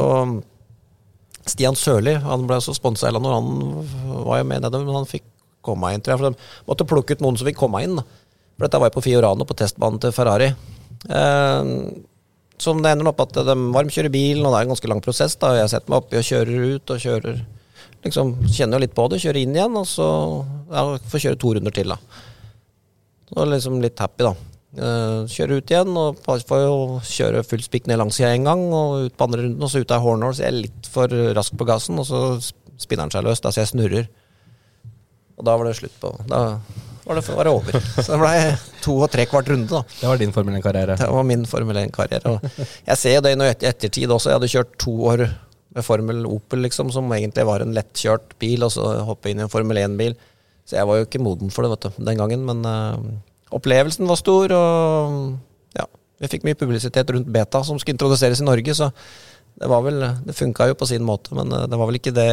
Og 0.01 0.35
Stian 1.49 1.77
Sørli, 1.77 2.15
han 2.21 2.45
ble 2.49 2.59
også 2.59 2.75
sponsa 2.77 3.07
eller 3.09 3.21
noe, 3.21 3.37
han 3.37 4.25
var 4.25 4.41
jo 4.41 4.47
med 4.49 4.63
nedover, 4.65 4.85
men 4.85 4.99
han 4.99 5.09
fikk 5.09 5.25
komme 5.65 5.91
inn, 5.93 6.03
tror 6.05 6.15
jeg. 6.15 6.21
For 6.21 6.29
de 6.29 6.69
måtte 6.69 6.87
plukke 6.89 7.17
ut 7.17 7.23
noen 7.25 7.39
som 7.39 7.49
fikk 7.49 7.59
komme 7.59 7.81
inn. 7.85 7.97
Da. 7.99 8.05
For 8.55 8.65
dette 8.65 8.79
var 8.79 8.91
jo 8.91 8.95
på 8.97 9.03
Fiorano, 9.03 9.47
på 9.47 9.57
testbanen 9.59 9.99
til 10.01 10.13
Ferrari. 10.15 10.53
Eh, 11.09 11.71
som 12.57 12.79
det 12.81 12.93
ender 12.93 13.11
opp 13.11 13.19
at 13.25 13.35
de 13.35 13.55
varmkjører 13.75 14.11
bilen, 14.13 14.45
og 14.45 14.53
det 14.53 14.61
er 14.61 14.67
en 14.67 14.73
ganske 14.73 14.91
lang 14.91 15.03
prosess. 15.03 15.35
da, 15.35 15.55
Jeg 15.59 15.73
setter 15.73 15.91
meg 15.91 16.03
oppi 16.03 16.19
og 16.19 16.23
kjører 16.23 16.75
ut, 16.75 16.93
og 16.95 17.03
kjører 17.03 17.45
liksom, 18.05 18.35
Kjenner 18.47 18.77
jo 18.77 18.85
litt 18.85 18.95
på 18.95 19.07
det, 19.11 19.19
kjører 19.23 19.41
inn 19.41 19.55
igjen, 19.57 19.75
og 19.75 19.87
så 19.89 20.07
ja, 20.71 20.85
får 21.11 21.23
kjøre 21.25 21.41
to 21.41 21.53
runder 21.57 21.75
til, 21.75 21.91
da. 21.91 21.97
Så 23.27 23.47
liksom 23.49 23.81
litt 23.83 23.99
happy, 23.99 24.29
da. 24.29 24.33
Eh, 24.75 25.19
kjører 25.35 25.59
ut 25.59 25.75
igjen, 25.75 25.91
og 25.99 26.23
får 26.23 26.63
jo 26.63 26.75
kjøre 27.03 27.43
full 27.43 27.63
spikk 27.65 27.89
ned 27.91 27.99
langsida 27.99 28.31
en 28.31 28.47
gang, 28.47 28.65
og 28.71 29.09
ut 29.09 29.17
på 29.17 29.27
andre 29.27 29.43
runden, 29.43 29.63
og 29.63 29.73
så 29.73 29.83
ut 29.83 29.91
av 29.91 30.05
Hornhall, 30.05 30.37
så 30.37 30.45
jeg 30.45 30.53
er 30.53 30.61
litt 30.63 30.91
for 30.95 31.11
rask 31.35 31.57
på 31.59 31.67
gassen, 31.67 31.99
og 31.99 32.07
så 32.07 32.21
spinner 32.79 33.03
den 33.09 33.17
seg 33.17 33.27
løs, 33.27 33.43
da, 33.43 33.51
så 33.51 33.65
jeg 33.65 33.73
snurrer. 33.73 34.07
Og 35.35 35.43
da 35.43 35.57
var 35.59 35.67
det 35.67 35.75
slutt 35.75 35.95
på 35.99 36.13
Da 36.31 36.61
var 37.05 37.19
det, 37.19 37.23
var 37.37 37.47
det 37.47 37.53
over. 37.53 37.79
Så 38.01 38.05
det 38.11 38.19
ble 38.21 38.33
to 38.83 38.95
og 39.05 39.09
tre 39.13 39.25
kvart 39.29 39.49
runde, 39.51 39.69
da. 39.69 39.81
Det 39.99 40.09
var 40.09 40.21
din 40.21 40.33
Formel 40.35 40.57
1-karriere. 40.59 40.95
Det 40.99 41.09
var 41.13 41.27
min 41.27 41.45
Formel 41.49 41.79
1-karriere. 41.85 42.35
Jeg 42.87 42.97
ser 43.01 43.17
jo 43.17 43.23
det 43.25 43.33
i 43.35 43.41
etter- 43.49 43.69
ettertid 43.71 44.13
også. 44.15 44.31
Jeg 44.31 44.39
hadde 44.39 44.51
kjørt 44.55 44.77
to 44.81 44.93
år 45.11 45.25
med 45.75 45.83
Formel 45.85 46.23
Opel, 46.29 46.63
liksom, 46.65 46.89
som 46.95 47.11
egentlig 47.13 47.45
var 47.45 47.61
en 47.61 47.75
lettkjørt 47.75 48.33
bil, 48.41 48.63
og 48.65 48.71
så 48.73 48.87
hoppe 49.05 49.29
inn 49.31 49.41
i 49.41 49.45
en 49.45 49.51
Formel 49.51 49.77
1-bil. 49.83 50.15
Så 50.65 50.79
jeg 50.79 50.87
var 50.89 50.97
jo 50.97 51.05
ikke 51.05 51.21
moden 51.21 51.51
for 51.53 51.65
det 51.65 51.73
vet 51.75 51.85
du, 51.85 52.03
den 52.09 52.17
gangen, 52.17 52.45
men 52.47 52.63
uh, 52.65 52.97
opplevelsen 53.53 54.07
var 54.09 54.17
stor, 54.17 54.53
og 54.55 55.75
ja, 55.77 55.85
vi 56.23 56.31
fikk 56.31 56.47
mye 56.47 56.57
publisitet 56.57 57.11
rundt 57.13 57.29
Beta, 57.29 57.61
som 57.67 57.77
skulle 57.77 57.99
introduseres 57.99 58.41
i 58.41 58.47
Norge, 58.47 58.73
så 58.77 58.89
det 59.55 59.69
var 59.71 59.85
vel 59.85 60.01
Det 60.25 60.33
funka 60.35 60.65
jo 60.67 60.75
på 60.75 60.87
sin 60.89 61.05
måte, 61.07 61.31
men 61.37 61.51
eh, 61.55 61.67
det 61.71 61.77
var 61.79 61.87
vel 61.87 61.95
ikke 61.99 62.11
det 62.15 62.31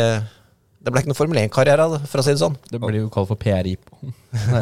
Det 0.82 0.90
ble 0.90 1.02
ikke 1.02 1.12
noen 1.12 1.18
Formel 1.18 1.38
1-karriere 1.44 1.86
for 2.10 2.20
å 2.20 2.24
si 2.26 2.34
det 2.34 2.42
sånn. 2.42 2.56
Det 2.70 2.80
blir 2.82 3.04
jo 3.04 3.10
kalt 3.14 3.30
for 3.30 3.38
PRI. 3.38 3.76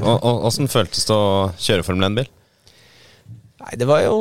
Åssen 0.05 0.69
føltes 0.75 1.07
det 1.09 1.17
å 1.17 1.49
kjøre 1.57 1.87
Formel 1.87 2.11
1-bil? 2.11 2.29
Nei, 3.61 3.77
det 3.81 3.89
var 3.89 4.03
jo 4.05 4.19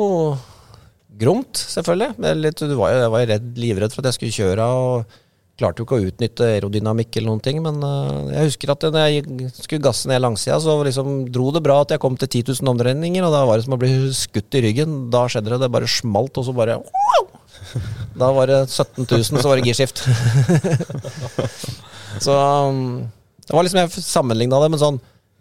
gromt, 1.20 1.60
selvfølgelig. 1.60 2.16
Men 2.20 2.40
litt, 2.44 2.60
du 2.60 2.76
var 2.78 2.94
jo, 2.94 3.02
jeg 3.04 3.12
var 3.12 3.24
jo 3.24 3.30
redd, 3.34 3.50
livredd 3.60 3.94
for 3.94 4.02
at 4.02 4.10
jeg 4.10 4.18
skulle 4.18 4.38
kjøre 4.38 4.70
og 4.80 5.18
klarte 5.60 5.82
jo 5.82 5.86
ikke 5.86 5.98
å 5.98 6.06
utnytte 6.08 6.46
aerodynamikk 6.54 7.18
eller 7.18 7.32
noen 7.34 7.42
ting. 7.44 7.60
Men 7.64 7.82
øh, 7.84 8.30
jeg 8.32 8.48
husker 8.48 8.72
at 8.72 8.86
når 8.88 9.08
jeg 9.10 9.50
skulle 9.58 9.84
gasse 9.84 10.08
ned 10.08 10.22
langsida, 10.24 10.56
så 10.62 10.78
liksom 10.86 11.26
dro 11.32 11.50
det 11.52 11.64
bra 11.66 11.82
at 11.84 11.92
jeg 11.94 12.02
kom 12.02 12.16
til 12.20 12.30
10 12.30 12.54
000 12.62 12.72
omdreininger, 12.74 13.26
og 13.26 13.34
da 13.34 13.44
var 13.48 13.60
det 13.60 13.66
som 13.68 13.76
å 13.76 13.80
bli 13.80 13.92
skutt 14.16 14.56
i 14.56 14.64
ryggen. 14.68 15.02
Da 15.12 15.26
skjedde 15.28 15.52
det, 15.52 15.60
det 15.66 15.72
bare 15.76 15.90
smalt, 15.90 16.40
og 16.40 16.48
så 16.48 16.56
bare 16.56 16.80
wow! 16.80 17.29
Da 18.20 18.32
var 18.36 18.50
det 18.50 18.60
17 18.68 19.06
000, 19.06 19.24
så 19.24 19.46
var 19.48 19.60
det 19.60 19.68
girskift. 19.68 20.02
så 22.26 22.34
um, 22.68 23.08
det 23.46 23.56
var 23.56 23.66
liksom, 23.66 23.80
jeg 23.82 24.04
sammenligna 24.04 24.60
det 24.62 24.70
med 24.74 24.82
sånn 24.82 25.00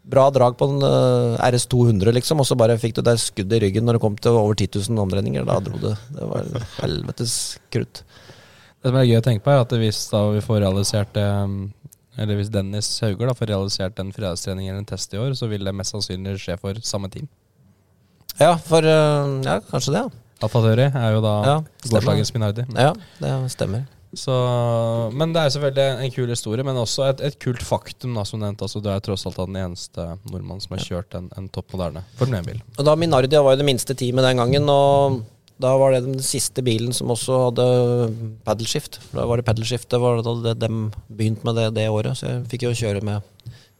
bra 0.09 0.29
drag 0.33 0.55
på 0.57 0.65
en 0.65 0.83
øh, 0.85 1.35
RS200, 1.37 2.11
liksom, 2.17 2.39
og 2.41 2.47
så 2.49 2.57
bare 2.57 2.77
fikk 2.81 2.95
du 2.97 3.03
der 3.05 3.19
skudd 3.21 3.51
i 3.53 3.59
ryggen 3.61 3.85
når 3.85 3.97
det 3.97 4.03
kom 4.03 4.15
til 4.17 4.37
over 4.39 4.57
10 4.57 4.79
000 4.89 5.03
omdreininger. 5.03 5.45
Da 5.45 5.59
dro 5.61 5.77
det. 5.81 5.95
Det 6.15 6.29
var 6.31 6.47
helvetes 6.79 7.35
krutt. 7.73 8.01
Det 8.79 8.89
som 8.89 8.97
er 8.97 9.09
gøy 9.09 9.19
å 9.19 9.25
tenke 9.25 9.43
på, 9.45 9.53
er 9.53 9.61
at 9.61 9.75
hvis 9.77 9.99
da 10.09 10.23
vi 10.33 10.41
får 10.41 10.63
realisert 10.63 11.11
det 11.13 11.27
Eller 12.19 12.39
hvis 12.39 12.49
Dennis 12.51 12.87
Hauger 13.03 13.29
da 13.29 13.35
får 13.35 13.51
realisert 13.51 13.99
en 14.01 14.09
fredagstrening 14.15 14.69
eller 14.69 14.81
en 14.81 14.87
test 14.89 15.13
i 15.13 15.19
år, 15.19 15.35
så 15.37 15.47
vil 15.51 15.67
det 15.67 15.75
mest 15.75 15.93
sannsynlig 15.93 16.39
skje 16.41 16.57
for 16.59 16.79
samme 16.83 17.11
team. 17.11 17.29
Ja, 18.39 18.55
for 18.57 18.83
øh, 18.83 19.37
Ja, 19.45 19.59
kanskje 19.69 19.93
det. 19.93 20.01
ja. 20.07 20.25
Alfa 20.41 20.61
er 20.71 21.13
jo 21.13 21.21
da 21.23 21.33
Ja, 21.45 21.55
gårsdagens 21.89 22.33
Minardi. 22.35 22.65
Ja, 22.75 22.93
det 23.19 23.31
stemmer. 23.51 23.87
Så, 24.17 24.33
men 25.13 25.33
det 25.35 25.41
er 25.41 25.51
selvfølgelig 25.53 26.05
en 26.05 26.13
kul 26.15 26.31
historie, 26.33 26.65
men 26.65 26.77
også 26.81 27.11
et, 27.11 27.19
et 27.27 27.35
kult 27.41 27.61
faktum. 27.61 28.15
da, 28.17 28.23
som 28.25 28.41
nevnt, 28.41 28.61
altså 28.65 28.81
Du 28.81 28.89
er 28.89 29.01
tross 29.05 29.27
alt 29.29 29.37
den 29.37 29.59
eneste 29.59 30.05
nordmannen 30.31 30.63
som 30.63 30.73
har 30.73 30.85
kjørt 30.85 31.17
en, 31.19 31.27
en 31.37 31.49
topp 31.53 31.75
moderne 31.75 32.01
Formel 32.17 32.39
1-bil. 32.41 32.63
Og 32.79 32.87
da 32.87 32.95
Minardia 32.97 33.43
var 33.45 33.53
jo 33.53 33.61
det 33.61 33.67
minste 33.69 33.93
teamet 33.97 34.25
den 34.25 34.41
gangen, 34.41 34.71
og 34.73 35.19
da 35.61 35.75
var 35.77 35.93
det 35.93 36.05
den 36.07 36.21
siste 36.23 36.63
bilen 36.65 36.95
som 36.95 37.11
også 37.13 37.37
hadde 37.49 37.67
paddleskift. 38.47 39.01
Da 39.11 39.27
var 39.29 39.37
det 39.37 39.45
paddleskift, 39.45 39.89
det 39.91 39.99
var 40.01 40.23
da 40.25 40.55
de 40.55 40.69
begynte 41.11 41.45
med 41.45 41.59
det 41.59 41.67
det 41.77 41.89
året, 41.91 42.17
så 42.17 42.31
jeg 42.31 42.45
fikk 42.53 42.65
jo 42.65 42.75
kjøre 42.79 43.03
med, 43.05 43.27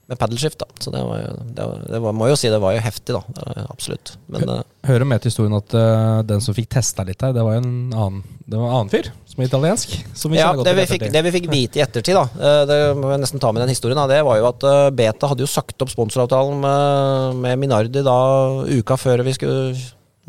med 0.10 0.18
paddleskift, 0.18 0.58
da. 0.58 0.66
Så 0.82 0.90
det 0.90 1.04
var 1.06 1.20
jo, 1.22 1.34
det 1.54 1.66
var, 1.70 1.82
det 1.86 2.00
var, 2.02 2.14
må 2.18 2.28
jo 2.32 2.38
si 2.40 2.50
det 2.50 2.58
var 2.62 2.74
jo 2.74 2.82
heftig, 2.82 3.14
da. 3.14 3.22
Absolutt. 3.70 4.16
Men 4.34 4.50
eh, 4.56 4.64
Hører 4.90 5.06
med 5.06 5.22
til 5.22 5.30
historien 5.30 5.54
at 5.54 5.76
uh, 5.78 6.22
den 6.26 6.42
som 6.42 6.56
fikk 6.58 6.72
testa 6.74 7.06
litt 7.06 7.22
her, 7.22 7.36
det 7.36 7.44
var 7.46 7.58
jo 7.58 7.62
en 7.62 7.76
annen 7.94 8.24
Det 8.50 8.58
var 8.58 8.72
en 8.72 8.78
annen 8.80 8.90
fyr, 8.90 9.12
som 9.30 9.44
er 9.44 9.50
italiensk. 9.52 9.94
Som 10.18 10.34
vi 10.34 10.40
ja, 10.40 10.50
det 10.66 10.74
vi, 10.80 10.88
fikk, 10.90 11.06
det 11.14 11.22
vi 11.28 11.34
fikk 11.36 11.50
vite 11.52 11.78
i 11.78 11.84
ettertid, 11.86 12.18
da, 12.18 12.26
uh, 12.42 12.64
det 12.70 12.80
må 12.98 13.14
jeg 13.14 13.22
nesten 13.22 13.44
ta 13.44 13.54
med 13.54 13.62
den 13.62 13.74
historien, 13.76 14.02
da, 14.02 14.08
det 14.10 14.24
var 14.26 14.40
jo 14.42 14.50
at 14.50 14.66
uh, 14.66 14.90
Beta 14.98 15.30
hadde 15.30 15.46
jo 15.46 15.52
sagt 15.52 15.86
opp 15.86 15.94
sponsoravtalen 15.94 16.58
med, 16.66 17.44
med 17.46 17.62
Minardi 17.62 18.04
da 18.06 18.20
uka 18.66 18.98
før 18.98 19.22
vi 19.28 19.38
skulle 19.38 19.78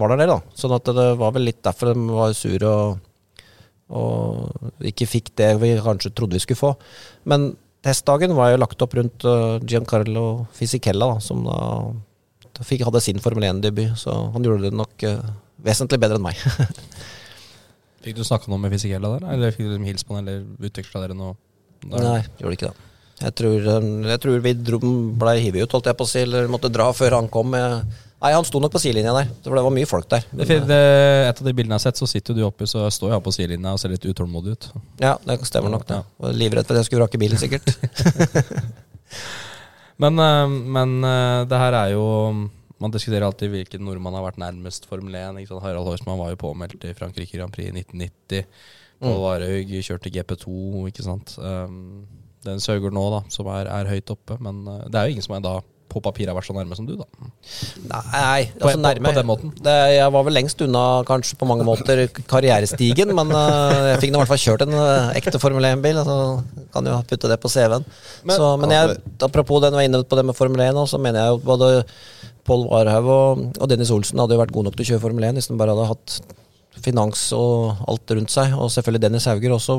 var 0.00 0.12
der 0.16 0.28
da. 0.28 0.38
Sånn 0.56 0.76
at 0.76 0.92
det 0.96 1.08
var 1.20 1.32
vel 1.36 1.48
litt 1.48 1.64
derfor 1.64 1.92
de 1.92 2.04
var 2.12 2.36
sure 2.36 2.68
og, 2.68 3.00
og 3.96 4.86
ikke 4.92 5.08
fikk 5.08 5.34
det 5.40 5.50
vi 5.60 5.74
kanskje 5.80 6.12
trodde 6.16 6.36
vi 6.36 6.44
skulle 6.44 6.60
få. 6.60 6.76
Men 7.28 7.50
testdagen 7.86 8.34
var 8.36 8.52
jo 8.52 8.60
lagt 8.60 8.82
opp 8.84 8.96
rundt 8.98 9.26
eh, 9.26 9.58
Giancarlo 9.64 10.46
Fisichella, 10.56 11.14
som 11.24 11.44
da, 11.46 11.60
da 12.56 12.66
fikk, 12.66 12.84
hadde 12.88 13.02
sin 13.04 13.22
Formel 13.22 13.48
1-debut. 13.50 13.96
Så 14.00 14.14
han 14.34 14.46
gjorde 14.46 14.68
det 14.68 14.76
nok 14.76 15.06
uh, 15.08 15.32
vesentlig 15.64 16.00
bedre 16.02 16.20
enn 16.20 16.26
meg. 16.28 16.40
Fikk 18.04 18.16
du 18.16 18.22
snakka 18.24 18.48
noe 18.48 18.60
med 18.62 18.72
Fisichella 18.72 19.10
der, 19.18 19.26
eller 19.34 19.50
fikk 19.52 19.66
du 19.66 19.72
liksom 19.74 19.88
hilse 19.90 20.06
på 20.08 20.14
han, 20.16 20.24
eller 20.24 20.68
utveksla 20.70 21.02
dere 21.02 21.16
noe? 21.18 21.34
der? 21.84 22.04
Nei, 22.04 22.20
gjorde 22.40 22.56
ikke 22.56 22.70
det. 22.70 22.86
Jeg 23.20 23.34
tror, 23.36 23.66
eh, 23.74 23.88
jeg 24.08 24.20
tror 24.22 24.38
vi 24.38 24.54
blei 24.54 24.92
ble 25.20 25.34
hivet 25.36 25.66
ut, 25.66 25.74
holdt 25.76 25.90
jeg 25.90 25.98
på 25.98 26.06
å 26.06 26.08
si, 26.08 26.22
eller 26.24 26.48
måtte 26.48 26.72
dra 26.72 26.86
før 26.96 27.18
han 27.18 27.28
kom. 27.32 27.52
Med, 27.52 27.98
nei, 28.20 28.30
han 28.36 28.44
sto 28.44 28.60
nok 28.60 28.72
på 28.74 28.80
sidelinja 28.82 29.12
der, 29.16 29.30
for 29.44 29.56
det 29.56 29.64
var 29.64 29.74
mye 29.74 29.88
folk 29.88 30.08
der. 30.12 30.24
Det, 30.30 30.46
fin- 30.48 30.66
det, 30.68 30.78
et 31.30 31.40
av 31.40 31.46
de 31.48 31.54
bildene 31.56 31.76
jeg 31.76 31.80
har 31.80 31.86
sett, 31.88 32.00
så 32.00 32.08
sitter 32.10 32.36
du 32.36 32.42
oppi, 32.46 32.68
så 32.68 32.84
står 32.92 33.14
jeg 33.14 33.24
på 33.26 33.32
sidelinja 33.36 33.72
og 33.76 33.80
ser 33.82 33.94
litt 33.94 34.04
utålmodig 34.06 34.56
ut. 34.56 34.68
Ja, 35.00 35.14
det 35.24 35.38
stemmer 35.48 35.72
nok, 35.72 35.86
det. 35.88 36.00
Ja. 36.02 36.32
livredd 36.36 36.68
for 36.68 36.76
at 36.76 36.82
jeg 36.84 36.90
skulle 36.90 37.04
vrake 37.06 37.20
bilen, 37.22 37.40
sikkert. 37.40 37.70
Men, 40.00 40.16
eh, 40.18 40.48
men 40.48 41.04
eh, 41.04 41.42
det 41.50 41.58
her 41.60 41.74
er 41.76 41.90
jo 41.92 42.04
Man 42.80 42.92
diskuterer 42.94 43.26
alltid 43.26 43.50
hvilken 43.52 43.82
nordmann 43.84 44.14
har 44.16 44.22
vært 44.24 44.38
nærmest 44.40 44.86
Formel 44.88 45.12
1. 45.18 45.42
Ikke 45.42 45.50
sant? 45.50 45.60
Harald 45.66 45.84
Horsman 45.84 46.16
var 46.16 46.30
jo 46.32 46.38
påmeldt 46.40 46.86
i 46.88 46.94
Frankrike 46.96 47.36
Grand 47.36 47.52
Prix 47.52 47.68
i 47.68 47.74
1990. 47.82 48.46
Pål 49.04 49.18
Varhaug 49.20 49.74
kjørte 49.84 50.12
GP2, 50.14 50.54
ikke 50.88 51.04
sant. 51.04 51.34
Um, 51.36 52.06
den 52.44 52.60
Søgaard 52.64 52.96
nå, 52.96 53.02
da, 53.12 53.20
som 53.32 53.50
er, 53.52 53.68
er 53.68 53.90
høyt 53.92 54.14
oppe. 54.14 54.38
Men 54.40 54.62
det 54.88 54.96
er 54.96 55.10
jo 55.10 55.12
ingen 55.18 55.26
som 55.26 55.36
er 55.36 55.44
da 55.44 55.52
på 55.90 56.00
papir 56.04 56.30
har 56.30 56.36
vært 56.38 56.48
så 56.48 56.54
nærme 56.56 56.76
som 56.78 56.86
du, 56.88 56.94
da. 56.98 57.06
Nei, 57.90 58.46
På- 58.54 58.68
altså 58.68 58.76
på- 58.78 58.82
nærme. 58.84 59.10
på 59.10 59.18
den 59.18 59.28
måten. 59.28 59.52
Det, 59.66 59.74
jeg 59.96 60.12
var 60.14 60.24
vel 60.28 60.36
lengst 60.38 60.62
unna, 60.64 60.84
kanskje 61.08 61.38
på 61.40 61.48
mange 61.50 61.66
måter, 61.66 62.04
karrierestigen, 62.30 63.12
men 63.18 63.34
uh, 63.34 63.90
jeg 63.92 64.00
fikk 64.04 64.14
nå 64.14 64.20
i 64.20 64.22
hvert 64.22 64.32
fall 64.32 64.44
kjørt 64.44 64.64
en 64.66 64.76
uh, 64.78 65.10
ekte 65.18 65.42
Formel 65.42 65.66
1-bil. 65.72 66.00
Altså, 66.02 66.16
kan 66.74 66.86
jo 66.86 67.00
putte 67.10 67.30
det 67.32 67.40
på 67.42 67.50
CV-en. 67.52 67.86
Men, 68.24 68.36
så, 68.36 68.52
men 68.60 68.74
jeg, 68.76 68.98
apropos 69.26 69.62
den 69.64 69.76
var 69.76 69.86
inne 69.86 70.02
på 70.04 70.18
det 70.18 70.26
med 70.30 70.38
Formel 70.38 70.62
1, 70.68 70.82
så 70.90 71.00
mener 71.02 71.24
jeg 71.24 71.34
jo 71.34 71.40
både 71.50 71.70
Pål 72.46 72.66
Warhaug 72.70 73.10
og, 73.12 73.42
og 73.60 73.68
Dennis 73.70 73.90
Olsen 73.94 74.18
hadde 74.22 74.34
jo 74.36 74.40
vært 74.40 74.54
gode 74.54 74.70
nok 74.70 74.78
til 74.78 74.86
å 74.86 74.90
kjøre 74.92 75.04
Formel 75.04 75.26
1 75.28 75.36
hvis 75.38 75.50
de 75.50 75.58
bare 75.60 75.74
hadde 75.74 75.90
hatt 75.90 76.20
finans 76.80 77.26
og 77.36 77.82
alt 77.90 78.14
rundt 78.16 78.32
seg. 78.32 78.54
Og 78.56 78.70
selvfølgelig 78.72 79.02
Dennis 79.04 79.28
Hauger 79.28 79.56
også 79.58 79.76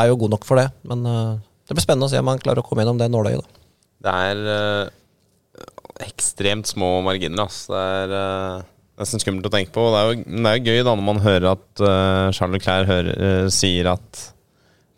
er 0.00 0.10
jo 0.10 0.18
god 0.24 0.34
nok 0.34 0.48
for 0.48 0.60
det. 0.60 0.66
Men 0.90 1.04
uh, 1.06 1.36
det 1.68 1.76
blir 1.76 1.84
spennende 1.84 2.08
å 2.08 2.12
se 2.12 2.18
om 2.18 2.32
han 2.32 2.40
klarer 2.42 2.64
å 2.64 2.66
komme 2.66 2.82
gjennom 2.82 2.98
det 2.98 3.10
nåløyet. 3.12 3.58
Det 4.00 4.16
er 4.30 4.90
ekstremt 6.06 6.68
små 6.70 7.00
marginer, 7.06 7.44
ass. 7.46 7.64
Det 7.70 7.80
er, 7.80 8.14
eh, 8.16 8.62
nesten 9.00 9.22
skummelt 9.22 9.48
å 9.48 9.52
tenke 9.52 9.72
på. 9.74 9.86
Det 9.92 10.00
er 10.00 10.08
jo, 10.10 10.42
det 10.44 10.52
er 10.52 10.66
gøy 10.70 10.82
da 10.84 10.94
når 10.94 11.06
man 11.06 11.22
hører 11.24 11.46
at 11.54 11.82
uh, 11.82 12.30
Charles 12.36 12.58
Leclerc 12.58 12.88
hører, 12.90 13.10
uh, 13.16 13.48
sier 13.52 13.88
at 13.94 14.22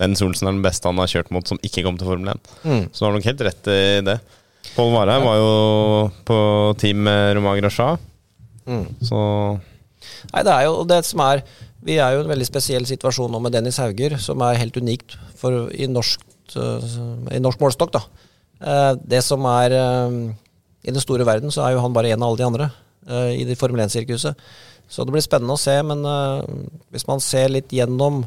Dennis 0.01 0.23
Olsen 0.25 0.49
er 0.49 0.57
den 0.57 0.65
beste 0.65 0.89
han 0.89 0.99
har 0.99 1.11
kjørt 1.11 1.31
mot 1.35 1.47
som 1.47 1.61
ikke 1.63 1.85
kom 1.87 1.99
til 2.01 2.09
Formel 2.11 2.33
1. 2.33 2.55
Mm. 2.65 2.87
Så 2.91 2.99
du 2.99 3.07
har 3.07 3.15
nok 3.15 3.29
helt 3.29 3.45
rett 3.47 3.69
i 3.71 3.83
det. 4.07 4.17
Pål 4.73 4.91
Varheim 4.95 5.27
var 5.27 5.37
jo 5.39 5.53
på 6.27 6.39
team 6.81 7.03
med 7.07 7.37
Romain 7.39 7.61
Grosjean, 7.63 8.09
Mm. 8.63 8.85
så 9.03 9.19
Nei, 10.31 10.43
det 10.47 10.53
er 10.55 10.69
jo 10.69 10.85
det 10.87 11.01
som 11.03 11.19
er 11.25 11.41
Vi 11.83 11.97
er 11.99 12.13
jo 12.15 12.21
i 12.21 12.23
en 12.23 12.31
veldig 12.31 12.47
spesiell 12.47 12.85
situasjon 12.87 13.33
nå 13.35 13.41
med 13.43 13.51
Dennis 13.57 13.81
Hauger, 13.83 14.15
som 14.23 14.39
er 14.47 14.61
helt 14.61 14.77
unikt 14.79 15.17
for, 15.35 15.67
i, 15.75 15.89
norsk, 15.91 16.23
i 16.55 17.41
norsk 17.43 17.59
målestokk. 17.59 17.97
da. 17.97 18.03
Det 19.03 19.19
som 19.27 19.43
er 19.51 19.75
I 20.83 20.91
den 20.91 21.03
store 21.03 21.27
verden, 21.27 21.53
så 21.55 21.65
er 21.67 21.77
jo 21.77 21.83
han 21.85 21.95
bare 21.95 22.13
en 22.13 22.23
av 22.23 22.33
alle 22.33 22.41
de 22.41 22.47
andre 22.49 22.69
uh, 23.09 23.31
i 23.31 23.47
det 23.47 23.59
Formel 23.61 23.85
1-sirkuset. 23.85 24.39
Så 24.91 25.07
det 25.07 25.15
blir 25.15 25.25
spennende 25.25 25.57
å 25.57 25.61
se, 25.61 25.75
men 25.87 26.03
uh, 26.07 26.43
hvis 26.93 27.07
man 27.09 27.23
ser 27.23 27.53
litt 27.55 27.73
gjennom 27.73 28.25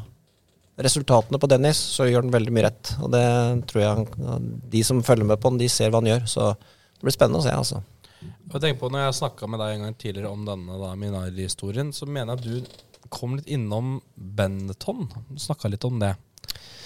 resultatene 0.82 1.40
på 1.40 1.50
Dennis, 1.52 1.80
så 1.96 2.08
gjør 2.08 2.26
han 2.26 2.34
veldig 2.34 2.54
mye 2.56 2.66
rett. 2.68 2.96
Og 3.04 3.12
det 3.14 3.26
tror 3.72 3.82
jeg 3.82 3.92
han, 3.92 4.48
de 4.72 4.82
som 4.88 5.04
følger 5.06 5.28
med 5.28 5.40
på 5.40 5.52
han, 5.52 5.60
de 5.62 5.70
ser 5.72 5.92
hva 5.92 6.02
han 6.02 6.10
gjør. 6.10 6.26
Så 6.32 6.48
det 6.56 7.08
blir 7.08 7.16
spennende 7.16 7.44
å 7.44 7.46
se, 7.46 7.54
altså. 7.56 7.84
Jeg 8.26 8.62
tenker 8.62 8.80
på 8.80 8.90
Når 8.94 9.04
jeg 9.04 9.18
snakka 9.20 9.48
med 9.50 9.62
deg 9.62 9.76
en 9.76 9.86
gang 9.86 9.96
tidligere 10.00 10.32
om 10.34 10.44
denne 10.48 10.78
da, 10.82 10.92
Minardi-historien, 11.00 11.92
så 11.96 12.08
mener 12.10 12.36
jeg 12.36 12.40
at 12.40 12.46
du 12.46 13.10
kom 13.14 13.36
litt 13.38 13.50
innom 13.52 14.00
Benetton. 14.16 15.06
Snakka 15.40 15.70
litt 15.72 15.86
om 15.88 16.00
det. 16.02 16.16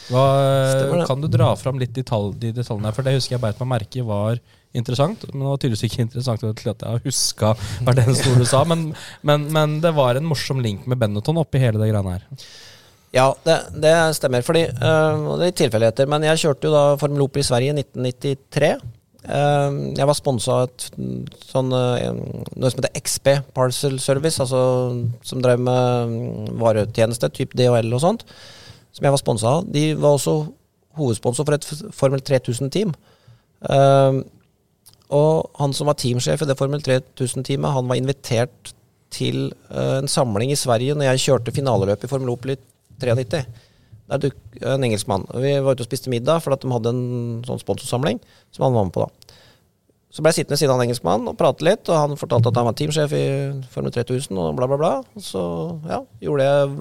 Hva, 0.10 1.06
kan 1.06 1.22
du 1.22 1.30
dra 1.30 1.52
fram 1.58 1.80
litt 1.82 1.94
detalj, 1.96 2.34
de 2.42 2.52
detaljene? 2.58 2.92
For 2.96 3.06
det 3.06 3.16
husker 3.16 3.38
jeg 3.38 3.44
beit 3.44 3.60
meg 3.62 3.72
merke 3.78 4.02
i 4.02 4.06
var 4.06 4.42
interessant. 4.78 5.26
Men 5.30 5.44
det 5.44 5.52
var 5.52 5.62
tydeligvis 5.62 5.86
ikke 5.88 6.04
interessant 6.06 6.44
til 6.44 6.74
at 6.74 6.86
jeg 6.86 7.06
huska 7.08 7.54
hvert 7.86 8.04
eneste 8.04 8.32
ord 8.32 8.44
du 8.44 8.50
sa. 8.50 8.64
Men, 8.70 8.90
men, 9.26 9.48
men 9.54 9.80
det 9.84 9.94
var 9.98 10.20
en 10.20 10.28
morsom 10.30 10.62
link 10.64 10.86
med 10.90 11.00
Benetton 11.02 11.42
oppi 11.42 11.62
hele 11.62 11.82
det 11.82 11.90
greiene 11.92 12.18
her. 12.18 12.28
Ja, 13.16 13.32
det, 13.46 13.58
det 13.82 13.96
stemmer. 14.18 14.46
Fordi, 14.46 14.68
øh, 14.70 15.26
det 15.42 15.50
er 15.50 15.58
tilfeldigheter. 15.64 16.10
Men 16.10 16.28
jeg 16.28 16.44
kjørte 16.44 16.70
jo 16.70 16.76
da 16.76 16.86
Formel 17.02 17.26
Opel 17.26 17.42
i 17.42 17.48
Sverige 17.48 17.74
i 17.74 17.82
1993. 17.82 18.72
Eh, 19.30 19.80
jeg 19.98 20.08
var 20.10 20.18
sponsa 20.18 20.60
av 20.60 20.70
et 20.70 20.86
sånn, 21.50 21.74
øh, 21.74 22.22
noe 22.56 22.72
som 22.72 22.80
heter 22.80 23.02
XP 23.02 23.34
Parcel 23.58 23.98
Service, 24.02 24.40
altså 24.40 24.62
som 25.26 25.42
drev 25.44 25.60
med 25.66 26.14
mm, 26.14 26.56
varetjeneste, 26.62 27.32
type 27.34 27.58
DHL 27.58 27.92
og 27.98 28.04
sånt, 28.06 28.26
som 28.94 29.06
jeg 29.06 29.16
var 29.16 29.22
sponsa 29.22 29.58
av. 29.58 29.68
De 29.74 29.90
var 29.98 30.16
også 30.16 30.38
hovedsponsor 31.00 31.48
for 31.48 31.58
et 31.58 31.96
Formel 31.96 32.22
3000-team. 32.22 32.94
Og 35.16 35.50
han 35.58 35.74
som 35.74 35.90
var 35.90 35.98
teamsjef 35.98 36.44
i 36.44 36.50
det 36.50 36.58
Formel 36.60 36.84
3000-teamet, 36.86 37.74
han 37.74 37.90
var 37.90 37.98
invitert 37.98 38.74
til 39.14 39.50
eh, 39.72 39.98
en 40.00 40.12
samling 40.12 40.54
i 40.54 40.60
Sverige 40.60 40.98
når 40.98 41.12
jeg 41.12 41.24
kjørte 41.26 41.56
finaleløpet 41.56 42.06
i 42.06 42.12
Formel 42.12 42.30
Opel 42.34 42.54
i 42.54 42.60
93. 43.02 43.42
Der 44.10 44.22
duk, 44.22 44.38
en 44.62 44.86
engelskmann. 44.86 45.26
Vi 45.42 45.56
var 45.62 45.78
ute 45.78 45.86
og 45.86 45.90
spiste 45.90 46.14
middag 46.14 46.44
for 46.46 46.54
at 46.54 46.62
de 46.62 46.72
hadde 46.74 46.94
en 46.94 47.42
sånn 47.46 47.62
sponsorsamling 47.62 48.22
som 48.54 48.68
han 48.68 48.78
var 48.78 48.88
med 48.88 48.94
på 48.96 49.06
da. 49.06 49.36
Så 50.10 50.24
ble 50.26 50.32
jeg 50.32 50.40
sittende 50.40 50.58
ved 50.58 50.62
siden 50.64 50.74
av 50.74 50.80
en 50.80 50.88
engelskmann 50.88 51.28
og 51.30 51.36
prate 51.38 51.66
litt, 51.66 51.90
og 51.90 52.00
han 52.02 52.18
fortalte 52.18 52.50
at 52.50 52.58
han 52.58 52.66
var 52.66 52.78
teamsjef 52.78 53.12
i 53.14 53.26
Formel 53.74 53.94
3000 53.94 54.40
og 54.42 54.56
bla, 54.58 54.70
bla, 54.70 54.80
bla. 54.82 54.94
Så 55.22 55.42
ja, 55.90 56.00
gjorde 56.26 56.48
jeg 56.48 56.72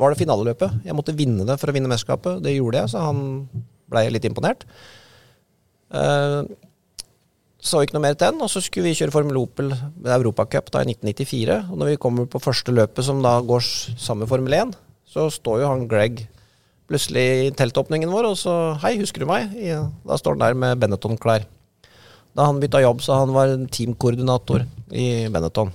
var 0.00 0.10
det 0.12 0.20
finaleløpet. 0.20 0.82
Jeg 0.84 0.96
måtte 0.96 1.14
vinne 1.16 1.46
det 1.48 1.56
for 1.60 1.70
å 1.70 1.74
vinne 1.76 1.88
mesterskapet. 1.90 2.42
Det 2.44 2.56
gjorde 2.56 2.82
jeg, 2.82 2.92
så 2.92 3.06
han 3.06 3.22
blei 3.92 4.08
litt 4.12 4.26
imponert. 4.26 4.66
Eh, 5.94 6.40
så 7.64 7.80
ikke 7.80 7.96
noe 7.96 8.04
mer 8.04 8.16
til 8.18 8.28
den, 8.34 8.42
og 8.44 8.50
så 8.52 8.60
skulle 8.60 8.90
vi 8.90 8.96
kjøre 8.98 9.14
Formel 9.14 9.38
Opel 9.40 9.72
Europacup 10.04 10.68
da 10.72 10.82
i 10.84 10.90
1994. 10.92 11.70
Og 11.72 11.80
når 11.80 11.94
vi 11.94 12.00
kommer 12.02 12.28
på 12.28 12.42
første 12.42 12.74
løpet, 12.74 13.06
som 13.06 13.22
da 13.24 13.38
går 13.40 13.64
sammen 13.64 14.26
med 14.26 14.30
Formel 14.30 14.56
1, 14.58 14.74
så 15.08 15.30
står 15.32 15.62
jo 15.62 15.70
han 15.70 15.86
Greg 15.88 16.26
plutselig 16.90 17.24
i 17.46 17.52
teltåpningen 17.56 18.12
vår, 18.12 18.28
og 18.28 18.36
så 18.36 18.54
Hei, 18.82 18.98
husker 19.00 19.24
du 19.24 19.30
meg? 19.30 19.54
Da 20.04 20.20
står 20.20 20.36
han 20.36 20.44
der 20.44 20.58
med 20.60 20.82
Benetton-klær. 20.82 21.46
Da 22.36 22.50
han 22.50 22.60
bytta 22.60 22.82
jobb, 22.84 23.00
så 23.00 23.16
han 23.22 23.32
var 23.32 23.54
teamkoordinator 23.72 24.66
i 24.92 25.08
Benetton. 25.32 25.72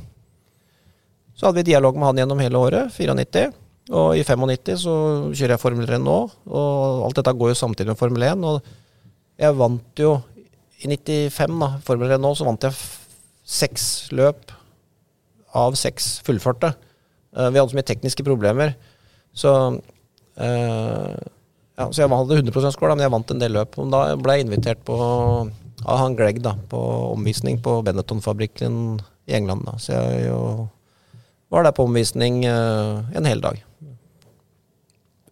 Så 1.34 1.48
hadde 1.48 1.64
vi 1.64 1.70
dialog 1.72 1.98
med 1.98 2.12
han 2.12 2.22
gjennom 2.22 2.44
hele 2.44 2.62
året, 2.62 2.94
94. 2.94 3.50
Og 3.90 4.12
i 4.20 4.26
95 4.28 4.84
så 4.84 4.96
kjører 5.32 5.56
jeg 5.56 5.64
Formel 5.64 5.90
3 5.90 5.98
nå, 6.04 6.18
og 6.46 7.06
alt 7.08 7.18
dette 7.18 7.34
går 7.34 7.56
jo 7.56 7.62
samtidig 7.64 7.96
med 7.96 7.98
Formel 7.98 8.28
1. 8.30 8.46
Og 8.46 9.40
jeg 9.40 9.58
vant 9.58 10.04
jo 10.04 10.20
i 10.80 10.88
95, 10.88 11.60
da, 11.60 11.70
Formel 11.84 12.14
1 12.16 12.24
nå, 12.24 12.32
så 12.38 12.48
vant 12.48 12.64
jeg 12.64 12.76
seks 13.50 13.84
løp 14.16 14.54
av 15.58 15.76
seks 15.80 16.20
fullførte. 16.26 16.72
Uh, 17.36 17.50
vi 17.50 17.60
hadde 17.60 17.72
så 17.74 17.78
mye 17.78 17.90
tekniske 17.90 18.26
problemer, 18.26 18.76
så 19.36 19.54
uh, 19.76 21.18
ja, 21.80 21.86
Så 21.96 22.02
jeg 22.02 22.12
hadde 22.12 22.42
100 22.42 22.74
score, 22.76 22.90
da, 22.92 22.96
men 22.98 23.06
jeg 23.06 23.14
vant 23.14 23.32
en 23.32 23.42
del 23.42 23.54
løp. 23.56 23.78
Og 23.80 23.92
da 23.94 24.02
ble 24.20 24.36
jeg 24.36 24.48
invitert 24.48 24.82
på 24.88 24.98
av 25.00 25.96
han 26.02 26.18
Greg 26.20 26.42
da, 26.44 26.58
på 26.68 26.80
omvisning 27.14 27.62
på 27.64 27.78
Benetton-fabrikken 27.88 29.00
i 29.32 29.36
England. 29.38 29.64
da, 29.64 29.78
Så 29.80 29.96
jeg 29.96 30.26
jo 30.28 30.68
var 31.50 31.64
der 31.64 31.74
på 31.76 31.86
omvisning 31.88 32.44
uh, 32.44 33.08
en 33.16 33.30
hel 33.30 33.40
dag. 33.40 33.64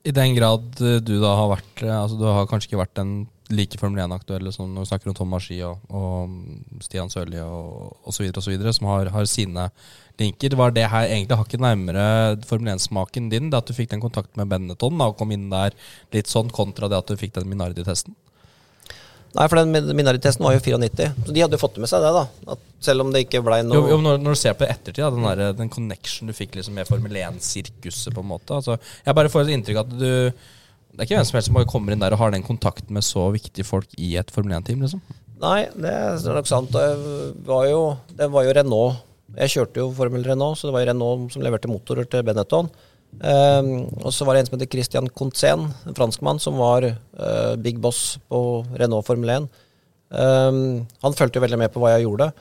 I 0.08 0.14
den 0.16 0.38
grad 0.38 0.70
du 0.80 1.18
da 1.20 1.34
har 1.36 1.50
vært 1.52 1.82
Altså 1.84 2.16
Du 2.16 2.24
har 2.24 2.46
kanskje 2.48 2.70
ikke 2.70 2.80
vært 2.80 2.96
den 2.96 3.26
like 3.54 3.80
Formel 3.80 4.02
1-aktuelle 4.04 4.52
som 4.52 4.68
når 4.74 4.84
vi 4.84 4.90
snakker 4.90 5.12
om 5.12 5.16
Tom 5.16 5.30
Marski 5.32 5.62
og, 5.64 5.80
og 5.94 6.84
Stian 6.84 7.12
Sørli 7.12 7.40
og 7.40 7.96
osv., 8.10 8.28
som 8.76 8.90
har, 8.92 9.12
har 9.14 9.30
sine 9.30 9.70
linker. 10.20 10.56
Var 10.60 10.76
det 10.76 10.88
her 10.92 11.08
egentlig 11.08 11.40
hakket 11.40 11.64
nærmere 11.64 12.06
Formel 12.50 12.74
1-smaken 12.76 13.30
din, 13.32 13.52
det 13.52 13.62
at 13.62 13.70
du 13.70 13.76
fikk 13.78 13.94
den 13.94 14.04
kontakten 14.04 14.42
med 14.42 14.52
Benetton 14.52 15.04
og 15.06 15.18
kom 15.20 15.32
inn 15.36 15.50
der 15.54 15.76
litt 16.16 16.32
sånn, 16.32 16.52
kontra 16.52 16.90
det 16.92 17.00
at 17.00 17.08
du 17.14 17.20
fikk 17.20 17.38
den 17.38 17.48
Minardi-testen? 17.52 18.16
Nei, 19.38 19.46
for 19.52 19.60
den 19.60 19.72
min- 19.72 19.96
Minardi-testen 19.96 20.44
var 20.44 20.56
jo 20.56 20.62
94, 20.64 21.12
så 21.28 21.34
de 21.36 21.42
hadde 21.44 21.58
jo 21.58 21.62
fått 21.62 21.78
med 21.84 21.90
seg 21.92 22.02
det, 22.02 22.12
da. 22.16 22.54
At 22.56 22.62
selv 22.84 23.04
om 23.04 23.12
det 23.14 23.26
ikke 23.26 23.44
blei 23.46 23.60
noe 23.64 23.76
Jo, 23.76 23.88
jo, 23.92 23.98
når, 24.02 24.20
når 24.24 24.34
du 24.38 24.40
ser 24.40 24.56
på 24.58 24.66
det 24.66 24.72
ettertid, 24.74 25.04
da, 25.04 25.10
den, 25.14 25.28
der, 25.28 25.58
den 25.60 25.72
connection 25.72 26.32
du 26.32 26.34
fikk 26.36 26.56
liksom 26.58 26.76
med 26.80 26.88
Formel 26.90 27.20
1-sirkuset, 27.22 28.16
på 28.16 28.24
en 28.24 28.32
måte. 28.32 28.58
Altså, 28.58 28.80
jeg 29.06 29.20
bare 29.20 29.32
får 29.32 29.46
et 29.46 29.56
inntrykk 29.58 29.84
at 29.84 29.92
du 30.00 30.10
Det 30.98 31.04
er 31.04 31.12
ikke 31.12 31.18
hvem 31.20 31.26
som 31.30 31.38
helst 31.38 31.52
som 31.52 31.58
bare 31.60 31.70
kommer 31.70 31.94
inn 31.94 32.02
der 32.02 32.16
og 32.16 32.18
har 32.24 32.32
den 32.34 32.42
kontakten 32.42 32.96
med 32.98 33.06
så 33.06 33.28
viktige 33.30 33.68
folk 33.68 33.92
i 34.02 34.16
et 34.18 34.32
Formel 34.34 34.56
1-team, 34.58 34.82
liksom. 34.82 35.04
Nei, 35.38 35.68
det 35.78 35.92
er 35.94 36.34
nok 36.34 36.50
sant. 36.50 36.74
Det 36.74 37.36
var 37.46 37.68
jo, 37.70 37.84
det 38.18 38.26
var 38.34 38.48
jo 38.48 38.56
Renault. 38.58 39.04
Jeg 39.38 39.54
kjørte 39.54 39.84
jo 39.84 39.92
Formel 39.94 40.26
Renault, 40.26 40.58
så 40.58 40.66
det 40.66 40.74
var 40.74 40.88
Renault 40.90 41.36
som 41.36 41.46
leverte 41.46 41.70
motorer 41.70 42.10
til 42.10 42.26
Benetton. 42.26 42.72
Um, 43.22 43.70
og 44.02 44.10
så 44.10 44.26
var 44.26 44.34
det 44.34 44.42
en 44.42 44.50
som 44.50 44.58
heter 44.58 44.74
Christian 44.74 45.14
Contzen, 45.14 45.70
en 45.86 45.98
franskmann, 46.02 46.42
som 46.42 46.58
var 46.58 46.90
uh, 46.90 47.54
big 47.62 47.78
boss 47.82 48.18
på 48.26 48.42
Renault 48.82 49.06
Formel 49.06 49.38
1. 49.38 49.50
Um, 50.10 50.62
han 51.06 51.18
fulgte 51.22 51.38
jo 51.38 51.46
veldig 51.46 51.62
med 51.62 51.74
på 51.78 51.86
hva 51.86 51.94
jeg 51.94 52.08
gjorde. 52.10 52.32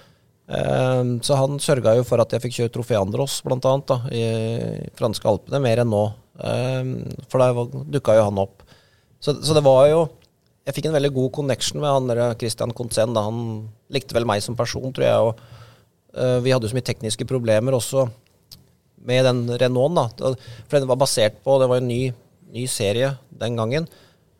Um, 0.49 1.19
så 1.21 1.37
han 1.37 1.61
sørga 1.61 1.99
jo 1.99 2.09
for 2.09 2.25
at 2.25 2.33
jeg 2.33 2.47
fikk 2.47 2.63
kjøre 2.63 2.73
Trofé 2.73 2.97
Andros, 2.97 3.43
blant 3.45 3.69
annet, 3.69 3.93
da, 3.93 4.01
i 4.09 4.95
franske 4.97 5.29
Alpene, 5.29 5.61
nå. 5.85 6.07
Ehm, 6.07 6.26
for 7.31 7.41
da 7.41 7.51
dukka 7.97 8.17
jo 8.19 8.27
han 8.29 8.41
opp. 8.43 8.63
Så, 9.21 9.33
så 9.41 9.55
det 9.57 9.63
var 9.65 9.87
jo 9.89 10.03
Jeg 10.67 10.75
fikk 10.77 10.89
en 10.91 10.97
veldig 10.97 11.13
god 11.15 11.31
connection 11.33 11.81
med 11.81 11.89
han 11.89 12.09
der 12.11 12.35
Christian 12.41 12.73
Contzen. 12.75 13.13
Da. 13.15 13.23
Han 13.29 13.69
likte 13.95 14.17
vel 14.17 14.27
meg 14.27 14.43
som 14.43 14.57
person, 14.59 14.91
tror 14.93 15.07
jeg. 15.07 15.29
Og 15.29 15.39
uh, 16.19 16.39
vi 16.43 16.51
hadde 16.51 16.67
jo 16.67 16.73
så 16.73 16.77
mye 16.79 16.89
tekniske 16.89 17.27
problemer 17.31 17.77
også 17.77 18.09
med 19.07 19.23
den 19.29 19.45
Renaulten. 19.63 20.11
Da- 20.19 20.33
For 20.67 20.81
den 20.81 20.89
var 20.91 20.99
basert 20.99 21.39
på 21.47 21.61
Det 21.63 21.69
var 21.71 21.79
en 21.79 21.87
ny, 21.87 22.11
ny 22.51 22.67
serie 22.67 23.13
den 23.31 23.55
gangen. 23.55 23.87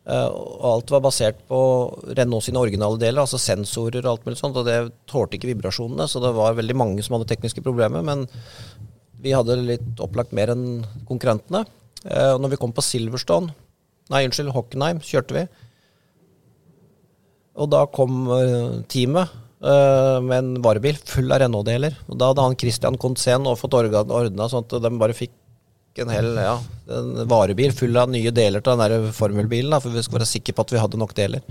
Uh, 0.03 0.27
og 0.27 0.67
alt 0.73 0.91
var 0.91 1.05
basert 1.07 1.39
på 1.47 1.61
Renault 2.19 2.43
sine 2.43 2.59
originale 2.59 2.99
deler, 2.99 3.23
altså 3.23 3.39
sensorer 3.39 4.03
og 4.03 4.11
alt 4.17 4.27
mulig 4.27 4.37
sånt. 4.43 4.59
Og 4.59 4.67
det 4.67 4.77
tålte 5.07 5.39
ikke 5.39 5.53
vibrasjonene, 5.53 6.11
så 6.11 6.19
det 6.23 6.35
var 6.35 6.59
veldig 6.59 6.75
mange 6.75 7.07
som 7.07 7.15
hadde 7.15 7.31
tekniske 7.31 7.63
problemer. 7.63 8.03
Men 8.03 8.27
vi 9.23 9.31
hadde 9.31 9.57
litt 9.63 10.03
opplagt 10.03 10.35
mer 10.35 10.51
enn 10.53 10.83
konkurrentene. 11.07 11.63
Eh, 12.05 12.33
og 12.33 12.43
når 12.43 12.53
vi 12.53 12.59
kom 12.61 12.75
på 12.75 12.85
Silverstone, 12.85 13.53
nei, 14.13 14.25
unnskyld, 14.27 14.53
Hockenheim, 14.55 15.01
kjørte 15.03 15.37
vi. 15.37 15.47
Og 17.57 17.71
da 17.73 17.83
kom 17.89 18.27
eh, 18.35 18.83
teamet 18.91 19.33
eh, 19.65 20.19
med 20.21 20.37
en 20.37 20.53
varebil 20.65 20.99
full 21.09 21.33
av 21.33 21.41
Renault-deler. 21.43 21.97
Og 22.07 22.19
da 22.19 22.31
hadde 22.31 22.45
han 22.45 22.57
Christian 22.59 22.99
Contzen 23.01 23.49
og 23.49 23.57
fått 23.61 23.77
ordna 23.77 24.49
sånn 24.51 24.67
at 24.67 24.77
de 24.83 24.93
bare 25.01 25.17
fikk 25.17 25.33
en 26.03 26.11
hel 26.13 26.27
ja, 26.37 26.53
en 26.93 27.23
varebil 27.25 27.71
full 27.73 27.97
av 27.97 28.11
nye 28.13 28.29
deler 28.29 28.61
til 28.61 28.75
den 28.77 28.83
der 28.83 29.11
formelbilen, 29.17 29.73
for 29.81 29.89
vi 29.89 30.03
skulle 30.05 30.21
være 30.21 30.29
sikre 30.29 30.53
på 30.53 30.65
at 30.67 30.73
vi 30.75 30.81
hadde 30.83 30.99
nok 31.01 31.15
deler. 31.17 31.41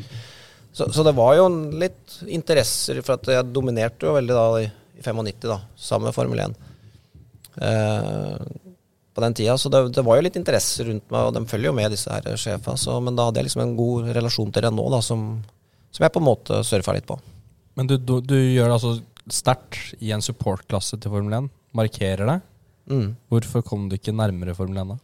Så, 0.76 0.86
så 0.92 1.03
det 1.03 1.16
var 1.16 1.34
jo 1.38 1.49
litt 1.80 2.18
interesser, 2.30 3.01
for 3.03 3.16
at 3.16 3.30
jeg 3.32 3.49
dominerte 3.51 4.07
jo 4.07 4.14
veldig 4.14 4.36
da 4.36 4.47
i, 4.61 4.68
i 5.01 5.03
95, 5.03 5.49
da, 5.49 5.59
sammen 5.80 6.11
med 6.11 6.14
Formel 6.14 6.42
1. 6.44 6.57
Eh, 7.64 8.65
på 9.16 9.24
den 9.24 9.36
tida, 9.36 9.56
så 9.56 9.70
det, 9.72 9.80
det 9.96 10.04
var 10.04 10.18
jo 10.18 10.26
litt 10.26 10.36
interesse 10.36 10.84
rundt 10.84 11.06
meg, 11.08 11.28
og 11.28 11.32
de 11.32 11.44
følger 11.48 11.70
jo 11.70 11.76
med, 11.78 11.88
disse 11.94 12.12
her 12.12 12.36
sjefene. 12.36 12.76
Så, 12.80 12.98
men 13.00 13.16
da 13.16 13.28
hadde 13.28 13.40
jeg 13.40 13.48
liksom 13.48 13.64
en 13.64 13.76
god 13.78 14.10
relasjon 14.16 14.52
til 14.52 14.66
Renault, 14.66 14.92
da, 14.92 15.00
som, 15.04 15.22
som 15.94 16.04
jeg 16.04 16.12
på 16.12 16.20
en 16.20 16.28
måte 16.28 16.60
surfa 16.68 16.94
litt 16.96 17.08
på. 17.08 17.16
Men 17.80 17.88
du, 17.88 17.96
du, 17.96 18.18
du 18.20 18.36
gjør 18.36 18.68
det 18.68 18.76
altså 18.76 18.92
sterkt 19.32 19.96
i 20.04 20.12
en 20.14 20.24
supportklasse 20.24 21.00
til 21.00 21.12
Formel 21.12 21.34
1, 21.40 21.48
markerer 21.76 22.28
deg. 22.28 22.44
Mm. 22.92 23.08
Hvorfor 23.32 23.64
kom 23.66 23.88
du 23.90 23.96
ikke 23.96 24.14
nærmere 24.14 24.54
Formel 24.56 24.84
1 24.84 24.94
da? 24.94 25.00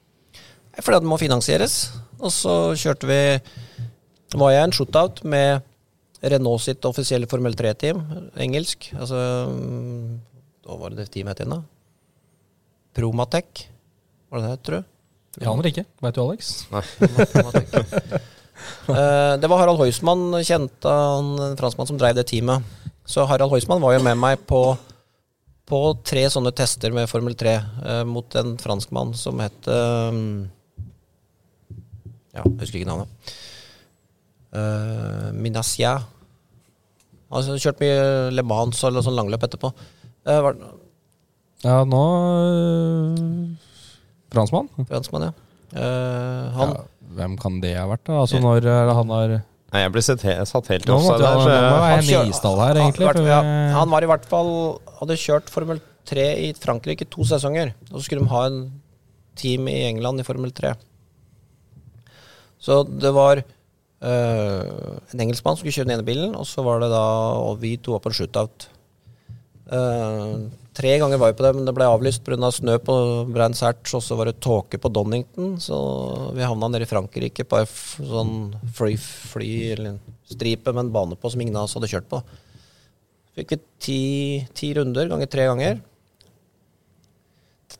Fordi 0.78 1.00
at 1.00 1.04
det 1.04 1.10
må 1.10 1.18
finansieres. 1.20 1.80
Og 2.22 2.32
så 2.32 2.54
kjørte 2.78 3.08
vi 3.08 3.22
var 4.38 4.54
jeg 4.54 4.64
en 4.64 4.72
shootout 4.76 5.24
med 5.28 5.64
Renault 6.22 6.62
sitt 6.64 6.84
offisielle 6.86 7.28
Formel 7.28 7.56
3-team, 7.58 7.98
engelsk. 8.40 8.92
Altså 8.94 9.18
mm, 9.50 10.08
Hva 10.64 10.78
var 10.78 10.92
det 10.92 11.02
det 11.02 11.10
teamet 11.12 11.34
het 11.34 11.42
igjen, 11.42 11.56
da? 11.56 11.62
Promatec, 12.96 13.66
var 14.32 14.42
det 14.42 14.50
det 14.50 14.60
tror 14.66 14.80
du? 14.80 14.90
Jeg 15.40 15.48
aner 15.48 15.68
ikke. 15.70 15.84
Veit 16.04 16.16
du, 16.16 16.22
Alex? 16.26 16.54
Promatec. 16.70 17.76
Eh, 18.62 19.34
det 19.42 19.48
var 19.50 19.58
Harald 19.58 19.80
Heusmann, 19.80 20.36
kjente 20.46 20.86
han, 20.86 21.32
en 21.34 21.56
franskmann 21.58 21.88
som 21.88 21.96
drev 21.98 22.14
det 22.14 22.24
teamet. 22.30 22.62
Så 23.06 23.24
Harald 23.26 23.50
Heusmann 23.50 23.82
var 23.82 23.96
jo 23.96 24.02
med 24.04 24.18
meg 24.18 24.44
på, 24.46 24.60
på 25.66 25.80
tre 26.06 26.22
sånne 26.30 26.52
tester 26.54 26.94
med 26.94 27.10
Formel 27.10 27.34
3 27.38 27.54
eh, 27.56 28.02
mot 28.06 28.36
en 28.38 28.54
franskmann 28.62 29.16
som 29.18 29.42
het 29.42 29.66
eh, 29.66 30.20
Ja, 32.36 32.44
jeg 32.44 32.60
husker 32.60 32.78
ikke 32.80 32.92
navnet. 32.92 33.34
Uh, 34.52 35.32
Minasia. 35.32 35.96
Han 37.32 37.46
har 37.48 37.60
kjørt 37.64 37.80
mye 37.80 38.30
Le 38.36 38.44
Mans 38.44 38.82
og 38.84 38.98
sånn 39.00 39.16
langløp 39.16 39.46
etterpå. 39.48 39.72
Eh, 40.28 40.40
var, 40.44 40.58
Ja, 41.62 41.82
nå 41.88 42.02
øh, 42.36 43.71
Fransmann? 44.32 44.68
Fransmann, 44.88 45.28
ja. 45.28 45.32
Uh, 45.72 46.50
han 46.56 46.74
Ja, 46.74 46.82
hvem 47.16 47.38
kan 47.40 47.60
det 47.62 47.76
ha 47.78 47.86
vært, 47.88 48.04
da? 48.08 48.18
Altså 48.24 48.40
når 48.42 48.66
uh, 48.68 48.92
han 48.98 49.12
har 49.14 49.38
Nei, 49.72 49.80
jeg 49.86 49.92
ble 49.94 50.02
sett 50.04 50.20
satt 50.20 50.66
helt 50.68 50.90
offside 50.92 51.16
der. 51.22 51.30
han, 51.32 51.38
så 51.40 51.48
Han 51.48 52.02
kjør- 52.04 52.58
her, 52.60 52.80
egentlig. 52.82 53.06
Han, 53.08 53.24
ja, 53.24 53.40
han 53.72 53.88
var 53.88 54.04
i 54.04 54.10
hvert 54.10 54.26
fall 54.28 54.50
Hadde 54.98 55.16
kjørt 55.16 55.48
Formel 55.48 55.80
3 56.08 56.26
i 56.44 56.50
Frankrike 56.58 57.06
to 57.08 57.24
sesonger. 57.24 57.72
Og 57.88 57.96
så 58.00 58.04
skulle 58.04 58.26
de 58.26 58.32
ha 58.34 58.42
en 58.50 58.58
team 59.38 59.68
i 59.72 59.78
England 59.88 60.20
i 60.20 60.26
Formel 60.26 60.52
3. 60.52 60.74
Så 62.62 62.82
det 62.84 63.10
var 63.14 63.40
eh, 63.40 64.62
en 65.14 65.24
engelskmann 65.24 65.56
som 65.56 65.62
skulle 65.62 65.74
kjøre 65.74 65.88
den 65.88 65.96
ene 65.96 66.06
bilen, 66.06 66.36
og 66.38 66.46
så 66.46 66.62
var 66.66 66.82
det 66.82 66.90
da 66.92 67.04
Og 67.42 67.58
vi 67.62 67.76
to 67.76 67.96
var 67.96 68.04
på 68.04 68.12
en 68.12 68.18
shootout. 68.18 68.68
Eh, 69.72 70.36
tre 70.76 70.92
ganger 70.98 71.20
var 71.20 71.32
vi 71.32 71.36
på 71.38 71.44
det, 71.44 71.52
men 71.56 71.66
det 71.68 71.74
ble 71.76 71.88
avlyst 71.88 72.24
pga. 72.24 72.38
Av 72.42 72.54
snø 72.54 72.78
på 72.82 72.94
Brands 73.32 73.62
Hatch, 73.64 73.94
og 73.96 74.02
så 74.04 74.16
var 74.18 74.30
det 74.30 74.40
tåke 74.44 74.80
på 74.80 74.90
Donington, 74.92 75.56
så 75.60 75.78
vi 76.36 76.44
havna 76.44 76.70
nede 76.72 76.86
i 76.86 76.90
Frankrike 76.90 77.46
på 77.48 77.60
en 77.60 77.68
sånn 77.68 78.34
fly, 78.76 78.96
stripe 80.32 80.72
med 80.72 80.86
en 80.86 80.92
bane 80.94 81.18
på 81.18 81.32
som 81.32 81.44
ingen 81.44 81.58
av 81.60 81.68
oss 81.68 81.76
hadde 81.78 81.90
kjørt 81.92 82.08
på. 82.10 82.22
Fikk 83.36 83.54
vi 83.54 83.60
ti, 83.80 84.00
ti 84.56 84.72
runder 84.76 85.08
ganger 85.08 85.30
tre 85.32 85.48
ganger. 85.48 85.80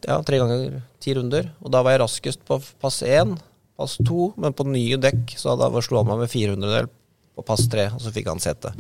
Ja, 0.09 0.19
tre 0.25 0.39
ganger 0.41 0.81
ti 1.03 1.15
runder. 1.15 1.51
Og 1.61 1.73
da 1.75 1.83
var 1.85 1.95
jeg 1.95 2.03
raskest 2.03 2.45
på 2.49 2.59
pass 2.81 3.03
én, 3.05 3.37
pass 3.77 3.99
to, 4.01 4.33
men 4.41 4.57
på 4.57 4.67
nye 4.69 4.99
dekk 5.01 5.37
så 5.41 5.57
da 5.61 5.69
slo 5.85 6.01
han 6.01 6.09
meg 6.09 6.25
med 6.25 6.33
400-del 6.33 6.89
på 7.37 7.45
pass 7.49 7.67
tre, 7.73 7.89
og 7.93 8.01
så 8.01 8.13
fikk 8.15 8.29
han 8.33 8.41
sete. 8.43 8.73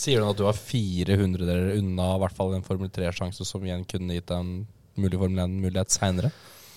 Sier 0.00 0.22
du 0.22 0.30
at 0.30 0.38
du 0.38 0.46
var 0.46 0.56
400 0.56 1.44
deler 1.44 1.74
unna 1.76 2.14
i 2.14 2.20
hvert 2.22 2.36
fall 2.36 2.54
en 2.56 2.64
Formel 2.64 2.88
3-sjanse 2.92 3.44
som 3.44 3.64
igjen 3.66 3.84
kunne 3.88 4.16
gitt 4.16 4.30
deg 4.30 4.40
en 4.40 4.64
mulig 5.00 5.20
Formel 5.20 5.42
1-mulighet 5.44 5.92
seinere? 5.92 6.30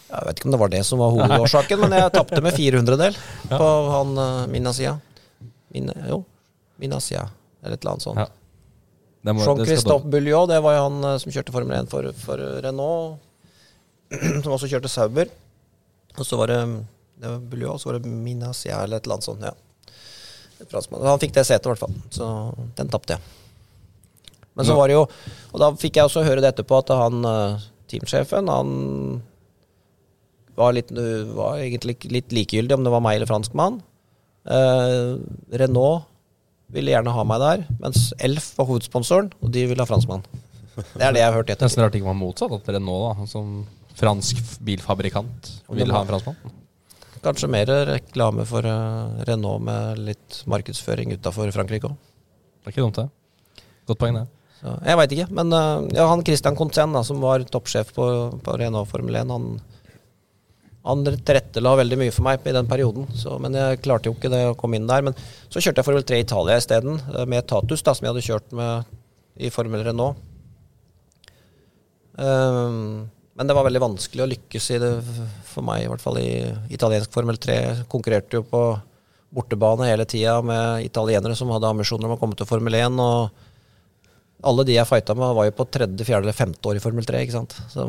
Jeg 0.09 0.27
vet 0.27 0.39
ikke 0.39 0.49
om 0.49 0.53
det 0.53 0.61
var 0.61 0.71
det 0.73 0.83
som 0.85 0.99
var 1.01 1.13
hovedårsaken, 1.15 1.81
men 1.85 1.95
jeg 1.97 2.13
tapte 2.13 2.41
med 2.43 2.57
400-del 2.57 3.15
på 3.53 3.69
han 3.93 4.13
uh, 4.19 4.43
Minasia. 4.51 4.97
Min, 5.73 5.89
jo, 6.09 6.19
Minasia, 6.81 7.23
eller 7.63 7.77
et 7.77 7.85
eller 7.85 7.95
annet 7.95 8.05
sånt. 8.05 8.21
Ja. 8.21 8.27
Jean-Christophe 9.23 10.11
Bulliot, 10.11 10.51
det 10.51 10.59
var 10.59 10.75
jo 10.75 10.81
han 10.83 11.05
eh, 11.07 11.19
som 11.23 11.31
kjørte 11.31 11.53
Formel 11.55 11.77
1 11.77 11.87
for, 11.89 12.09
for 12.19 12.41
Renault. 12.65 13.21
Som 14.43 14.51
også 14.51 14.67
kjørte 14.67 14.91
Sauber. 14.91 15.31
Og 16.19 16.27
så 16.27 16.37
var 16.37 16.51
det, 16.51 16.57
det 17.23 17.31
var 17.31 17.39
Bulliot, 17.39 17.77
og 17.77 17.79
så 17.81 17.89
var 17.89 18.01
det 18.03 18.11
Minasia 18.11 18.81
eller 18.83 18.99
et 18.99 19.07
eller 19.07 19.15
annet 19.15 19.29
sånt. 19.29 19.47
ja. 19.47 19.55
Han 20.61 21.21
fikk 21.21 21.33
det 21.35 21.45
setet, 21.47 21.65
i 21.65 21.71
hvert 21.73 21.81
fall. 21.81 21.95
Så 22.13 22.27
den 22.77 22.91
tapte 22.93 23.17
jeg. 23.17 23.39
Men 24.53 24.67
så 24.67 24.75
var 24.77 24.89
det 24.89 24.93
jo 24.99 25.05
Og 25.53 25.61
da 25.61 25.71
fikk 25.81 25.97
jeg 25.97 26.05
også 26.05 26.25
høre 26.27 26.41
det 26.43 26.51
etterpå, 26.53 26.81
at 26.83 26.91
han 26.93 27.25
eh, 27.25 27.63
teamsjefen, 27.89 28.49
han 28.49 28.69
var, 30.57 30.73
litt, 30.77 30.91
var 31.33 31.61
egentlig 31.61 31.97
litt 32.13 32.33
likegyldig 32.33 32.77
om 32.77 32.85
det 32.85 32.93
var 32.93 33.01
meg 33.01 33.17
eller 33.17 33.29
franskmann. 33.29 33.79
Eh, 34.45 35.13
Renault 35.61 36.09
ville 36.73 36.93
gjerne 36.93 37.13
ha 37.13 37.25
meg 37.27 37.41
der, 37.41 37.63
mens 37.81 38.11
Elf 38.21 38.51
var 38.57 38.69
hovedsponsoren, 38.69 39.31
og 39.41 39.53
de 39.53 39.67
ville 39.69 39.81
ha 39.81 39.89
franskmann. 39.89 40.25
Det 40.73 41.05
er 41.05 41.13
det 41.13 41.21
jeg 41.21 41.29
har 41.29 41.37
hørt 41.37 41.49
etterpå. 41.53 41.69
Nesten 41.69 41.83
rart 41.85 41.93
det 41.93 42.01
ikke 42.01 42.09
var 42.09 42.17
motsatt. 42.17 42.53
At 42.57 42.69
Renault, 42.73 43.19
da, 43.19 43.27
som 43.29 43.63
fransk 43.97 44.41
bilfabrikant, 44.65 45.51
ville 45.69 45.93
ha 45.93 46.01
en 46.01 46.09
franskmann. 46.09 46.59
Kanskje 47.23 47.47
mer 47.51 47.69
reklame 47.87 48.43
for 48.47 48.65
eh, 48.67 49.25
Renault 49.29 49.63
med 49.63 49.99
litt 50.09 50.41
markedsføring 50.51 51.13
utafor 51.15 51.51
Frankrike 51.55 51.87
òg. 51.87 51.99
Det 52.63 52.71
er 52.71 52.75
ikke 52.75 52.83
dumt, 52.83 52.99
det. 52.99 53.63
Godt 53.87 53.99
poeng, 54.01 54.17
det. 54.19 54.27
Jeg 54.63 54.95
veit 54.95 55.13
ikke, 55.15 55.27
men 55.35 55.51
eh, 55.55 55.85
ja, 55.97 56.07
han 56.07 56.23
Christian 56.23 56.57
Conten, 56.59 56.95
som 57.03 57.23
var 57.23 57.43
toppsjef 57.51 57.93
på, 57.95 58.07
på 58.43 58.57
Renault 58.59 58.91
Formel 58.91 59.17
1, 59.19 59.31
han, 59.31 59.47
han 60.87 61.03
tilrettela 61.07 61.75
veldig 61.79 61.99
mye 61.99 62.15
for 62.15 62.27
meg 62.27 62.47
i 62.47 62.55
den 62.55 62.69
perioden. 62.69 63.07
Så, 63.19 63.35
men 63.43 63.55
jeg 63.59 63.81
klarte 63.83 64.11
jo 64.11 64.15
ikke 64.15 64.31
det 64.31 64.43
å 64.49 64.55
komme 64.59 64.79
inn 64.79 64.87
der. 64.87 65.03
Men 65.07 65.15
så 65.47 65.63
kjørte 65.63 65.79
jeg 65.79 65.89
Formel 65.89 66.07
3 66.07 66.19
i 66.19 66.27
Italia 66.27 66.59
isteden, 66.59 66.99
eh, 67.13 67.25
med 67.27 67.47
Tatus, 67.51 67.83
da, 67.83 67.95
som 67.95 68.07
jeg 68.07 68.15
hadde 68.15 68.27
kjørt 68.27 68.55
med 68.59 68.95
i 69.39 69.51
Formel 69.51 69.83
Renault. 69.87 70.29
Um, 72.13 73.09
men 73.33 73.49
det 73.49 73.55
var 73.57 73.65
veldig 73.65 73.81
vanskelig 73.81 74.23
å 74.23 74.29
lykkes 74.29 74.71
i 74.75 74.79
det 74.81 74.91
for 75.49 75.65
meg, 75.65 75.83
i 75.83 75.89
hvert 75.89 76.03
fall 76.03 76.19
i 76.21 76.43
italiensk 76.73 77.13
Formel 77.15 77.39
3. 77.41 77.55
Konkurrerte 77.89 78.37
jo 78.37 78.43
på 78.45 78.61
bortebane 79.33 79.87
hele 79.89 80.05
tida 80.05 80.35
med 80.45 80.85
italienere 80.85 81.33
som 81.37 81.49
hadde 81.49 81.71
ambisjoner 81.71 82.05
om 82.05 82.13
å 82.13 82.19
komme 82.21 82.37
til 82.37 82.45
Formel 82.49 82.77
1. 82.77 82.99
Og 83.01 84.45
alle 84.45 84.65
de 84.67 84.75
jeg 84.75 84.89
fighta 84.89 85.15
med, 85.17 85.33
var 85.33 85.47
jo 85.47 85.55
på 85.57 85.65
tredje, 85.73 86.05
fjerde 86.05 86.27
eller 86.27 86.37
femte 86.37 86.69
år 86.69 86.77
i 86.77 86.83
Formel 86.83 87.07
3. 87.09 87.23
ikke 87.25 87.37
sant? 87.39 87.55
Så 87.73 87.87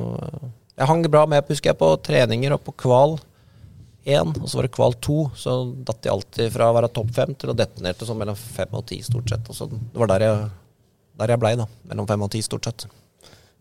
jeg 0.74 0.88
hang 0.90 1.04
bra 1.12 1.26
med, 1.28 1.44
husker 1.50 1.72
jeg, 1.72 1.80
på 1.80 1.90
treninger 2.06 2.56
og 2.56 2.62
på 2.64 2.74
kval 2.86 3.18
1, 4.04 4.34
og 4.40 4.48
så 4.48 4.58
var 4.58 4.68
det 4.68 4.74
kval 4.76 4.96
2. 5.06 5.18
Så 5.44 5.56
datt 5.84 6.08
jeg 6.08 6.14
alltid 6.14 6.54
fra 6.54 6.70
å 6.70 6.76
være 6.76 6.92
topp 6.96 7.12
fem 7.16 7.34
til 7.36 7.52
å 7.52 7.56
detonerte 7.58 8.08
sånn 8.08 8.20
mellom 8.20 8.38
fem 8.38 8.72
og 8.72 8.86
ti, 8.88 9.02
stort 9.04 9.28
sett. 9.32 9.52
Og 9.52 9.58
så 9.58 9.68
det 9.68 10.00
var 10.00 10.14
der 10.14 10.24
jeg, 10.24 10.48
der 11.20 11.34
jeg 11.34 11.42
blei, 11.44 11.52
da. 11.60 11.68
Mellom 11.92 12.08
fem 12.08 12.24
og 12.24 12.32
ti, 12.32 12.40
stort 12.44 12.70
sett. 12.70 12.86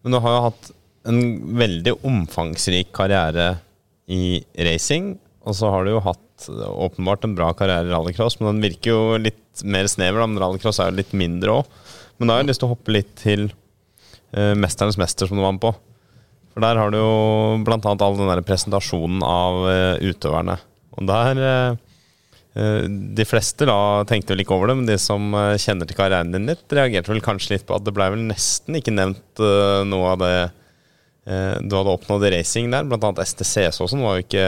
Men 0.03 0.15
du 0.15 0.21
har 0.23 0.37
jo 0.37 0.47
hatt 0.47 0.71
en 1.09 1.21
veldig 1.59 1.97
omfangsrik 2.07 2.91
karriere 2.95 3.57
i 4.11 4.43
racing, 4.67 5.13
og 5.43 5.57
så 5.57 5.71
har 5.73 5.85
du 5.85 5.93
jo 5.93 6.03
hatt 6.03 6.47
åpenbart 6.49 7.25
en 7.27 7.35
bra 7.37 7.51
karriere 7.55 7.87
i 7.87 7.93
rallycross, 7.93 8.39
men 8.39 8.53
den 8.53 8.63
virker 8.63 8.93
jo 8.93 9.17
litt 9.21 9.63
mer 9.67 9.87
snever, 9.91 10.23
men 10.23 10.39
rallycross 10.41 10.79
er 10.81 10.91
jo 10.91 10.99
litt 11.01 11.13
mindre 11.15 11.59
òg. 11.59 11.79
Men 12.17 12.29
da 12.29 12.35
har 12.35 12.43
jeg 12.43 12.51
lyst 12.51 12.63
til 12.63 12.69
å 12.69 12.73
hoppe 12.73 12.93
litt 12.95 13.15
til 13.19 13.47
eh, 13.49 14.53
Mesternes 14.59 14.99
mester, 15.01 15.27
som 15.27 15.39
du 15.39 15.43
var 15.43 15.55
med 15.55 15.63
på. 15.63 15.73
For 16.53 16.63
der 16.63 16.79
har 16.79 16.93
du 16.93 16.99
jo 16.99 17.15
blant 17.65 17.85
annet 17.89 18.03
all 18.05 18.19
den 18.19 18.29
der 18.29 18.43
presentasjonen 18.45 19.23
av 19.25 19.63
eh, 19.71 20.11
utøverne. 20.11 20.59
Og 20.93 21.09
der 21.09 21.43
eh, 21.49 21.81
De 22.53 23.25
fleste 23.25 23.65
da 23.65 24.05
tenkte 24.05 24.35
vel 24.35 24.43
ikke 24.43 24.53
over 24.53 24.69
det, 24.69 24.77
men 24.77 24.89
de 24.89 24.97
som 25.01 25.33
kjenner 25.57 25.89
til 25.89 25.97
karrieren 25.97 26.35
din 26.35 26.45
litt, 26.51 26.67
reagerte 26.69 27.09
vel 27.09 27.23
kanskje 27.25 27.55
litt 27.55 27.63
på 27.65 27.73
at 27.73 27.87
det 27.87 27.95
blei 27.97 28.11
vel 28.13 28.27
nesten 28.29 28.77
ikke 28.77 28.93
nevnt 28.93 29.41
noe 29.89 30.11
av 30.11 30.21
det 30.21 30.35
du 31.23 31.75
hadde 31.77 31.93
oppnådd 31.93 32.25
racing 32.33 32.67
der. 32.73 32.83
Annet 32.83 33.21
STCS 33.23 33.77
og 33.79 33.87
sånn 33.91 34.01
var 34.03 34.17
jo 34.17 34.25
ikke 34.25 34.47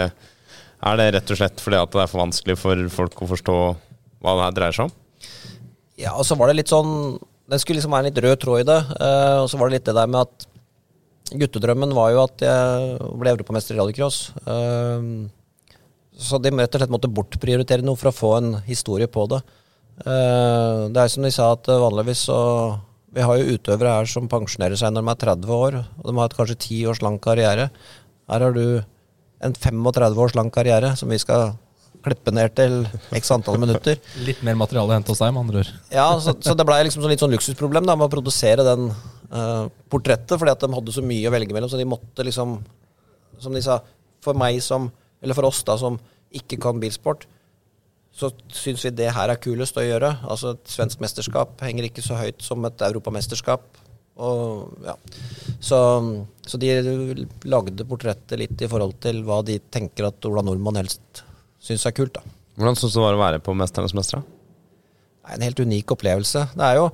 Er 0.84 0.98
det 1.00 1.06
rett 1.16 1.32
og 1.32 1.38
slett 1.40 1.62
fordi 1.64 1.78
at 1.80 1.94
det 1.94 2.02
er 2.04 2.10
for 2.12 2.20
vanskelig 2.20 2.58
for 2.60 2.82
folk 2.92 3.22
å 3.24 3.30
forstå 3.30 3.56
hva 4.26 4.34
det 4.36 4.44
her 4.44 4.58
dreier 4.58 4.76
seg 4.76 4.90
om? 4.90 4.96
Ja, 6.02 6.12
og 6.18 6.26
så 6.28 6.36
var 6.36 6.52
det 6.52 6.58
litt 6.60 6.74
sånn 6.74 7.16
Det 7.48 7.62
skulle 7.62 7.80
liksom 7.80 7.96
være 7.96 8.08
en 8.08 8.12
litt 8.12 8.24
rød 8.26 8.42
tråd 8.44 8.64
i 8.64 8.68
det. 8.68 8.82
eh, 9.00 9.38
og 9.40 9.48
så 9.52 9.60
var 9.62 9.70
det 9.70 9.78
litt 9.78 9.88
det 9.88 9.96
der 9.96 10.12
med 10.12 10.26
at 10.26 10.48
guttedrømmen 11.40 11.94
var 11.96 12.12
jo 12.14 12.24
at 12.26 12.44
jeg 12.46 13.12
ble 13.18 13.32
europamester 13.34 13.74
i 13.74 13.80
rallycross. 13.80 14.18
Eh, 14.46 15.08
så 16.16 16.40
de 16.40 16.52
rett 16.54 16.76
og 16.76 16.82
slett 16.82 16.94
måtte 16.94 17.12
bortprioritere 17.12 17.86
noe 17.86 17.98
for 18.00 18.12
å 18.12 18.16
få 18.16 18.32
en 18.38 18.52
historie 18.68 19.08
på 19.12 19.26
det. 19.32 19.42
Eh, 20.06 20.82
det 20.94 21.02
er 21.02 21.12
som 21.12 21.26
de 21.26 21.32
sa, 21.34 21.52
at 21.56 21.70
vanligvis 21.70 22.26
så 22.28 22.40
Vi 23.16 23.24
har 23.24 23.40
jo 23.40 23.56
utøvere 23.56 23.94
her 23.96 24.10
som 24.12 24.28
pensjonerer 24.32 24.76
seg 24.80 24.92
når 24.92 25.06
de 25.06 25.12
er 25.14 25.22
30 25.24 25.54
år, 25.56 25.78
og 26.02 26.08
de 26.08 26.16
har 26.18 26.26
hatt 26.26 26.36
kanskje 26.36 26.58
10 26.58 26.90
års 26.92 27.04
lang 27.06 27.20
karriere. 27.24 27.70
Her 28.28 28.44
har 28.44 28.56
du 28.56 28.66
en 29.46 29.56
35 29.56 30.20
års 30.26 30.36
lang 30.36 30.50
karriere 30.52 30.92
som 31.00 31.12
vi 31.12 31.20
skal 31.22 31.54
klippe 32.06 32.34
ned 32.36 32.54
til 32.58 32.82
x 33.16 33.32
antall 33.34 33.58
minutter. 33.62 34.02
Litt 34.28 34.42
mer 34.46 34.58
materiale 34.60 34.92
å 34.92 34.98
hente 34.98 35.14
hos 35.14 35.22
deg, 35.24 35.34
med 35.34 35.46
andre 35.46 35.64
ord. 35.64 35.72
Ja, 35.94 36.08
så, 36.22 36.36
så 36.44 36.56
det 36.58 36.66
blei 36.68 36.82
liksom 36.86 37.06
sånn 37.06 37.14
litt 37.14 37.24
sånn 37.24 37.34
luksusproblem 37.34 37.88
da, 37.88 37.96
med 37.98 38.08
å 38.10 38.14
produsere 38.14 38.66
den 38.68 38.90
uh, 38.92 39.72
portrettet, 39.92 40.36
fordi 40.36 40.54
at 40.54 40.66
de 40.66 40.72
hadde 40.76 40.96
så 40.96 41.06
mye 41.06 41.30
å 41.30 41.34
velge 41.34 41.56
mellom. 41.56 41.72
Så 41.72 41.80
de 41.80 41.88
måtte 41.90 42.26
liksom, 42.28 42.60
som 43.42 43.56
de 43.56 43.64
sa, 43.66 43.80
for 44.26 44.38
meg 44.38 44.60
som, 44.66 44.90
eller 45.24 45.38
for 45.38 45.50
oss 45.50 45.64
da, 45.66 45.80
som 45.82 45.98
ikke 46.36 46.60
kan 46.62 46.84
bilsport, 46.84 47.26
så 48.16 48.30
syns 48.56 48.86
vi 48.86 48.94
det 48.96 49.10
her 49.12 49.32
er 49.32 49.42
kulest 49.44 49.76
å 49.76 49.84
gjøre. 49.84 50.14
Altså 50.24 50.54
Et 50.56 50.72
svensk 50.72 51.02
mesterskap 51.04 51.60
henger 51.66 51.90
ikke 51.90 52.04
så 52.06 52.16
høyt 52.20 52.40
som 52.46 52.64
et 52.68 52.86
europamesterskap 52.88 53.66
Og, 54.16 54.72
ja. 54.88 54.94
så, 55.60 55.78
så 56.48 56.60
de 56.62 56.70
lagde 57.44 57.84
portrettet 57.90 58.40
litt 58.40 58.62
i 58.64 58.70
forhold 58.72 58.96
til 59.04 59.20
hva 59.28 59.42
de 59.44 59.58
tenker 59.60 60.08
at 60.08 60.28
Ola 60.30 60.46
Nordmann 60.46 60.80
helst 60.80 61.26
syns 61.60 61.84
er 61.90 61.96
kult. 61.98 62.16
da. 62.16 62.24
Hvordan 62.56 62.80
syns 62.80 62.96
du 62.96 63.02
det 63.02 63.04
var 63.04 63.18
å 63.18 63.20
være 63.20 63.44
på 63.44 63.52
'Mesternes 63.58 63.96
mestere'? 63.98 64.24
Er 65.26 65.36
en 65.36 65.44
helt 65.44 65.60
unik 65.60 65.92
opplevelse. 65.98 66.48
Det 66.56 66.66
er 66.72 66.82
jo 66.82 66.90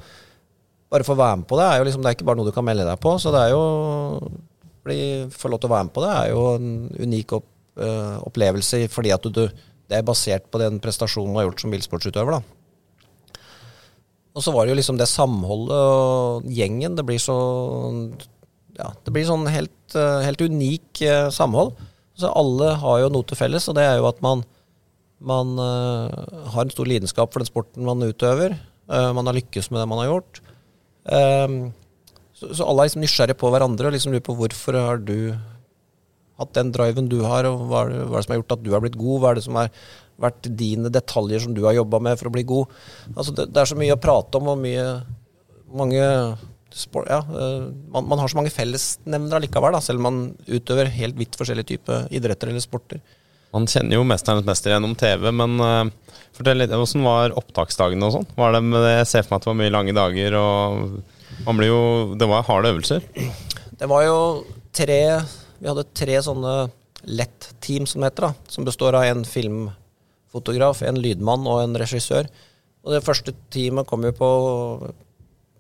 Bare 0.91 1.05
for 1.07 1.15
å 1.15 1.21
være 1.21 1.37
med 1.39 1.47
på 1.47 1.55
det, 1.55 1.65
er 1.71 1.77
jo 1.79 1.83
liksom, 1.87 2.01
det 2.03 2.09
er 2.09 2.15
ikke 2.17 2.25
bare 2.27 2.35
noe 2.35 2.49
du 2.49 2.51
kan 2.51 2.65
melde 2.67 2.83
deg 2.83 2.97
på. 2.99 3.13
Så 3.15 3.31
det 3.31 3.45
er 3.45 3.53
jo 3.53 3.61
Få 5.31 5.47
lov 5.47 5.61
til 5.61 5.69
å 5.69 5.71
være 5.71 5.85
med 5.87 5.93
på 5.93 6.01
det 6.03 6.11
er 6.11 6.31
jo 6.33 6.41
en 6.57 6.69
unik 7.05 7.33
opp, 7.37 7.45
øh, 7.77 8.15
opplevelse 8.25 8.87
fordi 8.89 9.11
at 9.13 9.23
du, 9.23 9.29
du, 9.29 9.61
det 9.91 9.99
er 9.99 10.07
basert 10.07 10.47
på 10.47 10.61
den 10.61 10.79
prestasjonen 10.79 11.35
du 11.35 11.41
har 11.41 11.49
gjort 11.49 11.63
som 11.65 11.73
bilsportsutøver. 11.73 12.39
da. 12.39 13.41
Og 14.31 14.43
så 14.45 14.53
var 14.55 14.63
det 14.63 14.71
jo 14.71 14.79
liksom 14.79 14.99
det 14.99 15.09
samholdet 15.11 15.75
og 15.75 16.47
gjengen. 16.47 16.95
Det 16.95 17.05
blir 17.07 17.19
så 17.19 17.37
Ja, 18.79 18.87
det 19.03 19.11
blir 19.11 19.27
sånn 19.27 19.43
helt, 19.51 19.95
øh, 19.99 20.21
helt 20.23 20.41
unik 20.41 21.01
øh, 21.03 21.27
samhold. 21.29 21.75
Så 22.15 22.31
alle 22.31 22.71
har 22.79 23.01
jo 23.01 23.09
noe 23.11 23.27
til 23.27 23.37
felles, 23.37 23.67
og 23.67 23.75
det 23.75 23.83
er 23.83 23.99
jo 23.99 24.07
at 24.07 24.21
man, 24.23 24.45
man 25.19 25.51
øh, 25.59 26.07
har 26.55 26.63
en 26.63 26.71
stor 26.71 26.87
lidenskap 26.87 27.33
for 27.33 27.43
den 27.43 27.51
sporten 27.51 27.85
man 27.85 28.01
utøver. 28.01 28.55
Man 28.87 29.27
har 29.27 29.35
lykkes 29.37 29.69
med 29.71 29.79
det 29.79 29.87
man 29.87 30.01
har 30.01 30.09
gjort. 30.09 30.39
Så, 32.35 32.65
alle 32.65 32.81
er 32.81 32.89
liksom 32.89 33.03
nysgjerrige 33.05 33.37
på 33.39 33.51
hverandre 33.53 33.87
og 33.87 33.93
liksom 33.95 34.11
lurer 34.11 34.25
på 34.25 34.35
hvorfor 34.35 34.75
har 34.75 34.99
du 34.99 35.31
hatt 36.41 36.53
den 36.57 36.71
driven 36.75 37.09
du 37.11 37.19
har, 37.23 37.47
og 37.49 37.65
hva 37.69 37.85
er, 37.85 37.93
det, 37.93 38.05
hva 38.09 38.17
er 38.17 38.21
det 38.21 38.27
som 38.27 38.35
har 38.35 38.41
gjort 38.41 38.55
at 38.57 38.63
du 38.65 38.71
har 38.75 38.83
blitt 38.83 38.99
god? 38.99 39.19
Hva 39.21 39.31
er 39.31 39.39
det 39.39 39.45
som 39.47 39.59
har 39.59 39.71
vært 40.21 40.51
dine 40.59 40.91
detaljer 40.93 41.43
som 41.43 41.55
du 41.57 41.63
har 41.65 41.77
jobba 41.77 42.01
med 42.03 42.19
for 42.19 42.29
å 42.29 42.35
bli 42.35 42.45
god? 42.47 42.73
Altså 43.15 43.35
det, 43.37 43.49
det, 43.53 43.61
er 43.61 43.71
så 43.71 43.79
mye 43.79 43.95
å 43.95 44.01
prate 44.01 44.41
om, 44.41 44.51
og 44.53 44.61
mye 44.61 44.87
mange 45.71 46.03
sport, 46.75 47.07
ja, 47.11 47.19
man, 47.91 48.05
man, 48.07 48.19
har 48.19 48.31
så 48.31 48.37
mange 48.39 48.51
fellesnevnere 48.53 49.43
likevel, 49.45 49.75
da, 49.75 49.81
selv 49.83 49.99
om 49.99 50.07
man 50.07 50.19
utøver 50.47 50.91
helt 50.93 51.17
vidt 51.19 51.35
forskjellige 51.39 51.73
typer 51.73 52.07
idretter 52.15 52.51
eller 52.51 52.63
sporter. 52.63 53.01
Man 53.51 53.67
kjenner 53.67 53.97
jo 53.97 54.05
'Mesternes 54.07 54.47
mester' 54.47 54.71
gjennom 54.71 54.93
TV, 54.95 55.27
men 55.35 55.59
uh, 55.59 56.13
fortell 56.35 56.61
litt, 56.61 56.71
hvordan 56.71 57.03
var 57.03 57.35
opptaksdagene 57.39 58.07
og 58.07 58.15
sånn? 58.15 58.29
Var 58.37 58.55
det 58.55 58.61
med 58.63 58.79
det, 58.79 58.93
Jeg 59.01 59.09
ser 59.11 59.25
for 59.25 59.33
meg 59.33 59.41
at 59.41 59.47
det 59.47 59.51
var 59.51 59.59
mye 59.59 59.75
lange 59.75 59.95
dager, 59.97 60.37
og 60.39 61.43
man 61.47 61.59
blir 61.59 61.71
jo 61.71 61.81
Det 62.19 62.29
var 62.31 62.47
harde 62.47 62.71
øvelser? 62.71 63.03
Det 63.81 63.89
var 63.89 64.05
jo 64.05 64.17
tre 64.71 65.01
Vi 65.61 65.69
hadde 65.69 65.85
tre 65.93 66.17
sånne 66.25 66.55
lett-team, 67.05 67.85
som 67.89 68.01
det 68.01 68.11
heter, 68.11 68.29
da, 68.29 68.49
som 68.49 68.65
består 68.65 68.97
av 68.97 69.05
en 69.05 69.21
filmfotograf, 69.25 70.81
en 70.85 70.99
lydmann 71.01 71.45
og 71.49 71.61
en 71.63 71.77
regissør. 71.77 72.29
Og 72.81 72.95
det 72.95 73.03
første 73.05 73.33
teamet 73.53 73.85
kom 73.89 74.05
jo 74.07 74.13
på, 74.17 74.31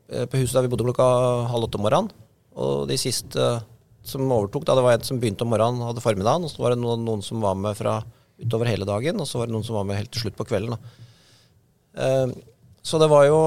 eh, 0.09 0.25
på 0.25 0.41
huset 0.41 0.57
der 0.57 0.65
vi 0.65 0.73
bodde 0.73 0.87
klokka 0.89 1.05
halv 1.49 1.69
åtte 1.69 1.77
om 1.77 1.85
morgenen. 1.85 2.09
Og 2.57 2.87
de 2.89 2.97
siste 2.97 3.61
som 4.03 4.31
overtok. 4.31 4.65
Da. 4.65 4.75
Det 4.75 4.83
var 4.85 4.97
en 4.97 5.05
som 5.05 5.19
begynte 5.21 5.45
om 5.45 5.53
morgenen, 5.53 5.85
hadde 5.85 6.03
formiddagen, 6.03 6.45
og 6.45 6.51
så 6.51 6.63
var 6.63 6.73
det 6.73 6.81
noen, 6.81 7.05
noen, 7.05 7.21
som 7.25 7.41
var 7.43 7.55
med 7.55 7.77
fra 7.77 7.99
utover 8.41 8.71
hele 8.71 8.87
dagen, 8.89 9.21
og 9.21 9.29
så 9.29 9.37
var 9.37 9.49
det 9.49 9.55
noen 9.55 9.65
som 9.67 9.77
var 9.77 9.85
med 9.85 9.99
helt 9.99 10.11
til 10.13 10.25
slutt 10.25 10.37
på 10.39 10.47
kvelden. 10.49 10.77
Eh, 11.93 12.33
så 12.81 12.97
det 12.97 13.09
var 13.11 13.27
jo 13.29 13.41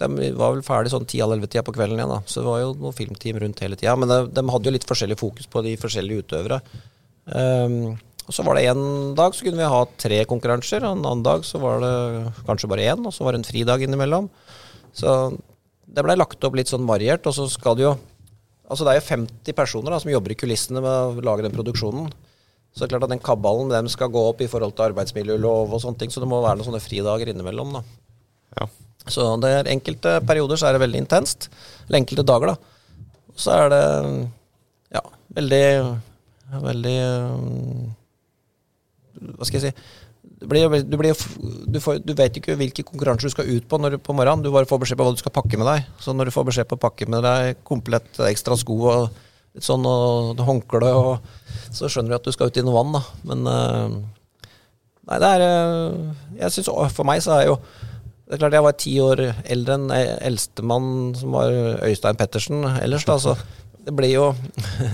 De 0.00 0.30
var 0.38 0.54
vel 0.56 0.64
ferdig 0.66 0.92
sånn 0.94 1.06
10-11-tida 1.06 1.64
på 1.66 1.74
kvelden 1.76 2.00
igjen, 2.00 2.12
da. 2.12 2.20
Så 2.26 2.42
det 2.42 2.48
var 2.48 2.62
jo 2.62 2.70
noen 2.80 2.96
filmteam 2.96 3.40
rundt 3.42 3.60
hele 3.64 3.78
tida. 3.78 3.96
Men 4.00 4.10
de, 4.10 4.20
de 4.36 4.44
hadde 4.52 4.70
jo 4.70 4.76
litt 4.76 4.88
forskjellig 4.88 5.18
fokus 5.20 5.50
på 5.50 5.62
de 5.66 5.74
forskjellige 5.80 6.24
utøvere. 6.24 6.60
Um, 7.30 7.98
og 8.30 8.36
så 8.36 8.44
var 8.46 8.56
det 8.56 8.68
en 8.70 9.14
dag 9.18 9.34
så 9.34 9.46
kunne 9.46 9.58
vi 9.58 9.70
ha 9.72 9.80
tre 9.98 10.20
konkurranser, 10.30 10.84
og 10.86 10.96
en 10.96 11.06
annen 11.06 11.24
dag 11.26 11.44
så 11.46 11.58
var 11.62 11.82
det 11.82 11.94
kanskje 12.46 12.70
bare 12.70 12.86
én, 12.92 13.02
og 13.02 13.14
så 13.14 13.26
var 13.26 13.34
det 13.34 13.42
en 13.42 13.48
fridag 13.48 13.82
innimellom. 13.82 14.28
Så 14.94 15.14
det 15.90 16.04
blei 16.06 16.14
lagt 16.18 16.44
opp 16.46 16.54
litt 16.58 16.70
sånn 16.70 16.86
variert, 16.86 17.26
og 17.26 17.34
så 17.36 17.48
skal 17.50 17.78
det 17.78 17.88
jo 17.88 17.98
Altså 18.70 18.84
Det 18.86 18.92
er 18.92 19.00
jo 19.00 19.08
50 19.08 19.54
personer 19.58 19.90
da, 19.90 19.96
som 19.98 20.12
jobber 20.12 20.30
i 20.30 20.36
kulissene 20.38 20.78
med 20.78 21.18
å 21.18 21.22
lage 21.26 21.42
den 21.42 21.50
produksjonen. 21.56 22.04
Så 22.70 22.84
det 22.84 22.86
er 22.86 22.92
klart 22.92 23.08
at 23.08 23.10
den 23.10 23.22
kabalen 23.26 23.72
dem 23.72 23.88
skal 23.90 24.12
gå 24.14 24.20
opp 24.28 24.44
i 24.44 24.46
forhold 24.46 24.76
til 24.78 24.84
arbeidsmiljølov 24.84 25.74
og 25.74 25.82
sånne 25.82 25.98
ting, 25.98 26.12
så 26.14 26.22
det 26.22 26.28
må 26.30 26.38
være 26.38 26.60
noen 26.60 26.68
sånne 26.68 26.82
fridager 26.84 27.32
innimellom. 27.32 27.74
da. 27.74 27.82
Ja. 28.60 28.68
Så 29.12 29.26
det 29.42 29.52
er 29.54 29.72
enkelte 29.72 30.18
perioder 30.26 30.60
så 30.60 30.68
er 30.68 30.76
det 30.76 30.84
veldig 30.84 31.02
intenst. 31.04 31.48
Eller 31.86 32.00
enkelte 32.02 32.26
dager, 32.26 32.54
da. 32.54 33.34
Så 33.40 33.54
er 33.56 33.72
det 33.72 33.82
ja, 34.96 35.04
veldig 35.38 35.64
Veldig 36.50 36.94
Hva 39.38 39.46
skal 39.46 39.60
jeg 39.60 39.70
si 39.70 39.72
du, 40.40 40.46
blir, 40.48 40.72
du, 40.72 40.96
blir, 40.96 41.16
du, 41.68 41.78
får, 41.84 41.98
du, 42.00 42.14
vet 42.16 42.38
ikke 42.40 42.54
hvilke 42.56 42.84
konkurranser 42.86 43.28
du 43.28 43.32
skal 43.34 43.48
ut 43.50 43.66
på 43.68 43.76
når, 43.76 43.98
på 44.00 44.14
morgenen. 44.16 44.40
Du 44.40 44.48
bare 44.54 44.68
får 44.68 44.78
beskjed 44.80 44.96
på 44.96 45.04
hva 45.04 45.12
du 45.12 45.20
skal 45.20 45.34
pakke 45.36 45.58
med 45.60 45.68
deg. 45.68 45.90
Så 46.00 46.14
når 46.16 46.30
du 46.30 46.32
får 46.32 46.46
beskjed 46.48 46.70
på 46.70 46.78
å 46.78 46.80
pakke 46.80 47.08
med 47.12 47.20
deg 47.26 47.60
komplett 47.68 48.20
ekstra 48.24 48.56
sko 48.56 48.78
og 48.88 49.18
litt 49.52 49.66
sånn 49.66 49.84
og 49.84 50.40
håndkle, 50.46 50.94
og 50.96 51.74
så 51.76 51.90
skjønner 51.90 52.14
du 52.14 52.16
at 52.16 52.30
du 52.30 52.32
skal 52.32 52.48
ut 52.48 52.56
i 52.56 52.64
noe 52.64 52.76
vann, 52.78 52.96
da. 52.96 53.02
Men 53.28 53.50
uh, 53.50 54.00
Nei, 55.10 55.18
det 55.18 55.28
er 55.34 55.42
uh, 55.42 56.10
Jeg 56.38 56.54
syns 56.54 56.68
For 56.94 57.08
meg 57.08 57.22
så 57.24 57.36
er 57.36 57.48
jo 57.48 57.56
Det 58.30 58.36
er 58.36 58.42
klart 58.44 58.54
jeg 58.54 58.62
var 58.62 58.74
ti 58.78 58.92
år 59.02 59.20
eldre 59.50 59.74
enn 59.74 59.88
eldstemann 59.90 60.90
som 61.18 61.32
var 61.34 61.50
Øystein 61.82 62.18
Pettersen 62.18 62.62
ellers, 62.78 63.02
da, 63.08 63.16
så 63.18 63.34
det 63.82 63.94
blir 63.96 64.12
jo 64.14 64.28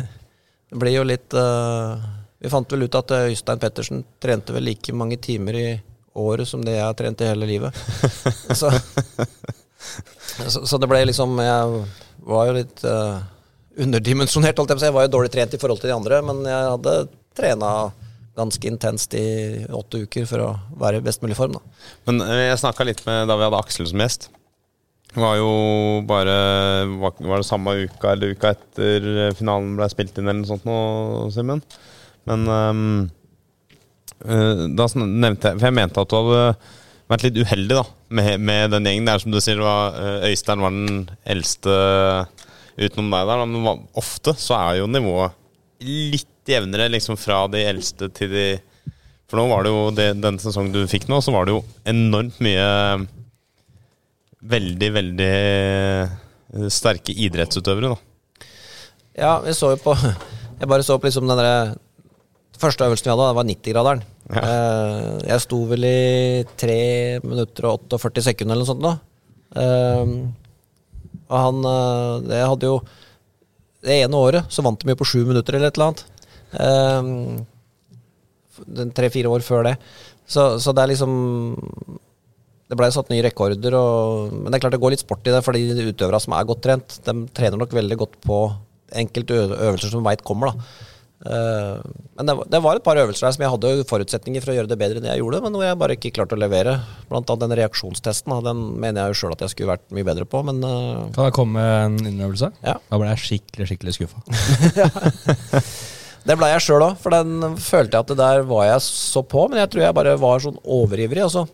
Det 0.71 0.79
ble 0.81 0.95
jo 0.97 1.03
litt 1.07 1.37
uh, 1.37 2.01
vi 2.43 2.51
fant 2.51 2.73
vel 2.73 2.87
ut 2.89 2.97
at 2.99 3.13
Øystein 3.29 3.61
Pettersen 3.61 4.01
trente 4.23 4.57
vel 4.57 4.65
like 4.67 4.95
mange 4.97 5.19
timer 5.23 5.59
i 5.61 5.69
året 6.17 6.49
som 6.49 6.65
det 6.65 6.79
jeg 6.79 6.85
har 6.85 6.97
trent 6.97 7.21
i 7.21 7.29
hele 7.29 7.49
livet. 7.49 7.77
så, 8.61 8.71
så, 10.49 10.65
så, 10.65 10.79
det 10.81 10.89
ble 10.91 11.05
liksom 11.09 11.37
Jeg 11.45 11.83
var 12.27 12.49
jo 12.49 12.57
litt 12.57 12.83
uh, 12.89 13.21
underdimensjonert, 13.77 14.59
holdt 14.59 14.73
jeg 14.73 14.79
på 14.79 14.81
å 14.81 14.85
si. 14.85 14.91
Jeg 14.91 14.97
var 14.97 15.07
jo 15.07 15.15
dårlig 15.17 15.33
trent 15.37 15.55
i 15.57 15.61
forhold 15.61 15.83
til 15.83 15.93
de 15.93 15.97
andre, 15.97 16.21
men 16.25 16.43
jeg 16.49 16.73
hadde 16.75 16.97
trena 17.37 17.73
ganske 18.37 18.69
intenst 18.69 19.15
i 19.17 19.65
åtte 19.73 20.05
uker 20.05 20.27
for 20.29 20.45
å 20.45 20.49
være 20.81 21.01
i 21.01 21.05
best 21.07 21.23
mulig 21.25 21.39
form. 21.39 21.57
Da. 21.57 21.85
Men 22.09 22.25
eh, 22.27 22.47
jeg 22.51 22.63
snakka 22.63 22.87
litt 22.87 23.05
med 23.09 23.29
da 23.31 23.39
vi 23.39 23.47
hadde 23.49 23.61
Aksel 23.61 23.89
som 23.91 24.03
gjest. 24.05 24.29
Det 25.17 25.23
var 25.23 25.37
jo 25.39 25.53
bare 26.05 26.33
Var 26.91 27.39
det 27.39 27.47
samme 27.47 27.73
uka 27.87 28.11
eller 28.13 28.35
uka 28.37 28.51
etter 28.53 29.31
finalen 29.39 29.77
ble 29.79 29.87
spilt 29.89 30.19
inn 30.19 30.27
eller 30.27 30.43
noe 30.43 30.51
sånt 30.51 30.67
nå, 30.69 30.75
Simen? 31.33 31.63
Men 32.29 32.43
um, 32.51 32.91
da 34.77 34.89
nevnte 34.99 35.53
jeg 35.53 35.61
For 35.61 35.69
jeg 35.69 35.77
mente 35.79 36.03
at 36.03 36.11
du 36.11 36.17
hadde 36.19 36.43
vært 37.07 37.27
litt 37.29 37.39
uheldig 37.39 37.79
da 37.79 37.85
med, 38.19 38.43
med 38.43 38.73
den 38.75 38.89
gjengen. 38.89 39.07
Det 39.07 39.15
er 39.15 39.23
som 39.23 39.35
du 39.35 39.41
sier, 39.43 39.63
var, 39.63 39.97
eh, 40.01 40.29
Øystein 40.33 40.63
var 40.63 40.75
den 40.75 41.05
eldste 41.25 41.77
utenom 42.77 43.13
deg 43.15 43.29
der. 43.31 43.45
Men 43.47 43.85
ofte 43.97 44.35
så 44.39 44.59
er 44.59 44.81
jo 44.81 44.89
nivået 44.91 45.37
litt 45.87 46.33
jevnere 46.51 46.89
liksom 46.93 47.19
fra 47.21 47.45
de 47.51 47.63
eldste 47.67 48.09
til 48.15 48.33
de 48.33 48.47
For 49.27 49.41
nå 49.41 49.47
var 49.51 49.67
det 49.67 49.73
jo 49.75 49.85
det, 49.91 50.09
den 50.23 50.39
sesongen 50.39 50.75
du 50.75 50.85
fikk 50.91 51.09
nå, 51.11 51.21
så 51.25 51.35
var 51.35 51.47
det 51.47 51.57
jo 51.57 51.65
enormt 51.89 52.39
mye 52.45 52.67
veldig, 54.47 54.91
veldig 54.95 55.33
sterke 56.71 57.15
idrettsutøvere, 57.27 57.97
da. 57.97 58.47
Ja, 59.17 59.33
vi 59.43 59.55
så 59.57 59.73
jo 59.75 59.81
på 59.83 59.97
Jeg 60.61 60.71
bare 60.71 60.85
så 60.87 60.99
på 61.01 61.09
liksom 61.09 61.27
den 61.29 61.39
derre 61.41 61.75
Første 62.57 62.87
øvelsen 62.87 63.05
vi 63.05 63.13
hadde, 63.13 63.25
det 63.29 63.37
var 63.37 63.45
90-graderen. 63.45 64.05
Ja. 64.33 64.43
Eh, 64.43 65.09
jeg 65.29 65.43
sto 65.45 65.59
vel 65.69 65.85
i 65.85 66.45
3 66.57 66.77
minutter 67.21 67.67
og 67.69 67.83
48 67.93 68.23
sekunder 68.31 68.57
eller 68.57 68.65
noe 68.65 68.71
sånt. 68.71 68.87
da. 68.87 68.95
Eh, 69.61 70.15
og 71.27 71.37
han 71.37 71.69
eh, 71.69 72.15
Det 72.31 72.41
hadde 72.41 72.71
jo 72.71 72.79
Det 73.85 73.99
ene 74.01 74.19
året 74.19 74.49
så 74.53 74.65
vant 74.65 74.81
de 74.81 74.89
jo 74.95 74.99
på 74.99 75.09
7 75.13 75.19
minutter 75.29 75.59
eller 75.59 75.69
et 75.69 75.77
eller 75.77 75.91
annet. 75.91 76.03
Tre-fire 78.97 79.33
år 79.33 79.45
før 79.45 79.67
det. 79.69 79.77
Så, 80.27 80.59
så, 80.59 80.73
det 80.75 80.83
er 80.83 80.91
liksom 80.91 81.13
Det 82.67 82.79
blei 82.79 82.89
satt 82.91 83.13
nye 83.13 83.23
rekorder, 83.23 83.77
og, 83.79 84.33
men 84.35 84.51
det 84.51 84.59
er 84.59 84.65
klart 84.65 84.75
det 84.75 84.83
går 84.83 84.97
litt 84.97 85.05
sport 85.05 85.29
i 85.29 85.35
det, 85.35 85.43
fordi 85.47 85.69
de 85.71 85.89
utøverne 85.93 86.23
som 86.23 86.35
er 86.35 86.49
godt 86.49 86.65
trent, 86.67 86.99
de 87.07 87.15
trener 87.37 87.61
nok 87.61 87.77
veldig 87.77 87.99
godt 88.01 88.19
på 88.27 88.41
enkelte 88.97 89.39
øvelser 89.55 89.93
som 89.93 90.07
veit 90.07 90.25
kommer. 90.27 90.51
da. 90.51 90.93
Uh, 91.17 91.81
men 92.15 92.29
det 92.29 92.35
det 92.53 92.59
var, 92.61 92.77
et 92.77 92.85
par 92.85 92.99
øvelser 93.01 93.25
der 93.25 93.33
som 93.35 93.43
jeg 93.43 93.51
hadde 93.51 93.87
forutsetninger 93.89 94.45
for 94.45 94.53
å 94.53 94.57
gjøre 94.59 94.69
det 94.69 94.79
bedre 94.79 95.01
enn 95.01 95.09
jeg 95.09 95.23
gjorde, 95.23 95.41
men 95.47 95.57
hvor 95.57 95.65
jeg 95.65 95.79
bare 95.81 95.97
ikke 95.97 96.13
klarte 96.19 96.37
å 96.37 96.41
levere. 96.43 96.77
Blant 97.11 97.31
annet 97.33 97.47
den 97.47 97.57
reaksjonstesten. 97.63 98.37
Den 98.47 98.63
mener 98.77 99.07
jeg 99.07 99.15
jo 99.15 99.21
sjøl 99.23 99.37
at 99.37 99.47
jeg 99.47 99.55
skulle 99.55 99.73
vært 99.73 99.87
mye 99.97 100.07
bedre 100.07 100.29
på, 100.29 100.43
men 100.47 100.63
uh, 100.63 101.09
Kan 101.17 101.31
jeg 101.31 101.37
komme 101.39 101.63
med 101.63 101.77
en 101.87 102.13
innrømmelse? 102.13 102.53
Ja. 102.67 102.79
Da 102.91 103.01
ble 103.01 103.13
jeg 103.15 103.25
skikkelig, 103.25 103.71
skikkelig 103.73 103.97
skuffa. 103.97 104.25
det 106.27 106.37
ble 106.39 106.49
jeg 106.51 106.65
sjøl 106.67 106.85
òg, 106.89 106.97
for 107.01 107.15
den 107.15 107.57
følte 107.63 107.97
jeg 107.97 108.05
at 108.05 108.13
det 108.13 108.19
der 108.19 108.43
var 108.49 108.67
jeg 108.67 108.85
så 108.87 109.23
på, 109.23 109.47
men 109.51 109.63
jeg 109.63 109.73
tror 109.73 109.85
jeg 109.87 109.97
bare 109.99 110.17
var 110.21 110.43
sånn 110.43 110.59
overivrig, 110.63 111.25
og 111.27 111.33
så 111.33 111.45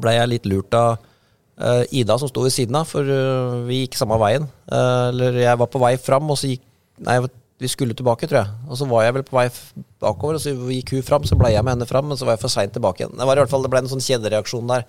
ble 0.00 0.16
jeg 0.16 0.30
litt 0.30 0.48
lurt 0.50 0.76
av 0.78 0.96
uh, 0.96 1.84
Ida 1.94 2.16
som 2.18 2.30
sto 2.30 2.46
ved 2.46 2.54
siden 2.54 2.80
av, 2.80 2.88
for 2.88 3.06
vi 3.68 3.84
gikk 3.84 3.98
samme 4.00 4.18
veien. 4.22 4.48
eller 4.72 5.36
jeg 5.44 5.60
var 5.60 5.70
på 5.70 5.82
vei 5.82 5.94
fram, 6.00 6.30
og 6.32 6.40
så 6.40 6.54
gikk 6.54 6.64
Nei, 7.04 7.16
vi 7.58 7.68
skulle 7.70 7.94
tilbake, 7.96 8.28
tror 8.30 8.40
jeg. 8.40 8.52
Og 8.70 8.78
så 8.78 8.86
var 8.86 9.02
jeg 9.02 9.14
vel 9.16 9.24
på 9.26 9.36
vei 9.38 9.48
bakover, 10.02 10.36
og 10.38 10.42
så 10.42 10.52
gikk 10.54 10.92
hun 10.94 11.06
fram, 11.06 11.24
så 11.26 11.38
ble 11.38 11.52
jeg 11.54 11.64
med 11.66 11.76
henne 11.76 11.88
fram, 11.88 12.06
men 12.10 12.18
så 12.18 12.26
var 12.26 12.36
jeg 12.36 12.44
for 12.44 12.52
seint 12.52 12.74
tilbake 12.74 13.02
igjen. 13.02 13.14
Det 13.18 13.26
var 13.26 13.38
i 13.38 13.42
hvert 13.42 13.52
fall, 13.52 13.64
det 13.64 13.70
ble 13.72 13.82
en 13.84 13.90
sånn 13.90 14.04
kjedereaksjon 14.04 14.70
der. 14.70 14.86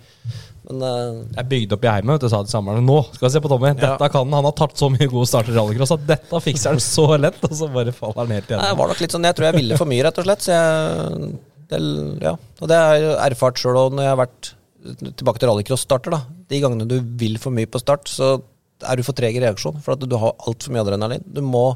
Men 0.65 0.81
uh, 0.81 1.23
Jeg 1.37 1.47
bygde 1.51 1.77
opp 1.77 1.85
i 1.85 1.91
heimen 1.91 2.19
sa 2.23 2.39
til 2.41 2.51
samleren 2.51 2.85
Nå 2.87 2.97
skal 3.13 3.27
vi 3.27 3.33
se 3.35 3.41
på 3.43 3.51
Tommy. 3.51 3.71
Dette 3.77 3.91
Ja. 3.99 4.09
kan 4.09 4.25
han. 4.25 4.33
Han 4.39 4.47
har 4.49 4.55
tatt 4.57 4.77
så 4.79 4.89
mye 4.93 5.07
gode 5.11 5.27
starter 5.29 5.53
i 5.53 5.57
rallycross 5.59 5.93
at 5.95 6.05
dette 6.09 6.41
fikser 6.41 6.73
han 6.73 6.81
så 6.83 7.05
lett. 7.21 7.37
Og 7.45 7.53
så 7.59 7.69
bare 7.73 7.93
faller 7.95 8.23
han 8.23 8.33
helt 8.37 8.49
igjen. 8.49 8.63
jeg 8.65 8.79
var 8.81 8.91
nok 8.91 9.03
litt 9.03 9.15
sånn, 9.15 9.27
jeg 9.29 9.37
tror 9.37 9.49
jeg 9.51 9.59
ville 9.59 9.77
for 9.81 9.91
mye, 9.91 10.03
rett 10.07 10.21
og 10.21 10.27
slett. 10.27 10.45
Så 10.47 10.55
jeg, 10.55 11.31
det, 11.69 11.81
ja. 12.25 12.35
Og 12.61 12.69
det 12.71 12.79
har 12.81 12.95
jeg 13.01 13.15
erfart 13.31 13.61
sjøl 13.61 13.79
òg 13.83 13.95
når 13.97 14.07
jeg 14.07 14.13
har 14.15 14.21
vært 14.25 14.51
tilbake 15.17 15.41
til 15.41 15.49
rallycross-starter. 15.49 16.13
da. 16.13 16.21
De 16.49 16.61
gangene 16.61 16.87
du 16.89 16.99
vil 17.17 17.37
for 17.41 17.53
mye 17.55 17.69
på 17.69 17.81
start, 17.81 18.09
så 18.11 18.35
er 18.85 18.97
du 18.99 19.05
for 19.07 19.17
treg 19.17 19.37
i 19.37 19.41
reaksjon. 19.41 19.79
For 19.85 19.95
at 19.95 20.03
du 20.05 20.17
har 20.21 20.35
altfor 20.45 20.73
mye 20.75 20.83
adrenalin. 20.85 21.23
Du 21.25 21.41
må 21.45 21.67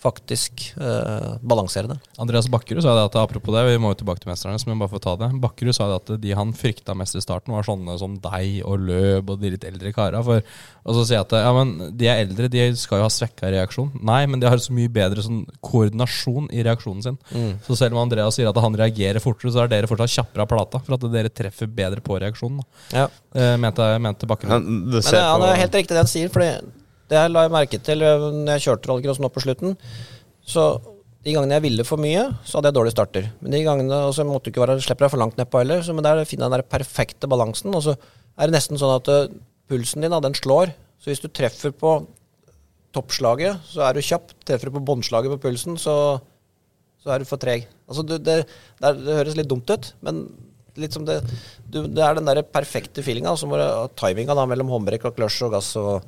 faktisk 0.00 0.62
eh, 0.80 1.34
balansere 1.44 1.90
det. 1.90 1.98
Andreas 2.20 2.48
Bakkerud 2.48 2.82
sa 2.84 2.94
det 2.96 3.06
at 3.10 3.18
apropos 3.20 3.52
det, 3.54 3.64
vi 3.68 3.78
må 3.82 3.92
jo 3.92 4.00
tilbake 4.00 4.22
til 4.22 4.30
mestrene, 4.30 4.56
men 4.66 4.80
bare 4.80 4.92
for 4.92 5.00
å 5.00 5.04
ta 5.04 5.14
det. 5.20 5.30
Bakkerud 5.42 5.76
sa 5.76 5.88
det 5.90 5.98
at 6.00 6.12
de 6.22 6.34
han 6.36 6.54
frykta 6.56 6.96
mest 6.96 7.18
i 7.18 7.22
starten, 7.24 7.52
var 7.52 7.66
sånne 7.68 7.98
som 8.00 8.16
deg 8.22 8.62
og 8.64 8.80
Løb 8.88 9.30
og 9.34 9.42
de 9.42 9.52
litt 9.54 9.66
eldre 9.68 9.92
kara. 9.96 10.22
For, 10.24 10.40
og 10.84 10.96
så 10.96 11.04
sier 11.04 11.18
jeg 11.18 11.28
at 11.28 11.36
ja, 11.44 11.52
men 11.56 11.92
de 12.00 12.08
er 12.08 12.22
eldre, 12.24 12.48
de 12.52 12.64
skal 12.80 13.02
jo 13.02 13.06
ha 13.06 13.12
svekka 13.12 13.52
reaksjon. 13.52 13.92
Nei, 14.00 14.22
men 14.30 14.40
de 14.40 14.48
har 14.48 14.62
så 14.62 14.74
mye 14.76 14.90
bedre 14.92 15.24
sånn 15.26 15.44
koordinasjon 15.64 16.48
i 16.54 16.64
reaksjonen 16.66 17.04
sin. 17.04 17.20
Så 17.66 17.76
selv 17.78 17.96
om 17.96 18.04
Andreas 18.04 18.38
sier 18.38 18.48
at 18.50 18.60
han 18.64 18.80
reagerer 18.80 19.22
fortere, 19.22 19.52
så 19.52 19.64
er 19.64 19.72
dere 19.72 19.90
fortsatt 19.90 20.16
kjappere 20.16 20.46
av 20.46 20.52
plata. 20.52 20.82
For 20.86 20.96
at 20.96 21.08
dere 21.12 21.32
treffer 21.32 21.68
bedre 21.70 22.02
på 22.04 22.18
reaksjonen. 22.20 22.62
Da. 22.62 23.02
Ja. 23.02 23.08
Eh, 23.36 23.56
mente, 23.60 23.86
mente 24.02 24.28
Bakkerud. 24.30 24.56
Men 24.56 24.84
Men 24.90 25.02
ser 25.02 25.20
det, 25.20 25.26
han 25.28 25.44
er 25.46 25.60
helt 25.60 25.76
riktig 25.82 25.94
det 25.94 26.04
han 26.04 26.10
sier, 26.10 26.32
for 26.32 26.44
det 27.10 27.26
la 27.30 27.44
jeg 27.46 27.54
merke 27.54 27.80
til 27.82 28.06
eh, 28.06 28.30
når 28.30 28.56
jeg 28.56 28.66
kjørte 28.68 28.90
rallycross 28.90 29.20
nå 29.22 29.30
på 29.34 29.42
slutten. 29.44 29.76
Så 30.46 30.66
de 31.20 31.34
gangene 31.36 31.58
jeg 31.58 31.66
ville 31.66 31.84
for 31.84 32.00
mye, 32.00 32.22
så 32.48 32.58
hadde 32.58 32.70
jeg 32.70 32.78
dårlig 32.78 32.94
starter. 32.94 33.26
Men 33.42 33.54
de 33.54 33.64
gangene, 33.66 33.98
og 34.08 34.14
så 34.16 34.24
måtte 34.24 34.48
du 34.48 34.54
ikke 34.54 34.64
være, 34.64 34.78
slipper 34.84 35.06
deg 35.06 35.12
for 35.12 35.22
langt 35.22 35.36
nedpå 35.40 35.60
heller. 35.60 35.82
Så 35.84 35.96
men 35.96 36.06
der 36.06 36.22
finner 36.24 36.46
jeg 36.46 36.54
den 36.54 36.58
der 36.60 36.70
perfekte 36.76 37.28
balansen. 37.30 37.74
Og 37.76 37.84
så 37.84 37.96
er 37.96 38.48
det 38.48 38.56
nesten 38.56 38.80
sånn 38.80 38.96
at 38.96 39.10
eh, 39.12 39.28
pulsen 39.70 40.06
din, 40.06 40.14
da, 40.14 40.22
den 40.24 40.38
slår. 40.38 40.72
Så 41.00 41.12
hvis 41.12 41.22
du 41.22 41.28
treffer 41.28 41.74
på 41.76 41.98
toppslaget, 42.96 43.60
så 43.70 43.84
er 43.86 43.96
du 43.96 44.04
kjapp. 44.04 44.32
Treffer 44.46 44.70
du 44.70 44.78
på 44.78 44.86
båndslaget 44.92 45.34
på 45.34 45.42
pulsen, 45.48 45.76
så, 45.80 45.94
så 47.02 47.14
er 47.14 47.22
du 47.22 47.28
for 47.28 47.42
treg. 47.42 47.66
Altså, 47.90 48.06
du, 48.06 48.16
det, 48.18 48.42
det, 48.80 48.94
det 49.02 49.18
høres 49.18 49.36
litt 49.38 49.50
dumt 49.50 49.70
ut, 49.70 49.92
men 50.06 50.24
litt 50.80 50.94
som 50.94 51.04
det, 51.06 51.20
du, 51.66 51.82
det 51.90 52.02
er 52.04 52.16
den 52.16 52.28
der 52.28 52.42
perfekte 52.46 53.04
feelinga, 53.04 53.34
som 53.38 53.52
var 53.52 53.90
timinga 53.98 54.36
da, 54.38 54.46
mellom 54.48 54.70
håndbrekk 54.72 55.08
og 55.10 55.16
clutch 55.18 55.42
og 55.46 55.54
gass 55.56 55.72
og 55.80 56.06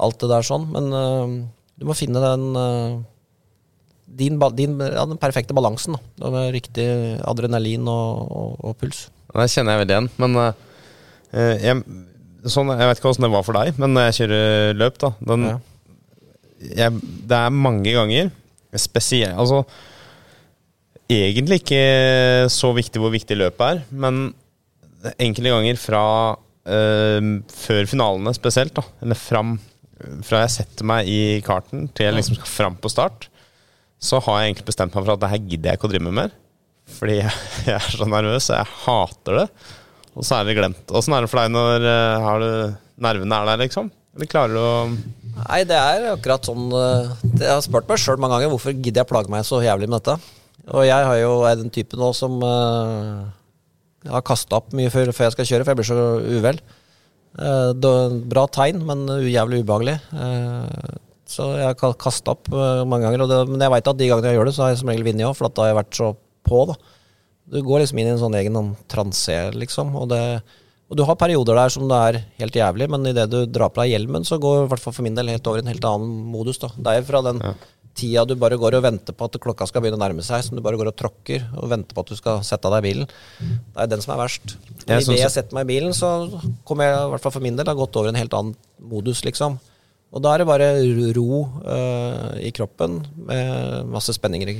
alt 0.00 0.20
det 0.22 0.30
der 0.32 0.46
sånn. 0.46 0.68
Men 0.74 0.90
uh, 0.94 1.34
du 1.80 1.86
må 1.88 1.96
finne 1.98 2.22
den 2.22 2.46
uh, 2.56 3.00
din, 4.10 4.38
din, 4.58 4.76
ja, 4.80 5.06
den 5.06 5.20
perfekte 5.20 5.56
balansen. 5.56 5.98
Da, 6.18 6.30
med 6.34 6.52
riktig 6.56 6.86
adrenalin 7.22 7.86
og, 7.90 8.24
og, 8.26 8.54
og 8.70 8.78
puls. 8.80 9.06
Det 9.30 9.50
kjenner 9.52 9.76
jeg 9.76 9.84
veldig 9.84 9.96
igjen. 9.96 10.10
Men 10.22 10.38
uh, 10.40 10.50
jeg, 11.62 11.84
sånn, 12.50 12.72
jeg 12.74 12.90
vet 12.90 13.00
ikke 13.00 13.12
åssen 13.12 13.28
det 13.28 13.32
var 13.34 13.46
for 13.46 13.60
deg, 13.60 13.78
men 13.80 13.94
når 13.94 14.08
jeg 14.08 14.18
kjører 14.22 14.80
løp, 14.80 14.98
da 15.02 15.12
den, 15.32 15.46
Ja. 15.52 15.56
jeg, 16.82 17.00
Det 17.30 17.38
er 17.38 17.54
mange 17.54 17.94
ganger 17.94 18.30
spesielt 18.78 19.34
Altså 19.34 19.64
egentlig 21.10 21.60
ikke 21.64 22.46
så 22.52 22.70
viktig 22.76 23.00
hvor 23.02 23.10
viktig 23.10 23.34
løpet 23.34 23.64
er, 23.66 23.80
men 23.90 24.28
enkelte 25.18 25.50
ganger 25.50 25.80
fra 25.80 26.02
uh, 26.36 27.30
før 27.50 27.88
finalene 27.90 28.34
spesielt, 28.36 28.76
da, 28.76 28.84
eller 29.02 29.18
fram 29.18 29.56
fra 30.26 30.44
jeg 30.44 30.54
setter 30.56 30.88
meg 30.88 31.08
i 31.10 31.20
karten 31.44 31.88
til 31.94 32.08
jeg 32.08 32.16
liksom 32.16 32.38
skal 32.38 32.50
fram 32.50 32.78
på 32.80 32.92
start, 32.92 33.28
så 34.00 34.20
har 34.24 34.40
jeg 34.40 34.50
egentlig 34.50 34.70
bestemt 34.70 34.96
meg 34.96 35.04
for 35.04 35.14
at 35.14 35.22
det 35.22 35.30
her 35.32 35.44
gidder 35.44 35.70
jeg 35.70 35.80
ikke 35.80 35.90
å 35.90 35.92
drive 35.92 36.06
med 36.08 36.16
mer. 36.16 36.34
Fordi 36.96 37.20
jeg, 37.20 37.32
jeg 37.68 37.76
er 37.76 37.94
så 37.94 38.08
nervøs, 38.08 38.50
og 38.50 38.58
jeg 38.58 38.74
hater 38.84 39.40
det. 39.42 39.46
Og 40.16 40.26
så 40.26 40.40
er 40.40 40.48
det 40.48 40.58
glemt. 40.58 40.84
Åssen 40.96 41.14
er 41.14 41.24
det 41.24 41.30
for 41.30 41.42
deg 41.42 41.54
når 41.54 41.86
eh, 41.86 42.26
har 42.26 42.42
du, 42.42 42.50
nervene 43.06 43.40
er 43.40 43.50
der, 43.52 43.64
liksom? 43.64 43.90
Eller 44.16 44.30
klarer 44.30 44.56
du 44.56 44.60
å 44.60 44.74
Nei, 45.40 45.60
det 45.64 45.76
er 45.78 46.08
akkurat 46.10 46.42
sånn 46.44 46.64
øh, 46.74 47.12
Jeg 47.38 47.46
har 47.46 47.60
spurt 47.62 47.86
meg 47.86 48.00
sjøl 48.02 48.18
mange 48.18 48.34
ganger 48.34 48.50
hvorfor 48.50 48.74
gidder 48.74 49.04
jeg 49.04 49.08
plage 49.08 49.30
meg 49.30 49.44
så 49.46 49.60
jævlig 49.62 49.86
med 49.86 50.02
dette. 50.02 50.16
Og 50.74 50.84
jeg 50.84 51.06
har 51.06 51.20
jo, 51.20 51.30
er 51.46 51.60
den 51.60 51.70
typen 51.72 52.02
nå 52.02 52.10
som 52.14 52.34
uh, 52.42 53.30
har 54.10 54.26
kasta 54.26 54.58
opp 54.58 54.74
mye 54.76 54.90
før, 54.92 55.12
før 55.16 55.28
jeg 55.28 55.36
skal 55.36 55.48
kjøre, 55.48 55.64
for 55.64 55.72
jeg 55.72 55.80
blir 55.80 55.88
så 55.88 56.36
uvel. 56.38 56.60
Eh, 57.38 57.90
bra 58.30 58.46
tegn, 58.50 58.82
men 58.86 59.06
jævlig 59.30 59.62
ubehagelig. 59.62 59.98
Eh, 60.12 60.96
så 61.30 61.52
jeg 61.54 61.76
har 61.78 61.98
kasta 62.00 62.34
opp 62.34 62.50
eh, 62.50 62.82
mange 62.88 63.06
ganger. 63.06 63.26
Det, 63.30 63.42
men 63.52 63.62
jeg 63.62 63.74
veit 63.76 63.90
at 63.92 64.00
de 64.00 64.08
gangene 64.10 64.32
jeg 64.32 64.40
gjør 64.40 64.50
det, 64.50 64.54
så 64.56 64.64
har 64.64 64.72
jeg 64.72 64.80
som 64.82 64.90
regel 64.90 65.06
vunnet 65.06 65.28
òg, 65.28 65.36
for 65.38 65.46
da 65.46 65.62
har 65.62 65.70
jeg 65.70 65.80
vært 65.80 66.00
så 66.00 66.08
på. 66.50 66.64
da. 66.72 66.78
Du 67.50 67.60
går 67.66 67.84
liksom 67.84 68.00
inn 68.00 68.10
i 68.10 68.14
en 68.16 68.22
sånn 68.22 68.38
egen 68.38 68.58
sånn 68.58 68.72
transe, 68.90 69.38
liksom. 69.54 69.94
Og, 69.98 70.08
det, 70.10 70.22
og 70.90 70.98
du 70.98 71.04
har 71.06 71.18
perioder 71.18 71.58
der 71.58 71.74
som 71.74 71.86
det 71.90 72.00
er 72.08 72.20
helt 72.42 72.58
jævlig, 72.58 72.90
men 72.90 73.10
idet 73.12 73.28
du 73.30 73.44
drar 73.46 73.70
på 73.74 73.84
deg 73.84 73.94
hjelmen, 73.94 74.26
så 74.26 74.40
går 74.42 74.64
i 74.64 74.70
hvert 74.72 74.82
fall 74.82 74.96
for 74.96 75.06
min 75.06 75.18
del 75.18 75.30
helt 75.30 75.46
over 75.50 75.62
i 75.62 75.64
en 75.66 75.70
helt 75.70 75.86
annen 75.86 76.16
modus. 76.34 76.58
da. 76.62 76.72
Det 76.76 76.96
er 76.96 77.06
fra 77.06 77.22
den 77.30 77.42
tida 78.00 78.24
du 78.26 78.34
bare 78.40 78.58
går 78.60 78.78
og 78.78 78.84
venter 78.86 79.16
på 79.16 79.28
at 79.28 79.38
klokka 79.42 79.68
skal 79.68 79.84
begynne 79.84 80.00
å 80.00 80.02
nærme 80.02 80.24
seg, 80.26 80.42
som 80.46 80.58
du 80.58 80.64
bare 80.64 80.80
går 80.80 80.92
og 80.92 80.98
tråkker 80.98 81.46
og 81.54 81.70
venter 81.72 81.96
på 81.96 82.04
at 82.04 82.12
du 82.12 82.18
skal 82.18 82.44
sette 82.46 82.72
deg 82.72 82.82
i 82.82 82.88
bilen. 82.88 83.10
Det 83.40 83.84
er 83.84 83.90
den 83.92 84.04
som 84.04 84.14
er 84.16 84.22
verst. 84.24 84.56
Jeg 84.86 85.06
Idet 85.06 85.20
jeg 85.20 85.34
setter 85.36 85.56
meg 85.56 85.68
i 85.68 85.72
bilen, 85.74 85.96
så 85.96 86.14
kommer 86.68 86.88
jeg 86.88 87.02
i 87.02 87.10
hvert 87.14 87.26
fall 87.26 87.36
for 87.36 87.44
min 87.44 87.58
del 87.58 87.68
har 87.68 87.78
gått 87.78 88.00
over 88.00 88.10
i 88.10 88.14
en 88.14 88.22
helt 88.22 88.36
annen 88.36 88.56
modus, 88.90 89.24
liksom. 89.26 89.60
Og 90.10 90.22
da 90.24 90.32
er 90.34 90.42
det 90.42 90.48
bare 90.48 90.68
ro 91.14 91.44
uh, 91.62 92.32
i 92.42 92.50
kroppen, 92.54 92.96
med 93.28 93.90
masse 93.92 94.10
spenninger 94.16 94.50
i, 94.50 94.56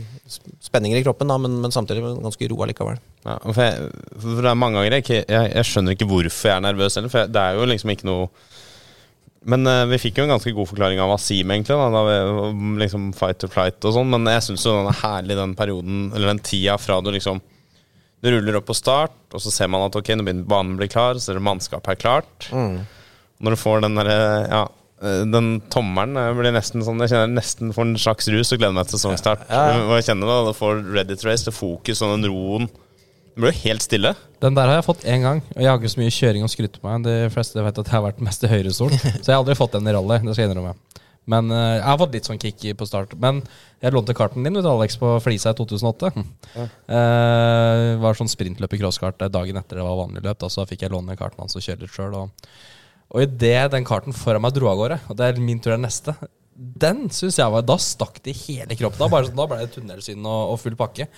spenninger 0.63 1.01
i 1.01 1.03
kroppen, 1.03 1.31
da, 1.33 1.41
men, 1.43 1.57
men 1.65 1.75
samtidig 1.75 2.05
ganske 2.07 2.51
ro 2.53 2.61
allikevel. 2.63 3.01
ja, 3.25 3.35
for, 3.49 3.65
jeg, 3.65 3.89
for 4.15 4.45
det 4.45 4.53
er 4.53 4.61
mange 4.61 4.79
ganger 4.79 4.97
jeg, 5.01 5.25
jeg, 5.27 5.49
jeg 5.57 5.67
skjønner 5.67 5.97
ikke 5.97 6.09
hvorfor 6.13 6.53
jeg 6.53 6.55
er 6.55 6.65
nervøs 6.69 6.99
heller, 6.99 7.11
for 7.11 7.25
jeg, 7.25 7.33
det 7.35 7.43
er 7.43 7.59
jo 7.59 7.67
liksom 7.73 7.95
ikke 7.97 8.07
noe 8.07 8.31
Men 9.49 9.65
uh, 9.65 9.87
vi 9.89 9.99
fikk 10.03 10.19
jo 10.21 10.27
en 10.27 10.35
ganske 10.35 10.53
god 10.53 10.69
forklaring 10.69 10.99
av 11.01 11.15
Asim, 11.15 11.49
egentlig, 11.49 11.73
da, 11.73 11.87
da 11.95 12.03
vi, 12.05 12.17
om 12.51 12.75
liksom 12.81 13.07
fight 13.17 13.39
to 13.41 13.49
flight 13.49 13.81
og 13.89 13.95
sånn, 13.97 14.11
men 14.13 14.29
jeg 14.29 14.45
syns 14.51 14.67
jo 14.67 14.75
den 14.77 14.91
er 14.91 14.99
herlig, 15.01 15.37
den 15.39 15.55
perioden, 15.57 16.03
eller 16.13 16.35
den 16.35 16.43
tida 16.45 16.77
fra 16.81 16.99
du 17.01 17.09
liksom 17.15 17.41
Du 18.21 18.29
ruller 18.29 18.59
opp 18.59 18.67
på 18.69 18.77
start, 18.77 19.15
og 19.33 19.41
så 19.41 19.49
ser 19.55 19.71
man 19.73 19.87
at 19.87 19.97
ok, 19.97 20.11
nå 20.13 20.27
begynner 20.27 20.45
banen 20.51 20.75
å 20.77 20.83
bli 20.83 20.91
klar, 20.93 21.17
så 21.17 21.33
er 21.33 21.39
det 21.39 21.47
mannskapet 21.47 21.95
er 21.95 22.03
klart. 22.03 22.51
Når 23.41 23.57
du 23.57 23.61
får 23.63 23.81
den 23.87 23.97
derre 23.97 24.19
Ja, 24.53 24.67
eh, 25.01 25.23
den 25.25 25.49
tommelen 25.73 26.19
blir 26.37 26.53
nesten 26.53 26.85
sånn 26.85 27.01
Jeg 27.01 27.15
kjenner 27.15 27.33
nesten 27.33 27.73
får 27.73 27.87
en 27.87 27.97
slags 28.03 28.29
rus 28.29 28.53
og 28.53 28.61
gleder 28.61 28.77
meg 28.77 28.91
til 28.91 28.99
sesongstart. 29.01 29.47
Ja, 29.49 29.63
ja. 29.73 29.87
Jeg 29.97 30.11
kjenner 30.11 30.29
da, 30.29 30.37
Du 30.51 30.59
får 30.59 30.85
ready 30.93 31.17
to 31.17 31.31
race, 31.31 31.49
det 31.49 31.57
fokus 31.57 32.05
og 32.05 32.13
den 32.19 32.29
roen. 32.29 32.69
Det 33.31 33.45
ble 33.45 33.53
helt 33.63 33.85
stille. 33.85 34.15
Den 34.43 34.57
der 34.57 34.69
har 34.69 34.81
jeg 34.81 34.87
fått 34.89 35.05
én 35.09 35.25
gang, 35.25 35.43
og 35.55 35.61
jeg 35.63 35.71
har 35.71 35.79
ikke 35.79 35.93
så 35.93 36.01
mye 36.01 36.15
kjøring 36.15 36.47
å 36.47 36.51
skryte 36.51 36.81
på 36.81 36.89
meg. 36.89 37.05
De 37.07 37.33
fleste 37.35 37.63
vet 37.63 37.83
at 37.83 37.91
jeg 37.91 37.97
har 37.97 38.07
vært 38.07 38.23
mest 38.25 38.45
i 38.45 38.51
høyrestol, 38.51 38.93
så 39.23 39.27
jeg 39.27 39.35
har 39.35 39.43
aldri 39.43 39.59
fått 39.59 39.77
den 39.77 39.91
i 39.91 39.95
rally. 39.97 40.19
Det 40.25 40.35
skal 40.35 40.47
jeg 40.47 40.53
innrømme. 40.53 40.75
Men 41.31 41.53
uh, 41.53 41.77
jeg 41.77 41.87
har 41.87 41.99
fått 42.01 42.17
litt 42.17 42.29
sånn 42.29 42.41
kick 42.41 42.65
på 42.79 42.89
start. 42.89 43.13
Men 43.21 43.43
jeg 43.83 43.95
lånte 43.95 44.17
karten 44.17 44.47
din, 44.47 44.57
vet 44.57 44.67
du, 44.67 44.71
Alex, 44.73 44.97
på 45.01 45.13
Flisa 45.23 45.53
i 45.53 45.59
2008. 45.59 46.11
Eh, 46.57 47.85
var 48.03 48.19
sånn 48.19 48.29
sprintløp 48.29 48.75
i 48.77 48.81
crosskart 48.81 49.23
dagen 49.33 49.61
etter 49.61 49.81
det 49.81 49.87
var 49.87 50.01
vanlig 50.01 50.25
løp. 50.25 50.41
Da, 50.43 50.51
så 50.53 50.67
fikk 50.69 50.85
jeg 50.85 50.93
låne 50.93 51.17
karten 51.21 51.45
hans 51.45 51.57
og 51.57 51.65
kjøre 51.65 51.85
litt 51.85 51.95
sjøl. 51.95 52.17
Og, 52.19 52.51
og 53.15 53.25
idet 53.25 53.71
den 53.73 53.87
karten 53.89 54.17
foran 54.17 54.45
meg 54.45 54.57
dro 54.57 54.69
av 54.73 54.81
gårde, 54.81 54.99
og 55.09 55.21
det 55.21 55.29
er 55.29 55.41
min 55.43 55.63
tur 55.63 55.75
er 55.75 55.81
neste 55.83 56.15
Den 56.55 57.07
synes 57.11 57.39
jeg 57.41 57.51
var 57.51 57.65
Da 57.65 57.75
stakk 57.81 58.21
det 58.25 58.35
i 58.35 58.41
hele 58.43 58.77
kroppen. 58.77 59.01
Da, 59.01 59.09
bare, 59.13 59.31
sånn, 59.31 59.39
da 59.39 59.49
ble 59.49 59.63
det 59.63 59.73
tunnelsyn 59.77 60.27
og, 60.27 60.57
og 60.57 60.61
full 60.61 60.77
pakke. 60.81 61.09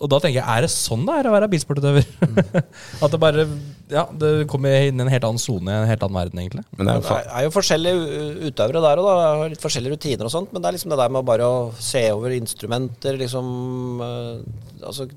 Og 0.00 0.08
da 0.08 0.16
tenker 0.16 0.38
jeg, 0.38 0.48
er 0.48 0.64
det 0.64 0.70
sånn 0.72 1.02
det 1.04 1.14
er 1.20 1.28
å 1.28 1.32
være 1.34 1.48
bilsportutøver? 1.52 2.06
At 3.04 3.12
det 3.12 3.20
bare 3.20 3.44
Ja, 3.90 4.06
det 4.08 4.46
kommer 4.48 4.86
inn 4.86 4.96
i 4.96 5.04
en 5.04 5.12
helt 5.12 5.26
annen 5.28 5.42
sone, 5.42 5.74
en 5.74 5.88
helt 5.90 6.04
annen 6.06 6.16
verden, 6.16 6.40
egentlig. 6.40 6.64
Men 6.78 6.88
det 6.88 6.94
er 6.94 7.00
jo 7.00 7.04
Det 7.10 7.18
er, 7.20 7.44
jo 7.44 7.52
forskjellige 7.52 8.22
utøvere 8.48 8.84
der 8.86 9.02
og 9.02 9.08
da, 9.10 9.16
har 9.42 9.52
litt 9.52 9.64
forskjellige 9.64 9.98
rutiner 9.98 10.30
og 10.30 10.32
sånt, 10.32 10.54
men 10.54 10.62
det 10.62 10.70
er 10.70 10.78
liksom 10.78 10.94
det 10.94 11.00
der 11.02 11.12
med 11.12 11.28
bare 11.28 11.48
å 11.52 11.60
se 11.76 12.04
over 12.16 12.32
instrumenter, 12.36 13.20
liksom 13.20 14.04
eh, 14.06 14.88
Altså, 14.88 15.10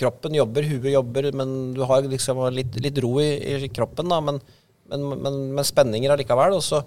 kroppen 0.00 0.36
jobber, 0.38 0.64
huet 0.64 0.92
jobber, 0.94 1.32
men 1.36 1.54
du 1.74 1.82
har 1.88 2.06
liksom 2.06 2.38
litt, 2.54 2.76
litt 2.80 2.98
ro 3.02 3.16
i, 3.20 3.30
i 3.66 3.72
kroppen, 3.74 4.08
da, 4.08 4.20
men, 4.24 4.38
men, 4.88 5.08
men, 5.18 5.40
men 5.58 5.66
spenninger 5.66 6.14
allikevel. 6.14 6.54
Og 6.56 6.62
så 6.64 6.84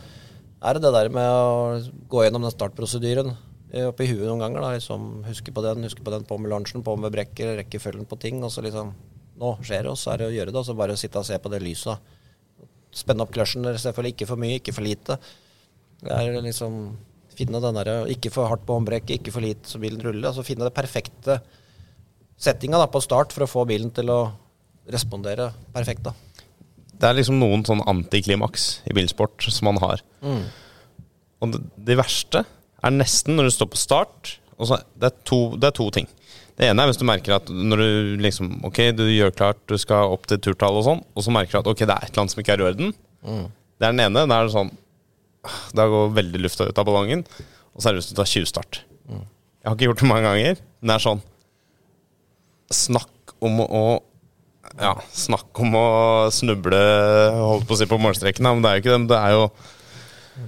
er 0.63 0.77
det 0.77 0.85
det 0.85 0.93
der 0.95 1.11
med 1.11 1.27
å 1.27 1.81
gå 2.09 2.23
gjennom 2.23 2.47
den 2.47 2.55
startprosedyren 2.55 3.35
oppi 3.89 4.05
huet 4.11 4.27
noen 4.27 4.43
ganger, 4.43 4.61
da, 4.61 4.73
liksom 4.75 5.23
huske 5.25 5.53
på 5.53 5.63
den, 5.65 5.85
huske 5.87 6.03
på 6.05 6.13
den, 6.13 6.25
på 6.29 6.37
med 6.37 6.51
lunsjen, 6.53 6.83
på 6.85 6.93
med 6.99 7.13
brekker, 7.13 7.55
rekkefølgen 7.61 8.05
på 8.09 8.19
ting, 8.21 8.43
og 8.45 8.53
så 8.53 8.65
liksom 8.65 8.93
Nå 9.33 9.55
skjer 9.65 9.81
det, 9.81 9.89
og 9.89 9.97
så 9.97 10.11
er 10.13 10.19
det 10.21 10.25
å 10.29 10.33
gjøre 10.35 10.51
det, 10.53 10.59
og 10.59 10.65
så 10.67 10.75
bare 10.77 10.93
sitte 10.93 11.17
og 11.17 11.25
se 11.25 11.39
på 11.41 11.49
det 11.49 11.57
lyset. 11.63 12.11
spenne 12.93 13.25
opp 13.25 13.31
kløtsjen, 13.33 13.65
selvfølgelig 13.65 14.13
ikke 14.13 14.27
for 14.29 14.37
mye, 14.37 14.59
ikke 14.59 14.75
for 14.77 14.85
lite. 14.85 15.17
Det 16.03 16.13
er 16.13 16.37
liksom 16.45 16.75
finne 17.33 17.61
den 17.63 17.79
der, 17.79 18.05
Ikke 18.13 18.29
for 18.29 18.45
hardt 18.45 18.65
på 18.67 18.77
håndbrekket, 18.77 19.17
ikke 19.17 19.33
for 19.33 19.41
lite 19.41 19.65
så 19.65 19.81
bilen 19.81 20.01
ruller. 20.05 20.29
Altså 20.29 20.45
finne 20.45 20.67
det 20.67 20.75
perfekte 20.77 21.39
settinga 22.37 22.77
da, 22.77 22.85
på 22.85 23.01
start 23.01 23.33
for 23.33 23.45
å 23.45 23.49
få 23.49 23.65
bilen 23.65 23.89
til 23.89 24.11
å 24.13 24.21
respondere 24.93 25.51
perfekt. 25.73 26.03
da. 26.03 26.13
Det 26.93 27.09
er 27.09 27.17
liksom 27.17 27.39
noen 27.39 27.65
sånn 27.65 27.81
antiklimaks 27.89 28.83
i 28.85 28.93
bilsport 28.93 29.49
som 29.49 29.71
man 29.71 29.81
har. 29.81 30.03
Og 31.41 31.55
det, 31.55 31.63
det 31.89 31.97
verste 31.99 32.43
er 32.89 32.95
nesten 32.95 33.37
når 33.37 33.49
du 33.49 33.55
står 33.55 33.69
på 33.73 33.79
start, 33.79 34.35
så, 34.63 34.77
det, 34.99 35.09
er 35.09 35.15
to, 35.27 35.39
det 35.59 35.69
er 35.71 35.75
to 35.75 35.87
ting. 35.91 36.07
Det 36.53 36.67
ene 36.69 36.83
er 36.83 36.91
hvis 36.91 36.99
du 37.01 37.05
merker 37.09 37.35
at 37.39 37.47
når 37.49 37.81
du 37.81 38.21
liksom 38.21 38.51
Ok, 38.67 38.77
du 38.95 39.01
gjør 39.09 39.33
klart, 39.33 39.57
du 39.67 39.73
skal 39.81 40.11
opp 40.13 40.27
til 40.29 40.37
turtall 40.43 40.77
og 40.79 40.85
sånn, 40.85 41.01
og 41.17 41.25
så 41.25 41.33
merker 41.33 41.57
du 41.57 41.63
at 41.63 41.71
ok, 41.71 41.81
det 41.89 41.95
er 41.95 42.05
et 42.05 42.11
eller 42.13 42.23
annet 42.23 42.35
som 42.35 42.43
ikke 42.43 42.53
er 42.55 42.61
i 42.61 42.67
orden. 42.69 42.93
Det 43.23 43.87
er 43.87 43.95
den 43.95 44.03
ene. 44.05 44.25
Da 44.29 44.37
er 44.37 44.47
det 44.47 44.53
sånn 44.53 44.71
Da 45.75 45.87
går 45.91 46.13
veldig 46.15 46.41
lufta 46.45 46.67
ut 46.69 46.77
av 46.79 46.85
ballongen. 46.87 47.25
Og 47.73 47.81
så 47.81 47.89
er 47.89 47.95
det 47.95 48.03
hvis 48.03 48.11
du 48.13 48.17
tar 48.19 48.29
tjuvstart. 48.29 48.83
Jeg 49.09 49.69
har 49.71 49.75
ikke 49.77 49.89
gjort 49.89 50.03
det 50.03 50.09
mange 50.11 50.27
ganger, 50.27 50.59
men 50.81 50.91
det 50.91 50.95
er 50.99 51.03
sånn 51.07 51.21
Snakk 52.73 53.33
om 53.43 53.61
å 53.63 53.83
Ja, 54.79 54.93
snakk 55.13 55.59
om 55.61 55.75
å 55.77 55.85
snuble 56.33 56.79
Holdt 57.37 57.67
på 57.69 57.75
å 57.75 57.79
si 57.79 57.87
på 57.89 57.99
målstreken, 58.01 58.45
men 58.47 58.63
det 58.63 58.69
er 58.71 58.77
jo 58.77 58.83
ikke 58.83 58.95
det. 58.95 59.07
Det 59.11 59.19
er 59.19 59.35
jo 59.37 59.43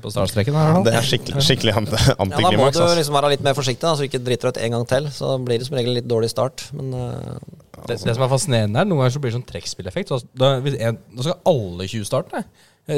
På 0.02 0.10
startstreken 0.10 0.56
her, 0.57 0.80
det 0.86 0.94
er 0.98 1.06
skikkelig, 1.06 1.41
skikkelig 1.45 1.74
antiklimaks. 1.78 2.41
Ja, 2.41 2.52
Da 2.52 2.86
må 2.88 2.94
du 2.94 2.99
liksom 2.99 3.18
være 3.20 3.34
litt 3.36 3.44
mer 3.45 3.57
forsiktig, 3.57 3.84
da, 3.86 3.94
så 3.94 4.02
du 4.06 4.10
ikke 4.10 4.24
driter 4.26 4.49
deg 4.49 4.56
ut 4.57 4.64
en 4.66 4.78
gang 4.78 4.86
til. 4.90 5.10
Så 5.14 5.34
blir 5.45 5.62
det 5.62 5.68
som 5.68 5.78
regel 5.78 5.99
litt 5.99 6.07
dårlig 6.10 6.32
start. 6.34 6.68
Men 6.74 6.94
uh, 6.94 7.36
Det, 7.86 7.99
det 8.02 8.16
som 8.16 8.24
er 8.26 8.32
fascinerende 8.32 8.82
her, 8.82 8.88
noen 8.90 9.03
ganger 9.03 9.14
så 9.14 9.22
blir 9.22 9.34
det 9.34 9.38
sånn 9.38 9.49
trekkspilleffekt. 9.52 10.10
Så 10.10 10.24
da, 10.34 10.56
en, 10.57 10.98
da 10.98 11.28
skal 11.28 11.38
alle 11.52 11.86
20 11.91 12.07
starte. 12.10 12.41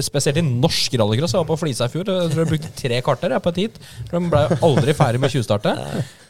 Spesielt 0.03 0.39
i 0.39 0.43
norsk 0.43 0.95
rallycross. 0.99 1.33
Jeg 1.35 1.39
var 1.43 1.47
på 1.47 1.57
Flisa 1.59 1.87
i 1.87 1.91
fjor. 1.91 2.07
Jeg 2.11 2.31
tror 2.31 2.43
jeg 2.43 2.51
brukte 2.53 2.71
tre 2.75 3.01
kvarter 3.03 3.35
jeg, 3.35 3.43
på 3.43 3.51
et 3.53 3.59
heat. 3.61 3.81
For 4.09 4.17
De 4.17 4.31
ble 4.31 4.41
jo 4.43 4.57
aldri 4.67 4.95
ferdig 4.95 5.21
med 5.23 5.31
20-startet. 5.31 5.83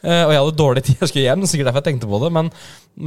og 0.05 0.33
jeg 0.33 0.41
hadde 0.41 0.57
dårlig 0.57 0.83
tid, 0.85 0.97
jeg 1.01 1.09
skulle 1.09 1.25
hjem. 1.25 1.45
Sikkert 1.49 1.69
derfor 1.71 1.81
jeg 1.81 1.87
tenkte 1.91 2.09
på 2.09 2.19
det. 2.21 2.33
Men, 2.37 2.51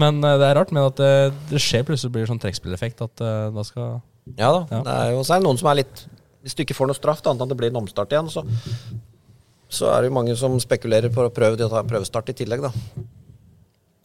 men 0.07 0.23
eh, 0.23 0.39
det 0.43 0.49
er 0.49 0.59
rart. 0.59 0.73
Men 0.75 0.89
at 0.91 0.99
det, 0.99 1.13
det 1.51 1.63
skjer 1.63 1.87
plutselig 1.87 2.15
blir 2.15 2.31
sånn 2.31 2.43
trekkspilleffekt 2.43 3.03
at 3.07 3.23
eh, 3.27 3.51
da 3.55 3.67
skal 3.67 4.01
ja 4.39 4.51
da. 4.55 4.65
Ja. 4.71 4.81
Det 4.87 4.97
er 4.97 5.13
jo 5.15 5.23
så 5.27 5.35
er 5.35 5.41
det 5.41 5.47
noen 5.49 5.59
som 5.59 5.71
er 5.71 5.81
litt 5.81 6.03
Hvis 6.45 6.57
du 6.57 6.65
ikke 6.65 6.77
får 6.77 6.91
noe 6.91 6.99
straff, 6.99 7.23
da, 7.23 7.33
annet 7.33 7.45
enn 7.45 7.51
at 7.51 7.55
det 7.55 7.61
blir 7.61 7.73
en 7.73 7.81
omstart 7.83 8.13
igjen, 8.15 8.31
så, 8.33 8.45
så 9.69 9.91
er 9.93 10.03
det 10.03 10.11
jo 10.11 10.17
mange 10.17 10.37
som 10.41 10.57
spekulerer 10.63 11.13
på 11.13 11.27
å 11.27 11.33
prøve 11.35 11.59
å 11.59 11.73
ta 11.73 11.83
en 11.83 11.91
prøvestart 11.91 12.33
i 12.33 12.37
tillegg, 12.41 12.65
da. 12.65 12.73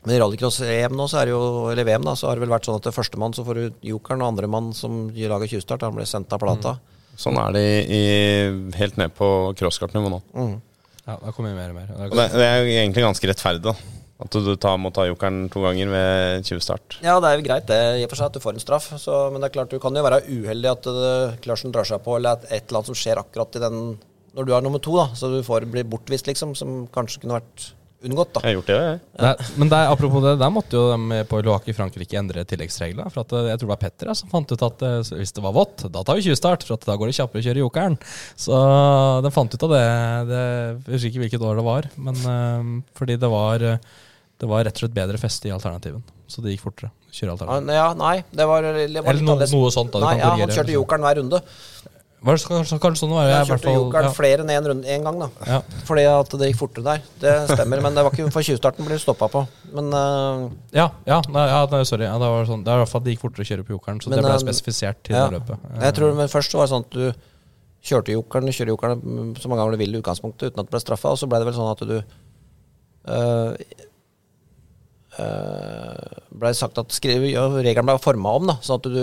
Men 0.05 0.13
i 0.13 0.19
rallycross-EM 0.21 0.93
nå, 0.93 1.07
så 1.09 1.21
er 1.21 1.29
det 1.29 1.33
jo, 1.33 1.45
eller 1.71 1.87
VM, 1.87 2.03
da, 2.05 2.13
så 2.19 2.29
har 2.29 2.37
det 2.37 2.45
vel 2.45 2.53
vært 2.53 2.67
sånn 2.67 2.77
at 2.77 2.85
det 2.85 2.93
førstemann 2.93 3.33
så 3.33 3.45
får 3.47 3.57
du 3.57 3.87
jokeren, 3.89 4.21
og 4.21 4.35
andremann 4.35 4.69
som 4.77 5.07
lager 5.15 5.49
tjuvstart, 5.55 5.87
han 5.87 5.97
blir 5.97 6.09
sendt 6.09 6.35
av 6.35 6.43
plata. 6.43 6.75
Sånn 7.17 7.39
er 7.39 7.55
det 7.55 7.63
i, 7.65 7.95
i, 7.95 8.01
helt 8.77 8.99
ned 8.99 9.15
på 9.17 9.27
crosskartnivå 9.57 10.11
nå. 10.11 10.21
Ja, 11.05 11.15
da 11.21 11.31
kommer 11.31 11.53
vi 11.53 11.57
mer 11.57 11.71
og 11.71 11.79
mer. 11.79 11.93
Og 12.09 12.17
det, 12.19 12.27
det 12.35 12.45
er 12.45 12.59
jo 12.59 12.75
egentlig 12.75 13.05
ganske 13.05 13.31
rettferdig, 13.31 13.63
da. 13.65 14.03
At 14.23 14.31
du 14.31 14.53
tar, 14.55 14.77
må 14.79 14.93
ta 14.95 15.03
jokeren 15.09 15.49
to 15.51 15.59
ganger 15.65 15.89
ved 15.91 16.45
tjuvstart. 16.47 17.01
Ja, 17.03 17.17
det 17.19 17.29
er 17.29 17.39
jo 17.39 17.47
greit 17.49 17.67
det, 17.67 17.79
i 17.99 18.05
og 18.05 18.13
for 18.13 18.21
seg 18.21 18.29
at 18.29 18.37
du 18.37 18.43
får 18.43 18.55
en 18.55 18.63
straff, 18.63 18.89
så, 19.01 19.25
men 19.31 19.43
det 19.43 19.49
er 19.49 19.55
klart 19.57 19.73
du 19.75 19.81
kan 19.83 19.95
jo 19.97 20.05
være 20.05 20.21
uheldig 20.29 20.71
at 20.71 20.87
Klarsen 21.43 21.75
drar 21.75 21.87
seg 21.89 21.99
på, 22.05 22.15
eller 22.15 22.39
at 22.39 22.45
et 22.47 22.69
eller 22.69 22.79
annet 22.79 22.93
som 22.93 22.99
skjer 23.01 23.19
akkurat 23.19 23.59
i 23.59 23.63
den 23.65 23.81
når 24.35 24.47
du 24.47 24.53
er 24.55 24.63
nummer 24.63 24.83
to, 24.83 24.95
da, 24.99 25.07
så 25.15 25.31
du 25.31 25.39
får 25.47 25.67
bli 25.71 25.85
bortvist, 25.87 26.27
liksom, 26.27 26.55
som 26.59 26.83
kanskje 26.95 27.21
kunne 27.23 27.37
vært 27.37 27.69
unngått. 28.05 28.33
da. 28.35 28.41
Jeg 28.43 28.49
har 28.49 28.57
gjort 28.57 28.69
det, 28.69 28.77
jeg. 28.77 28.97
Ja. 29.15 29.29
er, 29.31 29.51
men 29.61 29.71
der, 29.71 29.91
apropos 29.93 30.23
det, 30.25 30.33
der 30.41 30.51
måtte 30.53 30.77
jo 30.77 30.83
de 30.91 31.19
på 31.29 31.39
Loac 31.45 31.69
i 31.71 31.75
Frankrike 31.75 32.19
endre 32.19 32.43
tilleggsreglene. 32.47 33.07
For 33.13 33.23
at 33.23 33.35
eh, 33.35 33.49
Jeg 33.51 33.61
tror 33.61 33.69
det 33.69 33.73
var 33.73 33.81
Petter 33.81 34.11
som 34.19 34.31
fant 34.31 34.51
ut 34.51 34.65
at 34.67 34.83
eh, 34.85 35.13
hvis 35.21 35.33
det 35.37 35.45
var 35.45 35.55
vått, 35.55 35.87
da 35.93 36.03
tar 36.05 36.19
vi 36.19 36.25
tjuvstart. 36.27 36.65
For 36.67 36.77
at 36.77 36.87
da 36.89 36.97
går 36.99 37.11
det 37.11 37.17
kjappere 37.17 37.41
å 37.41 37.47
kjøre 37.47 37.63
jokeren. 37.63 37.97
Så 38.45 38.59
de 39.25 39.33
fant 39.33 39.55
ut 39.55 39.67
av 39.67 39.75
det. 39.75 39.85
det 40.31 40.43
jeg 40.43 40.97
husker 40.97 41.09
ikke 41.13 41.23
hvilket 41.23 41.47
år 41.47 41.61
det 41.61 41.67
var. 41.69 41.89
Men 42.09 42.21
eh, 42.35 42.73
fordi 42.99 43.17
det 43.21 43.31
var, 43.31 43.65
eh, 43.71 44.03
det 44.41 44.49
var 44.51 44.65
rett 44.67 44.75
og 44.75 44.85
slett 44.85 44.95
bedre 44.95 45.19
feste 45.21 45.49
i 45.49 45.53
alternativen. 45.55 46.03
Så 46.27 46.41
det 46.43 46.55
gikk 46.55 46.65
fortere. 46.65 46.91
Kjøre 47.15 47.35
alternativen. 47.37 47.73
ja, 47.77 47.87
nei, 47.95 48.15
det 48.35 48.47
var, 48.49 48.65
det 48.65 49.01
var 49.01 49.11
Eller 49.13 49.23
noe, 49.23 49.47
noe 49.47 49.71
sånt. 49.71 49.93
da, 49.93 50.01
Nei, 50.03 50.17
ja, 50.19 50.33
han 50.33 50.41
kjørte 50.41 50.67
liksom. 50.67 50.79
jokeren 50.81 51.05
hver 51.07 51.21
runde. 51.21 51.41
Var 52.25 52.33
det 52.33 52.41
så- 52.41 52.49
kanskje, 52.49 52.79
kanskje 52.81 52.99
sånn 53.03 53.11
det 53.11 53.15
var? 53.15 53.27
Jeg, 53.29 53.37
Han 53.37 53.45
kjørte 53.45 53.73
jokeren 53.75 54.07
ja. 54.09 54.13
flere 54.17 54.39
enn 54.41 54.49
én 54.49 54.69
en, 54.71 54.83
en 54.83 55.03
gang, 55.03 55.19
da. 55.19 55.29
Ja. 55.45 55.59
Fordi 55.85 56.05
at 56.09 56.29
det 56.39 56.47
gikk 56.49 56.57
fortere 56.57 56.83
der. 56.83 57.01
Det 57.21 57.33
stemmer, 57.51 57.81
men 57.85 57.93
det 57.93 58.03
var 58.03 58.11
ikke 58.11 58.31
for 58.33 58.41
tjuvstarten 58.41 58.87
ble 58.87 58.97
du 58.97 59.03
stoppa 59.03 59.29
på. 59.29 59.47
Men 59.71 59.93
uh, 59.93 60.49
Ja, 60.73 60.89
ja, 61.05 61.21
nei, 61.29 61.45
ja 61.51 61.61
nei, 61.69 61.83
sorry. 61.85 62.07
Ja, 62.09 62.17
det 62.17 62.31
var 62.33 62.49
sånn, 62.49 62.65
det 62.65 62.73
er 62.73 62.81
i 62.81 62.83
hvert 62.83 62.89
fall 62.89 63.03
at 63.03 63.05
det 63.05 63.13
gikk 63.13 63.21
fortere 63.27 63.45
å 63.45 63.49
kjøre 63.51 63.67
på 63.67 63.75
jokeren. 63.77 64.01
Så 64.01 64.09
Men, 64.09 64.17
det 64.17 64.25
ble 64.25 64.33
eh, 64.33 64.41
spesifisert 64.41 65.03
til 65.05 65.15
det 65.15 65.37
løpet. 65.37 65.69
jeg 65.85 65.97
tror 65.99 66.17
men 66.17 66.27
først 66.33 66.51
så 66.51 66.57
var 66.57 66.65
det 66.65 66.73
sånn 66.73 66.87
at 66.87 66.97
du 66.97 67.05
kjørte 67.85 68.15
jokeren, 68.17 68.49
kjørte 68.49 68.57
kjører 68.57 68.73
jokeren 68.73 69.01
mm, 69.05 69.31
så 69.37 69.51
mange 69.51 69.61
ganger 69.61 69.77
du 69.77 69.83
vil 69.83 69.93
i 69.93 69.99
utgangspunktet 70.01 70.49
uten 70.49 70.63
at 70.63 70.65
du 70.65 70.73
ble 70.73 70.81
straffa, 70.81 71.13
og 71.13 71.21
så 71.21 71.29
ble 71.29 71.43
det 71.43 71.45
vel 71.51 71.57
sånn 71.59 71.73
at 71.75 71.85
du 71.85 71.97
uh, 72.01 73.53
uh, 75.19 76.21
ble 76.35 76.53
sagt 76.57 76.77
at 76.81 76.93
skrive, 76.95 77.31
ja, 77.31 77.47
regelen 77.55 77.87
ble 77.87 77.97
forma 78.03 78.35
om, 78.39 78.47
da, 78.51 78.57
sånn 78.65 78.81
at 78.81 78.89
du 78.91 79.01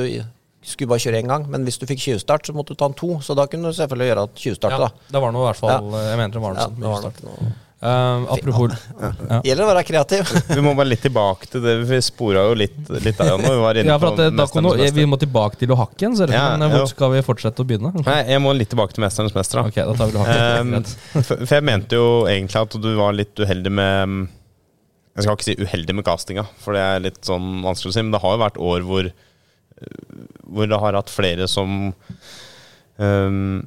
skulle 0.62 0.92
bare 0.92 1.02
kjøre 1.02 1.22
én 1.22 1.30
gang. 1.32 1.48
Men 1.50 1.64
hvis 1.66 1.80
du 1.80 1.88
fikk 1.90 2.04
tjuvstart, 2.04 2.46
så 2.46 2.54
måtte 2.54 2.76
du 2.76 2.80
ta 2.80 2.86
en 2.90 2.94
to. 2.98 3.16
Så 3.24 3.34
da 3.38 3.48
kunne 3.50 3.72
du 3.72 3.76
selvfølgelig 3.78 4.12
gjøre 4.12 4.28
at 4.28 4.46
tjuvstart, 4.46 4.76
Ja, 4.76 4.86
da. 4.86 5.10
det 5.16 5.22
var 5.24 5.34
noe 5.34 5.42
i 5.42 5.50
hvert 5.50 5.58
fall 5.62 5.90
Jeg 5.90 6.20
mener 6.20 6.36
det 6.36 6.42
var 6.44 6.54
noe 6.54 6.62
Ja, 6.62 6.68
sånt. 6.70 6.78
det 6.80 6.90
var 6.92 7.04
start. 7.06 7.22
noe. 7.26 7.52
Uh, 7.82 8.28
apropos 8.30 8.70
ja. 8.70 9.40
Gjelder 9.42 9.64
å 9.64 9.68
være 9.72 9.82
kreativ. 9.82 10.28
Vi 10.54 10.62
må 10.62 10.70
bare 10.78 10.86
litt 10.92 11.00
tilbake 11.02 11.48
til 11.50 11.64
det. 11.64 11.72
Vi 11.88 11.98
spora 12.06 12.44
jo 12.46 12.52
litt, 12.54 12.76
litt 13.02 13.18
der 13.18 13.32
nå. 13.32 13.40
Vi 13.42 13.56
var 13.58 13.80
inne 13.80 13.90
Ja, 13.90 13.96
for 13.98 14.12
at 14.12 14.20
det, 14.20 14.28
mester. 14.38 14.94
Vi 14.94 15.06
må 15.10 15.18
tilbake 15.18 15.58
til 15.58 15.72
Lohakken, 15.72 16.14
hakke 16.14 16.28
det 16.30 16.36
ut 16.36 16.38
Ja, 16.38 16.44
men 16.62 16.70
hvor 16.70 16.84
jo. 16.84 16.92
skal 16.92 17.10
vi 17.16 17.24
fortsette 17.26 17.64
å 17.64 17.66
begynne? 17.66 17.90
Nei, 18.06 18.20
jeg 18.30 18.44
må 18.44 18.54
litt 18.54 18.70
tilbake 18.70 18.94
til 18.94 19.02
'Mesternes 19.02 19.34
mester'. 19.34 19.64
da. 19.64 19.72
Okay, 19.72 19.82
da 19.82 19.98
tar 19.98 20.12
vi 20.12 20.14
Lohakken. 20.14 20.72
Um, 20.78 21.24
for, 21.26 21.42
for 21.42 21.56
jeg 21.58 21.66
mente 21.72 21.98
jo 21.98 22.06
egentlig 22.30 22.62
at 22.62 22.78
du 22.86 22.88
var 23.02 23.18
litt 23.18 23.34
uheldig 23.42 23.74
med 23.82 24.28
Jeg 25.12 25.24
skal 25.26 25.36
ikke 25.36 25.44
si 25.50 25.56
uheldig 25.60 25.94
med 25.98 26.06
castinga, 26.06 26.46
for 26.62 26.76
det 26.76 26.82
er 26.82 27.02
litt 27.04 27.20
sånn 27.28 27.60
vanskelig 27.66 27.92
å 27.92 27.96
si, 27.96 28.04
men 28.04 28.14
det 28.14 28.22
har 28.22 28.36
jo 28.36 28.42
vært 28.46 28.62
år 28.70 28.86
hvor 28.88 29.10
Hvor 30.46 30.68
det 30.70 30.78
har 30.78 30.96
hatt 30.96 31.10
flere 31.12 31.48
som 31.50 31.92
um, 32.96 33.62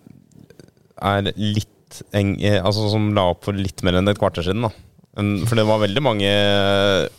er 0.95 1.29
litt 1.35 1.99
eng, 2.15 2.35
eh, 2.41 2.57
Altså 2.61 2.87
som 2.91 3.11
la 3.15 3.27
opp 3.33 3.45
for 3.45 3.57
litt 3.57 3.83
mer 3.85 3.99
enn 3.99 4.07
et 4.09 4.19
kvarter 4.21 4.45
siden, 4.45 4.65
da. 4.65 4.71
For 5.47 5.55
det 5.55 5.63
var 5.67 5.79
veldig 5.79 6.01
mange 6.03 6.31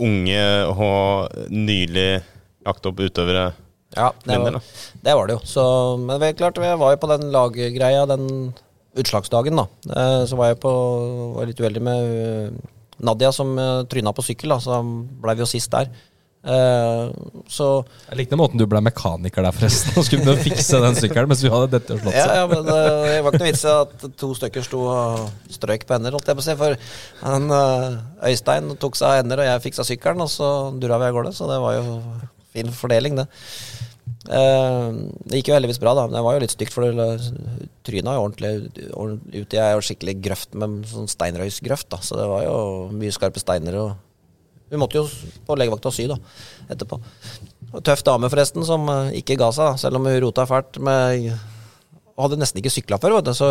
unge 0.05 0.41
og 0.75 1.37
nylig 1.49 2.09
lagt 2.67 2.89
opp 2.89 3.01
utøvere. 3.01 3.47
Ja, 3.97 4.11
det 4.27 4.37
var, 4.43 4.59
det 5.07 5.15
var 5.17 5.29
det 5.31 5.37
jo. 5.39 5.43
Så, 5.49 5.65
men 6.03 6.21
er 6.21 6.37
klart, 6.37 6.59
vi 6.61 6.73
var 6.77 6.93
jo 6.93 7.01
på 7.01 7.09
den 7.15 7.31
laggreia 7.33 8.03
den 8.11 8.27
utslagsdagen, 9.01 9.57
da. 9.57 9.67
Eh, 9.89 10.25
Så 10.29 10.37
var 10.37 10.53
jeg 10.53 10.61
på 10.61 10.73
var 11.37 11.49
litt 11.49 11.61
uheldig 11.63 11.85
med 11.85 12.11
eh, 12.21 12.59
Nadia 13.03 13.33
som 13.35 13.57
uh, 13.59 13.85
tryna 13.91 14.13
på 14.17 14.25
sykkel, 14.25 14.55
da, 14.55 14.61
så 14.63 14.81
blei 15.23 15.37
vi 15.37 15.45
jo 15.45 15.49
sist 15.51 15.73
der. 15.75 15.91
Uh, 16.47 17.11
Så 17.51 17.67
Jeg 18.07 18.21
likte 18.21 18.37
måten 18.39 18.61
du 18.61 18.69
ble 18.71 18.79
mekaniker 18.87 19.43
der, 19.43 19.55
forresten. 19.57 19.97
Og 19.99 20.07
skulle 20.07 20.37
fikse 20.39 20.79
den 20.85 20.95
sykkelen 20.95 21.27
mens 21.33 21.43
du 21.43 21.49
hadde 21.51 21.73
dette 21.75 21.97
og 21.97 22.05
slått 22.05 22.15
ja, 22.15 22.27
seg. 22.29 22.37
ja, 22.39 22.45
men 22.53 22.71
uh, 22.71 23.03
det 23.03 23.17
var 23.27 23.35
ikke 23.35 23.43
noe 23.43 23.49
vits 23.51 23.65
i 23.67 23.73
at 23.73 24.07
to 24.23 24.31
stykker 24.39 24.67
sto 24.67 24.85
og 24.93 25.51
strøk 25.57 25.89
på 25.89 25.97
hender, 25.97 26.15
holdt 26.15 26.31
jeg 26.31 26.39
på 26.39 26.45
å 26.45 26.47
si. 26.47 26.57
For 26.61 26.79
han, 27.25 27.51
uh, 27.51 28.29
Øystein 28.31 28.77
tok 28.79 28.99
seg 28.99 29.11
av 29.11 29.19
hender, 29.23 29.43
og 29.43 29.51
jeg 29.51 29.65
fiksa 29.67 29.89
sykkelen, 29.89 30.23
og 30.23 30.31
så 30.31 30.53
dura 30.79 31.01
vi 31.03 31.11
av 31.11 31.19
gårde. 31.19 31.35
Så 31.35 31.51
det 31.51 31.59
var 31.65 31.81
jo 31.81 31.99
fin 32.55 32.71
fordeling, 32.73 33.19
det. 33.19 33.27
Eh, 34.27 34.87
det 35.27 35.41
gikk 35.41 35.51
jo 35.51 35.57
heldigvis 35.57 35.81
bra, 35.83 35.95
da, 35.97 36.07
men 36.09 36.17
det 36.19 36.25
var 36.27 36.37
jo 36.37 36.43
litt 36.43 36.55
stygt, 36.55 36.75
for 36.75 36.87
tryna 37.87 38.17
jo 38.17 38.25
ordentlig 38.27 38.53
ut 39.37 39.55
i 39.55 39.63
ei 39.63 39.85
skikkelig 39.85 40.17
grøft 40.25 40.57
med 40.59 40.87
sånn 40.91 41.11
steinrøysgrøft, 41.11 41.89
da. 41.95 42.01
Så 42.03 42.19
det 42.19 42.27
var 42.31 42.47
jo 42.47 42.57
mye 42.95 43.15
skarpe 43.15 43.43
steiner 43.43 43.81
og 43.85 43.95
Vi 44.67 44.75
måtte 44.75 44.99
jo 44.99 45.05
på 45.47 45.55
legevakta 45.55 45.93
sy, 45.95 46.09
da, 46.11 46.17
etterpå. 46.75 46.97
Og 47.71 47.83
tøff 47.87 48.01
dame, 48.03 48.27
forresten, 48.33 48.65
som 48.67 48.89
eh, 48.91 49.21
ikke 49.21 49.37
ga 49.39 49.53
seg, 49.55 49.69
da, 49.69 49.79
selv 49.79 50.01
om 50.01 50.09
hun 50.11 50.19
rota 50.25 50.47
fælt 50.51 50.81
med 50.83 51.29
og 52.17 52.25
hadde 52.25 52.39
nesten 52.41 52.63
ikke 52.63 52.73
sykla 52.73 52.97
før, 53.01 53.19
du, 53.21 53.33
så 53.37 53.49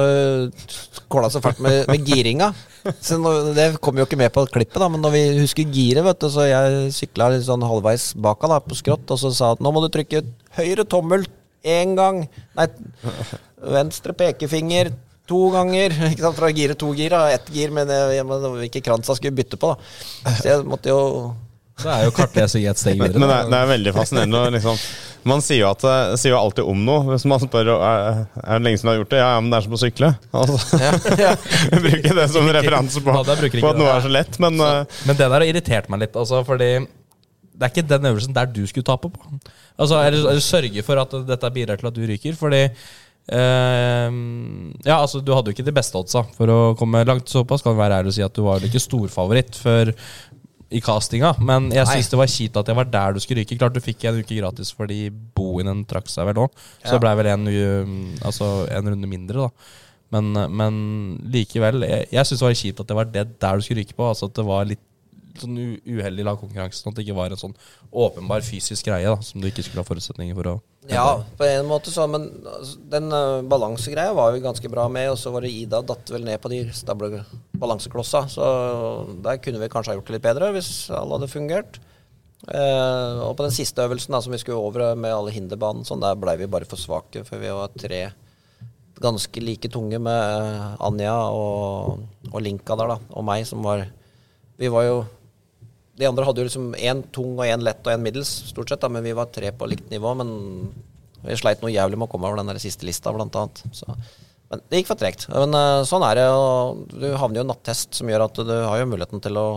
kåla 1.12 1.30
så 1.30 1.42
fælt 1.44 1.60
med, 1.62 1.84
med 1.86 2.08
giringa. 2.08 2.50
Så 2.98 3.20
det 3.54 3.68
kom 3.82 3.98
jo 3.98 4.08
ikke 4.08 4.18
med 4.18 4.34
på 4.34 4.46
klippet, 4.50 4.80
da, 4.82 4.90
men 4.90 5.04
når 5.06 5.14
vi 5.14 5.24
husker 5.38 5.70
giret, 5.74 6.26
så 6.34 6.48
jeg 6.50 6.92
sykla 6.96 7.30
sånn 7.46 7.66
halvveis 7.66 8.12
baka 8.18 8.50
da, 8.50 8.60
på 8.66 8.78
skrått, 8.78 9.06
og 9.14 9.22
så 9.22 9.34
sa 9.38 9.54
at 9.54 9.62
nå 9.62 9.74
må 9.74 9.86
du 9.86 9.92
trykke 9.94 10.24
høyre 10.58 10.88
tommel 10.90 11.28
én 11.66 11.94
gang. 11.98 12.24
Nei, 12.58 12.68
venstre 13.78 14.18
pekefinger 14.18 14.94
to 15.30 15.42
ganger. 15.54 15.94
Ikke 16.12 16.26
sant, 16.26 16.38
fra 16.40 16.52
gire 16.54 16.78
to 16.80 16.92
gir, 16.98 17.14
og 17.18 17.34
Ett 17.38 17.50
gir, 17.54 17.74
men 17.74 17.90
jeg, 17.90 18.22
jeg, 18.22 18.86
kransa 18.86 19.18
skulle 19.18 19.38
bytte 19.38 19.62
på, 19.62 19.74
da. 19.74 20.36
Så 20.40 20.50
jeg 20.50 20.66
måtte 20.66 20.94
jo 20.94 21.02
Det 21.82 21.92
er 21.92 22.06
jo 22.08 22.12
kartlesing 22.16 22.66
et 22.72 22.80
steg 22.80 22.96
videre. 23.02 23.20
men 23.20 23.28
det, 23.30 23.36
er, 23.36 23.50
det 23.52 23.58
er 23.60 23.68
veldig 23.74 23.94
fascinerende. 23.98 24.42
Liksom, 24.56 24.78
man 25.28 25.42
sier 25.44 25.60
jo, 25.64 25.72
at, 25.74 25.84
eh, 25.90 26.14
sier 26.22 26.32
jo 26.32 26.40
alltid 26.40 26.70
om 26.72 26.84
noe. 26.88 27.02
Hvis 27.10 27.26
man 27.28 27.42
spør 27.44 27.72
er, 27.76 28.22
er 28.40 28.60
det 28.62 28.68
lenge 28.68 28.80
siden 28.80 28.88
du 28.88 28.94
har 28.94 29.00
gjort 29.02 29.12
det, 29.16 29.20
ja, 29.20 29.30
ja, 29.36 29.42
men 29.44 29.52
det 29.52 29.58
er 29.60 29.66
som 29.68 29.76
å 29.76 29.82
sykle. 29.82 30.12
Altså, 30.40 30.80
Vi 31.76 31.82
bruker 31.90 32.20
det 32.22 32.28
som 32.32 32.48
referanse 32.58 33.04
på, 33.04 33.16
Ja, 33.18 33.24
på 33.28 33.34
at 33.34 33.60
det. 33.60 33.80
noe 33.82 33.92
er 33.98 34.06
så 34.08 34.14
lett, 34.16 34.40
men 34.46 34.62
eh, 34.64 35.00
Men 35.10 35.20
det 35.20 35.26
der 35.26 35.36
har 35.36 35.48
irritert 35.50 35.92
meg 35.92 36.06
litt, 36.06 36.16
altså, 36.24 36.44
fordi 36.48 36.70
det 37.56 37.64
er 37.68 37.72
ikke 37.72 37.88
den 37.88 38.08
øvelsen 38.12 38.36
der 38.36 38.50
du 38.52 38.62
skulle 38.68 38.88
tape 38.88 39.12
på. 39.12 39.40
Altså, 39.80 40.00
eller, 40.00 40.26
eller 40.32 40.44
sørge 40.44 40.84
for 40.84 41.00
at 41.04 41.14
dette 41.28 41.52
bidrar 41.56 41.80
til 41.80 41.92
at 41.92 41.98
du 42.00 42.06
ryker, 42.08 42.38
fordi 42.40 42.70
Uh, 43.26 44.12
Ja, 44.86 45.00
altså, 45.02 45.18
du 45.18 45.32
hadde 45.34 45.50
jo 45.50 45.56
ikke 45.56 45.66
de 45.66 45.74
beste 45.74 45.98
oddsa 45.98 46.22
for 46.38 46.52
å 46.54 46.58
komme 46.78 47.02
langt. 47.10 47.26
Såpass 47.32 47.64
kan 47.66 47.74
det 47.74 47.82
være 47.82 47.98
ærlig 48.02 48.12
å 48.14 48.16
si 48.20 48.22
at 48.26 48.36
du 48.38 48.44
var 48.46 48.62
jo 48.62 48.70
ikke 48.70 48.82
storfavoritt 48.84 49.58
før 49.58 49.90
i 50.76 50.82
castinga, 50.84 51.30
men 51.40 51.70
jeg 51.72 51.88
syns 51.88 52.10
det 52.12 52.18
var 52.20 52.28
kjipt 52.32 52.58
at 52.60 52.68
det 52.68 52.76
var 52.76 52.88
der 52.92 53.16
du 53.16 53.22
skulle 53.24 53.44
ryke. 53.46 53.56
Klart 53.60 53.76
du 53.78 53.80
fikk 53.84 54.04
en 54.10 54.20
uke 54.20 54.36
gratis 54.42 54.74
fordi 54.76 55.08
Bohinen 55.38 55.86
trakk 55.88 56.10
seg 56.12 56.28
vel 56.28 56.42
òg, 56.46 56.52
så 56.84 56.90
Ja. 56.90 56.98
det 56.98 57.02
blei 57.06 57.14
vel 57.22 57.30
en, 57.32 57.46
altså, 58.28 58.50
en 58.70 58.92
runde 58.92 59.08
mindre, 59.08 59.48
da. 59.48 59.72
Men, 60.16 60.34
men 60.56 60.76
likevel, 61.34 61.82
jeg, 61.88 62.08
jeg 62.14 62.28
syns 62.30 62.40
det 62.44 62.48
var 62.48 62.60
kjipt 62.60 62.80
at 62.84 62.88
det 62.92 62.96
var 63.00 63.08
det 63.10 63.24
der 63.42 63.58
du 63.58 63.64
skulle 63.66 63.82
ryke 63.82 63.96
på. 63.98 64.06
Altså 64.08 64.28
at 64.30 64.36
det 64.38 64.46
var 64.48 64.68
litt 64.70 64.84
sånn 65.42 65.56
uheldig 65.84 66.24
lagkonkurranse. 66.28 66.78
Sånn 66.84 66.94
at 66.94 67.00
det 67.00 67.04
ikke 67.08 67.18
var 67.18 67.34
en 67.34 67.42
sånn 67.42 67.56
åpenbar 67.92 68.46
fysisk 68.46 68.86
greie 68.88 69.10
da, 69.10 69.18
som 69.26 69.42
du 69.44 69.50
ikke 69.50 69.66
skulle 69.66 69.82
ha 69.84 69.88
forutsetninger 69.90 70.38
for 70.38 70.52
å 70.54 70.56
Ja, 70.92 71.24
på 71.38 71.46
en 71.48 71.66
måte 71.66 71.90
så, 71.90 72.06
men 72.10 72.28
altså, 72.46 72.78
den 72.92 73.10
uh, 73.10 73.42
balansegreia 73.50 74.14
var 74.14 74.36
jo 74.36 74.44
ganske 74.44 74.70
bra 74.70 74.86
med, 74.92 75.10
og 75.14 75.18
så 75.18 75.32
var 75.34 75.46
det 75.46 75.54
Ida 75.56 75.82
datt 75.86 76.12
vel 76.14 76.28
ned 76.28 76.38
på 76.44 76.52
de 76.52 76.62
stable 76.78 77.24
balanseklossa, 77.58 78.26
så 78.30 78.46
der 79.26 79.42
kunne 79.42 79.64
vi 79.64 79.72
kanskje 79.74 79.94
ha 79.94 79.98
gjort 79.98 80.12
det 80.12 80.18
litt 80.18 80.28
bedre 80.28 80.52
hvis 80.54 80.72
alle 80.94 81.18
hadde 81.18 81.32
fungert. 81.32 81.80
Uh, 82.46 83.26
og 83.26 83.34
på 83.40 83.48
den 83.48 83.56
siste 83.56 83.82
øvelsen 83.82 84.14
da, 84.14 84.22
som 84.22 84.36
vi 84.36 84.42
skulle 84.42 84.62
over 84.62 84.94
med 85.00 85.16
alle 85.16 85.34
hinderbanen, 85.34 85.88
sånn, 85.88 86.04
der 86.04 86.20
blei 86.20 86.38
vi 86.38 86.52
bare 86.52 86.70
for 86.70 86.78
svake, 86.78 87.26
for 87.26 87.42
vi 87.42 87.50
var 87.50 87.74
tre 87.74 88.04
ganske 89.02 89.42
like 89.44 89.70
tunge 89.72 90.00
med 90.00 90.16
eh, 90.16 90.76
Anja 90.88 91.16
og, 91.28 92.06
og 92.32 92.42
Linka 92.44 92.78
der, 92.80 92.94
da, 92.94 93.00
og 93.12 93.26
meg, 93.28 93.44
som 93.48 93.64
var 93.66 93.88
Vi 94.56 94.70
var 94.72 94.86
jo 94.88 95.00
De 95.96 96.08
andre 96.10 96.26
hadde 96.28 96.44
jo 96.44 96.48
liksom 96.50 96.74
én 96.76 97.04
tung 97.16 97.38
og 97.38 97.48
én 97.48 97.64
lett 97.64 97.86
og 97.86 97.94
én 97.94 98.04
middels, 98.04 98.32
stort 98.50 98.72
sett, 98.72 98.82
da, 98.84 98.90
men 98.92 99.06
vi 99.06 99.16
var 99.16 99.32
tre 99.32 99.52
på 99.56 99.68
likt 99.72 99.90
nivå. 99.94 100.12
Men 100.20 100.32
vi 101.26 101.38
sleit 101.40 101.64
noe 101.64 101.74
jævlig 101.74 102.00
med 102.00 102.10
å 102.10 102.12
komme 102.12 102.28
over 102.30 102.42
den 102.42 102.52
der 102.52 102.60
siste 102.62 102.88
lista, 102.88 103.14
blant 103.16 103.36
annet. 103.40 103.64
Så, 103.76 103.88
men 104.52 104.64
det 104.70 104.82
gikk 104.82 104.92
for 104.92 105.00
tregt. 105.00 105.28
Men 105.32 105.56
eh, 105.58 105.84
sånn 105.88 106.04
er 106.08 106.20
det. 106.20 106.26
Og 106.36 106.84
du 106.92 107.08
havner 107.16 107.40
jo 107.40 107.46
i 107.46 107.48
en 107.48 107.54
nattest 107.54 108.02
som 108.02 108.12
gjør 108.12 108.28
at 108.28 108.42
du 108.44 108.56
har 108.56 108.82
jo 108.82 108.90
muligheten 108.92 109.24
til 109.24 109.40
å 109.40 109.48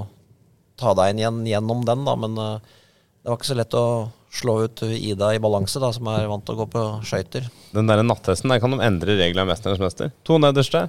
ta 0.78 0.94
deg 0.94 1.12
inn 1.12 1.24
igjen 1.24 1.40
gjennom 1.50 1.82
den, 1.86 2.06
da, 2.06 2.14
men 2.22 2.38
eh, 2.38 2.76
det 3.18 3.32
var 3.32 3.40
ikke 3.40 3.50
så 3.50 3.58
lett 3.58 3.74
å 3.74 3.86
slå 4.30 4.54
ut 4.68 4.82
Ida 4.84 5.32
i 5.34 5.40
balanse, 5.42 5.80
da, 5.82 5.90
som 5.92 6.06
er 6.12 6.28
vant 6.30 6.44
til 6.46 6.54
å 6.54 6.60
gå 6.62 6.68
på 6.70 6.84
skøyter. 7.08 7.48
Den 7.74 7.90
der 7.90 8.04
nattesten, 8.04 8.52
der 8.52 8.62
kan 8.62 8.72
de 8.72 8.78
endre 8.84 9.16
reglene 9.18 9.42
av 9.44 9.50
'Mesternes 9.50 9.82
mester. 9.82 10.12
To 10.28 10.38
nederste. 10.38 10.86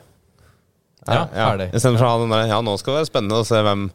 Ja, 1.07 1.25
ferdig. 1.31 1.69
Istedenfor 1.73 2.05
å 2.05 2.11
ha 2.11 2.17
den 2.21 2.33
der 2.35 2.49
Ja, 2.51 2.59
nå 2.61 2.75
skal 2.77 2.93
det 2.93 2.99
være 2.99 3.09
spennende 3.09 3.39
å 3.39 3.47
se 3.47 3.61
hvem 3.63 3.87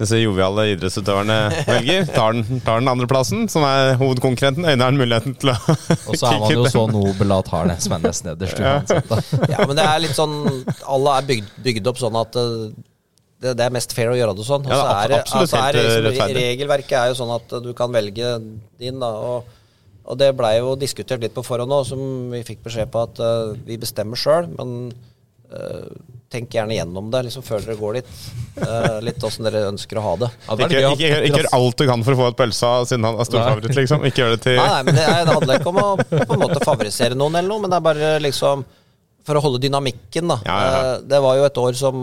disse 0.00 0.18
joviale 0.20 0.66
idrettsutøverne 0.74 1.36
velger. 1.64 2.04
Tar 2.12 2.36
den, 2.36 2.60
tar 2.64 2.82
den 2.82 2.90
andreplassen, 2.92 3.46
som 3.52 3.64
er 3.64 3.94
hovedkonkurrenten. 4.00 4.66
Øyner 4.68 4.98
muligheten 4.98 5.36
til 5.40 5.54
å 5.54 5.56
Og 6.10 6.18
så 6.18 6.32
er 6.32 6.42
man 6.42 6.52
jo 6.52 6.66
så 6.72 6.84
nobel 6.90 7.32
at 7.38 7.48
har 7.54 7.70
det 7.70 7.78
som 7.84 7.96
er 7.96 8.04
nest 8.04 8.26
nederst 8.26 8.60
uansett. 8.60 9.16
Ja, 9.52 9.64
men 9.64 9.76
det 9.78 9.86
er 9.86 10.02
litt 10.02 10.16
sånn 10.16 10.36
Alle 10.84 11.16
er 11.16 11.30
bygd, 11.30 11.48
bygd 11.64 11.88
opp 11.92 12.00
sånn 12.02 12.18
at 12.20 12.36
eh, 12.40 12.76
det, 13.42 13.52
det 13.58 13.66
er 13.66 13.74
mest 13.74 13.92
fair 13.96 14.12
å 14.12 14.16
gjøre 14.16 14.36
det 14.36 14.46
sånn. 14.48 14.64
Og 14.68 14.72
Ja, 14.72 14.80
så 14.80 14.86
det 14.86 14.96
er 14.96 15.12
det, 15.12 15.20
altså 15.40 15.60
er 15.60 15.78
eh, 15.80 15.98
liksom, 16.10 16.34
regelverket 16.40 16.96
er 17.00 17.12
jo 17.12 17.18
sånn 17.18 17.32
at 17.36 17.56
du 17.64 17.70
kan 17.76 17.92
velge 17.94 18.34
din, 18.80 19.00
da. 19.00 19.10
Og, 19.30 19.56
og 20.06 20.20
det 20.20 20.30
blei 20.38 20.56
jo 20.58 20.76
diskutert 20.80 21.24
litt 21.24 21.34
på 21.36 21.44
forhånd 21.44 21.72
òg, 21.72 21.88
som 21.88 22.00
vi 22.32 22.44
fikk 22.46 22.62
beskjed 22.64 22.92
på 22.92 23.02
at 23.08 23.20
uh, 23.20 23.56
vi 23.66 23.78
bestemmer 23.80 24.20
sjøl, 24.20 24.48
men 24.54 24.92
eh, 25.50 25.88
tenk 26.32 26.54
gjerne 26.56 26.74
gjennom 26.74 27.10
det 27.12 27.20
liksom 27.28 27.44
før 27.46 27.62
dere 27.62 27.76
går 27.78 27.98
dit. 28.00 28.14
Uh, 28.58 28.96
litt 29.04 29.22
åssen 29.26 29.46
dere 29.46 29.66
ønsker 29.70 30.00
å 30.00 30.06
ha 30.06 30.14
det. 30.24 30.30
Ja, 30.48 30.56
det 30.58 30.66
Ikke, 30.66 30.80
gøy 30.80 30.96
ikke, 30.96 31.20
ikke 31.28 31.42
gjør 31.42 31.50
alt 31.58 31.76
du 31.78 31.84
kan 31.90 32.02
for 32.06 32.16
å 32.16 32.20
få 32.22 32.30
et 32.32 32.40
pølse 32.40 32.72
siden 32.90 33.06
han 33.06 33.20
er 33.20 33.28
storfavoritt, 33.28 33.76
liksom. 33.78 34.08
Ikke 34.08 34.24
gjør 34.24 34.34
det 34.34 34.40
til 34.46 34.58
Nei, 34.58 34.66
nei, 34.72 34.82
men 34.88 34.98
det, 34.98 35.06
det 35.06 35.36
handler 35.36 35.60
ikke 35.60 35.72
om 35.72 35.78
å 35.82 35.86
på 36.02 36.24
en 36.38 36.42
måte 36.42 36.64
favorisere 36.64 37.18
noen 37.18 37.38
eller 37.38 37.52
noe, 37.52 37.62
men 37.62 37.72
det 37.72 37.78
er 37.78 37.86
bare 37.90 38.10
liksom 38.26 38.66
for 39.26 39.38
å 39.38 39.42
holde 39.42 39.62
dynamikken, 39.64 40.28
da. 40.30 40.36
Ja, 40.46 40.56
ja, 40.56 40.66
ja. 40.70 40.82
Eh, 40.96 41.00
Det 41.10 41.18
var 41.24 41.38
jo 41.38 41.46
et 41.48 41.58
år 41.58 41.78
som 41.78 41.96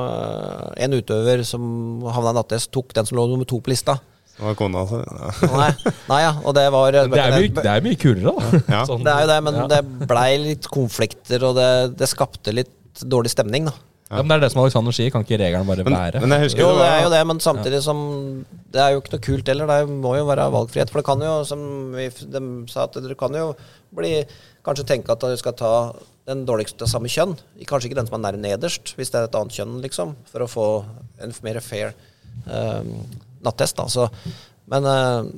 eh, 0.00 0.84
en 0.86 0.96
utøver 0.96 1.42
som 1.44 1.66
havna 2.08 2.32
i 2.32 2.38
nattest, 2.40 2.70
tok 2.72 2.94
den 2.96 3.08
som 3.08 3.20
lå 3.20 3.26
nummer 3.28 3.48
to 3.48 3.60
på 3.60 3.72
lista. 3.72 3.98
Det 4.40 4.46
var 4.46 4.56
kona, 4.56 4.86
altså. 4.86 5.02
Ja. 5.04 5.50
Nei, 5.60 5.94
nei 6.08 6.20
ja, 6.22 6.30
og 6.40 6.54
det 6.56 6.64
var 6.72 6.96
Det 6.96 7.02
er, 7.04 7.34
mye, 7.36 7.50
det 7.58 7.68
er 7.68 7.84
mye 7.84 7.98
kulere, 8.00 8.32
da. 8.32 8.60
Ja. 8.72 8.82
Sånn- 8.88 9.04
Det 9.04 9.12
er 9.12 9.26
jo 9.26 9.30
det, 9.34 9.40
men 9.44 9.58
ja. 9.60 9.66
det 9.74 9.80
blei 10.08 10.30
litt 10.46 10.68
konflikter, 10.72 11.44
og 11.50 11.58
det, 11.60 11.70
det 12.00 12.08
skapte 12.08 12.54
litt 12.56 12.72
dårlig 13.06 13.32
stemning, 13.32 13.68
da. 13.70 13.74
Ja, 14.10 14.24
men 14.24 14.32
det 14.32 14.36
er 14.40 14.42
det 14.42 14.50
som 14.50 14.64
Alexander 14.64 14.94
sier, 14.94 15.10
kan 15.14 15.22
ikke 15.22 15.38
regelen 15.38 15.68
bare 15.68 15.84
være? 15.86 16.20
men 16.24 16.32
jeg 16.34 16.48
husker 16.48 16.64
Jo, 16.64 16.70
det 16.74 16.80
det 16.82 16.86
er 16.90 17.04
jo 17.04 17.10
det, 17.12 17.20
men 17.30 17.38
samtidig 17.38 17.78
som 17.84 17.98
Det 18.74 18.80
er 18.82 18.88
jo 18.90 19.02
ikke 19.02 19.12
noe 19.12 19.22
kult 19.22 19.50
heller. 19.52 19.70
Det 19.70 19.98
må 20.02 20.16
jo 20.16 20.24
være 20.26 20.48
valgfrihet. 20.50 20.90
For 20.90 20.98
det 20.98 21.06
kan 21.06 21.22
jo, 21.22 21.34
som 21.46 21.60
vi, 21.94 22.08
de 22.10 22.40
sa, 22.72 22.88
at 22.88 22.98
dere 22.98 23.14
kan 23.18 23.36
jo 23.38 23.52
bli 23.94 24.24
Kanskje 24.66 24.88
tenke 24.88 25.14
at 25.14 25.22
du 25.22 25.36
skal 25.38 25.54
ta 25.56 25.70
den 26.28 26.42
dårligste 26.44 26.84
av 26.84 26.90
samme 26.90 27.08
kjønn. 27.08 27.36
Kanskje 27.68 27.88
ikke 27.88 28.00
den 28.00 28.10
som 28.10 28.18
er 28.18 28.24
nær 28.26 28.38
nederst, 28.40 28.92
hvis 28.98 29.14
det 29.14 29.22
er 29.22 29.28
et 29.30 29.38
annet 29.38 29.56
kjønn, 29.56 29.78
liksom. 29.86 30.12
For 30.28 30.44
å 30.44 30.50
få 30.50 30.66
en 31.22 31.32
mer 31.46 31.62
fair 31.64 31.94
eh, 32.50 32.90
nattest, 33.46 33.78
da. 33.78 33.86
Så, 33.88 34.10
men 34.70 34.90
eh, 34.90 35.30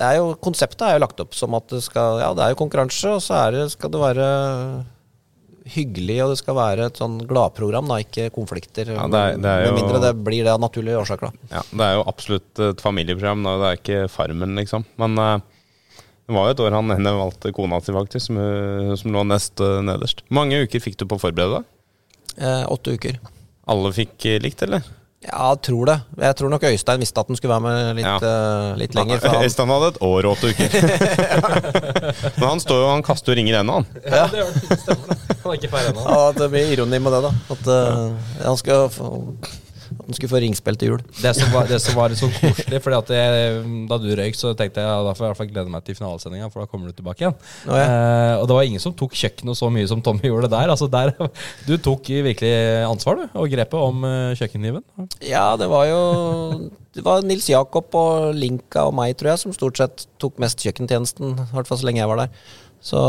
det 0.00 0.06
er 0.06 0.16
jo, 0.22 0.32
konseptet 0.42 0.86
er 0.86 0.96
jo 0.96 1.04
lagt 1.04 1.20
opp 1.22 1.36
som 1.36 1.54
at 1.58 1.68
det 1.70 1.82
skal 1.84 2.22
Ja, 2.22 2.32
det 2.34 2.46
er 2.46 2.54
jo 2.54 2.62
konkurranse, 2.62 3.18
og 3.18 3.22
så 3.26 3.36
er 3.42 3.58
det, 3.58 3.66
skal 3.74 3.92
det 3.92 4.00
være 4.00 4.28
hyggelig, 5.64 6.18
og 6.24 6.30
det 6.34 6.38
skal 6.42 6.54
være 6.58 6.86
et 6.90 6.98
sånn 7.00 7.18
gladprogram, 7.26 7.88
da, 7.88 7.96
ikke 8.04 8.30
konflikter. 8.34 8.90
Ja, 8.94 9.06
det 9.08 9.20
er- 9.20 9.36
det 9.40 9.44
er 9.50 9.60
Med 9.64 9.70
jo- 9.70 9.76
mindre 9.80 10.00
det 10.02 10.24
blir 10.24 10.44
det 10.44 10.52
av 10.52 10.60
naturlige 10.60 10.98
årsaker, 11.00 11.30
da. 11.32 11.56
Ja, 11.56 11.62
det 11.72 11.80
er 11.80 11.94
jo 11.96 12.04
absolutt 12.06 12.58
et 12.60 12.80
familieprogram. 12.80 13.42
da. 13.42 13.56
Det 13.58 13.66
er 13.70 13.80
ikke 13.80 14.10
Farmen, 14.10 14.54
liksom. 14.56 14.84
Men 14.98 15.18
uh, 15.18 15.38
det 16.26 16.34
var 16.34 16.46
jo 16.46 16.50
et 16.50 16.60
år 16.68 16.72
han 16.72 16.88
henne 16.90 17.12
valgte 17.16 17.52
kona 17.54 17.80
si, 17.80 17.92
faktisk, 17.92 18.26
som, 18.26 18.36
eh, 18.38 18.94
som 18.96 19.10
lå 19.12 19.24
nest 19.26 19.60
uh, 19.60 19.80
nederst. 19.80 20.22
Hvor 20.28 20.34
mange 20.44 20.62
uker 20.66 20.80
fikk 20.80 20.96
du 20.96 21.06
på 21.06 21.16
å 21.16 21.20
forberede 21.20 21.58
deg? 21.62 21.64
Eh, 22.44 22.64
åtte 22.66 22.92
uker. 22.98 23.18
Alle 23.66 23.92
fikk 23.92 24.42
likt, 24.42 24.62
eller? 24.62 24.82
Ja, 25.24 25.54
tror 25.56 25.86
det. 25.88 25.94
Jeg 26.20 26.36
tror 26.36 26.50
nok 26.52 26.62
Øystein 26.68 27.00
visste 27.00 27.20
at 27.22 27.28
han 27.32 27.36
skulle 27.38 27.54
være 27.54 27.64
med 27.64 27.96
litt, 27.96 28.06
Ja. 28.06 28.16
uh, 28.20 28.76
litt 28.78 28.94
lenger. 28.94 29.22
Han, 29.24 29.44
Øystein 29.46 29.72
hadde 29.72 29.88
et 29.94 30.00
år 30.04 30.28
og 30.28 30.34
åtte 30.36 30.50
uker. 30.52 30.68
Men 32.38 32.48
han 32.48 32.60
står 32.62 32.82
jo 32.82 32.90
han 32.92 33.02
kaster 33.06 33.32
jo 33.32 33.38
ringer 33.40 33.60
ennå, 33.62 33.78
han. 33.80 33.86
Ja, 34.04 34.26
det 34.28 34.42
gjør 34.42 34.52
det. 34.54 34.78
Stemmer 34.84 35.06
det. 35.14 35.18
Han 35.44 35.50
er 35.52 35.58
ikke 35.58 35.72
ferdig 35.72 35.92
ennå. 35.94 36.04
ja, 36.12 36.22
det 36.38 36.50
blir 36.52 36.72
ironi 36.76 37.00
med 37.06 37.16
det, 37.16 37.22
da. 37.24 37.32
At, 37.56 37.66
eh, 37.74 38.44
han 38.44 38.60
skal 38.60 38.88
han 40.04 40.16
skulle 40.16 40.30
få 40.30 40.40
ringspill 40.42 40.76
til 40.78 40.90
jul. 40.92 41.02
Det 41.16 41.32
som 41.36 41.50
var, 41.54 41.68
det 41.70 41.78
som 41.82 41.96
var 41.96 42.12
litt 42.12 42.20
sånn 42.20 42.32
koselig, 42.36 42.80
Fordi 42.84 42.98
at 42.98 43.12
jeg, 43.16 43.60
da 43.90 43.98
du 44.00 44.08
røyk, 44.18 44.36
så 44.38 44.52
tenkte 44.58 44.84
jeg 44.84 45.06
da 45.06 45.14
får 45.16 45.24
jeg 45.24 45.26
i 45.26 45.32
hvert 45.32 45.40
fall 45.40 45.50
glede 45.50 45.72
meg 45.72 45.86
til 45.86 45.98
finalesendinga, 45.98 46.50
for 46.52 46.64
da 46.64 46.70
kommer 46.70 46.90
du 46.90 46.98
tilbake 46.98 47.24
igjen. 47.24 47.36
Å, 47.64 47.78
ja. 47.78 47.86
eh, 47.86 48.34
og 48.42 48.48
det 48.50 48.58
var 48.58 48.68
ingen 48.68 48.84
som 48.84 48.94
tok 48.96 49.16
kjøkkenet 49.18 49.60
så 49.60 49.70
mye 49.72 49.88
som 49.90 50.02
Tommy 50.04 50.28
gjorde 50.28 50.52
der. 50.52 50.72
Altså 50.74 50.90
der 50.92 51.14
Du 51.68 51.74
tok 51.80 52.10
virkelig 52.28 52.52
ansvar, 52.88 53.22
du, 53.22 53.26
og 53.32 53.50
grepet 53.52 53.80
om 53.80 54.04
eh, 54.08 54.34
kjøkkenkniven. 54.40 54.84
Ja, 55.24 55.46
det 55.60 55.70
var 55.72 55.88
jo 55.88 56.00
Det 56.94 57.04
var 57.06 57.24
Nils 57.26 57.48
Jakob 57.50 57.96
og 57.98 58.30
Linka 58.36 58.86
og 58.88 58.94
meg, 58.98 59.16
tror 59.18 59.32
jeg, 59.32 59.44
som 59.44 59.56
stort 59.56 59.80
sett 59.80 60.06
tok 60.22 60.38
mest 60.42 60.62
kjøkkentjenesten. 60.62 61.34
I 61.48 61.50
hvert 61.56 61.70
fall 61.70 61.80
så 61.80 61.88
lenge 61.88 62.04
jeg 62.04 62.12
var 62.12 62.26
der. 62.26 62.46
Så 62.84 63.00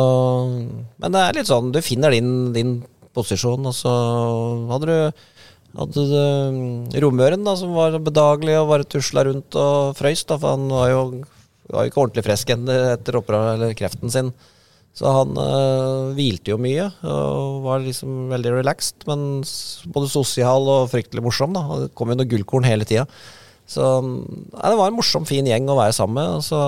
Men 1.02 1.12
det 1.12 1.22
er 1.22 1.40
litt 1.42 1.52
sånn, 1.52 1.74
du 1.76 1.82
finner 1.84 2.16
din, 2.16 2.54
din 2.56 2.78
posisjon, 3.16 3.68
og 3.68 3.76
så 3.76 3.92
hadde 4.72 4.92
du 4.92 5.26
hadde 5.78 6.04
du 6.10 6.18
mm, 6.56 6.98
romøren, 7.04 7.46
da, 7.46 7.56
som 7.60 7.76
var 7.76 7.98
bedagelig 8.04 8.58
og 8.60 8.70
bare 8.72 8.88
tusla 8.90 9.26
rundt 9.28 9.58
og 9.60 9.96
frøys, 9.98 10.26
da, 10.30 10.40
for 10.42 10.56
han 10.56 10.68
var 10.72 10.92
jo, 10.92 11.06
var 11.72 11.86
jo 11.86 11.92
ikke 11.92 12.04
ordentlig 12.04 12.26
frisk 12.28 12.54
etter 12.56 13.20
opera, 13.20 13.42
eller 13.56 13.78
kreften 13.78 14.14
sin. 14.14 14.34
Så 14.96 15.12
han 15.12 15.34
øh, 15.36 16.14
hvilte 16.16 16.54
jo 16.54 16.60
mye 16.62 16.86
og 17.04 17.66
var 17.66 17.82
liksom 17.84 18.30
veldig 18.32 18.54
relaxed, 18.62 19.04
men 19.10 19.42
både 19.92 20.12
sosial 20.12 20.70
og 20.72 20.88
fryktelig 20.94 21.24
morsom. 21.26 21.56
da. 21.56 21.66
Det 21.82 21.90
kom 22.00 22.14
jo 22.14 22.16
noe 22.22 22.30
gullkorn 22.32 22.68
hele 22.68 22.88
tida. 22.88 23.04
Så 23.68 23.84
nei, 24.06 24.70
det 24.70 24.78
var 24.80 24.88
en 24.88 24.96
morsom, 24.96 25.26
fin 25.28 25.48
gjeng 25.50 25.68
å 25.68 25.76
være 25.76 25.98
sammen 25.98 26.22
med. 26.22 26.46
Så 26.48 26.60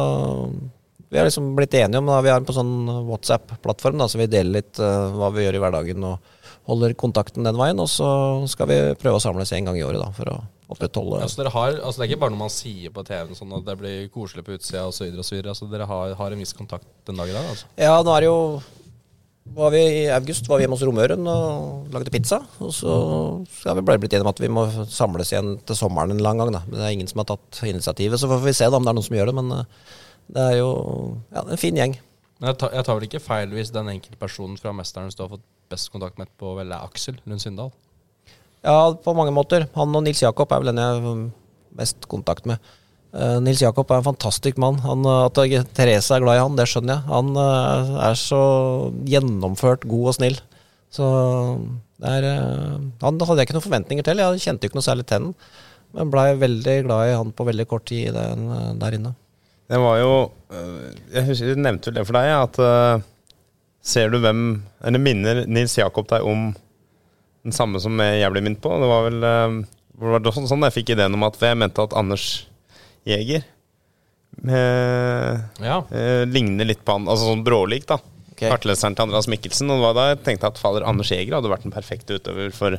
vi 1.07 1.21
har 1.21 1.29
liksom 1.29 1.53
blitt 1.55 1.77
enige 1.79 2.01
om 2.01 2.09
da, 2.09 2.19
Vi 2.25 2.33
har 2.33 2.41
en 2.41 2.47
på 2.47 2.55
sånn 2.57 2.73
WhatsApp-plattform, 3.07 4.01
da, 4.01 4.09
så 4.11 4.19
vi 4.19 4.27
deler 4.31 4.59
litt 4.59 4.81
øh, 4.83 5.13
hva 5.15 5.31
vi 5.31 5.47
gjør 5.47 5.59
i 5.59 5.63
hverdagen 5.63 6.09
og 6.09 6.33
holder 6.67 6.95
kontakten 6.99 7.47
den 7.47 7.57
veien. 7.59 7.79
Og 7.79 7.89
så 7.91 8.09
skal 8.51 8.69
vi 8.71 8.77
prøve 8.99 9.19
å 9.19 9.23
samles 9.23 9.51
en 9.55 9.69
gang 9.69 9.79
i 9.79 9.85
året 9.87 10.03
da, 10.03 10.11
for 10.15 10.33
å 10.33 10.37
opprettholde 10.67 11.21
dere 11.39 11.51
har, 11.53 11.77
altså, 11.79 12.01
det 12.01 12.05
er 12.05 12.09
ikke 12.11 12.23
bare 12.25 12.33
noe 12.33 12.43
man 12.43 12.51
sier 12.51 12.91
på 12.91 13.03
TV-en 13.07 13.37
sånn 13.37 13.53
at 13.55 13.63
det 13.69 13.77
blir 13.79 14.09
koselig 14.11 14.43
på 14.43 14.57
utsida 14.57 14.83
osv. 14.89 15.13
Altså, 15.37 15.69
dere 15.71 15.87
har, 15.87 16.17
har 16.19 16.33
en 16.35 16.43
viss 16.43 16.55
kontakt 16.57 16.87
den 17.07 17.19
dag 17.19 17.31
i 17.31 17.37
dag? 17.37 17.47
Altså. 17.53 17.69
Ja, 17.79 17.95
nå 18.03 18.15
er 18.15 18.25
det 18.25 18.31
jo 18.31 18.41
var 19.55 19.71
vi 19.71 19.79
I 19.79 20.09
august 20.11 20.47
var 20.49 20.59
vi 20.59 20.65
hjemme 20.65 20.75
hos 20.75 20.83
Romøren 20.83 21.27
og 21.31 21.93
lagde 21.93 22.11
pizza. 22.11 22.41
Og 22.63 22.73
så 22.75 22.97
har 23.63 23.77
vi 23.77 23.85
bare 23.87 24.01
blitt 24.01 24.13
enige 24.13 24.25
om 24.25 24.33
at 24.33 24.41
vi 24.43 24.51
må 24.51 24.65
samles 24.91 25.31
igjen 25.31 25.55
til 25.67 25.79
sommeren 25.79 26.11
en 26.13 26.23
lang 26.23 26.41
gang. 26.41 26.51
Da. 26.53 26.63
Men 26.67 26.81
det 26.81 26.87
er 26.87 26.97
ingen 26.97 27.09
som 27.09 27.23
har 27.23 27.29
tatt 27.31 27.61
initiativet, 27.63 28.19
så 28.19 28.29
får 28.31 28.43
vi 28.43 28.55
se 28.57 28.67
da 28.67 28.79
om 28.79 28.85
det 28.85 28.91
er 28.91 28.97
noen 28.99 29.07
som 29.07 29.17
gjør 29.17 29.31
det. 29.31 29.37
Men 29.39 29.55
eh, 29.55 29.95
det 30.35 30.43
er 30.43 30.59
jo 30.59 30.69
ja, 31.31 31.45
en 31.45 31.61
fin 31.61 31.79
gjeng. 31.79 31.95
Jeg 32.37 32.57
tar, 32.61 32.73
jeg 32.75 32.85
tar 32.85 32.97
vel 32.97 33.07
ikke 33.07 33.23
feil 33.23 33.53
hvis 33.55 33.71
den 33.73 33.89
enkelte 33.91 34.19
personen 34.21 34.57
fra 34.61 34.73
Mesternes 34.75 35.17
du 35.17 35.23
har 35.23 35.31
fått 35.31 35.45
best 35.71 35.89
kontakt 35.93 36.19
med 36.21 36.29
på, 36.39 36.53
vel 36.59 36.71
er 36.71 36.85
Aksel 36.85 37.17
Lund 37.25 37.41
Sindal? 37.43 37.71
Ja, 38.65 38.93
på 38.93 39.15
mange 39.17 39.33
måter. 39.33 39.65
Han 39.77 39.95
og 39.95 40.03
Nils 40.05 40.21
Jakob 40.21 40.51
er 40.51 40.61
vel 40.61 40.71
den 40.71 40.81
jeg 40.81 40.99
har 41.01 41.23
mest 41.77 42.07
kontakt 42.11 42.45
med. 42.49 42.61
Uh, 43.15 43.39
Nils 43.41 43.63
Jakob 43.63 43.89
er 43.89 44.01
en 44.01 44.09
fantastisk 44.09 44.59
mann. 44.61 44.77
Han, 44.83 45.05
eh, 45.07 45.25
at 45.29 45.73
Therese 45.77 46.13
er 46.13 46.21
glad 46.21 46.37
i 46.37 46.43
han, 46.43 46.57
det 46.59 46.67
skjønner 46.69 46.97
jeg. 46.97 47.07
Han 47.09 47.33
uh, 47.39 47.97
er 48.09 48.17
så 48.19 48.41
gjennomført 49.07 49.87
god 49.89 50.11
og 50.11 50.17
snill. 50.19 50.39
Så 50.93 51.07
det 52.01 52.11
er 52.19 52.27
eh, 52.29 52.75
Han 53.03 53.17
hadde 53.19 53.39
jeg 53.39 53.47
ikke 53.47 53.57
noen 53.57 53.65
forventninger 53.65 54.05
til. 54.05 54.21
Jeg 54.21 54.43
kjente 54.43 54.69
ikke 54.69 54.79
noe 54.79 54.85
særlig 54.85 55.07
til 55.09 55.27
den. 55.27 55.31
Men 55.97 56.11
blei 56.13 56.27
veldig 56.37 56.75
glad 56.85 57.09
i 57.09 57.15
han 57.15 57.31
på 57.33 57.47
veldig 57.47 57.65
kort 57.69 57.87
tid 57.89 58.15
eh, 58.15 58.43
der 58.81 58.97
inne. 58.97 59.15
Det 59.67 59.79
var 59.83 59.97
jo 59.99 60.11
øh, 60.55 60.83
Jeg 61.11 61.25
husker 61.27 61.49
jeg 61.51 61.59
nevnte 61.59 61.89
vel 61.89 61.97
det 61.99 62.05
for 62.07 62.15
deg, 62.17 62.29
at 62.35 62.59
øh, 62.63 63.01
Ser 63.87 64.11
du 64.13 64.19
hvem 64.23 64.43
Eller 64.83 65.01
minner 65.03 65.41
Nils 65.47 65.75
Jakob 65.79 66.07
deg 66.11 66.23
om 66.27 66.49
den 67.47 67.55
samme 67.55 67.79
som 67.79 67.95
jeg 68.03 68.27
ble 68.33 68.41
minnet 68.43 68.59
på. 68.59 68.67
Det 68.75 68.87
var 68.89 69.05
vel 69.05 69.21
eh, 69.23 69.53
det 69.97 70.19
var 70.27 70.35
sånn, 70.35 70.65
jeg 70.67 70.75
fikk 70.75 70.89
ideen 70.93 71.15
om 71.15 71.23
at 71.25 71.37
jeg 71.41 71.55
mente 71.57 71.79
at 71.81 71.93
Anders 71.95 72.25
Jæger 73.07 73.45
eh, 74.45 75.37
Ja. 75.63 75.77
eh, 75.95 76.25
ligner 76.27 76.67
litt 76.67 76.83
på 76.85 76.97
han, 76.97 77.07
altså 77.09 77.29
sånn 77.31 77.45
brålik, 77.47 77.87
da. 77.89 77.97
Okay. 78.33 78.51
Kartleseren 78.51 78.93
til 78.97 79.07
Andreas 79.07 79.29
Mikkelsen. 79.31 79.71
Og 79.71 79.79
det 79.79 79.85
var 79.87 79.95
da 79.97 80.05
jeg 80.11 80.19
tenkte 80.27 80.51
at 80.51 80.59
fader, 80.61 80.85
Anders 80.85 81.09
Jæger 81.13 81.37
hadde 81.39 81.49
vært 81.49 81.65
en 81.65 81.73
perfekt 81.73 82.11
utøver 82.13 82.51
for 82.53 82.77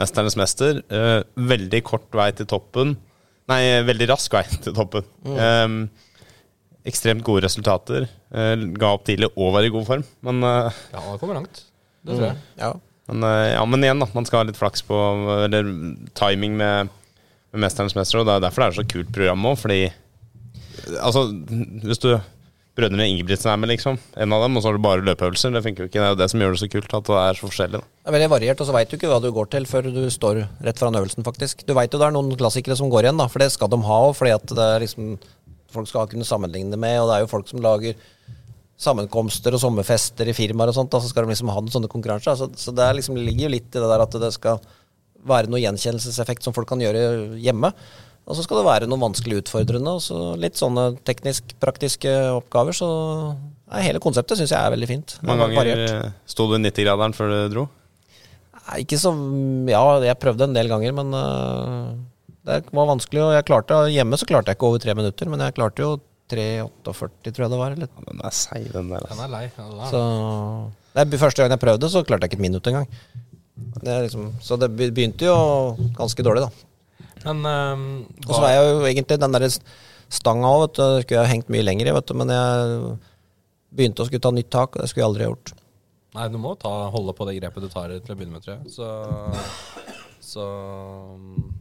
Mesternes 0.00 0.38
mester. 0.40 0.80
Eh, 0.90 1.20
veldig 1.52 1.82
kort 1.86 2.08
vei 2.18 2.30
til 2.38 2.48
toppen. 2.50 2.96
Nei, 3.52 3.60
veldig 3.86 4.08
rask 4.10 4.34
vei 4.34 4.42
til 4.64 4.74
toppen. 4.76 5.06
Eh, 5.28 5.68
ekstremt 6.88 7.24
gode 7.26 7.44
resultater. 7.46 8.08
Eh, 8.32 8.54
ga 8.80 8.92
opp 8.96 9.06
tidlig 9.08 9.30
og 9.34 9.54
var 9.56 9.66
i 9.66 9.72
god 9.72 9.86
form. 9.88 10.04
Men, 10.26 10.42
eh, 10.44 10.78
ja, 10.94 11.02
han 11.04 11.18
kommer 11.20 11.40
langt. 11.40 11.64
Det 12.04 12.14
tror 12.16 12.28
jeg. 12.30 12.38
Ja. 12.60 12.72
men, 13.10 13.24
eh, 13.28 13.52
ja, 13.54 13.64
men 13.64 13.84
igjen, 13.84 14.00
da. 14.04 14.08
Man 14.14 14.28
skal 14.28 14.42
ha 14.42 14.48
litt 14.48 14.58
flaks 14.60 14.84
på 14.86 14.96
Eller 15.44 15.68
timing 16.18 16.56
med, 16.56 16.90
med 17.52 17.64
Mesternes 17.64 17.96
mester. 17.98 18.20
Og 18.20 18.28
det 18.28 18.36
er 18.36 18.46
derfor 18.48 18.64
det 18.64 18.70
er 18.72 18.80
så 18.82 18.88
kult 18.88 19.12
program 19.14 19.46
òg, 19.52 19.58
fordi 19.60 19.82
Altså, 21.02 21.24
hvis 21.84 21.98
du 22.00 22.12
Brødrene 22.78 23.08
Ingebrigtsen 23.10 23.50
er 23.50 23.56
med, 23.58 23.72
liksom. 23.72 23.96
En 24.14 24.32
av 24.32 24.44
dem, 24.44 24.54
og 24.54 24.62
så 24.62 24.70
har 24.70 24.76
du 24.76 24.84
bare 24.84 25.02
løpeøvelser. 25.02 25.50
Det 25.50 25.64
funker 25.64 25.82
jo 25.82 25.88
ikke. 25.88 25.98
Det 25.98 26.04
er 26.06 26.12
jo 26.12 26.18
det 26.20 26.28
som 26.30 26.42
gjør 26.44 26.52
det 26.54 26.60
så 26.60 26.68
kult, 26.70 26.92
at 26.94 27.08
det 27.08 27.16
er 27.18 27.38
så 27.38 27.46
forskjellig. 27.48 27.80
Da. 27.80 27.88
Det 27.90 28.10
er 28.12 28.14
veldig 28.14 28.28
variert, 28.30 28.60
og 28.62 28.68
så 28.68 28.76
veit 28.76 28.92
du 28.92 28.94
ikke 28.94 29.10
hva 29.10 29.18
du 29.24 29.32
går 29.34 29.48
til 29.50 29.66
før 29.66 29.88
du 29.90 30.04
står 30.14 30.38
rett 30.62 30.78
foran 30.78 30.98
øvelsen, 31.00 31.26
faktisk. 31.26 31.64
Du 31.66 31.74
veit 31.74 31.90
jo 31.90 31.98
det 31.98 32.06
er 32.06 32.14
noen 32.14 32.38
klassikere 32.38 32.76
som 32.78 32.92
går 32.92 33.08
igjen, 33.08 33.18
da, 33.18 33.26
for 33.32 33.42
det 33.42 33.50
skal 33.50 33.72
de 33.72 33.80
ha 33.82 33.98
òg, 34.06 34.14
fordi 34.14 34.36
at 34.36 34.54
det 34.54 34.68
er 34.76 34.84
liksom 34.84 35.10
Folk 35.72 35.90
skal 35.90 36.08
kunne 36.10 36.26
sammenligne 36.26 36.78
med, 36.80 37.00
og 37.02 37.10
det 37.10 37.18
er 37.18 37.24
jo 37.24 37.30
folk 37.32 37.48
som 37.50 37.62
lager 37.64 37.98
sammenkomster 38.78 39.54
og 39.56 39.60
sommerfester 39.62 40.28
i 40.30 40.34
firmaer 40.36 40.70
og 40.70 40.76
sånt, 40.76 40.90
da, 40.92 41.00
så 41.02 41.10
skal 41.10 41.26
de 41.26 41.32
liksom 41.32 41.50
ha 41.50 41.60
noen 41.60 41.74
sånne 41.74 41.90
konkurranser. 41.90 42.36
Så, 42.38 42.46
så 42.54 42.74
det 42.74 42.86
liksom, 43.00 43.18
ligger 43.18 43.48
jo 43.48 43.54
litt 43.56 43.72
i 43.72 43.80
det 43.82 43.88
der 43.90 44.04
at 44.04 44.18
det 44.22 44.30
skal 44.36 44.60
være 45.28 45.50
noe 45.50 45.60
gjenkjennelseseffekt 45.62 46.46
som 46.46 46.54
folk 46.54 46.68
kan 46.70 46.82
gjøre 46.82 47.38
hjemme. 47.42 47.72
Og 48.28 48.36
så 48.36 48.44
skal 48.44 48.60
det 48.60 48.68
være 48.68 48.88
noe 48.90 49.00
vanskelig 49.00 49.40
utfordrende, 49.42 49.94
og 49.96 50.04
så 50.04 50.34
litt 50.38 50.58
sånne 50.60 50.90
teknisk-praktiske 51.08 52.12
oppgaver. 52.36 52.76
Så 52.76 52.88
nei, 53.72 53.86
hele 53.86 54.02
konseptet 54.04 54.38
syns 54.38 54.52
jeg 54.52 54.60
er 54.60 54.74
veldig 54.74 54.88
fint. 54.90 55.16
Mange 55.26 55.48
ganger 55.48 55.84
eh, 55.86 56.10
sto 56.28 56.46
du 56.50 56.58
i 56.58 56.60
90-graderen 56.60 57.16
før 57.16 57.32
du 57.32 57.38
dro? 57.54 57.64
Nei, 58.68 58.82
ikke 58.84 59.00
så 59.00 59.14
Ja, 59.70 59.80
jeg 60.04 60.20
prøvde 60.20 60.44
en 60.44 60.56
del 60.56 60.68
ganger, 60.68 60.92
men 61.00 61.16
øh, 61.16 61.96
det 62.48 62.58
var 62.74 62.88
vanskelig. 62.88 63.22
Og 63.26 63.32
jeg 63.36 63.46
klarte 63.48 63.78
Hjemme 63.92 64.18
så 64.20 64.28
klarte 64.28 64.50
jeg 64.52 64.58
ikke 64.58 64.68
over 64.72 64.82
tre 64.82 64.94
minutter, 64.98 65.28
men 65.32 65.42
jeg 65.44 65.56
klarte 65.58 65.84
jo 65.84 65.90
3,48, 66.32 67.32
tror 67.32 67.44
jeg 67.46 67.52
det 67.54 67.60
var. 67.60 67.74
Eller. 67.76 67.88
Ja, 67.88 68.04
den 68.10 68.20
er 68.24 68.34
seig, 68.36 68.68
den 68.74 68.90
der. 68.92 69.04
Den 69.08 69.14
Altså. 69.14 69.24
er 69.24 69.32
lei. 69.32 69.44
Ja, 69.56 69.66
den 69.70 69.80
er. 69.80 69.90
Så 69.92 70.02
det 70.98 71.14
er 71.14 71.22
første 71.22 71.42
gang 71.44 71.54
jeg 71.54 71.62
prøvde, 71.62 71.90
så 71.92 72.02
klarte 72.04 72.26
jeg 72.26 72.32
ikke 72.32 72.40
et 72.40 72.46
minutt 72.48 72.66
engang. 72.70 72.88
Det 73.82 73.90
er 73.90 74.04
liksom, 74.06 74.32
så 74.42 74.58
det 74.60 74.68
begynte 74.76 75.26
jo 75.26 75.36
ganske 75.98 76.24
dårlig, 76.26 76.46
da. 76.46 76.50
Men 77.24 77.40
um, 77.46 77.84
Og 78.26 78.34
så 78.34 78.40
var 78.42 78.52
jeg 78.54 78.66
jo 78.68 78.82
egentlig 78.86 79.18
den 79.18 79.34
derre 79.34 79.48
stanga 79.50 80.50
òg, 80.54 80.60
vet 80.66 80.76
du. 80.78 80.82
Det 80.82 81.04
skulle 81.06 81.22
jeg 81.24 81.32
hengt 81.34 81.48
mye 81.52 81.64
lenger 81.66 81.90
i, 81.90 81.94
vet 81.96 82.10
du. 82.10 82.14
Men 82.20 82.32
jeg 82.34 82.98
begynte 83.78 84.04
å 84.04 84.08
skulle 84.08 84.24
ta 84.24 84.32
nytt 84.34 84.50
tak, 84.54 84.76
og 84.76 84.82
det 84.84 84.90
skulle 84.90 85.04
jeg 85.04 85.10
aldri 85.10 85.26
ha 85.26 85.32
gjort. 85.32 85.54
Nei, 86.18 86.28
du 86.32 86.38
må 86.40 86.54
ta, 86.58 86.70
holde 86.92 87.12
på 87.14 87.26
det 87.28 87.36
grepet 87.40 87.66
du 87.66 87.68
tar 87.72 87.92
til 87.92 88.14
å 88.14 88.18
begynne 88.18 88.38
med, 88.38 88.44
tror 88.46 88.56
jeg. 88.56 88.72
Så, 88.72 88.86
så 90.28 90.44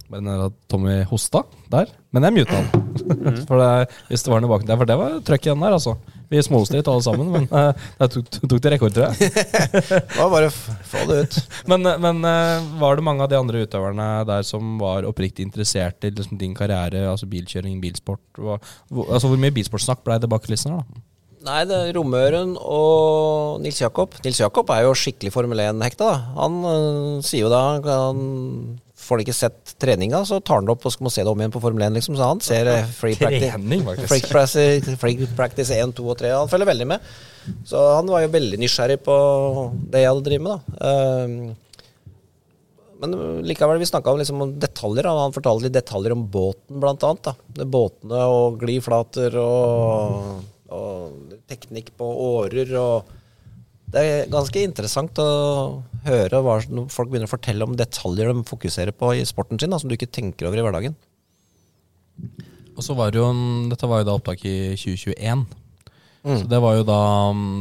Bare 0.08 0.24
er 0.24 0.44
at 0.46 0.54
Tommy 0.72 1.02
hosta 1.10 1.42
der? 1.72 1.90
Men 2.16 2.24
jeg 2.24 2.36
muta 2.38 2.60
han. 2.60 2.86
for 3.50 3.60
det, 3.60 3.98
hvis 4.08 4.24
det 4.24 4.32
var 4.32 4.44
noe 4.44 4.52
bak 4.54 4.64
der. 4.68 4.78
For 4.80 4.88
det 4.88 4.96
var 5.00 5.18
trøkk 5.28 5.50
igjen 5.50 5.66
der, 5.66 5.76
altså. 5.76 5.98
Vi 6.32 6.40
småste 6.44 6.76
litt 6.76 6.88
alle 6.92 7.04
sammen, 7.04 7.28
men 7.32 7.48
uh, 7.52 7.88
det 8.00 8.08
tok, 8.14 8.30
tok 8.40 8.62
det 8.64 8.72
rekord, 8.74 8.96
tror 8.96 9.08
jeg. 9.08 9.32
Det 9.88 10.18
var 10.18 10.32
bare 10.32 10.50
få 10.52 11.04
det 11.08 11.20
ut. 11.24 11.38
Men, 11.72 11.88
men 12.04 12.20
uh, 12.24 12.66
var 12.82 13.00
det 13.00 13.06
mange 13.08 13.24
av 13.24 13.32
de 13.32 13.40
andre 13.40 13.64
utøverne 13.64 14.08
der 14.28 14.48
som 14.48 14.76
var 14.82 15.08
oppriktig 15.08 15.46
interessert 15.48 16.08
i 16.08 16.12
liksom, 16.12 16.40
din 16.40 16.56
karriere, 16.58 17.06
altså 17.12 17.30
bilkjøring, 17.32 17.80
bilsport? 17.84 18.24
Hva, 18.40 18.58
hvor, 18.92 19.08
altså, 19.08 19.32
hvor 19.32 19.40
mye 19.44 19.56
bilsportsnakk 19.56 20.04
ble 20.08 20.20
det 20.24 20.32
bak 20.32 20.48
kulissene? 20.48 20.80
da? 20.82 21.04
Nei, 21.48 21.62
det 21.70 21.78
er 21.78 21.94
Romøren 21.96 22.58
og 22.60 23.62
Nils 23.64 23.80
Jakob. 23.80 24.18
Nils 24.26 24.42
Jakob 24.42 24.68
er 24.76 24.84
jo 24.84 24.96
skikkelig 24.98 25.32
Formel 25.32 25.62
1-hekta. 25.64 26.10
Han 26.36 26.58
øh, 26.68 27.14
sier 27.24 27.46
jo 27.46 27.54
da 27.54 27.62
han, 27.86 28.20
Får 28.98 29.20
de 29.22 29.28
ikke 29.28 29.36
sett 29.38 29.76
treninga, 29.80 30.24
så 30.28 30.42
tar 30.44 30.60
han 30.60 30.66
det 30.68 30.74
opp 30.74 30.88
og 30.90 30.92
skal 30.92 31.06
må 31.06 31.12
se 31.14 31.24
det 31.24 31.32
om 31.32 31.40
igjen 31.40 31.54
på 31.54 31.62
Formel 31.64 31.86
1, 31.86 31.94
liksom. 31.96 32.18
Så 32.18 32.28
han 32.28 32.42
ser 32.44 32.68
eh, 32.72 32.90
free 33.00 33.16
practice, 33.16 33.54
Trening, 33.54 33.86
free 34.10 34.26
practice, 34.26 34.98
free 35.00 35.30
practice 35.38 35.78
1, 35.78 35.94
2 35.96 36.10
og 36.12 36.18
3. 36.20 36.34
Han 36.34 36.52
følger 36.52 36.72
veldig 36.74 36.90
med. 36.90 37.14
Så 37.70 37.84
han 37.94 38.12
var 38.12 38.26
jo 38.26 38.34
veldig 38.34 38.60
nysgjerrig 38.60 39.00
på 39.06 39.16
det 39.94 40.04
jeg 40.04 40.12
hadde 40.12 40.26
drevet 40.26 40.48
med, 40.50 40.58
da. 40.58 40.92
Um, 41.24 41.56
men 42.98 43.14
likevel, 43.46 43.78
vi 43.80 43.88
snakka 43.88 44.18
liksom 44.18 44.44
om 44.44 44.54
detaljer. 44.60 45.08
Han 45.08 45.36
fortalte 45.36 45.68
litt 45.68 45.78
detaljer 45.78 46.18
om 46.18 46.26
båten, 46.34 46.80
blant 46.82 47.06
annet. 47.06 47.30
Da. 47.30 47.68
Båtene 47.78 48.24
og 48.34 48.58
gliflater 48.64 49.38
og, 49.40 50.42
og 50.74 51.37
teknikk 51.50 51.94
på 51.98 52.06
årer 52.06 52.74
og 52.80 53.14
Det 53.88 54.02
er 54.04 54.32
ganske 54.32 54.60
interessant 54.68 55.16
å 55.24 55.30
høre 56.04 56.42
hva, 56.44 56.58
folk 56.92 57.08
begynner 57.08 57.30
å 57.30 57.32
fortelle 57.32 57.64
om 57.64 57.78
detaljer 57.80 58.34
de 58.34 58.44
fokuserer 58.44 58.92
på 58.92 59.14
i 59.16 59.24
sporten 59.24 59.60
sin, 59.60 59.72
da, 59.72 59.80
som 59.80 59.88
du 59.88 59.96
ikke 59.96 60.12
tenker 60.12 60.50
over 60.50 60.60
i 60.60 60.66
hverdagen. 60.66 60.98
Og 62.76 62.84
så 62.84 62.98
var 62.98 63.14
det 63.14 63.22
jo 63.22 63.30
en, 63.32 63.70
Dette 63.72 63.88
var 63.90 64.04
jo 64.04 64.10
da 64.10 64.18
opptak 64.20 64.44
i 64.44 64.76
2021. 64.76 65.46
Så 66.28 66.44
det 66.52 66.60
var 66.60 66.76
jo 66.76 66.84
da 66.84 67.00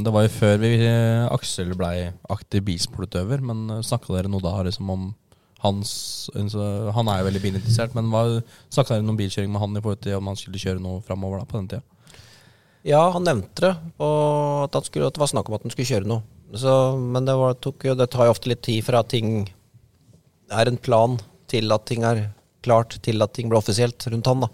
Det 0.03 0.13
var 0.13 0.25
jo 0.27 0.33
før 0.35 0.57
vi, 0.59 0.73
Aksel 1.31 1.75
blei 1.79 2.11
aktiv 2.35 2.65
bilsportutøver. 2.67 3.45
Men 3.47 3.83
snakka 3.87 4.17
dere 4.17 4.33
noe 4.33 4.43
da 4.45 4.59
liksom 4.67 4.91
om 4.91 5.09
hans 5.63 6.29
Han 6.35 7.09
er 7.09 7.21
jo 7.21 7.29
veldig 7.31 7.43
bilinteressert, 7.43 7.95
men 7.97 8.11
snakka 8.69 8.97
dere 8.97 9.07
om 9.07 9.19
bilkjøring 9.19 9.53
med 9.53 9.63
han 9.63 9.79
i 9.79 9.83
forhold 9.85 10.03
til 10.05 10.19
om 10.19 10.33
han 10.33 10.39
skulle 10.39 10.61
kjøre 10.61 10.83
noe 10.83 11.05
framover 11.07 11.41
da 11.41 11.49
på 11.49 11.61
den 11.61 11.71
tida? 11.71 11.96
Ja, 12.87 13.03
han 13.11 13.25
nevnte 13.27 13.65
det, 13.65 13.73
og 13.99 14.69
at, 14.69 14.87
skulle, 14.87 15.09
at 15.09 15.17
det 15.17 15.23
var 15.23 15.31
snakk 15.33 15.49
om 15.51 15.57
at 15.57 15.65
han 15.67 15.73
skulle 15.75 15.89
kjøre 15.89 16.07
noe. 16.07 16.23
Så, 16.55 16.71
men 17.03 17.27
det, 17.27 17.35
var, 17.35 17.57
tok, 17.59 17.89
det 17.99 18.07
tar 18.13 18.29
jo 18.29 18.35
ofte 18.37 18.51
litt 18.53 18.63
tid 18.63 18.85
fra 18.87 19.03
ting 19.03 19.49
er 20.55 20.71
en 20.71 20.79
plan, 20.79 21.17
til 21.51 21.75
at 21.75 21.87
ting 21.89 22.07
er 22.07 22.29
klart, 22.63 22.95
til 23.03 23.23
at 23.23 23.35
ting 23.35 23.51
blir 23.51 23.59
offisielt 23.59 24.07
rundt 24.11 24.31
han. 24.31 24.47
da. 24.47 24.51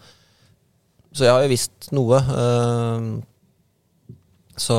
Så 1.13 1.27
jeg 1.27 1.35
har 1.35 1.45
jo 1.45 1.53
visst 1.53 1.93
noe. 1.93 2.21
øh, 2.21 3.11
så 4.57 4.79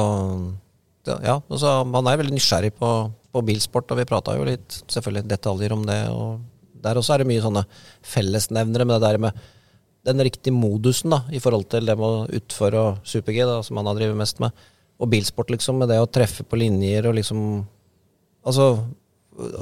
ja, 1.05 1.37
altså, 1.37 1.81
han 1.83 2.07
er 2.09 2.19
veldig 2.21 2.37
nysgjerrig 2.37 2.73
på, 2.79 2.89
på 3.33 3.45
bilsport, 3.45 3.91
og 3.91 3.99
vi 3.99 4.07
prata 4.09 4.37
jo 4.37 4.47
litt 4.47 4.81
selvfølgelig 4.87 5.29
detaljer 5.29 5.75
om 5.75 5.85
det. 5.85 5.99
og 6.09 6.39
Der 6.83 6.97
også 6.97 7.15
er 7.15 7.23
det 7.23 7.29
mye 7.29 7.43
sånne 7.43 7.65
fellesnevnere 8.15 8.87
med 8.87 8.97
det 8.97 9.09
der 9.09 9.21
med 9.27 9.43
den 10.03 10.23
riktige 10.25 10.55
modusen 10.55 11.13
da, 11.15 11.21
i 11.31 11.39
forhold 11.43 11.69
til 11.71 11.87
det 11.87 11.95
med 11.99 12.03
å 12.07 12.39
utføre 12.39 12.81
og 12.81 13.07
super-G, 13.07 13.39
da, 13.47 13.61
som 13.63 13.79
han 13.79 13.87
har 13.87 13.99
drevet 13.99 14.19
mest 14.19 14.41
med. 14.43 14.51
Og 14.99 15.09
bilsport, 15.11 15.51
liksom, 15.53 15.79
med 15.79 15.89
det 15.91 16.01
å 16.01 16.09
treffe 16.11 16.45
på 16.47 16.59
linjer 16.59 17.09
og 17.09 17.17
liksom 17.19 17.63
Altså, 18.43 18.73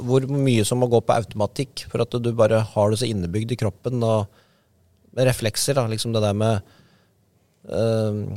hvor 0.02 0.24
mye 0.26 0.64
som 0.66 0.80
må 0.82 0.88
gå 0.90 0.98
på 1.06 1.14
automatikk 1.14 1.84
for 1.86 2.02
at 2.02 2.16
du 2.18 2.32
bare 2.34 2.58
har 2.72 2.88
det 2.90 2.96
så 2.98 3.06
innebygd 3.06 3.52
i 3.54 3.58
kroppen, 3.60 4.02
og 4.02 4.26
reflekser, 5.14 5.76
da, 5.78 5.84
liksom 5.86 6.10
det 6.16 6.22
der 6.24 6.34
med 6.34 6.72
øh, 7.70 8.34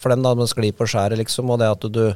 For 0.00 0.08
dem, 0.08 0.22
da, 0.24 0.32
med 0.38 0.48
skli 0.48 0.70
på 0.72 0.86
skjæret, 0.88 1.20
liksom, 1.20 1.52
og 1.52 1.60
det 1.60 1.68
at 1.68 1.84
du 1.92 2.14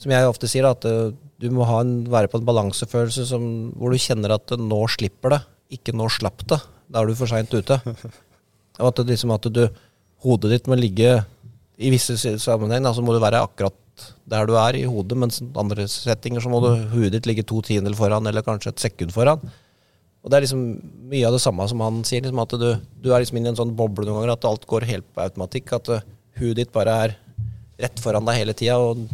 Som 0.00 0.14
jeg 0.14 0.30
ofte 0.30 0.48
sier, 0.48 0.64
da, 0.64 0.72
at 0.72 0.88
eh, 0.88 1.12
du 1.42 1.50
må 1.52 1.66
en, 1.76 2.06
være 2.08 2.30
på 2.32 2.40
en 2.40 2.48
balansefølelse 2.48 3.26
som, 3.26 3.44
hvor 3.76 3.92
du 3.92 4.00
kjenner 4.00 4.38
at 4.38 4.56
nå 4.56 4.80
slipper 4.88 5.36
det, 5.36 5.42
ikke 5.76 5.92
nå 5.92 6.08
slapp 6.08 6.46
det. 6.48 6.62
Da 6.88 7.02
er 7.02 7.10
du 7.10 7.18
for 7.18 7.28
seint 7.28 7.52
ute. 7.52 7.82
Og 8.78 8.90
at, 8.92 9.02
liksom, 9.06 9.34
at 9.34 9.48
du, 9.52 9.64
hodet 10.24 10.52
ditt 10.54 10.70
må 10.70 10.78
ligge 10.78 11.18
I 11.78 11.90
visse 11.94 12.16
sammenhenger, 12.18 12.40
sammenheng 12.42 12.88
så 12.94 13.04
må 13.04 13.14
du 13.14 13.22
være 13.22 13.42
akkurat 13.46 13.76
der 14.30 14.46
du 14.46 14.54
er 14.58 14.76
i 14.78 14.84
hodet, 14.86 15.16
mens 15.18 15.40
andre 15.58 15.86
settinger 15.90 16.42
så 16.42 16.50
må 16.52 16.60
du, 16.62 16.70
hodet 16.92 17.16
ditt 17.16 17.28
ligge 17.30 17.46
to 17.46 17.60
tiendedeler 17.64 17.98
foran, 17.98 18.26
eller 18.30 18.46
kanskje 18.46 18.72
et 18.74 18.84
sekund 18.84 19.14
foran. 19.14 19.42
Og 20.22 20.30
det 20.30 20.38
er 20.38 20.44
liksom 20.44 20.62
mye 21.10 21.26
av 21.26 21.34
det 21.34 21.42
samme 21.42 21.66
som 21.70 21.82
han 21.82 22.02
sier, 22.06 22.22
liksom 22.24 22.42
at 22.42 22.54
du, 22.60 22.68
du 23.02 23.08
er 23.10 23.22
liksom 23.22 23.38
inne 23.40 23.50
i 23.50 23.54
en 23.54 23.58
sånn 23.58 23.74
boble 23.78 24.06
noen 24.06 24.20
ganger, 24.20 24.34
at 24.34 24.46
alt 24.50 24.66
går 24.70 24.86
helt 24.90 25.06
på 25.14 25.22
automatikk. 25.24 25.72
At 25.78 25.90
uh, 25.94 26.04
huet 26.38 26.58
ditt 26.58 26.74
bare 26.74 26.96
er 27.06 27.14
rett 27.78 28.02
foran 28.02 28.26
deg 28.26 28.40
hele 28.40 28.56
tida, 28.58 28.78
og 28.82 29.06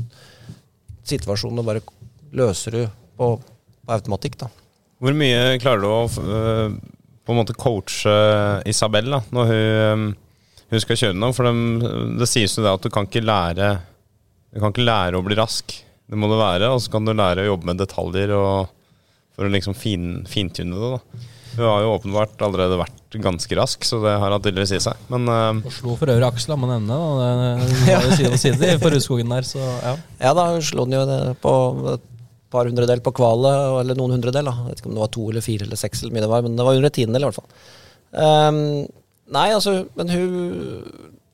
situasjonene 1.04 1.66
bare 1.66 1.84
løser 2.34 2.78
du 2.78 2.82
på, 3.20 3.30
på 3.84 3.96
automatikk. 3.96 4.40
da. 4.40 4.50
Hvor 5.04 5.16
mye 5.16 5.58
klarer 5.62 5.84
du 5.84 5.90
å 5.90 6.02
øh, 6.08 6.76
på 7.24 7.32
en 7.32 7.40
måte 7.40 7.56
coache 7.56 8.12
Isabel 8.68 9.08
da, 9.16 9.22
når 9.32 9.50
hun, 9.50 9.56
øh, 9.56 10.64
hun 10.70 10.82
skal 10.82 11.00
kjøre 11.00 11.16
nå? 11.16 11.32
For 11.36 11.48
dem, 11.48 11.62
det 12.20 12.28
sies 12.30 12.56
jo 12.56 12.64
det 12.64 12.72
at 12.76 12.84
du 12.84 12.92
kan 12.92 13.08
ikke 13.08 13.24
lære 13.24 13.70
Du 14.54 14.60
kan 14.60 14.74
ikke 14.74 14.86
lære 14.86 15.18
å 15.18 15.24
bli 15.26 15.36
rask. 15.38 15.72
Det 16.06 16.18
må 16.20 16.28
du 16.30 16.36
være, 16.38 16.68
og 16.70 16.82
så 16.84 16.92
kan 16.92 17.06
du 17.08 17.14
lære 17.16 17.42
å 17.42 17.48
jobbe 17.48 17.70
med 17.70 17.80
detaljer 17.80 18.34
og, 18.36 18.68
for 19.34 19.48
å 19.48 19.50
liksom 19.50 19.74
fin, 19.74 20.20
fintune 20.30 20.76
det. 20.78 20.90
da. 20.98 21.24
Hun 21.54 21.64
har 21.66 21.82
jo 21.82 21.92
åpenbart 21.94 22.42
allerede 22.42 22.78
vært 22.78 23.16
ganske 23.22 23.56
rask, 23.58 23.84
så 23.86 24.00
det 24.02 24.14
har 24.18 24.34
hatt 24.34 24.42
tydeligvis 24.44 24.74
i 24.76 24.82
seg. 24.82 25.00
Men 25.10 25.26
uh, 25.30 25.60
Og 25.62 25.74
slo 25.74 25.94
for 25.98 26.10
øvrig 26.10 26.26
Aksel, 26.26 26.56
må 26.58 26.68
nevne. 26.70 26.98
Det, 27.18 27.68
Det 27.86 27.96
var 27.96 28.06
jo 28.08 28.16
side 28.18 28.30
om 28.32 28.40
side 28.42 28.72
på 28.82 28.90
Rudskogen 28.94 29.34
der, 29.34 29.46
så 29.46 29.62
ja. 29.62 29.94
Ja 30.22 30.32
da, 30.38 30.48
hun 30.54 30.64
slo 30.66 30.86
den 30.86 30.98
jo 30.98 31.04
det 31.08 31.20
på, 31.42 31.54
par 32.54 32.70
hundredel 32.70 33.02
på 33.04 33.12
kvalet, 33.18 33.80
eller 33.82 33.98
noen 33.98 34.16
hundredel. 34.16 34.50
Jeg 34.50 34.70
vet 34.70 34.82
ikke 34.82 34.90
om 34.92 34.98
det 34.98 35.04
var 35.04 35.14
to 35.16 35.24
eller 35.30 35.44
fire 35.44 35.66
eller 35.68 35.80
seks, 35.80 36.02
eller 36.02 36.16
mye 36.16 36.24
det 36.24 36.30
var, 36.32 36.44
men 36.46 36.58
det 36.58 36.66
var 36.66 36.78
under 36.78 36.90
en 36.90 36.96
tiendedel 36.98 37.26
i 37.26 37.30
hvert 37.30 37.40
fall. 37.40 37.64
Um, 38.14 38.60
nei, 39.34 39.48
altså, 39.50 39.80
men 39.98 40.12
hun 40.12 40.34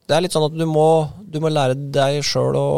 Det 0.08 0.16
er 0.16 0.24
litt 0.24 0.32
sånn 0.32 0.46
at 0.48 0.54
du 0.56 0.64
må, 0.66 0.86
du 1.22 1.36
må 1.44 1.52
lære 1.52 1.76
deg 1.94 2.16
sjøl 2.26 2.56
å, 2.58 2.70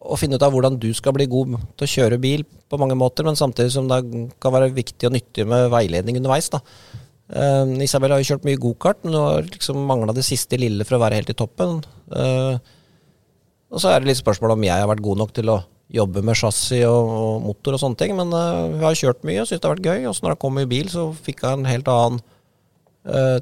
å 0.00 0.16
finne 0.16 0.38
ut 0.38 0.44
av 0.46 0.54
hvordan 0.54 0.78
du 0.80 0.88
skal 0.96 1.12
bli 1.12 1.26
god 1.28 1.58
til 1.76 1.84
å 1.84 1.90
kjøre 1.94 2.18
bil 2.22 2.46
på 2.70 2.78
mange 2.80 2.96
måter, 2.96 3.26
men 3.26 3.36
samtidig 3.36 3.74
som 3.74 3.90
det 3.90 4.00
kan 4.40 4.54
være 4.54 4.70
viktig 4.72 5.10
og 5.10 5.12
nyttig 5.12 5.44
med 5.50 5.68
veiledning 5.74 6.16
underveis. 6.22 6.48
da. 6.54 6.62
Ehm, 7.36 7.76
Isabel 7.84 8.14
har 8.14 8.22
jo 8.22 8.30
kjørt 8.32 8.46
mye 8.48 8.60
gokart, 8.60 9.02
men 9.04 9.14
hun 9.14 9.26
har 9.26 9.50
liksom 9.50 9.82
mangla 9.86 10.14
det 10.16 10.24
siste 10.26 10.58
lille 10.58 10.86
for 10.86 10.96
å 10.96 11.02
være 11.04 11.20
helt 11.20 11.34
i 11.34 11.36
toppen. 11.36 11.82
Uh, 12.10 12.56
og 13.70 13.82
så 13.82 13.92
er 13.92 14.00
det 14.00 14.10
litt 14.10 14.22
spørsmål 14.22 14.56
om 14.56 14.64
jeg 14.66 14.82
har 14.82 14.88
vært 14.90 15.04
god 15.04 15.20
nok 15.20 15.34
til 15.36 15.52
å 15.52 15.60
jobbe 15.90 16.22
med 16.26 16.38
chassis 16.38 16.84
og, 16.86 17.14
og 17.20 17.46
motor 17.48 17.76
og 17.76 17.82
sånne 17.82 17.98
ting, 18.00 18.14
men 18.18 18.34
uh, 18.34 18.66
hun 18.70 18.84
har 18.84 18.98
kjørt 18.98 19.24
mye 19.26 19.40
og 19.42 19.48
syntes 19.48 19.62
det 19.62 19.68
har 19.68 19.76
vært 19.76 19.88
gøy. 19.88 20.04
Og 20.10 20.16
så 20.16 20.26
når 20.26 20.36
hun 20.36 20.42
kom 20.44 20.60
i 20.62 20.68
bil, 20.70 20.90
så 20.92 21.08
fikk 21.14 21.44
hun 21.46 21.64
en 21.64 21.70
helt 21.70 21.90
annen 21.90 22.20
uh, 23.10 23.38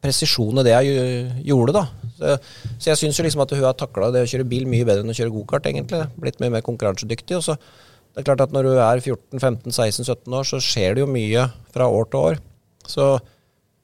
presisjon 0.00 0.62
i 0.62 0.64
det 0.66 0.74
jeg 0.74 1.44
gjorde, 1.50 1.76
da. 1.76 1.84
Så, 2.16 2.36
så 2.80 2.90
jeg 2.90 3.00
syns 3.02 3.20
jo 3.20 3.26
liksom 3.26 3.44
at 3.44 3.54
hun 3.56 3.66
har 3.66 3.76
takla 3.78 4.10
det 4.14 4.24
å 4.24 4.30
kjøre 4.32 4.48
bil 4.48 4.66
mye 4.70 4.86
bedre 4.88 5.04
enn 5.04 5.12
å 5.12 5.16
kjøre 5.16 5.34
gokart, 5.34 5.68
egentlig. 5.70 6.02
Blitt 6.20 6.40
mye 6.42 6.54
mer 6.56 6.64
konkurransedyktig. 6.66 7.38
Og 7.38 7.46
så 7.46 7.58
det 7.60 8.22
er 8.22 8.26
klart 8.26 8.42
at 8.42 8.54
når 8.54 8.66
du 8.66 8.72
er 8.74 9.02
14-15-16-17 9.04 10.38
år, 10.40 10.48
så 10.48 10.62
skjer 10.64 10.96
det 10.96 11.04
jo 11.04 11.12
mye 11.12 11.44
fra 11.70 11.86
år 11.86 12.08
til 12.10 12.30
år. 12.30 12.40
Så 12.90 13.12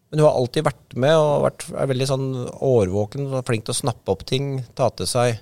men 0.06 0.22
hun 0.22 0.28
har 0.28 0.36
alltid 0.38 0.66
vært 0.66 0.94
med 1.02 1.18
og 1.18 1.44
vært, 1.44 1.64
er 1.74 1.88
veldig 1.90 2.06
sånn 2.08 2.26
årvåken 2.64 3.26
og 3.26 3.46
flink 3.46 3.66
til 3.66 3.74
å 3.74 3.78
snappe 3.80 4.12
opp 4.12 4.22
ting, 4.28 4.60
ta 4.78 4.86
til 4.94 5.08
seg 5.10 5.40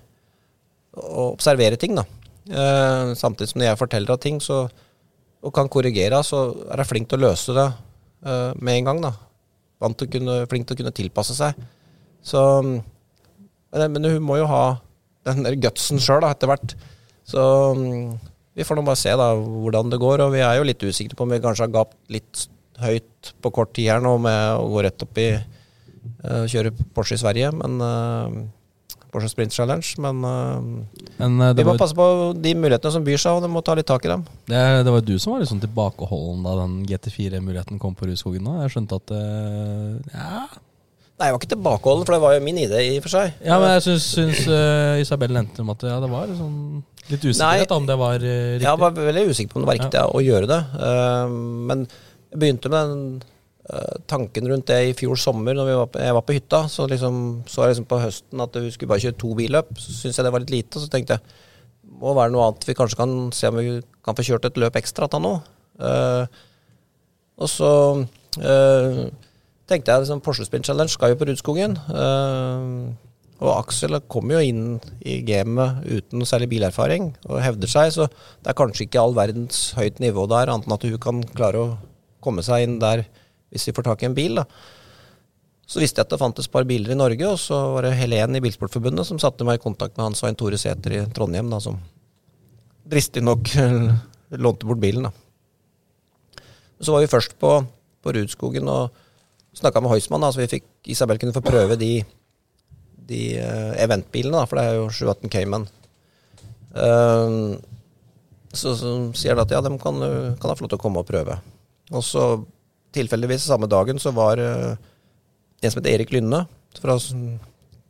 og 0.96 1.34
observere 1.34 1.76
ting. 1.80 1.94
da. 1.98 2.06
Eh, 2.44 3.12
samtidig 3.16 3.50
som 3.50 3.60
når 3.60 3.70
jeg 3.70 3.80
forteller 3.80 4.14
av 4.14 4.20
ting 4.20 4.40
så, 4.42 4.64
og 5.44 5.54
kan 5.56 5.70
korrigere, 5.72 6.20
så 6.24 6.46
er 6.68 6.82
jeg 6.82 6.90
flink 6.90 7.08
til 7.10 7.20
å 7.20 7.28
løse 7.28 7.54
det 7.56 7.68
eh, 7.68 8.50
med 8.60 8.80
en 8.80 8.90
gang. 8.90 9.02
da. 9.06 9.14
Vant 9.82 9.98
til 9.98 10.08
å 10.08 10.14
kunne, 10.16 10.36
flink 10.50 10.68
til 10.68 10.76
å 10.76 10.82
kunne 10.82 10.96
tilpasse 10.96 11.36
seg. 11.36 11.58
Så, 12.24 12.40
men, 12.64 13.84
men 13.96 14.10
hun 14.12 14.24
må 14.24 14.38
jo 14.40 14.48
ha 14.48 14.64
den 15.28 15.44
der 15.44 15.56
gutsen 15.60 16.00
sjøl 16.00 16.24
etter 16.28 16.48
hvert. 16.50 16.76
Så 17.24 17.42
vi 18.54 18.64
får 18.64 18.78
nå 18.78 18.84
bare 18.86 19.00
se 19.00 19.12
da 19.18 19.32
hvordan 19.36 19.92
det 19.92 20.00
går. 20.02 20.24
Og 20.26 20.34
vi 20.36 20.42
er 20.44 20.58
jo 20.58 20.66
litt 20.68 20.84
usikre 20.84 21.16
på 21.18 21.26
om 21.26 21.32
vi 21.32 21.42
kanskje 21.44 21.66
har 21.66 21.76
gapt 21.80 21.96
litt 22.12 22.46
høyt 22.82 23.34
på 23.42 23.52
kort 23.54 23.72
tid 23.76 23.92
her 23.92 24.02
nå 24.02 24.16
med 24.22 24.58
å 24.58 24.68
gå 24.72 24.84
rett 24.84 25.04
opp 25.04 25.18
i 25.22 25.28
uh, 25.36 26.44
kjøre 26.50 26.74
Porsche 26.94 27.18
i 27.18 27.22
Sverige, 27.22 27.52
men 27.54 27.76
uh, 27.78 28.38
Porsche 29.14 29.30
Sprint 29.30 29.54
Challenge. 29.54 29.94
Men, 30.02 30.20
uh, 30.26 31.06
Men 31.20 31.38
uh, 31.38 31.52
det 31.54 31.62
vi 31.62 31.68
må 31.68 31.76
var, 31.76 31.80
passe 31.84 31.96
på 31.96 32.06
de 32.34 32.54
mulighetene 32.58 32.94
som 32.96 33.06
byr 33.06 33.20
seg, 33.22 33.38
og 33.38 33.46
vi 33.46 33.52
må 33.54 33.62
ta 33.64 33.76
litt 33.78 33.86
tak 33.88 34.06
i 34.08 34.10
dem. 34.10 34.26
det, 34.50 34.62
det 34.86 34.94
var 34.96 35.04
du 35.06 35.14
som 35.22 35.36
var 35.36 35.46
sånn 35.48 35.62
tilbakeholden 35.62 36.46
da 36.46 36.54
den 36.64 36.78
GT4-muligheten 36.90 37.82
kom 37.82 37.94
på 37.98 38.08
Rudskogen 38.10 38.46
nå. 38.46 38.58
Jeg 38.64 38.74
skjønte 38.74 38.98
at 38.98 39.14
uh, 39.14 39.98
ja. 40.10 40.46
Nei, 41.14 41.28
jeg 41.28 41.34
var 41.36 41.38
ikke 41.38 41.52
tilbakeholden, 41.52 42.06
for 42.08 42.16
det 42.16 42.22
var 42.24 42.32
jo 42.34 42.42
min 42.42 42.56
idé 42.58 42.80
i 42.88 42.96
og 42.98 43.04
for 43.04 43.14
seg. 43.14 43.36
ja, 43.46 43.58
men 43.62 43.76
jeg 43.76 43.84
syns, 43.84 44.08
syns 44.16 44.40
Isabel 44.98 45.30
nevnte 45.36 45.62
om 45.62 45.70
at 45.70 45.84
ja, 45.86 46.00
det 46.02 46.08
var 46.10 46.32
sånn 46.34 46.56
litt 47.06 47.22
usikkerhet 47.22 47.70
Nei. 47.70 47.76
om 47.76 47.86
det 47.86 47.96
var 48.00 48.16
riktig. 48.18 48.64
Jeg 48.66 48.80
var 48.82 48.96
veldig 48.98 49.22
usikker 49.30 49.52
på 49.52 49.60
om 49.60 49.62
det 49.62 49.70
var 49.70 49.78
riktig 49.78 50.02
å 50.02 50.22
gjøre 50.24 50.48
det. 50.50 50.58
Men 51.70 51.84
jeg 51.86 52.40
begynte 52.42 52.72
med 52.72 52.90
den 52.90 53.06
tanken 54.10 54.48
rundt 54.50 54.68
det 54.68 54.76
i 54.90 54.92
fjor 54.96 55.16
sommer, 55.16 55.56
når 55.56 55.70
var 55.78 55.86
på, 55.88 56.00
jeg 56.04 56.16
var 56.16 56.24
på 56.28 56.36
hytta. 56.36 56.58
Så 56.68 56.84
liksom, 56.90 57.16
så 57.48 57.64
jeg 57.64 57.74
liksom 57.74 57.88
på 57.88 58.00
høsten 58.02 58.44
at 58.44 58.58
vi 58.60 58.72
skulle 58.74 58.92
bare 58.92 59.04
kjøre 59.06 59.20
to 59.22 59.30
billøp. 59.38 59.72
Så 59.80 59.94
syntes 59.96 60.20
jeg 60.20 60.26
det 60.26 60.32
var 60.34 60.44
litt 60.44 60.52
lite. 60.52 60.82
Så 60.82 60.90
tenkte 60.92 61.16
jeg 61.16 61.24
må 62.00 62.14
være 62.16 62.32
noe 62.34 62.48
annet 62.48 62.66
vi 62.68 62.76
kanskje 62.76 63.00
kan 63.00 63.14
se 63.34 63.50
om 63.50 63.60
vi 63.60 63.78
kan 64.04 64.16
få 64.16 64.26
kjørt 64.26 64.48
et 64.48 64.60
løp 64.60 64.76
ekstra 64.80 65.08
da 65.10 65.20
nå. 65.22 65.36
Uh, 65.80 66.26
og 67.40 67.50
så 67.50 67.70
uh, 68.04 69.00
tenkte 69.70 69.90
jeg 69.90 70.04
liksom 70.04 70.22
Porsche 70.24 70.46
Spin 70.46 70.64
Challenge 70.66 70.92
skal 70.92 71.14
jo 71.14 71.18
på 71.20 71.28
Rudskogen. 71.30 71.78
Uh, 71.88 72.92
og 73.44 73.50
Aksel 73.56 73.98
kommer 74.08 74.38
jo 74.38 74.52
inn 74.52 74.62
i 75.04 75.18
gamet 75.26 75.82
uten 75.88 76.20
noe 76.20 76.28
særlig 76.28 76.52
bilerfaring 76.52 77.10
og 77.26 77.42
hevder 77.42 77.68
seg, 77.68 77.90
så 77.92 78.06
det 78.06 78.52
er 78.52 78.56
kanskje 78.56 78.86
ikke 78.86 79.02
all 79.02 79.16
verdens 79.16 79.66
høyt 79.76 79.98
nivå 80.00 80.28
der, 80.30 80.52
annet 80.52 80.68
enn 80.68 80.76
at 80.76 80.86
hun 80.86 81.02
kan 81.02 81.20
klare 81.34 81.60
å 81.60 81.72
komme 82.24 82.44
seg 82.46 82.64
inn 82.64 82.78
der 82.80 83.02
hvis 83.54 83.68
vi 83.70 83.74
får 83.76 83.86
tak 83.86 84.02
i 84.02 84.10
en 84.10 84.16
bil. 84.16 84.40
da. 84.42 84.44
Så 85.64 85.80
visste 85.80 86.00
jeg 86.00 86.08
at 86.08 86.12
det 86.12 86.20
fantes 86.20 86.48
et 86.48 86.52
par 86.52 86.66
biler 86.68 86.92
i 86.92 86.98
Norge, 86.98 87.24
og 87.24 87.38
så 87.40 87.56
var 87.72 87.86
det 87.86 87.94
Helen 87.96 88.36
i 88.36 88.42
Bilsportforbundet 88.44 89.08
som 89.08 89.20
satte 89.22 89.46
meg 89.48 89.58
i 89.58 89.64
kontakt 89.64 89.96
med 89.96 90.10
han 90.10 90.16
Svein 90.18 90.36
Tore 90.36 90.58
Sæter 90.60 90.92
i 90.92 91.04
Trondheim, 91.16 91.48
da, 91.52 91.60
som 91.62 91.78
dristig 92.84 93.22
nok 93.24 93.48
lånte 94.44 94.68
bort 94.68 94.82
bilen. 94.82 95.08
da. 95.08 96.44
Så 96.84 96.92
var 96.92 97.00
vi 97.00 97.08
først 97.08 97.38
på, 97.40 97.56
på 98.04 98.12
Rudskogen 98.12 98.68
og 98.68 98.92
snakka 99.56 99.80
med 99.80 99.94
Heusmann, 99.94 100.26
da, 100.26 100.32
så 100.34 100.42
vi 100.42 100.50
fikk 100.52 100.68
Isabel 100.92 101.20
kunne 101.22 101.32
få 101.32 101.40
prøve 101.46 101.78
de, 101.80 101.92
de 103.08 103.22
eh, 103.40 103.72
eventbilene, 103.86 104.36
da, 104.36 104.44
for 104.50 104.60
det 104.60 104.66
er 104.68 104.80
jo 104.82 104.90
718 104.92 105.32
Cayman. 105.32 105.68
Uh, 106.74 107.54
så, 108.50 108.72
så 108.74 108.90
sier 109.14 109.38
de 109.38 109.44
at 109.44 109.52
ja, 109.54 109.60
de 109.62 109.70
kan, 109.80 110.00
kan 110.40 110.50
ha 110.50 110.56
få 110.58 110.66
lov 110.66 110.72
til 110.74 110.80
å 110.80 110.82
komme 110.82 111.00
og 111.00 111.08
prøve. 111.08 111.38
Og 111.94 112.02
så 112.04 112.24
tilfeldigvis 112.94 113.46
samme 113.48 113.68
dagen 113.70 114.00
så 114.02 114.12
var 114.14 114.40
uh, 114.40 114.74
en 115.60 115.72
som 115.72 115.80
heter 115.80 115.96
Erik 115.96 116.12
Lynne 116.14 116.44
fra 116.80 116.96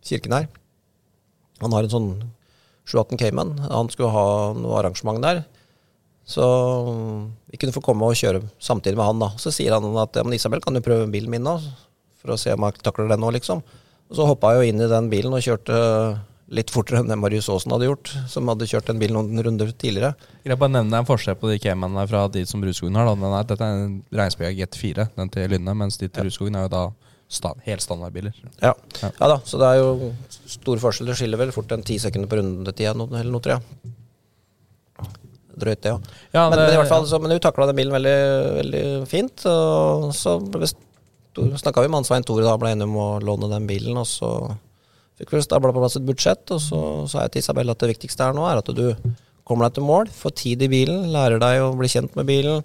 kirken 0.04 0.36
her. 0.36 0.48
Han 1.62 1.74
har 1.74 1.86
en 1.86 1.92
sånn 1.92 2.10
718 2.84 3.20
Cayman. 3.20 3.54
Han 3.70 3.90
skulle 3.92 4.12
ha 4.12 4.26
noe 4.56 4.80
arrangement 4.80 5.22
der. 5.24 5.44
Så 6.24 6.44
vi 7.52 7.60
kunne 7.60 7.74
få 7.74 7.82
komme 7.84 8.08
og 8.08 8.16
kjøre 8.16 8.42
samtidig 8.62 8.96
med 8.96 9.08
han, 9.08 9.22
da. 9.22 9.30
Så 9.40 9.52
sier 9.52 9.76
han 9.76 9.96
at 10.00 10.16
ja, 10.16 10.24
men 10.24 10.36
Isabel, 10.36 10.62
kan 10.64 10.76
du 10.76 10.84
prøve 10.84 11.08
bilen 11.12 11.32
min 11.32 11.44
nå? 11.44 11.58
For 12.20 12.32
å 12.32 12.40
se 12.40 12.54
om 12.56 12.64
jeg 12.64 12.80
takler 12.84 13.10
den 13.12 13.20
nå, 13.20 13.32
liksom. 13.36 13.60
Og 14.08 14.16
så 14.16 14.28
hoppa 14.28 14.54
jeg 14.54 14.60
jo 14.60 14.72
inn 14.72 14.84
i 14.84 14.90
den 14.90 15.10
bilen 15.12 15.36
og 15.36 15.44
kjørte 15.44 15.76
litt 16.52 16.68
fortere 16.70 17.00
enn 17.00 17.08
det 17.08 17.16
Marius 17.16 17.48
Aasen 17.48 17.72
hadde 17.72 17.86
gjort, 17.88 18.10
som 18.28 18.48
hadde 18.52 18.66
kjørt 18.68 18.86
den 18.90 18.98
bilen 19.00 19.16
noen 19.16 19.40
runder 19.46 19.70
tidligere. 19.72 20.12
Jeg 20.44 20.52
vil 20.52 20.58
bare 20.60 20.74
nevne 20.76 20.98
en 21.00 21.08
forskjell 21.08 21.38
på 21.40 21.48
de 21.48 21.56
Caymanene 21.62 22.04
fra 22.10 22.26
de 22.28 22.42
som 22.46 22.60
Rudskogen 22.62 22.98
har. 23.00 23.08
Er, 23.08 23.46
dette 23.48 23.64
er 23.64 23.80
en 23.86 23.94
regnspegel 24.12 24.58
GT4, 24.60 25.06
den 25.16 25.32
til 25.32 25.48
Lynne, 25.54 25.74
mens 25.80 25.96
de 25.98 26.08
til 26.12 26.28
Rudskogen 26.28 26.58
er 26.60 26.66
jo 26.66 26.72
da 26.74 26.82
stand, 27.32 27.62
helt 27.64 27.80
standardbiler. 27.82 28.36
Ja. 28.60 28.74
Ja. 29.00 29.08
ja 29.20 29.30
da, 29.32 29.38
så 29.48 29.58
det 29.62 29.70
er 29.72 29.80
jo 29.80 30.12
stor 30.52 30.82
forskjell. 30.84 31.08
Det 31.08 31.16
skiller 31.18 31.40
vel 31.40 31.54
fort 31.56 31.72
en 31.74 31.82
ti 31.86 31.96
sekunder 32.02 32.28
på 32.30 32.36
rundetida 32.42 32.92
eller 32.92 33.30
noe, 33.32 33.40
tror 33.42 33.56
jeg. 33.56 33.94
Drøyt, 35.54 35.80
det 35.86 35.92
òg. 35.94 36.06
Ja, 36.34 36.48
men, 36.50 36.58
det- 36.58 36.66
men 36.66 36.74
i 36.74 36.78
hvert 36.82 36.90
fall, 36.90 37.06
så, 37.06 37.20
men 37.22 37.30
hun 37.30 37.40
takla 37.42 37.66
den 37.70 37.76
bilen 37.78 37.94
veldig, 37.94 38.14
veldig 38.60 38.84
fint. 39.10 39.44
Og 39.48 40.10
så 40.14 40.36
snakka 41.62 41.82
vi 41.82 41.88
med 41.88 42.00
Hans 42.02 42.10
Svein 42.10 42.26
Tore 42.26 42.44
da, 42.46 42.56
ble 42.58 42.72
enige 42.74 42.88
om 42.90 42.96
å 43.00 43.08
låne 43.22 43.48
den 43.52 43.66
bilen. 43.70 43.96
Og 43.96 44.06
så 44.10 44.30
fikk 45.20 45.34
vi 45.34 45.44
stabla 45.44 45.72
på 45.74 45.82
plass 45.82 45.98
et 45.98 46.06
budsjett, 46.06 46.42
og 46.54 46.62
så 46.62 46.80
sa 47.10 47.24
jeg 47.24 47.34
til 47.34 47.44
Isabel 47.44 47.70
at 47.70 47.82
det 47.82 47.92
viktigste 47.92 48.26
her 48.26 48.34
nå 48.36 48.46
er 48.48 48.60
at 48.60 48.72
du 48.74 48.86
kommer 49.44 49.68
deg 49.68 49.76
til 49.76 49.86
mål, 49.86 50.10
får 50.14 50.34
tid 50.40 50.64
i 50.64 50.70
bilen, 50.72 51.08
lærer 51.12 51.42
deg 51.42 51.62
å 51.62 51.72
bli 51.78 51.90
kjent 51.92 52.14
med 52.18 52.28
bilen. 52.28 52.64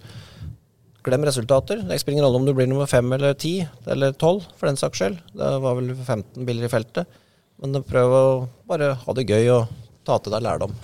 Glem 1.06 1.24
resultater. 1.28 1.82
Det 1.88 1.98
spiller 2.00 2.18
ingen 2.18 2.28
rolle 2.28 2.40
om 2.42 2.48
du 2.48 2.54
blir 2.56 2.68
nummer 2.68 2.88
fem 2.90 3.08
eller 3.16 3.36
ti 3.40 3.54
eller 3.88 4.16
tolv, 4.20 4.48
for 4.60 4.70
den 4.70 4.80
saks 4.80 5.00
skyld. 5.00 5.20
Det 5.36 5.52
var 5.64 5.78
vel 5.78 5.94
15 5.96 6.48
biler 6.48 6.68
i 6.68 6.72
feltet. 6.72 7.20
Men 7.60 7.84
prøv 7.88 8.16
å 8.16 8.24
bare 8.68 8.94
ha 9.02 9.16
det 9.16 9.28
gøy 9.28 9.52
og 9.56 9.72
ta 10.08 10.18
til 10.20 10.36
deg 10.36 10.44
lærdom. 10.44 10.76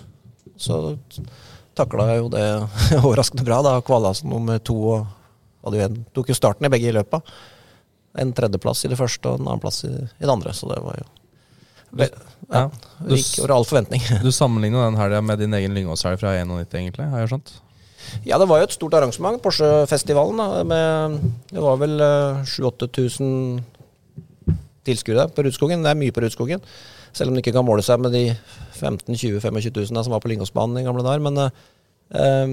Så 0.59 0.79
takla 1.75 2.09
jeg 2.11 2.23
jo 2.23 2.31
det 2.31 2.45
overraskende 3.03 3.47
bra. 3.47 3.61
Da 3.63 3.77
kvala 3.85 4.13
som 4.15 4.31
nummer 4.31 4.59
to 4.63 4.77
og 4.97 5.11
hadde 5.65 5.79
jo 5.79 5.87
en, 5.89 5.99
tok 6.15 6.31
jo 6.31 6.37
starten 6.37 6.67
i 6.67 6.71
begge 6.71 6.91
i 6.91 6.95
løpa. 6.95 7.21
En 8.19 8.31
tredjeplass 8.35 8.85
i 8.87 8.91
det 8.91 8.99
første 8.99 9.31
og 9.31 9.39
en 9.39 9.49
annenplass 9.49 9.83
i, 9.87 9.91
i 9.91 10.23
det 10.23 10.31
andre. 10.31 10.55
Så 10.55 10.71
det 10.71 10.79
var 10.83 10.99
jo 10.99 11.07
Vel, 11.95 12.15
ja, 12.51 12.65
det 13.07 13.19
gikk 13.21 13.43
over 13.43 13.53
all 13.55 13.67
forventning. 13.67 14.03
Du 14.25 14.31
sammenligner 14.35 14.89
den 14.89 14.99
helga 14.99 15.21
med 15.23 15.39
din 15.41 15.55
egen 15.57 15.75
Lyngåshelg 15.77 16.19
fra 16.21 16.35
91, 16.37 16.75
egentlig, 16.81 17.07
har 17.11 17.23
jeg 17.23 17.31
skjønt? 17.33 17.53
Ja, 18.27 18.37
det 18.37 18.47
var 18.49 18.61
jo 18.61 18.67
et 18.67 18.75
stort 18.75 18.93
arrangement, 18.97 19.39
Porsche-festivalen. 19.41 20.37
da, 20.37 20.63
med, 20.67 21.31
Det 21.51 21.63
var 21.63 21.79
vel 21.81 21.95
eh, 22.03 22.43
7000-8000 22.45 23.63
tilskuere 24.85 25.25
på 25.33 25.45
Rudskogen. 25.45 25.81
Det 25.81 25.89
er 25.91 25.97
mye 25.97 26.13
på 26.13 26.21
Rudskogen. 26.21 26.61
Selv 27.15 27.31
om 27.31 27.35
det 27.35 27.41
ikke 27.41 27.55
kan 27.55 27.65
måle 27.65 27.83
seg 27.85 28.01
med 28.03 28.13
de 28.13 28.27
15 28.77 29.15
000-25 29.15 29.57
000 29.71 30.03
som 30.05 30.13
var 30.13 30.21
på 30.21 30.29
Lyngåsbanen 30.29 30.81
i 30.81 30.85
gamle 30.85 31.05
dager. 31.05 31.23
Men 31.25 31.41
eh, 31.41 31.51
eh, 32.21 32.47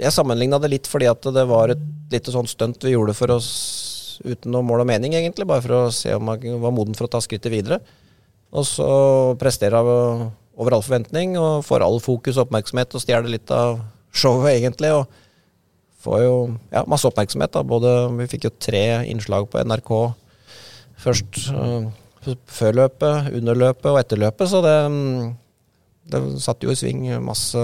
jeg 0.00 0.14
sammenligna 0.14 0.60
det 0.62 0.70
litt 0.72 0.88
fordi 0.88 1.08
at 1.10 1.26
det 1.34 1.46
var 1.50 1.74
et 1.74 1.82
lite 2.12 2.32
sånn 2.32 2.48
stunt 2.48 2.84
vi 2.86 2.94
gjorde 2.94 3.16
for 3.16 3.34
oss 3.34 3.50
uten 4.24 4.52
noe 4.52 4.66
mål 4.66 4.84
og 4.84 4.90
mening, 4.90 5.14
egentlig. 5.16 5.48
Bare 5.48 5.64
for 5.64 5.76
å 5.76 5.94
se 5.94 6.12
om 6.16 6.26
man 6.28 6.42
var 6.62 6.74
moden 6.76 6.96
for 6.98 7.08
å 7.08 7.12
ta 7.12 7.22
skrittet 7.24 7.52
videre. 7.52 7.80
Og 8.50 8.66
så 8.66 8.90
presterer 9.40 9.78
han 9.78 10.30
over 10.60 10.76
all 10.76 10.84
forventning 10.84 11.36
og 11.40 11.64
får 11.64 11.84
all 11.86 12.00
fokus 12.02 12.36
og 12.36 12.48
oppmerksomhet 12.48 12.96
og 12.96 13.04
stjeler 13.04 13.30
litt 13.32 13.50
av 13.54 13.78
showet, 14.12 14.58
egentlig. 14.58 14.92
Og 14.96 15.06
får 16.04 16.24
jo 16.24 16.34
ja, 16.72 16.84
masse 16.90 17.08
oppmerksomhet. 17.08 17.54
da, 17.54 17.64
både 17.64 17.94
Vi 18.18 18.28
fikk 18.34 18.48
jo 18.48 18.56
tre 18.58 18.84
innslag 19.10 19.48
på 19.50 19.62
NRK 19.64 19.92
først 21.00 21.44
uh, 21.56 21.88
før 22.50 22.82
løpet, 22.82 23.30
under 23.38 23.56
løpet 23.56 23.88
og 23.88 24.00
etter 24.00 24.20
løpet, 24.20 24.50
så 24.50 24.60
det, 24.60 24.74
det 26.12 26.20
satt 26.44 26.60
jo 26.60 26.72
i 26.72 26.76
sving 26.76 27.06
masse 27.24 27.62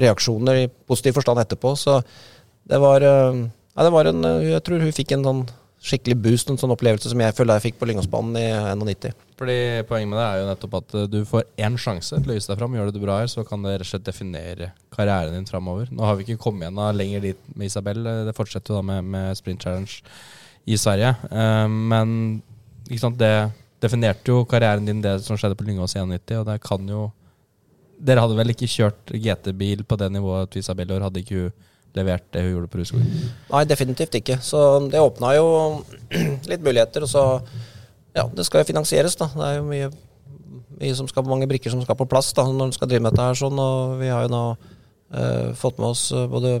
reaksjoner 0.00 0.62
i 0.62 0.70
positiv 0.88 1.18
forstand 1.18 1.42
etterpå. 1.42 1.74
Så 1.76 1.98
det 2.70 2.78
var, 2.80 3.02
eh, 3.02 3.42
ja, 3.76 3.84
det 3.86 3.92
var 3.94 4.10
en 4.10 4.22
Jeg 4.44 4.62
tror 4.66 4.82
hun 4.82 4.94
fikk 4.94 5.16
en 5.16 5.26
sånn 5.26 5.42
skikkelig 5.80 6.16
boost, 6.20 6.50
en 6.52 6.58
sånn 6.60 6.72
opplevelse 6.74 7.08
som 7.08 7.20
jeg 7.22 7.34
føler 7.36 7.56
jeg 7.56 7.70
fikk 7.70 7.78
på 7.80 7.86
Lyngåsbanen 7.88 8.36
i 8.36 8.48
91. 8.76 9.14
Fordi 9.40 9.56
Poenget 9.88 10.10
med 10.10 10.18
det 10.20 10.26
er 10.26 10.40
jo 10.42 10.48
nettopp 10.50 10.74
at 10.76 10.96
eh, 10.98 11.06
du 11.08 11.22
får 11.28 11.46
én 11.64 11.78
sjanse 11.80 12.18
til 12.18 12.32
å 12.32 12.36
vise 12.36 12.50
deg 12.50 12.60
fram. 12.60 12.76
Gjør 12.76 12.90
du 12.90 12.98
det 12.98 13.04
bra 13.04 13.16
her, 13.22 13.30
så 13.32 13.44
kan 13.48 13.64
det 13.64 13.78
rett 13.78 13.86
og 13.86 13.90
slett 13.94 14.04
definere 14.04 14.70
karrieren 14.92 15.38
din 15.38 15.48
framover. 15.48 15.88
Nå 15.94 16.04
har 16.04 16.18
vi 16.18 16.26
ikke 16.26 16.42
kommet 16.42 16.68
igjen 16.68 16.98
lenger 16.98 17.24
dit 17.24 17.48
med 17.54 17.70
Isabel. 17.70 18.02
Det 18.28 18.36
fortsetter 18.36 18.74
jo 18.74 18.82
da 18.82 18.84
med, 18.90 19.08
med 19.14 19.40
Sprint 19.40 19.64
Challenge 19.64 19.96
i 20.68 20.76
Sverige. 20.80 21.14
Eh, 21.30 21.64
men 21.94 22.12
sant, 23.00 23.16
det 23.20 23.32
definerte 23.80 24.34
jo 24.34 24.44
karrieren 24.44 24.84
din, 24.84 25.00
det 25.00 25.16
som 25.24 25.40
skjedde 25.40 25.56
på 25.56 25.64
Lyngås 25.64 25.96
i 25.96 26.04
91. 26.04 26.42
Og 26.42 26.46
det 26.52 26.60
kan 26.66 26.94
jo 26.96 27.08
Dere 28.00 28.22
hadde 28.24 28.32
vel 28.32 28.48
ikke 28.48 28.64
kjørt 28.64 29.10
GT-bil 29.12 29.82
på 29.84 29.96
det 30.00 30.06
nivået 30.08 30.48
til 30.48 30.62
Isabel 30.62 30.88
i 30.88 30.94
år? 30.96 31.02
Hadde 31.04 31.20
ikke 31.20 31.36
hun 31.36 31.66
levert 31.98 32.26
det 32.34 32.44
hun 32.44 32.52
gjorde 32.54 32.70
på 32.70 32.80
Rudskog? 32.80 33.06
Nei, 33.50 33.64
definitivt 33.68 34.18
ikke. 34.20 34.38
Så 34.44 34.60
det 34.90 35.02
åpna 35.02 35.34
jo 35.36 35.48
litt 36.50 36.62
muligheter. 36.64 37.06
Og 37.06 37.10
så 37.10 37.24
Ja, 38.10 38.24
det 38.26 38.42
skal 38.46 38.64
jo 38.64 38.70
finansieres, 38.72 39.14
da. 39.18 39.28
Det 39.30 39.46
er 39.46 39.56
jo 39.60 39.66
mye, 39.68 39.88
mye 40.80 40.94
som 40.98 41.06
skal, 41.06 41.26
mange 41.30 41.46
brikker 41.50 41.70
som 41.70 41.82
skal 41.84 41.98
på 41.98 42.08
plass 42.10 42.32
da, 42.34 42.42
når 42.42 42.70
en 42.70 42.74
skal 42.74 42.90
drive 42.90 43.04
med 43.04 43.14
dette 43.14 43.26
her 43.28 43.38
sånn. 43.38 43.58
Og 43.62 43.98
vi 44.00 44.10
har 44.10 44.26
jo 44.26 44.32
nå 44.32 44.44
eh, 45.14 45.50
fått 45.58 45.78
med 45.78 45.92
oss 45.92 46.08
eh, 46.10 46.26
både 46.30 46.56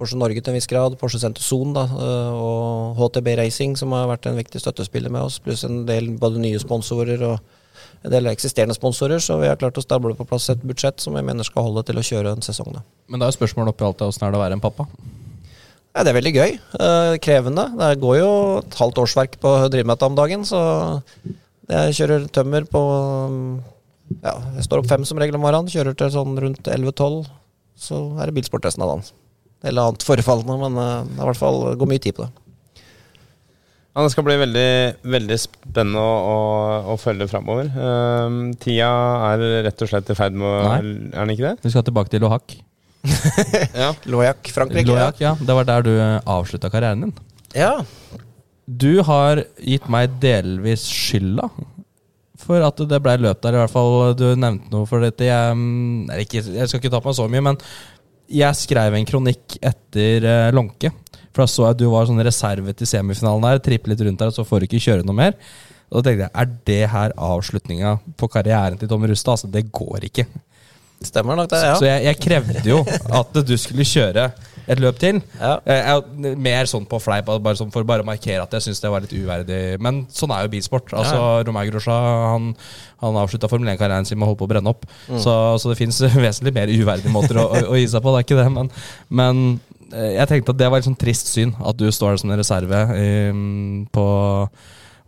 Porsche 0.00 0.16
Norge 0.16 0.40
til 0.40 0.54
en 0.54 0.56
viss 0.56 0.70
grad, 0.70 0.96
Porsche 0.96 1.20
Center 1.20 1.44
Zone 1.44 1.76
da, 1.76 1.84
eh, 1.84 2.32
og 2.32 2.96
HTB 2.96 3.34
Racing, 3.42 3.76
som 3.76 3.92
har 3.92 4.08
vært 4.08 4.30
en 4.30 4.38
viktig 4.40 4.62
støttespiller 4.62 5.12
med 5.12 5.28
oss, 5.28 5.36
pluss 5.44 5.66
en 5.68 5.82
del 5.88 6.14
både 6.20 6.40
nye 6.40 6.60
sponsorer 6.62 7.20
og 7.28 7.58
en 8.04 8.12
del 8.12 8.28
eksisterende 8.30 8.76
sponsorer. 8.76 9.22
Så 9.22 9.38
vi 9.40 9.48
har 9.50 9.58
klart 9.60 9.78
å 9.78 9.84
stable 9.84 10.14
på 10.18 10.26
plass 10.28 10.50
et 10.52 10.62
budsjett 10.66 11.02
som 11.02 11.16
vi 11.16 11.24
mener 11.26 11.46
skal 11.46 11.66
holde 11.68 11.84
til 11.88 12.00
å 12.00 12.04
kjøre 12.04 12.34
en 12.36 12.44
sesong. 12.44 12.72
da. 12.76 12.84
Men 13.08 13.22
da 13.22 13.28
er 13.28 13.36
spørsmålet 13.36 13.74
oppi 13.74 13.86
alt 13.88 14.04
åssen 14.06 14.26
er 14.26 14.32
det 14.32 14.40
å 14.40 14.44
være 14.44 14.58
en 14.58 14.64
pappa? 14.64 14.86
Ja, 15.90 16.04
det 16.04 16.12
er 16.12 16.20
veldig 16.20 16.34
gøy. 16.36 16.52
Eh, 16.86 17.14
krevende. 17.24 17.66
Det 17.78 18.00
går 18.02 18.16
jo 18.20 18.32
et 18.60 18.78
halvt 18.78 19.02
årsverk 19.02 19.38
på 19.42 19.54
å 19.58 19.68
drive 19.72 19.88
med 19.88 19.98
dette 19.98 20.06
om 20.06 20.18
dagen, 20.18 20.46
så 20.46 20.60
jeg 21.70 21.96
kjører 21.98 22.30
tømmer 22.34 22.66
på 22.70 22.82
Ja, 24.24 24.34
jeg 24.56 24.66
står 24.66 24.80
opp 24.80 24.88
fem 24.90 25.04
som 25.06 25.18
regel 25.22 25.36
om 25.38 25.44
morgenen, 25.44 25.70
kjører 25.70 25.94
til 25.94 26.10
sånn 26.10 26.38
rundt 26.42 26.66
11-12. 26.66 27.28
Så 27.78 27.98
er 28.18 28.26
det 28.26 28.34
bilsport 28.34 28.64
resten 28.66 28.82
av 28.82 28.90
dagen. 28.90 29.04
Eller 29.62 29.90
annet 29.90 30.06
forefallende, 30.06 30.56
men 30.62 30.78
eh, 30.78 31.10
det 31.10 31.18
er 31.18 31.26
i 31.26 31.28
hvert 31.30 31.42
fall 31.42 31.60
går 31.78 31.90
mye 31.90 32.02
tid 32.02 32.16
på 32.16 32.26
det. 32.26 32.49
Ja, 33.90 34.04
Det 34.04 34.12
skal 34.12 34.24
bli 34.26 34.36
veldig, 34.38 34.70
veldig 35.10 35.36
spennende 35.42 36.02
å, 36.02 36.10
å, 36.30 36.34
å 36.92 36.98
følge 37.00 37.26
framover. 37.30 37.70
Um, 37.74 38.52
tida 38.62 38.90
er 39.32 39.42
rett 39.66 39.82
og 39.82 39.90
slett 39.90 40.12
i 40.12 40.18
ferd 40.18 40.36
med 40.38 40.46
å 40.46 40.60
Er 40.78 40.84
den 41.16 41.32
ikke 41.34 41.48
det? 41.48 41.56
Vi 41.66 41.72
skal 41.74 41.86
tilbake 41.88 42.12
til 42.12 42.22
Lohac. 42.26 42.54
Ja. 43.82 43.90
Lohak, 44.12 44.46
Frankrike. 44.54 44.86
Lohac, 44.92 45.20
ja. 45.22 45.34
Det 45.40 45.56
var 45.56 45.66
der 45.66 45.84
du 45.86 45.92
avslutta 45.98 46.70
karrieren 46.70 47.06
din. 47.08 47.14
Ja. 47.56 47.80
Du 48.70 49.00
har 49.08 49.42
gitt 49.58 49.88
meg 49.90 50.18
delvis 50.22 50.84
skylda 50.86 51.48
for 52.40 52.62
at 52.64 52.78
det 52.88 53.00
ble 53.02 53.16
løp 53.20 53.40
der. 53.42 53.56
I 53.56 53.62
hvert 53.64 53.72
fall 53.72 54.14
du 54.16 54.28
nevnte 54.38 54.70
noe 54.72 54.86
for 54.88 55.02
dette. 55.04 55.26
Jeg, 55.26 55.56
mm, 55.56 56.12
ikke, 56.24 56.44
jeg 56.46 56.70
skal 56.70 56.80
ikke 56.80 56.92
ta 56.92 57.02
på 57.02 57.10
meg 57.10 57.18
så 57.18 57.26
mye, 57.32 57.46
men 57.50 57.58
jeg 58.30 58.58
skrev 58.58 58.96
en 58.96 59.08
kronikk 59.08 59.56
etter 59.58 60.26
uh, 60.26 60.50
Lånke. 60.54 60.92
For 61.30 61.44
da 61.44 61.50
så 61.50 61.66
jeg 61.66 61.76
at 61.76 61.80
du 61.80 61.88
var 61.92 62.08
sånn 62.08 62.22
reserve 62.26 62.74
til 62.76 62.88
semifinalen 62.90 63.46
der. 63.46 63.62
Trippe 63.64 63.90
litt 63.92 64.02
rundt 64.06 64.22
der, 64.22 64.32
og 64.32 64.36
så 64.36 64.46
får 64.46 64.62
du 64.62 64.68
ikke 64.68 64.82
kjøre 64.82 65.06
noe 65.06 65.18
mer. 65.18 65.36
Og 65.90 65.98
da 65.98 66.10
tenkte 66.10 66.26
jeg, 66.26 66.32
er 66.42 66.52
det 66.70 66.82
her 66.92 67.14
avslutninga 67.30 67.96
på 68.18 68.28
karrieren 68.30 68.78
til 68.78 68.90
Tom 68.90 69.06
Rustad? 69.10 69.38
Altså, 69.38 69.50
det 69.50 69.66
går 69.74 70.06
ikke. 70.10 70.26
Stemmer 71.00 71.38
nok 71.38 71.48
det, 71.50 71.60
ja. 71.64 71.76
Så 71.80 71.86
jeg, 71.88 72.04
jeg 72.10 72.20
krevde 72.20 72.64
jo 72.68 72.80
at 73.20 73.38
du 73.46 73.54
skulle 73.58 73.86
kjøre 73.88 74.28
et 74.70 74.80
løp 74.82 75.00
til. 75.02 75.18
Ja. 75.40 75.56
Eh, 75.64 75.80
jeg, 75.82 76.36
mer 76.38 76.68
sånn 76.70 76.86
på 76.88 77.00
fleip, 77.02 77.28
bare 77.30 77.58
sånn 77.58 77.72
for 77.74 77.86
bare 77.88 78.04
å 78.04 78.08
markere 78.08 78.44
at 78.44 78.54
jeg 78.56 78.68
syns 78.68 78.82
det 78.82 78.92
var 78.92 79.04
litt 79.04 79.14
uverdig. 79.14 79.60
Men 79.82 80.04
sånn 80.14 80.32
er 80.34 80.46
jo 80.46 80.52
bilsport. 80.52 80.92
Altså, 80.96 81.20
Romain 81.46 81.70
Grosja 81.70 81.96
han, 82.34 82.52
han 83.02 83.18
avslutta 83.20 83.50
Formel 83.50 83.72
1-karrieren 83.74 84.08
sin 84.08 84.20
med 84.20 84.28
å 84.28 84.32
holde 84.32 84.42
på 84.42 84.48
å 84.48 84.52
brenne 84.52 84.72
opp. 84.72 84.86
Så, 85.10 85.34
så 85.62 85.72
det 85.72 85.78
fins 85.80 86.00
vesentlig 86.26 86.54
mer 86.56 86.72
uverdige 86.72 87.14
måter 87.14 87.40
å, 87.42 87.48
å, 87.48 87.64
å 87.74 87.80
gi 87.80 87.88
seg 87.90 88.04
på, 88.04 88.14
det 88.14 88.22
er 88.22 88.28
ikke 88.28 88.40
det. 88.40 88.48
Men, 88.56 88.70
men 89.22 89.42
eh, 89.90 90.12
jeg 90.18 90.30
tenkte 90.34 90.54
at 90.54 90.62
det 90.62 90.70
var 90.70 90.82
et 90.82 90.90
sånn 90.90 91.00
trist 91.00 91.32
syn, 91.32 91.56
at 91.58 91.80
du 91.80 91.88
står 91.90 92.14
der 92.14 92.22
som 92.22 92.30
en 92.30 92.40
reserve 92.40 92.84
um, 93.34 93.82
på 93.90 94.06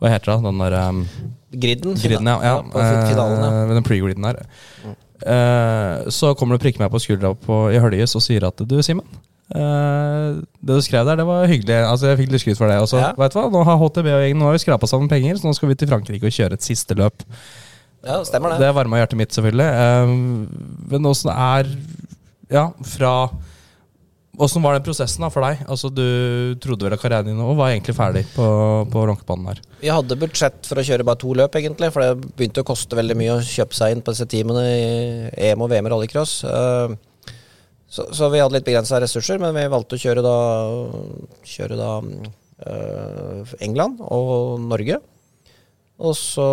Hva 0.03 0.11
heter 0.11 0.35
det? 0.35 0.41
Den 0.49 0.65
derre 0.65 0.83
um, 0.91 1.07
Griden. 1.53 1.97
Griden, 2.01 2.27
ja. 2.33 2.39
ja. 2.43 2.59
ja 2.65 3.09
finalen, 3.11 3.43
ja. 3.45 3.51
Eh, 3.67 3.75
Den 3.77 3.87
pre-griden 3.87 4.25
her. 4.25 4.41
Uh, 5.23 6.09
så 6.11 6.33
kommer 6.35 6.57
du 6.57 6.59
og 6.59 6.65
prikker 6.65 6.83
meg 6.83 6.91
på 6.91 6.99
skuldra 7.03 7.31
på, 7.39 7.67
i 7.71 7.79
Høljes 7.79 8.17
og 8.19 8.25
sier 8.25 8.49
at 8.49 8.59
du, 8.67 8.81
Simen 8.83 9.07
Det 9.53 10.77
du 10.77 10.83
skrev 10.85 11.05
der, 11.09 11.19
det 11.21 11.27
var 11.29 11.47
hyggelig. 11.51 11.77
Altså 11.85 12.13
Jeg 12.13 12.23
fikk 12.23 12.33
litt 12.35 12.45
skryt 12.45 12.61
for 12.61 12.71
det. 12.73 12.79
Også. 12.83 13.01
Ja. 13.03 13.13
vet 13.19 13.35
du 13.35 13.39
hva, 13.41 13.49
Nå 13.53 13.65
har 13.69 13.81
HTB 13.83 14.09
og 14.09 14.25
gjengen 14.25 14.41
Nå 14.41 14.49
har 14.49 14.57
vi 14.57 14.65
skrapa 14.65 14.89
sammen 14.91 15.11
penger, 15.13 15.37
så 15.41 15.49
nå 15.49 15.55
skal 15.59 15.73
vi 15.73 15.79
til 15.81 15.91
Frankrike 15.93 16.29
og 16.29 16.35
kjøre 16.35 16.59
et 16.59 16.67
siste 16.67 16.97
løp. 16.99 17.25
Ja, 18.03 18.19
stemmer 18.27 18.55
det. 18.55 18.63
Det 18.65 18.75
varma 18.75 18.99
hjertet 18.99 19.21
mitt, 19.21 19.35
selvfølgelig. 19.37 19.69
Eh, 19.87 20.13
men 20.95 21.11
åssen 21.13 21.33
er 21.35 21.71
Ja, 22.53 22.71
fra 22.97 23.15
Åssen 24.41 24.63
var 24.65 24.73
den 24.73 24.85
prosessen 24.87 25.21
da 25.21 25.29
for 25.29 25.45
deg? 25.45 25.61
Altså 25.69 25.91
Du 25.93 26.57
trodde 26.65 26.87
vel 26.87 26.95
at 26.97 27.03
karrieren 27.03 27.29
din 27.29 27.41
og 27.45 27.53
var 27.59 27.75
egentlig 27.75 27.93
ferdig 27.99 28.23
på, 28.33 28.47
på 28.89 29.03
Ronkebanen 29.11 29.51
her? 29.51 29.61
Vi 29.83 29.91
hadde 29.93 30.17
budsjett 30.17 30.65
for 30.65 30.81
å 30.81 30.85
kjøre 30.89 31.05
bare 31.05 31.21
to 31.21 31.35
løp, 31.37 31.59
egentlig. 31.61 31.91
For 31.93 32.01
det 32.01 32.31
begynte 32.39 32.65
å 32.65 32.69
koste 32.73 32.97
veldig 32.97 33.17
mye 33.21 33.35
å 33.37 33.43
kjøpe 33.45 33.77
seg 33.77 33.93
inn 33.93 34.01
på 34.05 34.15
disse 34.15 34.25
teamene 34.33 34.63
i 34.73 35.51
EM 35.51 35.61
og 35.61 35.69
VM 35.75 35.89
i 35.91 35.93
rallycross. 35.93 36.39
Eh, 36.49 36.95
Så, 37.93 38.07
så 38.17 38.31
vi 38.33 38.41
hadde 38.41 38.57
litt 38.57 38.65
begrensa 38.65 38.97
ressurser, 39.03 39.37
men 39.43 39.53
vi 39.57 39.67
valgte 39.69 39.99
å 39.99 40.01
kjøre 40.01 40.23
da, 40.25 40.37
kjøre 41.45 41.77
da 41.77 41.91
eh, 42.65 43.57
England 43.67 44.01
og 44.07 44.63
Norge. 44.65 44.97
Og 46.03 46.17
så 46.19 46.47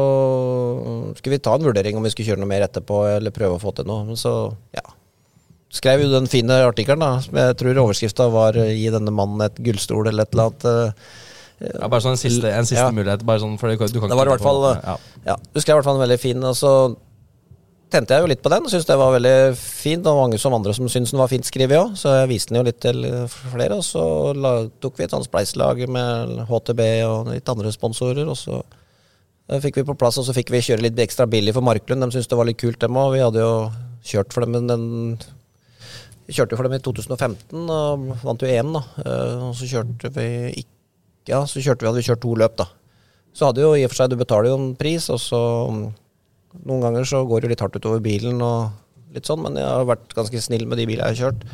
skulle 1.17 1.37
vi 1.37 1.41
ta 1.41 1.55
en 1.55 1.63
vurdering 1.65 1.97
om 1.97 2.03
vi 2.05 2.11
skulle 2.13 2.27
kjøre 2.33 2.43
noe 2.43 2.51
mer 2.51 2.65
etterpå, 2.67 2.99
eller 3.15 3.33
prøve 3.33 3.55
å 3.57 3.61
få 3.63 3.71
til 3.77 3.87
noe. 3.89 4.03
Men 4.11 4.19
så, 4.19 4.33
ja. 4.75 4.83
Skrev 5.73 6.01
jo 6.03 6.11
den 6.11 6.27
fine 6.29 6.59
artikkelen, 6.65 7.01
da. 7.03 7.21
som 7.23 7.37
Jeg 7.37 7.55
tror 7.61 7.77
overskrifta 7.85 8.27
var 8.33 8.57
eh, 8.57 8.73
'Gi 8.75 8.91
denne 8.93 9.13
mannen 9.13 9.41
et 9.47 9.57
gullstol', 9.63 10.07
eller 10.11 10.25
et 10.27 10.33
eller 10.35 10.49
annet. 10.51 10.65
eh, 10.65 10.93
Ja, 11.59 11.87
bare 11.91 11.99
sånn 12.01 12.15
en 12.15 12.21
siste, 12.21 12.47
en 12.55 12.63
siste 12.65 12.83
Ja. 12.85 12.91
mulighet. 12.91 13.23
Bare 13.27 13.39
sånn, 13.39 13.57
du 13.59 13.77
kan, 13.77 13.87
du 13.87 13.99
Det 13.99 14.15
var 14.15 14.27
i 14.27 14.31
hvert 14.31 14.41
fall 14.41 14.61
på- 14.63 14.83
ja. 14.83 14.97
Ja, 15.25 15.35
du 15.53 15.59
skrev 15.59 15.75
i 15.75 15.77
hvert 15.79 15.83
fall 15.87 16.01
en 16.01 16.07
veldig 16.09 16.19
fin, 16.19 16.43
og 16.43 16.55
så 16.55 16.95
tente 17.91 18.13
jeg 18.15 18.23
jo 18.23 18.29
litt 18.29 18.41
på 18.43 18.51
den, 18.53 18.65
og 18.65 18.71
syntes 18.71 18.87
det 18.89 18.97
var 18.99 19.13
veldig 19.15 19.35
fint. 19.57 20.07
Og 20.09 20.19
mange 20.19 20.39
som 20.41 20.53
andre 20.55 20.73
som 20.77 20.89
syntes 20.91 21.13
den 21.13 21.21
var 21.21 21.31
fint 21.31 21.47
skrevet 21.47 21.79
òg, 21.79 21.95
så 21.99 22.13
jeg 22.21 22.29
viste 22.31 22.53
den 22.53 22.61
jo 22.61 22.67
litt 22.67 22.79
til 22.83 23.05
eh, 23.07 23.37
flere. 23.53 23.79
Og 23.79 23.85
så 23.85 24.03
la, 24.37 24.53
tok 24.81 24.99
vi 24.99 25.07
et 25.07 25.15
sånt 25.15 25.27
spleiselag 25.27 25.81
med 25.91 26.43
HTB 26.49 26.83
og 27.07 27.31
litt 27.33 27.51
andre 27.51 27.73
sponsorer, 27.73 28.29
og 28.29 28.37
så 28.39 28.59
eh, 28.61 29.59
fikk 29.63 29.81
vi 29.81 29.87
på 29.89 29.97
plass, 29.99 30.19
og 30.21 30.27
så 30.27 30.35
fikk 30.37 30.53
vi 30.53 30.63
kjøre 30.69 30.85
litt 30.87 31.01
ekstra 31.01 31.27
billig 31.29 31.55
for 31.57 31.65
Marklund. 31.65 32.05
De 32.05 32.13
syntes 32.13 32.29
det 32.31 32.39
var 32.39 32.49
litt 32.49 32.61
kult, 32.61 32.79
dem 32.83 32.99
òg. 32.99 33.13
Vi 33.15 33.23
hadde 33.25 33.45
jo 33.45 33.53
kjørt 34.09 34.33
for 34.35 34.45
dem 34.45 34.55
men 34.55 34.69
den 34.69 34.87
Vi 36.29 36.35
kjørte 36.37 36.57
for 36.57 36.67
dem 36.67 36.75
i 36.77 36.83
2015 36.85 37.71
og 37.73 38.03
vant 38.21 38.43
jo 38.45 38.49
EM, 38.49 38.75
da. 38.75 38.83
Eh, 39.03 39.47
Og 39.49 39.55
så 39.57 39.69
kjørte 39.69 40.13
vi 40.13 40.27
ikke 40.61 40.75
Ja, 41.29 41.43
så 41.45 41.61
kjørte 41.61 41.83
vi, 41.83 41.89
hadde 41.89 41.99
vi 41.99 42.05
kjørt 42.07 42.21
to 42.23 42.35
løp, 42.37 42.55
da. 42.57 42.69
Så 43.33 43.49
hadde 43.49 43.61
jo 43.61 43.73
i 43.77 43.83
og 43.85 43.91
for 43.91 43.99
seg, 43.99 44.09
du 44.09 44.17
betaler 44.17 44.49
jo 44.49 44.57
en 44.57 44.71
pris, 44.77 45.09
og 45.13 45.19
så 45.21 45.41
Noen 46.65 46.81
ganger 46.81 47.05
så 47.07 47.21
går 47.29 47.43
det 47.43 47.53
litt 47.53 47.61
hardt 47.63 47.77
utover 47.77 48.01
bilen 48.03 48.41
og 48.41 48.71
litt 49.13 49.29
sånn, 49.29 49.41
men 49.43 49.57
jeg 49.57 49.67
har 49.67 49.85
vært 49.89 50.15
ganske 50.17 50.41
snill 50.41 50.65
med 50.69 50.81
de 50.81 50.87
bilene 50.89 51.09
jeg 51.09 51.17
har 51.17 51.29
kjørt. 51.29 51.45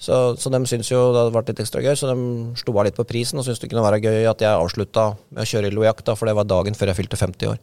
Så, 0.00 0.16
så 0.40 0.48
de 0.52 0.60
syns 0.64 0.88
jo 0.88 1.00
det 1.12 1.20
hadde 1.20 1.34
vært 1.34 1.50
litt 1.52 1.60
ekstra 1.60 1.82
gøy, 1.84 1.92
så 1.98 2.08
de 2.08 2.22
slo 2.56 2.72
av 2.78 2.86
litt 2.88 2.96
på 2.96 3.04
prisen 3.08 3.40
og 3.40 3.44
syntes 3.44 3.60
det 3.60 3.68
kunne 3.68 3.84
være 3.84 4.00
gøy 4.00 4.30
at 4.30 4.40
jeg 4.40 4.56
avslutta 4.56 5.10
med 5.28 5.44
å 5.44 5.50
kjøre 5.50 5.68
i 5.68 5.74
Lojac, 5.76 6.00
for 6.14 6.30
det 6.30 6.36
var 6.38 6.48
dagen 6.48 6.78
før 6.78 6.92
jeg 6.92 7.00
fylte 7.02 7.20
50 7.20 7.52
år. 7.52 7.60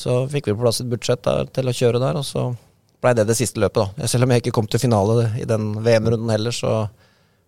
Så 0.00 0.18
fikk 0.32 0.50
vi 0.50 0.56
på 0.56 0.60
plass 0.60 0.82
et 0.82 0.90
budsjett 0.90 1.24
der 1.24 1.48
til 1.56 1.72
å 1.72 1.76
kjøre 1.76 2.02
der, 2.02 2.20
og 2.20 2.26
så 2.28 2.50
blei 3.00 3.14
det 3.16 3.24
det 3.30 3.38
siste 3.38 3.62
løpet, 3.62 3.80
da. 3.80 4.08
Selv 4.12 4.26
om 4.26 4.34
jeg 4.34 4.44
ikke 4.44 4.54
kom 4.58 4.68
til 4.68 4.82
finale 4.82 5.30
i 5.40 5.48
den 5.48 5.72
VM-runden 5.80 6.32
heller, 6.34 6.54
så 6.54 6.74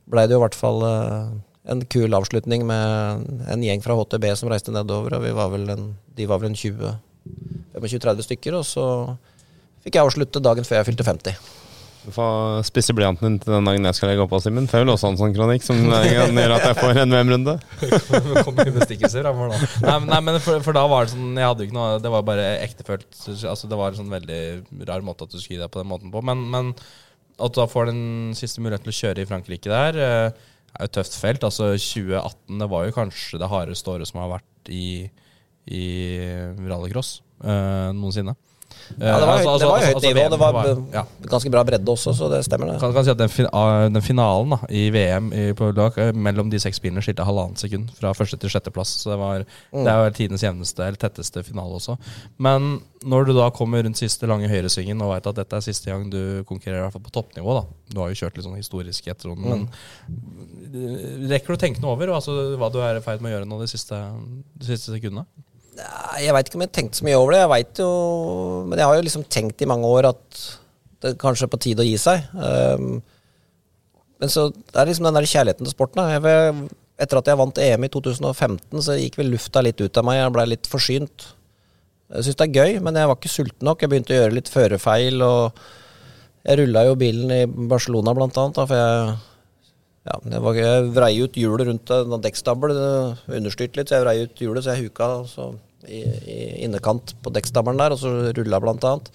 blei 0.08 0.24
det 0.26 0.36
jo 0.36 0.40
i 0.40 0.44
hvert 0.46 0.56
fall 0.56 0.80
eh, 0.88 1.32
en 1.72 1.84
kul 1.92 2.16
avslutning 2.16 2.64
med 2.66 3.46
en 3.52 3.64
gjeng 3.68 3.84
fra 3.84 3.98
HTB 4.00 4.30
som 4.40 4.50
reiste 4.52 4.72
nedover, 4.74 5.18
og 5.18 5.28
var 5.36 5.52
vel 5.52 5.68
en, 5.76 5.90
de 6.16 6.28
var 6.30 6.40
vel 6.40 6.54
en 6.54 6.58
20 6.58 6.96
25-30 7.78 8.26
stykker, 8.28 8.56
og 8.58 8.64
så 8.68 8.84
fikk 9.84 9.96
jeg 9.98 10.04
avslutte 10.06 10.42
dagen 10.44 10.66
før 10.66 10.80
jeg 10.80 10.90
fylte 10.92 11.06
50. 11.08 11.36
Du 12.02 12.08
får 12.10 12.64
spisse 12.66 12.90
blyanten 12.98 13.28
din 13.28 13.36
til 13.38 13.52
den 13.54 13.68
dagen 13.68 13.84
jeg 13.86 13.94
skal 13.94 14.10
legge 14.10 14.24
opp, 14.24 14.32
av 14.34 14.40
Simen. 14.42 14.64
For 14.66 14.80
jeg 14.80 14.86
vil 14.88 14.90
også 14.96 15.06
ha 15.06 15.12
en 15.12 15.18
sånn 15.20 15.34
kronikk 15.36 15.62
som 15.62 15.78
gjør 15.86 16.54
at 16.56 16.64
jeg 16.66 16.78
får 16.80 16.98
en 16.98 17.14
VM-runde. 17.14 17.54
Kom 18.42 18.58
bestikkelser 18.58 19.22
fremover 19.22 19.52
da. 19.54 19.68
Nei, 19.86 19.94
men- 20.00 20.08
nei, 20.10 20.18
men 20.26 20.38
for, 20.42 20.58
for 20.66 20.74
da 20.74 20.82
var 20.90 21.06
det 21.06 21.12
sånn 21.14 21.38
Jeg 21.38 21.46
hadde 21.46 21.62
jo 21.62 21.68
ikke 21.70 21.76
noe 21.78 22.00
Det 22.02 22.10
var 22.10 22.24
bare 22.26 22.48
ektefølt. 22.64 23.06
Altså, 23.46 23.70
det 23.70 23.78
var 23.78 23.94
en 23.94 24.00
sånn 24.00 24.10
veldig 24.10 24.40
rar 24.90 25.06
måte 25.06 25.28
at 25.28 25.30
du 25.30 25.38
skulle 25.38 25.60
gi 25.60 25.62
deg 25.62 25.70
på 25.70 25.78
den 25.84 25.92
måten 25.94 26.10
på. 26.10 26.24
Men, 26.26 26.42
men 26.50 26.72
at 27.38 27.54
du 27.54 27.60
da 27.62 27.68
får 27.70 27.92
den 27.92 28.02
siste 28.34 28.58
muligheten 28.66 28.90
til 28.90 28.96
å 28.96 28.98
kjøre 28.98 29.22
i 29.22 29.30
Frankrike 29.30 29.70
der, 29.70 30.02
eh, 30.02 30.50
er 30.74 30.82
jo 30.82 30.90
et 30.90 30.96
tøft 30.98 31.14
felt. 31.22 31.46
Altså 31.46 31.70
2018 31.78 32.58
det 32.66 32.70
var 32.74 32.90
jo 32.90 32.96
kanskje 32.98 33.38
det 33.46 33.52
hardeste 33.54 33.94
året 33.94 34.10
som 34.10 34.24
har 34.24 34.40
vært 34.40 34.74
i, 34.74 35.06
i 35.70 35.84
rallycross 36.68 37.20
eh, 37.44 37.92
noensinne. 37.94 38.34
Ja, 38.98 39.14
det 39.20 39.26
var, 39.28 39.38
høyt, 39.38 39.60
det 39.60 39.66
var 39.68 39.80
jo 39.82 39.86
høyt 39.92 40.04
nivå. 40.04 40.22
Det 40.32 40.38
var 40.40 40.56
altså, 40.58 40.82
ja. 40.92 41.02
ganske 41.30 41.50
bra 41.52 41.60
bredde 41.64 41.92
også, 41.92 42.12
så 42.16 42.26
det 42.32 42.38
stemmer, 42.44 42.70
det. 42.72 42.78
Kan, 42.80 42.92
kan 42.96 43.04
si 43.06 43.12
at 43.12 43.20
den, 43.20 43.46
ah, 43.54 43.84
den 43.92 44.02
finalen 44.04 44.54
da, 44.54 44.58
i 44.74 44.82
VM 44.92 45.28
i, 45.36 45.42
på 45.56 45.68
lag 45.76 45.96
eh, 46.02 46.10
mellom 46.16 46.48
de 46.52 46.58
seks 46.60 46.80
bilene 46.82 47.00
skilte 47.04 47.24
halvannet 47.24 47.60
sekund 47.62 47.92
fra 47.96 48.10
første 48.16 48.36
til 48.42 48.50
sjetteplass. 48.52 48.94
Det, 49.06 49.16
var, 49.20 49.44
Mm. 49.72 49.84
det 49.86 49.92
er 49.92 50.16
tidenes 50.16 50.44
jevneste 50.44 50.82
eller 50.84 50.98
tetteste 51.00 51.44
finale 51.46 51.78
også. 51.78 51.96
Men 52.42 52.80
når 53.04 53.28
du 53.28 53.32
da 53.38 53.50
kommer 53.54 53.84
rundt 53.86 54.00
siste 54.00 54.28
lange 54.28 54.50
høyresvingen 54.50 55.00
og 55.04 55.14
veit 55.14 55.30
at 55.30 55.38
dette 55.40 55.56
er 55.60 55.64
siste 55.68 55.92
gang 55.92 56.08
du 56.12 56.42
konkurrerer 56.48 56.82
i 56.82 56.84
hvert 56.88 56.96
fall 56.96 57.06
på 57.06 57.14
toppnivå, 57.20 57.54
da. 57.60 57.64
Du 57.92 58.00
har 58.02 58.10
jo 58.12 58.18
kjørt 58.24 58.36
litt 58.40 58.48
sånn 58.48 58.58
historisk 58.60 59.06
i 59.08 59.14
etterrunden, 59.14 59.62
Mm. 59.62 60.18
men 60.72 61.30
rekker 61.32 61.52
du 61.52 61.58
å 61.60 61.62
tenke 61.68 61.80
noe 61.84 61.94
over 61.96 62.12
altså, 62.16 62.34
hva 62.60 62.72
du 62.72 62.80
er 62.82 62.98
i 62.98 63.04
ferd 63.04 63.20
med 63.22 63.32
å 63.32 63.36
gjøre 63.38 63.48
nå 63.48 63.60
de 63.62 63.70
siste, 63.72 64.00
de 64.58 64.68
siste 64.68 64.92
sekundene? 64.96 65.24
Jeg 66.20 66.34
veit 66.36 66.48
ikke 66.48 66.58
om 66.58 66.64
jeg 66.66 66.74
tenkte 66.76 67.00
så 67.00 67.06
mye 67.06 67.18
over 67.20 67.34
det. 67.34 67.40
Jeg 67.42 67.52
vet 67.52 67.80
jo 67.82 67.88
Men 68.68 68.78
jeg 68.78 68.88
har 68.88 68.98
jo 68.98 69.06
liksom 69.06 69.24
tenkt 69.30 69.64
i 69.64 69.70
mange 69.70 69.88
år 69.88 70.12
at 70.12 70.42
det 71.02 71.16
kanskje 71.18 71.48
er 71.48 71.50
på 71.50 71.58
tide 71.62 71.82
å 71.82 71.86
gi 71.88 71.96
seg. 71.98 72.28
Um, 72.36 73.00
men 74.22 74.30
så 74.30 74.46
det 74.54 74.78
er 74.78 74.86
liksom 74.86 75.08
den 75.08 75.16
der 75.18 75.26
kjærligheten 75.26 75.66
til 75.66 75.74
sporten. 75.74 76.02
Jeg, 76.14 76.68
etter 77.02 77.18
at 77.18 77.30
jeg 77.32 77.40
vant 77.40 77.58
EM 77.58 77.86
i 77.88 77.90
2015, 77.90 78.84
så 78.86 78.94
gikk 78.94 79.18
vel 79.18 79.32
lufta 79.34 79.64
litt 79.66 79.82
ut 79.82 79.98
av 79.98 80.06
meg. 80.06 80.20
Jeg 80.20 80.34
blei 80.36 80.44
litt 80.52 80.70
forsynt. 80.70 81.26
Jeg 82.12 82.28
syns 82.28 82.38
det 82.38 82.46
er 82.46 82.60
gøy, 82.60 82.78
men 82.86 83.00
jeg 83.00 83.10
var 83.10 83.18
ikke 83.18 83.32
sulten 83.32 83.66
nok. 83.66 83.82
Jeg 83.82 83.90
begynte 83.90 84.14
å 84.14 84.20
gjøre 84.20 84.36
litt 84.36 84.52
førerfeil. 84.52 85.26
Og 85.26 85.58
jeg 86.46 86.60
rulla 86.62 86.86
jo 86.86 86.94
bilen 87.02 87.34
i 87.34 87.42
Barcelona 87.50 88.14
blant 88.14 88.38
annet, 88.38 88.60
da, 88.60 88.68
for 88.70 88.78
jeg 88.78 89.18
ja, 90.02 90.16
jeg, 90.18 90.40
var, 90.42 90.56
jeg 90.58 90.86
vrei 90.96 91.12
ut 91.22 91.36
hjulet 91.38 91.68
rundt 91.68 91.92
en 91.94 92.22
dekkstabel. 92.22 92.72
understyrt 92.74 93.36
Understyrte 93.38 93.78
litt, 93.78 93.90
så 93.90 93.98
jeg 93.98 94.06
vrei 94.06 94.16
ut 94.22 94.46
hjulet, 94.46 94.64
så 94.64 94.74
jeg 94.74 94.88
huka 94.88 95.10
så 95.30 95.52
i, 95.88 96.02
i 96.02 96.38
innekant 96.66 97.14
på 97.22 97.32
dekkstammeren 97.34 97.80
der, 97.80 97.94
og 97.94 98.00
så 98.00 98.32
rulla 98.36 98.60
blant 98.62 98.84
annet. 98.88 99.10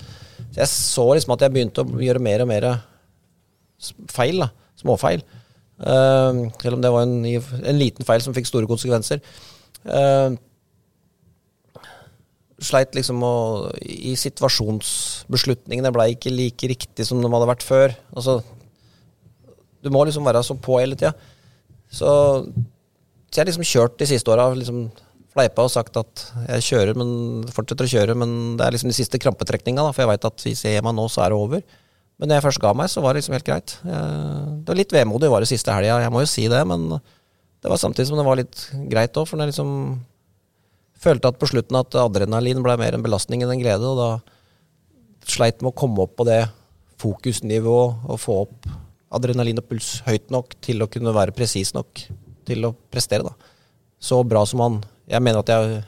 Så 0.51 0.61
jeg 0.61 0.71
så 0.73 1.07
liksom 1.13 1.35
at 1.35 1.45
jeg 1.45 1.55
begynte 1.55 1.83
å 1.83 2.01
gjøre 2.01 2.23
mer 2.23 2.43
og 2.43 2.51
mer 2.51 2.69
feil, 4.11 4.41
da. 4.43 4.51
Småfeil. 4.77 5.23
Uh, 5.77 6.47
selv 6.61 6.77
om 6.77 6.83
det 6.83 6.91
var 6.93 7.05
en, 7.05 7.21
en 7.25 7.79
liten 7.79 8.05
feil 8.05 8.23
som 8.23 8.35
fikk 8.35 8.49
store 8.49 8.69
konsekvenser. 8.69 9.21
Uh, 9.85 10.35
sleit 12.57 12.95
liksom 12.97 13.21
å 13.21 13.33
I 13.85 14.15
situasjonsbeslutningene 14.17 15.91
ble 15.93 16.09
ikke 16.15 16.33
like 16.33 16.69
riktig 16.71 17.05
som 17.05 17.21
de 17.21 17.29
hadde 17.29 17.49
vært 17.49 17.65
før. 17.65 17.93
Altså, 18.13 18.39
du 19.83 19.91
må 19.93 20.03
liksom 20.07 20.25
være 20.25 20.41
så 20.45 20.57
på 20.57 20.79
hele 20.81 20.97
tida. 20.97 21.13
Så, 21.87 22.09
så 23.29 23.35
jeg 23.35 23.43
har 23.43 23.51
liksom 23.51 23.67
kjørt 23.67 23.99
de 24.01 24.09
siste 24.09 24.33
åra, 24.33 24.49
liksom 24.57 24.87
fleipa 25.37 25.65
og 25.65 25.73
sagt 25.73 25.97
at 26.01 26.23
jeg 26.49 26.65
kjører, 26.71 26.97
men 26.97 27.09
fortsetter 27.53 27.85
å 27.85 27.91
kjøre, 27.91 28.15
men 28.17 28.31
det 28.57 28.65
er 28.65 28.75
liksom 28.75 28.91
de 28.91 28.97
siste 28.97 29.21
krampetrekninga, 29.21 29.85
for 29.93 30.03
jeg 30.03 30.11
veit 30.11 30.27
at 30.27 30.43
hvis 30.45 30.65
jeg 30.65 30.75
gir 30.75 30.85
meg 30.85 30.97
nå, 30.97 31.05
så 31.13 31.23
er 31.23 31.33
det 31.33 31.37
over. 31.37 31.63
Men 32.17 32.31
når 32.31 32.39
jeg 32.39 32.45
først 32.47 32.63
ga 32.63 32.73
meg, 32.73 32.89
så 32.89 33.03
var 33.05 33.13
det 33.13 33.21
liksom 33.21 33.37
helt 33.37 33.47
greit. 33.47 33.75
Det 33.85 34.71
var 34.71 34.79
litt 34.79 34.95
vemodig 34.95 35.29
var 35.29 35.45
det 35.45 35.51
siste 35.51 35.73
helga, 35.73 35.99
jeg 36.01 36.13
må 36.13 36.23
jo 36.25 36.31
si 36.31 36.47
det, 36.49 36.63
men 36.67 36.89
det 36.97 37.71
var 37.71 37.81
samtidig 37.81 38.09
som 38.09 38.19
det 38.19 38.25
var 38.25 38.39
litt 38.39 38.63
greit 38.89 39.17
òg, 39.17 39.29
for 39.29 39.37
når 39.37 39.47
jeg 39.47 39.55
liksom 39.55 39.75
følte 40.97 41.29
at 41.29 41.37
på 41.37 41.49
slutten 41.51 41.77
at 41.77 41.97
adrenalin 42.01 42.63
ble 42.65 42.73
mer 42.81 42.97
en 42.97 43.05
belastning 43.05 43.45
enn 43.45 43.53
en 43.53 43.61
glede, 43.61 43.85
og 43.85 44.01
da 44.01 45.29
sleit 45.29 45.61
med 45.61 45.73
å 45.73 45.77
komme 45.77 46.01
opp 46.05 46.15
på 46.17 46.25
det 46.25 46.41
fokusnivået 46.97 48.09
og 48.09 48.21
få 48.21 48.41
opp 48.47 48.69
adrenalin 49.13 49.61
og 49.61 49.67
puls 49.69 49.99
høyt 50.07 50.31
nok 50.33 50.55
til 50.63 50.81
å 50.83 50.89
kunne 50.91 51.13
være 51.15 51.35
presis 51.35 51.73
nok 51.75 52.01
til 52.47 52.65
å 52.65 52.73
prestere. 52.91 53.27
da. 53.27 53.53
Så 53.99 54.19
bra 54.27 54.43
som 54.47 54.63
han 54.63 54.79
Jeg 55.07 55.23
mener 55.23 55.39
at 55.43 55.53
jeg 55.53 55.83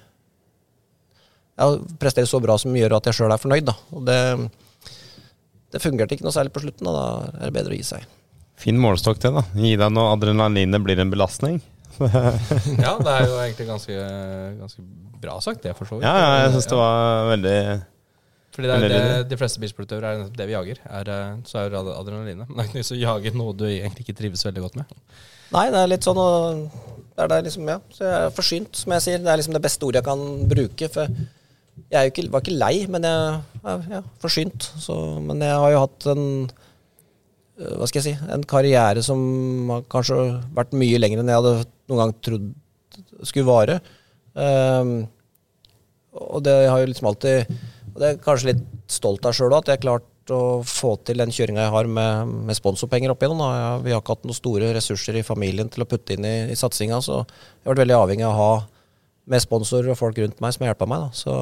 jeg 1.59 1.81
presterer 1.99 2.29
så 2.29 2.39
bra 2.43 2.55
som 2.59 2.75
gjør 2.75 2.97
at 2.99 3.09
jeg 3.09 3.17
sjøl 3.17 3.33
er 3.33 3.41
fornøyd. 3.41 3.67
da. 3.67 3.75
Og 3.95 4.05
det, 4.07 4.19
det 5.73 5.81
fungerte 5.83 6.15
ikke 6.15 6.27
noe 6.27 6.35
særlig 6.35 6.53
på 6.55 6.63
slutten, 6.63 6.87
og 6.87 6.95
da 6.95 7.03
er 7.33 7.49
det 7.49 7.55
bedre 7.57 7.75
å 7.75 7.79
gi 7.79 7.87
seg. 7.89 8.05
Fin 8.59 8.79
målestokk 8.79 9.19
det, 9.23 9.33
da. 9.35 9.43
Gi 9.59 9.75
deg 9.79 9.93
når 9.95 10.13
adrenalinet 10.15 10.83
blir 10.85 11.03
en 11.03 11.13
belastning. 11.13 11.59
Ja, 11.99 12.93
det 12.95 13.11
er 13.11 13.25
jo 13.27 13.39
egentlig 13.43 13.65
ganske, 13.67 13.95
ganske 14.55 14.83
bra 15.19 15.33
sagt, 15.43 15.65
det, 15.65 15.73
for 15.75 15.89
så 15.89 15.97
vidt. 15.97 16.07
Ja, 16.07 16.13
ja, 16.15 16.29
jeg 16.45 16.53
syns 16.53 16.69
det 16.71 16.77
var 16.79 17.25
veldig 17.33 17.55
Fordi 18.55 18.69
det 18.69 18.77
er 18.77 18.93
det, 18.93 19.01
de 19.33 19.39
fleste 19.41 19.63
bilsportutøvere 19.63 20.13
er 20.13 20.29
det 20.37 20.47
vi 20.47 20.55
jager. 20.55 20.79
Er, 20.87 21.11
eh, 21.11 21.41
så 21.49 21.59
er 21.59 21.75
jo 21.75 21.81
adrenalinet. 21.91 22.47
Men 22.47 22.61
det 22.61 22.63
er 22.63 22.69
ikke 22.71 22.85
noe 22.85 22.95
å 22.95 23.03
jage 23.03 23.35
noe 23.35 23.57
du 23.57 23.65
egentlig 23.67 24.07
ikke 24.07 24.15
trives 24.21 24.45
veldig 24.47 24.63
godt 24.63 24.79
med. 24.79 24.95
Nei, 25.51 25.65
det 25.73 25.81
er 25.81 25.91
litt 25.91 26.07
sånn 26.07 26.23
og 26.23 26.63
det 27.19 27.25
er 27.25 27.31
det 27.33 27.49
liksom, 27.49 27.67
ja. 27.67 27.79
Så 27.91 28.05
jeg 28.05 28.15
er 28.29 28.33
forsynt, 28.35 28.79
som 28.79 28.95
jeg 28.95 29.05
sier. 29.05 29.19
Det 29.23 29.31
er 29.31 29.41
liksom 29.41 29.57
det 29.57 29.63
beste 29.65 29.85
ordet 29.87 29.99
jeg 29.99 30.07
kan 30.07 30.49
bruke. 30.53 30.89
For 30.93 31.19
jeg 31.91 32.11
ikke, 32.11 32.25
var 32.31 32.43
ikke 32.43 32.57
lei, 32.59 32.73
men 32.91 33.07
jeg 33.07 33.67
er 33.73 33.85
ja, 33.97 34.01
forsynt. 34.23 34.69
Så, 34.79 34.95
men 35.25 35.43
jeg 35.43 35.59
har 35.63 35.73
jo 35.73 35.83
hatt 35.83 36.07
en 36.13 36.25
øh, 36.47 37.75
hva 37.79 37.89
skal 37.89 38.01
jeg 38.01 38.07
si, 38.07 38.31
en 38.31 38.45
karriere 38.47 39.03
som 39.05 39.19
har 39.73 39.85
kanskje 39.91 40.17
vært 40.55 40.75
mye 40.79 40.99
lenger 41.01 41.21
enn 41.21 41.31
jeg 41.31 41.41
hadde 41.41 41.55
noen 41.91 42.03
gang 42.03 42.15
trodd 42.23 42.49
skulle 43.27 43.49
vare. 43.49 43.79
Um, 44.33 44.93
og 46.19 46.43
det 46.45 46.55
har 46.69 46.79
jo 46.79 46.87
liksom 46.87 47.07
alltid 47.09 47.49
Og 47.93 47.97
det 48.01 48.07
er 48.07 48.19
kanskje 48.21 48.51
litt 48.51 48.61
stolt 48.91 49.25
av 49.25 49.33
sjøl 49.35 49.51
òg, 49.51 49.63
at 49.63 49.71
jeg 49.71 49.79
har 49.79 49.83
klart 49.83 50.05
å 50.35 50.41
få 50.67 50.95
til 51.07 51.21
den 51.21 51.31
kjøringa 51.33 51.65
jeg 51.65 51.73
har 51.73 51.89
med, 51.99 52.33
med 52.49 52.57
sponsorpenger 52.57 53.13
opp 53.13 53.23
igjennom. 53.23 53.43
Da. 53.43 53.77
Vi 53.83 53.93
har 53.93 54.01
ikke 54.01 54.17
hatt 54.17 54.27
noen 54.27 54.37
store 54.37 54.73
ressurser 54.75 55.19
i 55.19 55.25
familien 55.25 55.71
til 55.71 55.85
å 55.85 55.87
putte 55.89 56.15
inn 56.15 56.27
i, 56.27 56.35
i 56.53 56.57
satsinga, 56.59 57.01
så 57.05 57.21
jeg 57.21 57.65
har 57.67 57.73
vært 57.73 57.83
veldig 57.85 57.97
avhengig 57.99 58.27
av 58.27 58.33
å 58.33 58.39
ha 58.39 58.51
med 59.29 59.43
sponsorer 59.43 59.91
og 59.93 59.99
folk 59.99 60.17
rundt 60.17 60.41
meg 60.41 60.55
som 60.55 60.65
har 60.65 60.73
hjulpet 60.73 60.89
meg. 60.89 61.05
Da. 61.05 61.09
Så 61.21 61.37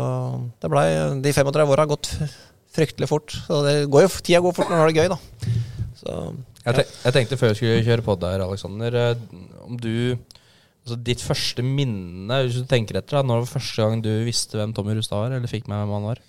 det 0.64 0.72
ble, 0.74 0.86
de 1.24 1.34
35 1.34 1.74
åra 1.74 1.86
har 1.86 1.92
gått 1.92 2.12
fryktelig 2.78 3.10
fort. 3.10 3.36
Så 3.48 3.62
det 3.66 3.76
går 3.92 4.08
jo, 4.08 4.14
tida 4.20 4.42
går 4.44 4.56
fort 4.56 4.72
når 4.72 4.78
du 4.78 4.84
har 4.84 4.92
det 4.92 5.04
gøy, 5.04 5.12
da. 5.14 5.20
Så, 5.98 6.16
Jeg, 6.62 6.74
tenk, 6.82 6.90
jeg 7.06 7.16
tenkte 7.16 7.38
før 7.40 7.54
jeg 7.54 7.60
skulle 7.62 7.86
kjøre 7.88 8.06
på 8.06 8.18
der, 8.22 8.44
Aleksander, 8.46 9.00
eh, 9.04 9.46
om 9.66 9.80
du 9.82 9.94
Altså 10.88 11.02
Ditt 11.04 11.20
første 11.20 11.64
minne, 11.68 12.36
hvis 12.46 12.62
du 12.62 12.68
tenker 12.70 12.96
etter, 12.96 13.18
da, 13.18 13.22
når 13.28 13.42
var 13.42 13.50
første 13.58 13.84
gang 13.84 14.00
du 14.00 14.08
visste 14.24 14.56
hvem 14.56 14.72
Tommy 14.72 14.94
Rustad 14.96 15.20
var, 15.20 15.34
eller 15.36 15.52
fikk 15.52 15.66
med 15.68 15.82
hvem 15.82 15.90
han 15.98 16.06
var? 16.14 16.22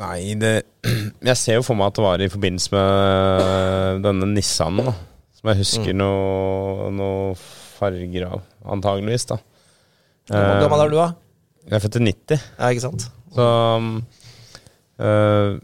Nei, 0.00 0.34
det 0.40 0.52
Jeg 1.30 1.36
ser 1.36 1.58
jo 1.58 1.64
for 1.66 1.76
meg 1.78 1.90
at 1.90 1.98
det 1.98 2.04
var 2.06 2.22
i 2.24 2.30
forbindelse 2.32 2.72
med 2.74 4.02
denne 4.06 4.28
Nissanen, 4.32 4.88
da. 4.90 4.94
Som 5.40 5.50
jeg 5.52 5.60
husker 5.62 5.96
noe, 5.96 6.88
noe 6.92 7.34
farger 7.78 8.26
av, 8.28 8.42
antageligvis, 8.76 9.24
da. 9.30 9.38
Hvor 10.30 10.60
gammel 10.64 10.84
er 10.84 10.92
du, 10.92 10.96
da? 11.00 11.08
Jeg 11.70 11.76
er 11.78 11.82
født 11.84 11.98
i 12.00 12.04
90. 12.08 12.44
Ja, 12.60 12.70
ikke 12.74 12.84
sant? 12.84 13.06
Så 13.34 13.46
øh, 15.00 15.58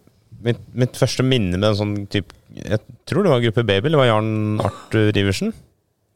mitt, 0.46 0.60
mitt 0.76 0.98
første 1.00 1.24
minne 1.26 1.56
med 1.58 1.70
en 1.72 1.78
sånn 1.78 1.94
type 2.12 2.34
Jeg 2.56 2.78
tror 3.08 3.26
det 3.26 3.32
var 3.32 3.42
gruppe 3.44 3.64
Baby, 3.68 3.90
det 3.92 3.98
var 4.00 4.08
Jarn 4.08 4.60
Arthur 4.64 5.10
Riversen. 5.16 5.52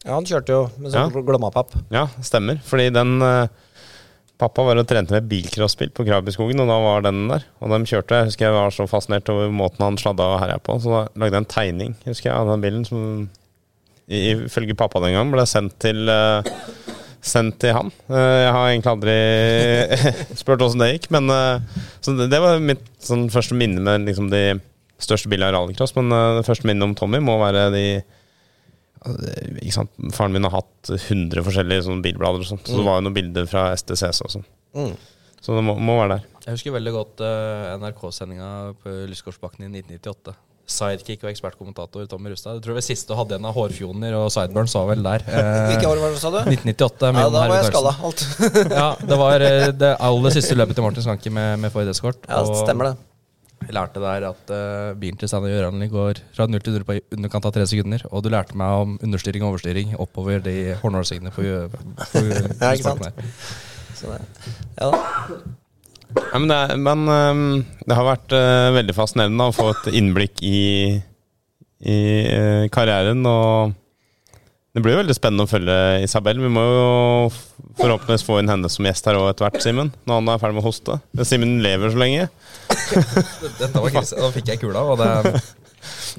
Ja, 0.07 0.15
han 0.17 0.25
kjørte 0.29 0.55
jo 0.55 0.61
med 0.81 0.93
sånn 0.95 1.11
Ja. 1.13 1.23
glommapapp. 1.27 1.75
Ja, 1.93 2.07
stemmer. 2.25 2.61
Fordi 2.65 2.87
den 2.95 3.19
øh, 3.21 3.49
Pappa 4.41 4.65
var 4.65 4.79
og 4.81 4.87
trente 4.89 5.13
med 5.13 5.29
bilcrossbil 5.29 5.91
på 5.93 6.07
Krabbskogen, 6.09 6.63
og 6.63 6.71
da 6.71 6.79
var 6.81 7.05
den 7.05 7.27
der. 7.29 7.45
Og 7.61 7.73
de 7.73 7.81
kjørte. 7.91 8.23
Jeg 8.23 8.31
husker 8.31 8.47
jeg 8.47 8.57
var 8.57 8.73
så 8.73 8.87
fascinert 8.89 9.29
over 9.33 9.53
måten 9.53 9.85
han 9.85 9.99
sladda 10.01 10.29
og 10.35 10.41
herja 10.41 10.57
på, 10.65 10.79
så 10.81 10.95
da 10.95 11.03
lagde 11.21 11.37
jeg 11.37 11.45
en 11.45 11.51
tegning 11.55 11.99
husker 12.07 12.31
jeg, 12.31 12.39
av 12.39 12.49
den 12.55 12.65
bilen 12.65 12.87
som 12.89 13.03
ifølge 14.11 14.75
pappa 14.75 15.03
den 15.05 15.15
gang 15.15 15.29
ble 15.31 15.45
sendt 15.47 15.77
til 15.83 16.09
uh, 16.11 16.41
Sendt 17.21 17.59
til 17.61 17.75
han. 17.77 17.91
Uh, 18.09 18.17
Jeg 18.17 18.53
har 18.57 18.71
egentlig 18.71 18.93
aldri 18.95 19.17
spurt 20.41 20.63
åssen 20.65 20.81
det 20.81 20.95
gikk, 20.95 21.11
men 21.13 21.29
uh, 21.29 21.61
det, 22.07 22.31
det 22.33 22.41
var 22.41 22.63
mitt 22.65 22.87
sånn, 23.05 23.27
første 23.33 23.59
minne 23.61 23.85
med 23.85 24.09
liksom, 24.09 24.31
de 24.33 24.57
største 25.05 25.29
bilene 25.29 25.53
i 25.53 25.57
rallycross. 25.59 25.93
Men 25.99 26.09
det 26.39 26.47
første 26.49 26.65
minnet 26.65 26.89
om 26.89 26.97
Tommy 26.97 27.21
må 27.21 27.37
være 27.43 27.67
de? 27.77 27.85
Faren 29.01 30.35
min 30.35 30.45
har 30.45 30.59
hatt 30.59 30.91
100 30.93 31.45
forskjellige 31.47 31.87
sånn 31.87 32.03
bilblader, 32.05 32.43
og 32.45 32.51
sånt, 32.51 32.67
så 32.69 32.77
det 32.81 32.85
var 32.87 33.01
jo 33.01 33.07
noen 33.09 33.17
bilder 33.17 33.49
fra 33.49 33.71
STCC 33.77 34.27
og 34.27 34.35
sånn. 34.37 34.47
Mm. 34.77 34.93
Så 35.41 35.57
det 35.57 35.65
må, 35.65 35.79
må 35.81 35.97
være 36.03 36.19
der. 36.19 36.29
Jeg 36.45 36.59
husker 36.59 36.75
veldig 36.77 36.93
godt 36.93 37.23
uh, 37.25 37.73
NRK-sendinga 37.81 38.51
på 38.83 38.93
Lysgårdsbakken 39.09 39.65
i 39.65 39.71
1998. 39.81 40.37
Sidekick 40.71 41.25
og 41.25 41.33
ekspertkommentator 41.33 42.05
Tommy 42.11 42.31
Rustad. 42.31 42.61
Jeg 42.61 42.65
tror 42.67 42.79
det 42.79 42.85
siste 42.87 43.11
du 43.11 43.19
hadde 43.19 43.41
en 43.41 43.49
av 43.49 43.57
hårfjoner, 43.57 44.15
og 44.21 44.29
Sideburns 44.31 44.77
var 44.77 44.87
vel 44.93 45.03
der. 45.03 45.25
Eh, 45.27 45.49
Hvilke 45.73 45.91
år 45.91 46.03
var 46.03 46.15
det, 46.15 46.21
sa 46.23 46.31
du? 46.31 46.39
1998. 46.45 47.11
Ja, 47.11 47.25
da 47.27 47.43
var 47.51 47.57
jeg 47.57 47.71
skalla. 47.73 47.95
Alt. 48.07 48.27
Ja, 48.71 48.89
det 49.11 49.19
var 49.25 49.47
eh, 49.49 49.69
det 49.81 49.95
aller 50.11 50.37
siste 50.37 50.59
løpet 50.59 50.79
til 50.79 50.87
Martin 50.87 51.07
Skanke 51.09 51.33
med, 51.35 51.57
med 51.65 51.75
Ford 51.75 51.91
Escort. 51.91 52.23
Ja, 52.29 52.45
det 52.47 52.61
stemmer 52.63 52.93
det. 52.93 53.10
Jeg 53.61 53.77
lærte 53.77 54.01
der 54.03 54.25
at 54.31 54.51
uh, 54.51 54.99
bilen 54.99 55.19
til 55.21 55.29
Steinar 55.31 55.53
Gjøranli 55.53 55.89
går 55.93 56.21
fra 56.35 56.47
0 56.49 56.63
til 56.65 56.79
100 56.81 56.87
på 56.89 56.97
underkant 57.17 57.47
av 57.47 57.55
3 57.55 57.67
sekunder. 57.71 58.05
Og 58.11 58.25
du 58.25 58.31
lærte 58.33 58.57
meg 58.59 58.85
om 58.85 58.95
understyring 59.05 59.45
og 59.45 59.55
overstyring 59.55 59.93
oppover 60.01 60.41
de 60.45 60.75
hornålsingene 60.81 61.33
på, 61.35 61.45
på, 61.73 61.83
på 62.01 62.23
Ja, 62.63 62.73
ikke 62.73 62.89
sant? 62.89 63.05
der. 63.05 63.35
Så 63.95 64.15
det. 64.15 64.23
Ja 64.81 64.91
da. 64.91 65.03
Ja, 66.11 66.39
men 66.41 66.49
det, 66.51 66.57
er, 66.57 66.81
men 66.81 67.05
um, 67.07 67.43
det 67.87 67.95
har 67.95 68.07
vært 68.09 68.33
uh, 68.35 68.73
veldig 68.75 68.97
fascinerende 68.97 69.47
å 69.47 69.55
få 69.55 69.69
et 69.75 69.93
innblikk 70.01 70.41
i, 70.43 70.63
i 71.87 71.99
uh, 72.33 72.65
karrieren. 72.75 73.23
Og 73.29 73.77
Det 74.71 74.83
blir 74.85 74.95
jo 74.95 75.01
veldig 75.01 75.15
spennende 75.17 75.45
å 75.47 75.51
følge 75.51 75.77
Isabel. 76.05 76.39
Vi 76.39 76.51
må 76.53 76.63
jo 76.63 76.85
forhåpentligvis 77.81 78.23
få 78.23 78.37
inn 78.39 78.51
henne 78.53 78.69
som 78.71 78.87
gjest 78.87 79.09
her 79.11 79.17
òg 79.19 79.33
etter 79.33 79.49
hvert, 79.49 79.59
Simen. 79.65 79.91
Når 80.07 80.21
han 80.21 80.31
er 80.31 80.39
ferdig 80.43 80.57
med 80.59 80.63
å 80.63 80.69
hoste. 80.69 80.99
Men 81.19 81.27
Simen 81.27 81.57
lever 81.65 81.91
så 81.91 81.99
lenge. 81.99 82.29
Dette 83.61 83.73
var 83.83 83.91
krise. 83.97 84.21
Da 84.21 84.31
fikk 84.35 84.53
jeg 84.53 84.61
kula, 84.63 84.85
og 84.93 85.01
det, 85.03 85.11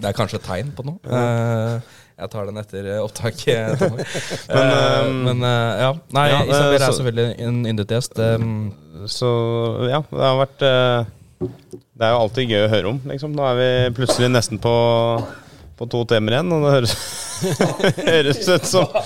det 0.03 0.09
er 0.11 0.17
kanskje 0.17 0.41
et 0.41 0.47
tegn 0.49 0.73
på 0.75 0.83
noe. 0.89 0.99
Eh, 1.07 1.97
jeg 2.21 2.29
tar 2.33 2.49
den 2.51 2.59
etter 2.61 2.89
eh, 2.91 2.99
opptak, 3.01 3.39
Men, 3.47 4.03
Eh, 4.51 4.59
eh, 4.59 5.13
men 5.29 5.47
ja. 5.47 5.93
Nei, 6.17 6.27
ja, 6.33 6.41
Isabel 6.43 6.75
er 6.75 6.83
så- 6.89 6.97
selvfølgelig 6.99 7.47
en 7.47 7.61
yndet 7.71 7.95
gjest. 7.95 8.19
Um, 8.19 8.73
Så 9.09 9.29
ja, 9.89 10.03
det 10.11 10.21
har 10.27 10.35
vært 10.43 10.59
Det 10.61 12.03
er 12.03 12.11
jo 12.11 12.19
alltid 12.25 12.51
gøy 12.51 12.65
å 12.67 12.71
høre 12.75 12.91
om, 12.91 12.99
liksom. 13.09 13.31
Nå 13.33 13.47
er 13.47 13.55
vi 13.63 13.69
plutselig 13.97 14.27
nesten 14.35 14.59
på, 14.61 14.75
på 15.81 15.89
to 15.91 16.05
timer 16.13 16.37
igjen, 16.37 16.55
og 16.55 16.65
det 16.65 16.73
høres, 16.77 16.95
høres 18.13 18.41
ut 18.47 18.69
som 18.69 18.97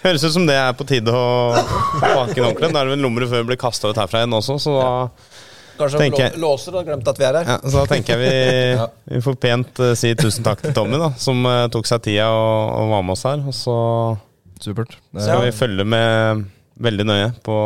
Høres 0.00 0.22
ut 0.24 0.32
som 0.32 0.46
det 0.48 0.54
er 0.56 0.70
på 0.72 0.86
tide 0.88 1.12
å 1.12 1.52
pakke 2.00 2.38
den 2.38 2.46
ordentlig. 2.46 2.70
Da 2.72 2.80
er 2.80 2.88
det 2.88 2.94
vel 2.94 3.02
nummeret 3.04 3.28
før 3.28 3.42
vi 3.42 3.50
blir 3.50 3.58
kasta 3.60 3.90
ut 3.90 3.98
herfra 4.00 4.22
igjen 4.22 4.36
også, 4.38 4.56
så 4.64 4.76
da 4.78 4.92
Kanskje 5.80 6.00
Tenker 6.02 6.34
låser 6.40 6.74
og 6.74 6.82
har 6.82 6.88
glemt 6.90 7.08
at 7.08 7.20
vi 7.20 7.24
er 7.24 7.36
her. 7.38 7.50
Ja, 7.54 7.56
så 7.64 7.78
da 7.78 7.84
tenker 7.88 8.20
jeg 8.20 8.20
vi, 8.20 8.86
vi 9.14 9.20
får 9.24 9.36
pent 9.40 9.80
uh, 9.80 9.92
si 9.96 10.12
tusen 10.18 10.44
takk 10.44 10.60
til 10.64 10.74
Tommy, 10.76 10.98
da, 11.00 11.10
som 11.20 11.40
uh, 11.48 11.68
tok 11.72 11.88
seg 11.88 12.02
tida 12.04 12.28
og, 12.36 12.72
og 12.82 12.94
var 12.94 13.04
med 13.06 13.16
oss 13.16 13.24
her. 13.28 13.44
Og 13.48 13.56
så 13.56 13.76
supert. 14.60 14.96
Det, 15.08 15.24
skal 15.24 15.46
vi 15.46 15.54
følge 15.56 15.86
med 15.88 16.44
veldig 16.84 17.06
nøye 17.08 17.30
på 17.44 17.56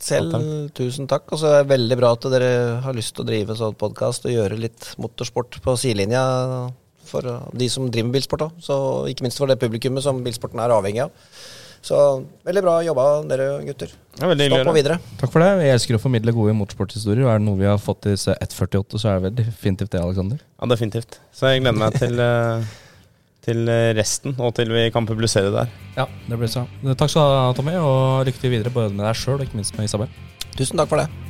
Selv 0.00 0.34
tusen 0.74 1.06
takk. 1.10 1.28
Og 1.30 1.42
så 1.42 1.52
er 1.52 1.62
det 1.62 1.70
veldig 1.74 2.00
bra 2.00 2.14
at 2.16 2.26
dere 2.32 2.52
har 2.82 2.96
lyst 2.96 3.14
til 3.14 3.22
å 3.26 3.30
drive 3.30 3.58
sånn 3.58 3.78
podkast 3.78 4.26
og 4.26 4.34
gjøre 4.34 4.58
litt 4.58 4.90
motorsport 4.98 5.60
på 5.62 5.76
sidelinja 5.78 6.24
for 7.10 7.26
de 7.52 7.70
som 7.72 7.88
driver 7.90 8.08
med 8.08 8.18
bilsport. 8.18 8.46
Så 8.62 8.76
ikke 9.10 9.26
minst 9.26 9.40
for 9.40 9.50
det 9.50 9.58
publikummet 9.60 10.06
som 10.06 10.22
bilsporten 10.24 10.62
er 10.62 10.74
avhengig 10.76 11.04
av. 11.06 11.12
Så 11.80 11.96
veldig 12.44 12.62
bra 12.64 12.74
jobba 12.84 13.04
dere 13.28 13.46
gutter. 13.64 13.92
Det 14.12 14.26
er 14.26 14.50
Stå 14.50 14.58
på 14.68 14.74
videre. 14.76 14.98
Takk 15.20 15.32
for 15.32 15.40
det. 15.40 15.64
Jeg 15.64 15.78
elsker 15.78 15.96
å 15.96 16.02
formidle 16.02 16.34
gode 16.36 16.52
motorsporthistorier. 16.58 17.24
Er 17.24 17.40
det 17.40 17.46
noe 17.46 17.56
vi 17.60 17.68
har 17.68 17.80
fått 17.80 18.10
i 18.10 18.12
disse 18.12 18.34
148, 18.36 19.00
så 19.00 19.08
er 19.08 19.16
det 19.16 19.24
vel 19.24 19.38
definitivt 19.38 19.94
det, 19.94 20.02
Aleksander. 20.04 20.42
Ja, 20.60 20.68
definitivt. 20.74 21.18
Så 21.32 21.54
jeg 21.54 21.64
gleder 21.64 21.80
meg 21.80 21.96
til, 21.96 22.20
eh, 22.20 22.68
til 23.48 23.72
eh, 23.72 23.94
resten, 23.96 24.36
og 24.36 24.52
til 24.60 24.76
vi 24.76 24.84
kan 24.92 25.08
publisere 25.08 25.54
der. 25.56 25.72
Ja, 25.96 26.04
det 26.28 26.40
blir 26.42 26.52
så. 26.52 26.66
Takk 26.92 27.14
skal 27.14 27.32
du 27.32 27.38
ha, 27.38 27.48
Tommy, 27.56 27.78
og 27.80 28.28
lykke 28.28 28.44
til 28.44 28.56
videre 28.58 28.76
både 28.76 28.92
med 28.92 29.06
deg 29.08 29.16
sjøl 29.16 29.40
og 29.40 29.48
ikke 29.48 29.62
minst 29.62 29.76
med 29.78 29.88
Isabel. 29.88 30.12
Tusen 30.58 30.76
takk 30.76 30.92
for 30.92 31.00
det. 31.00 31.29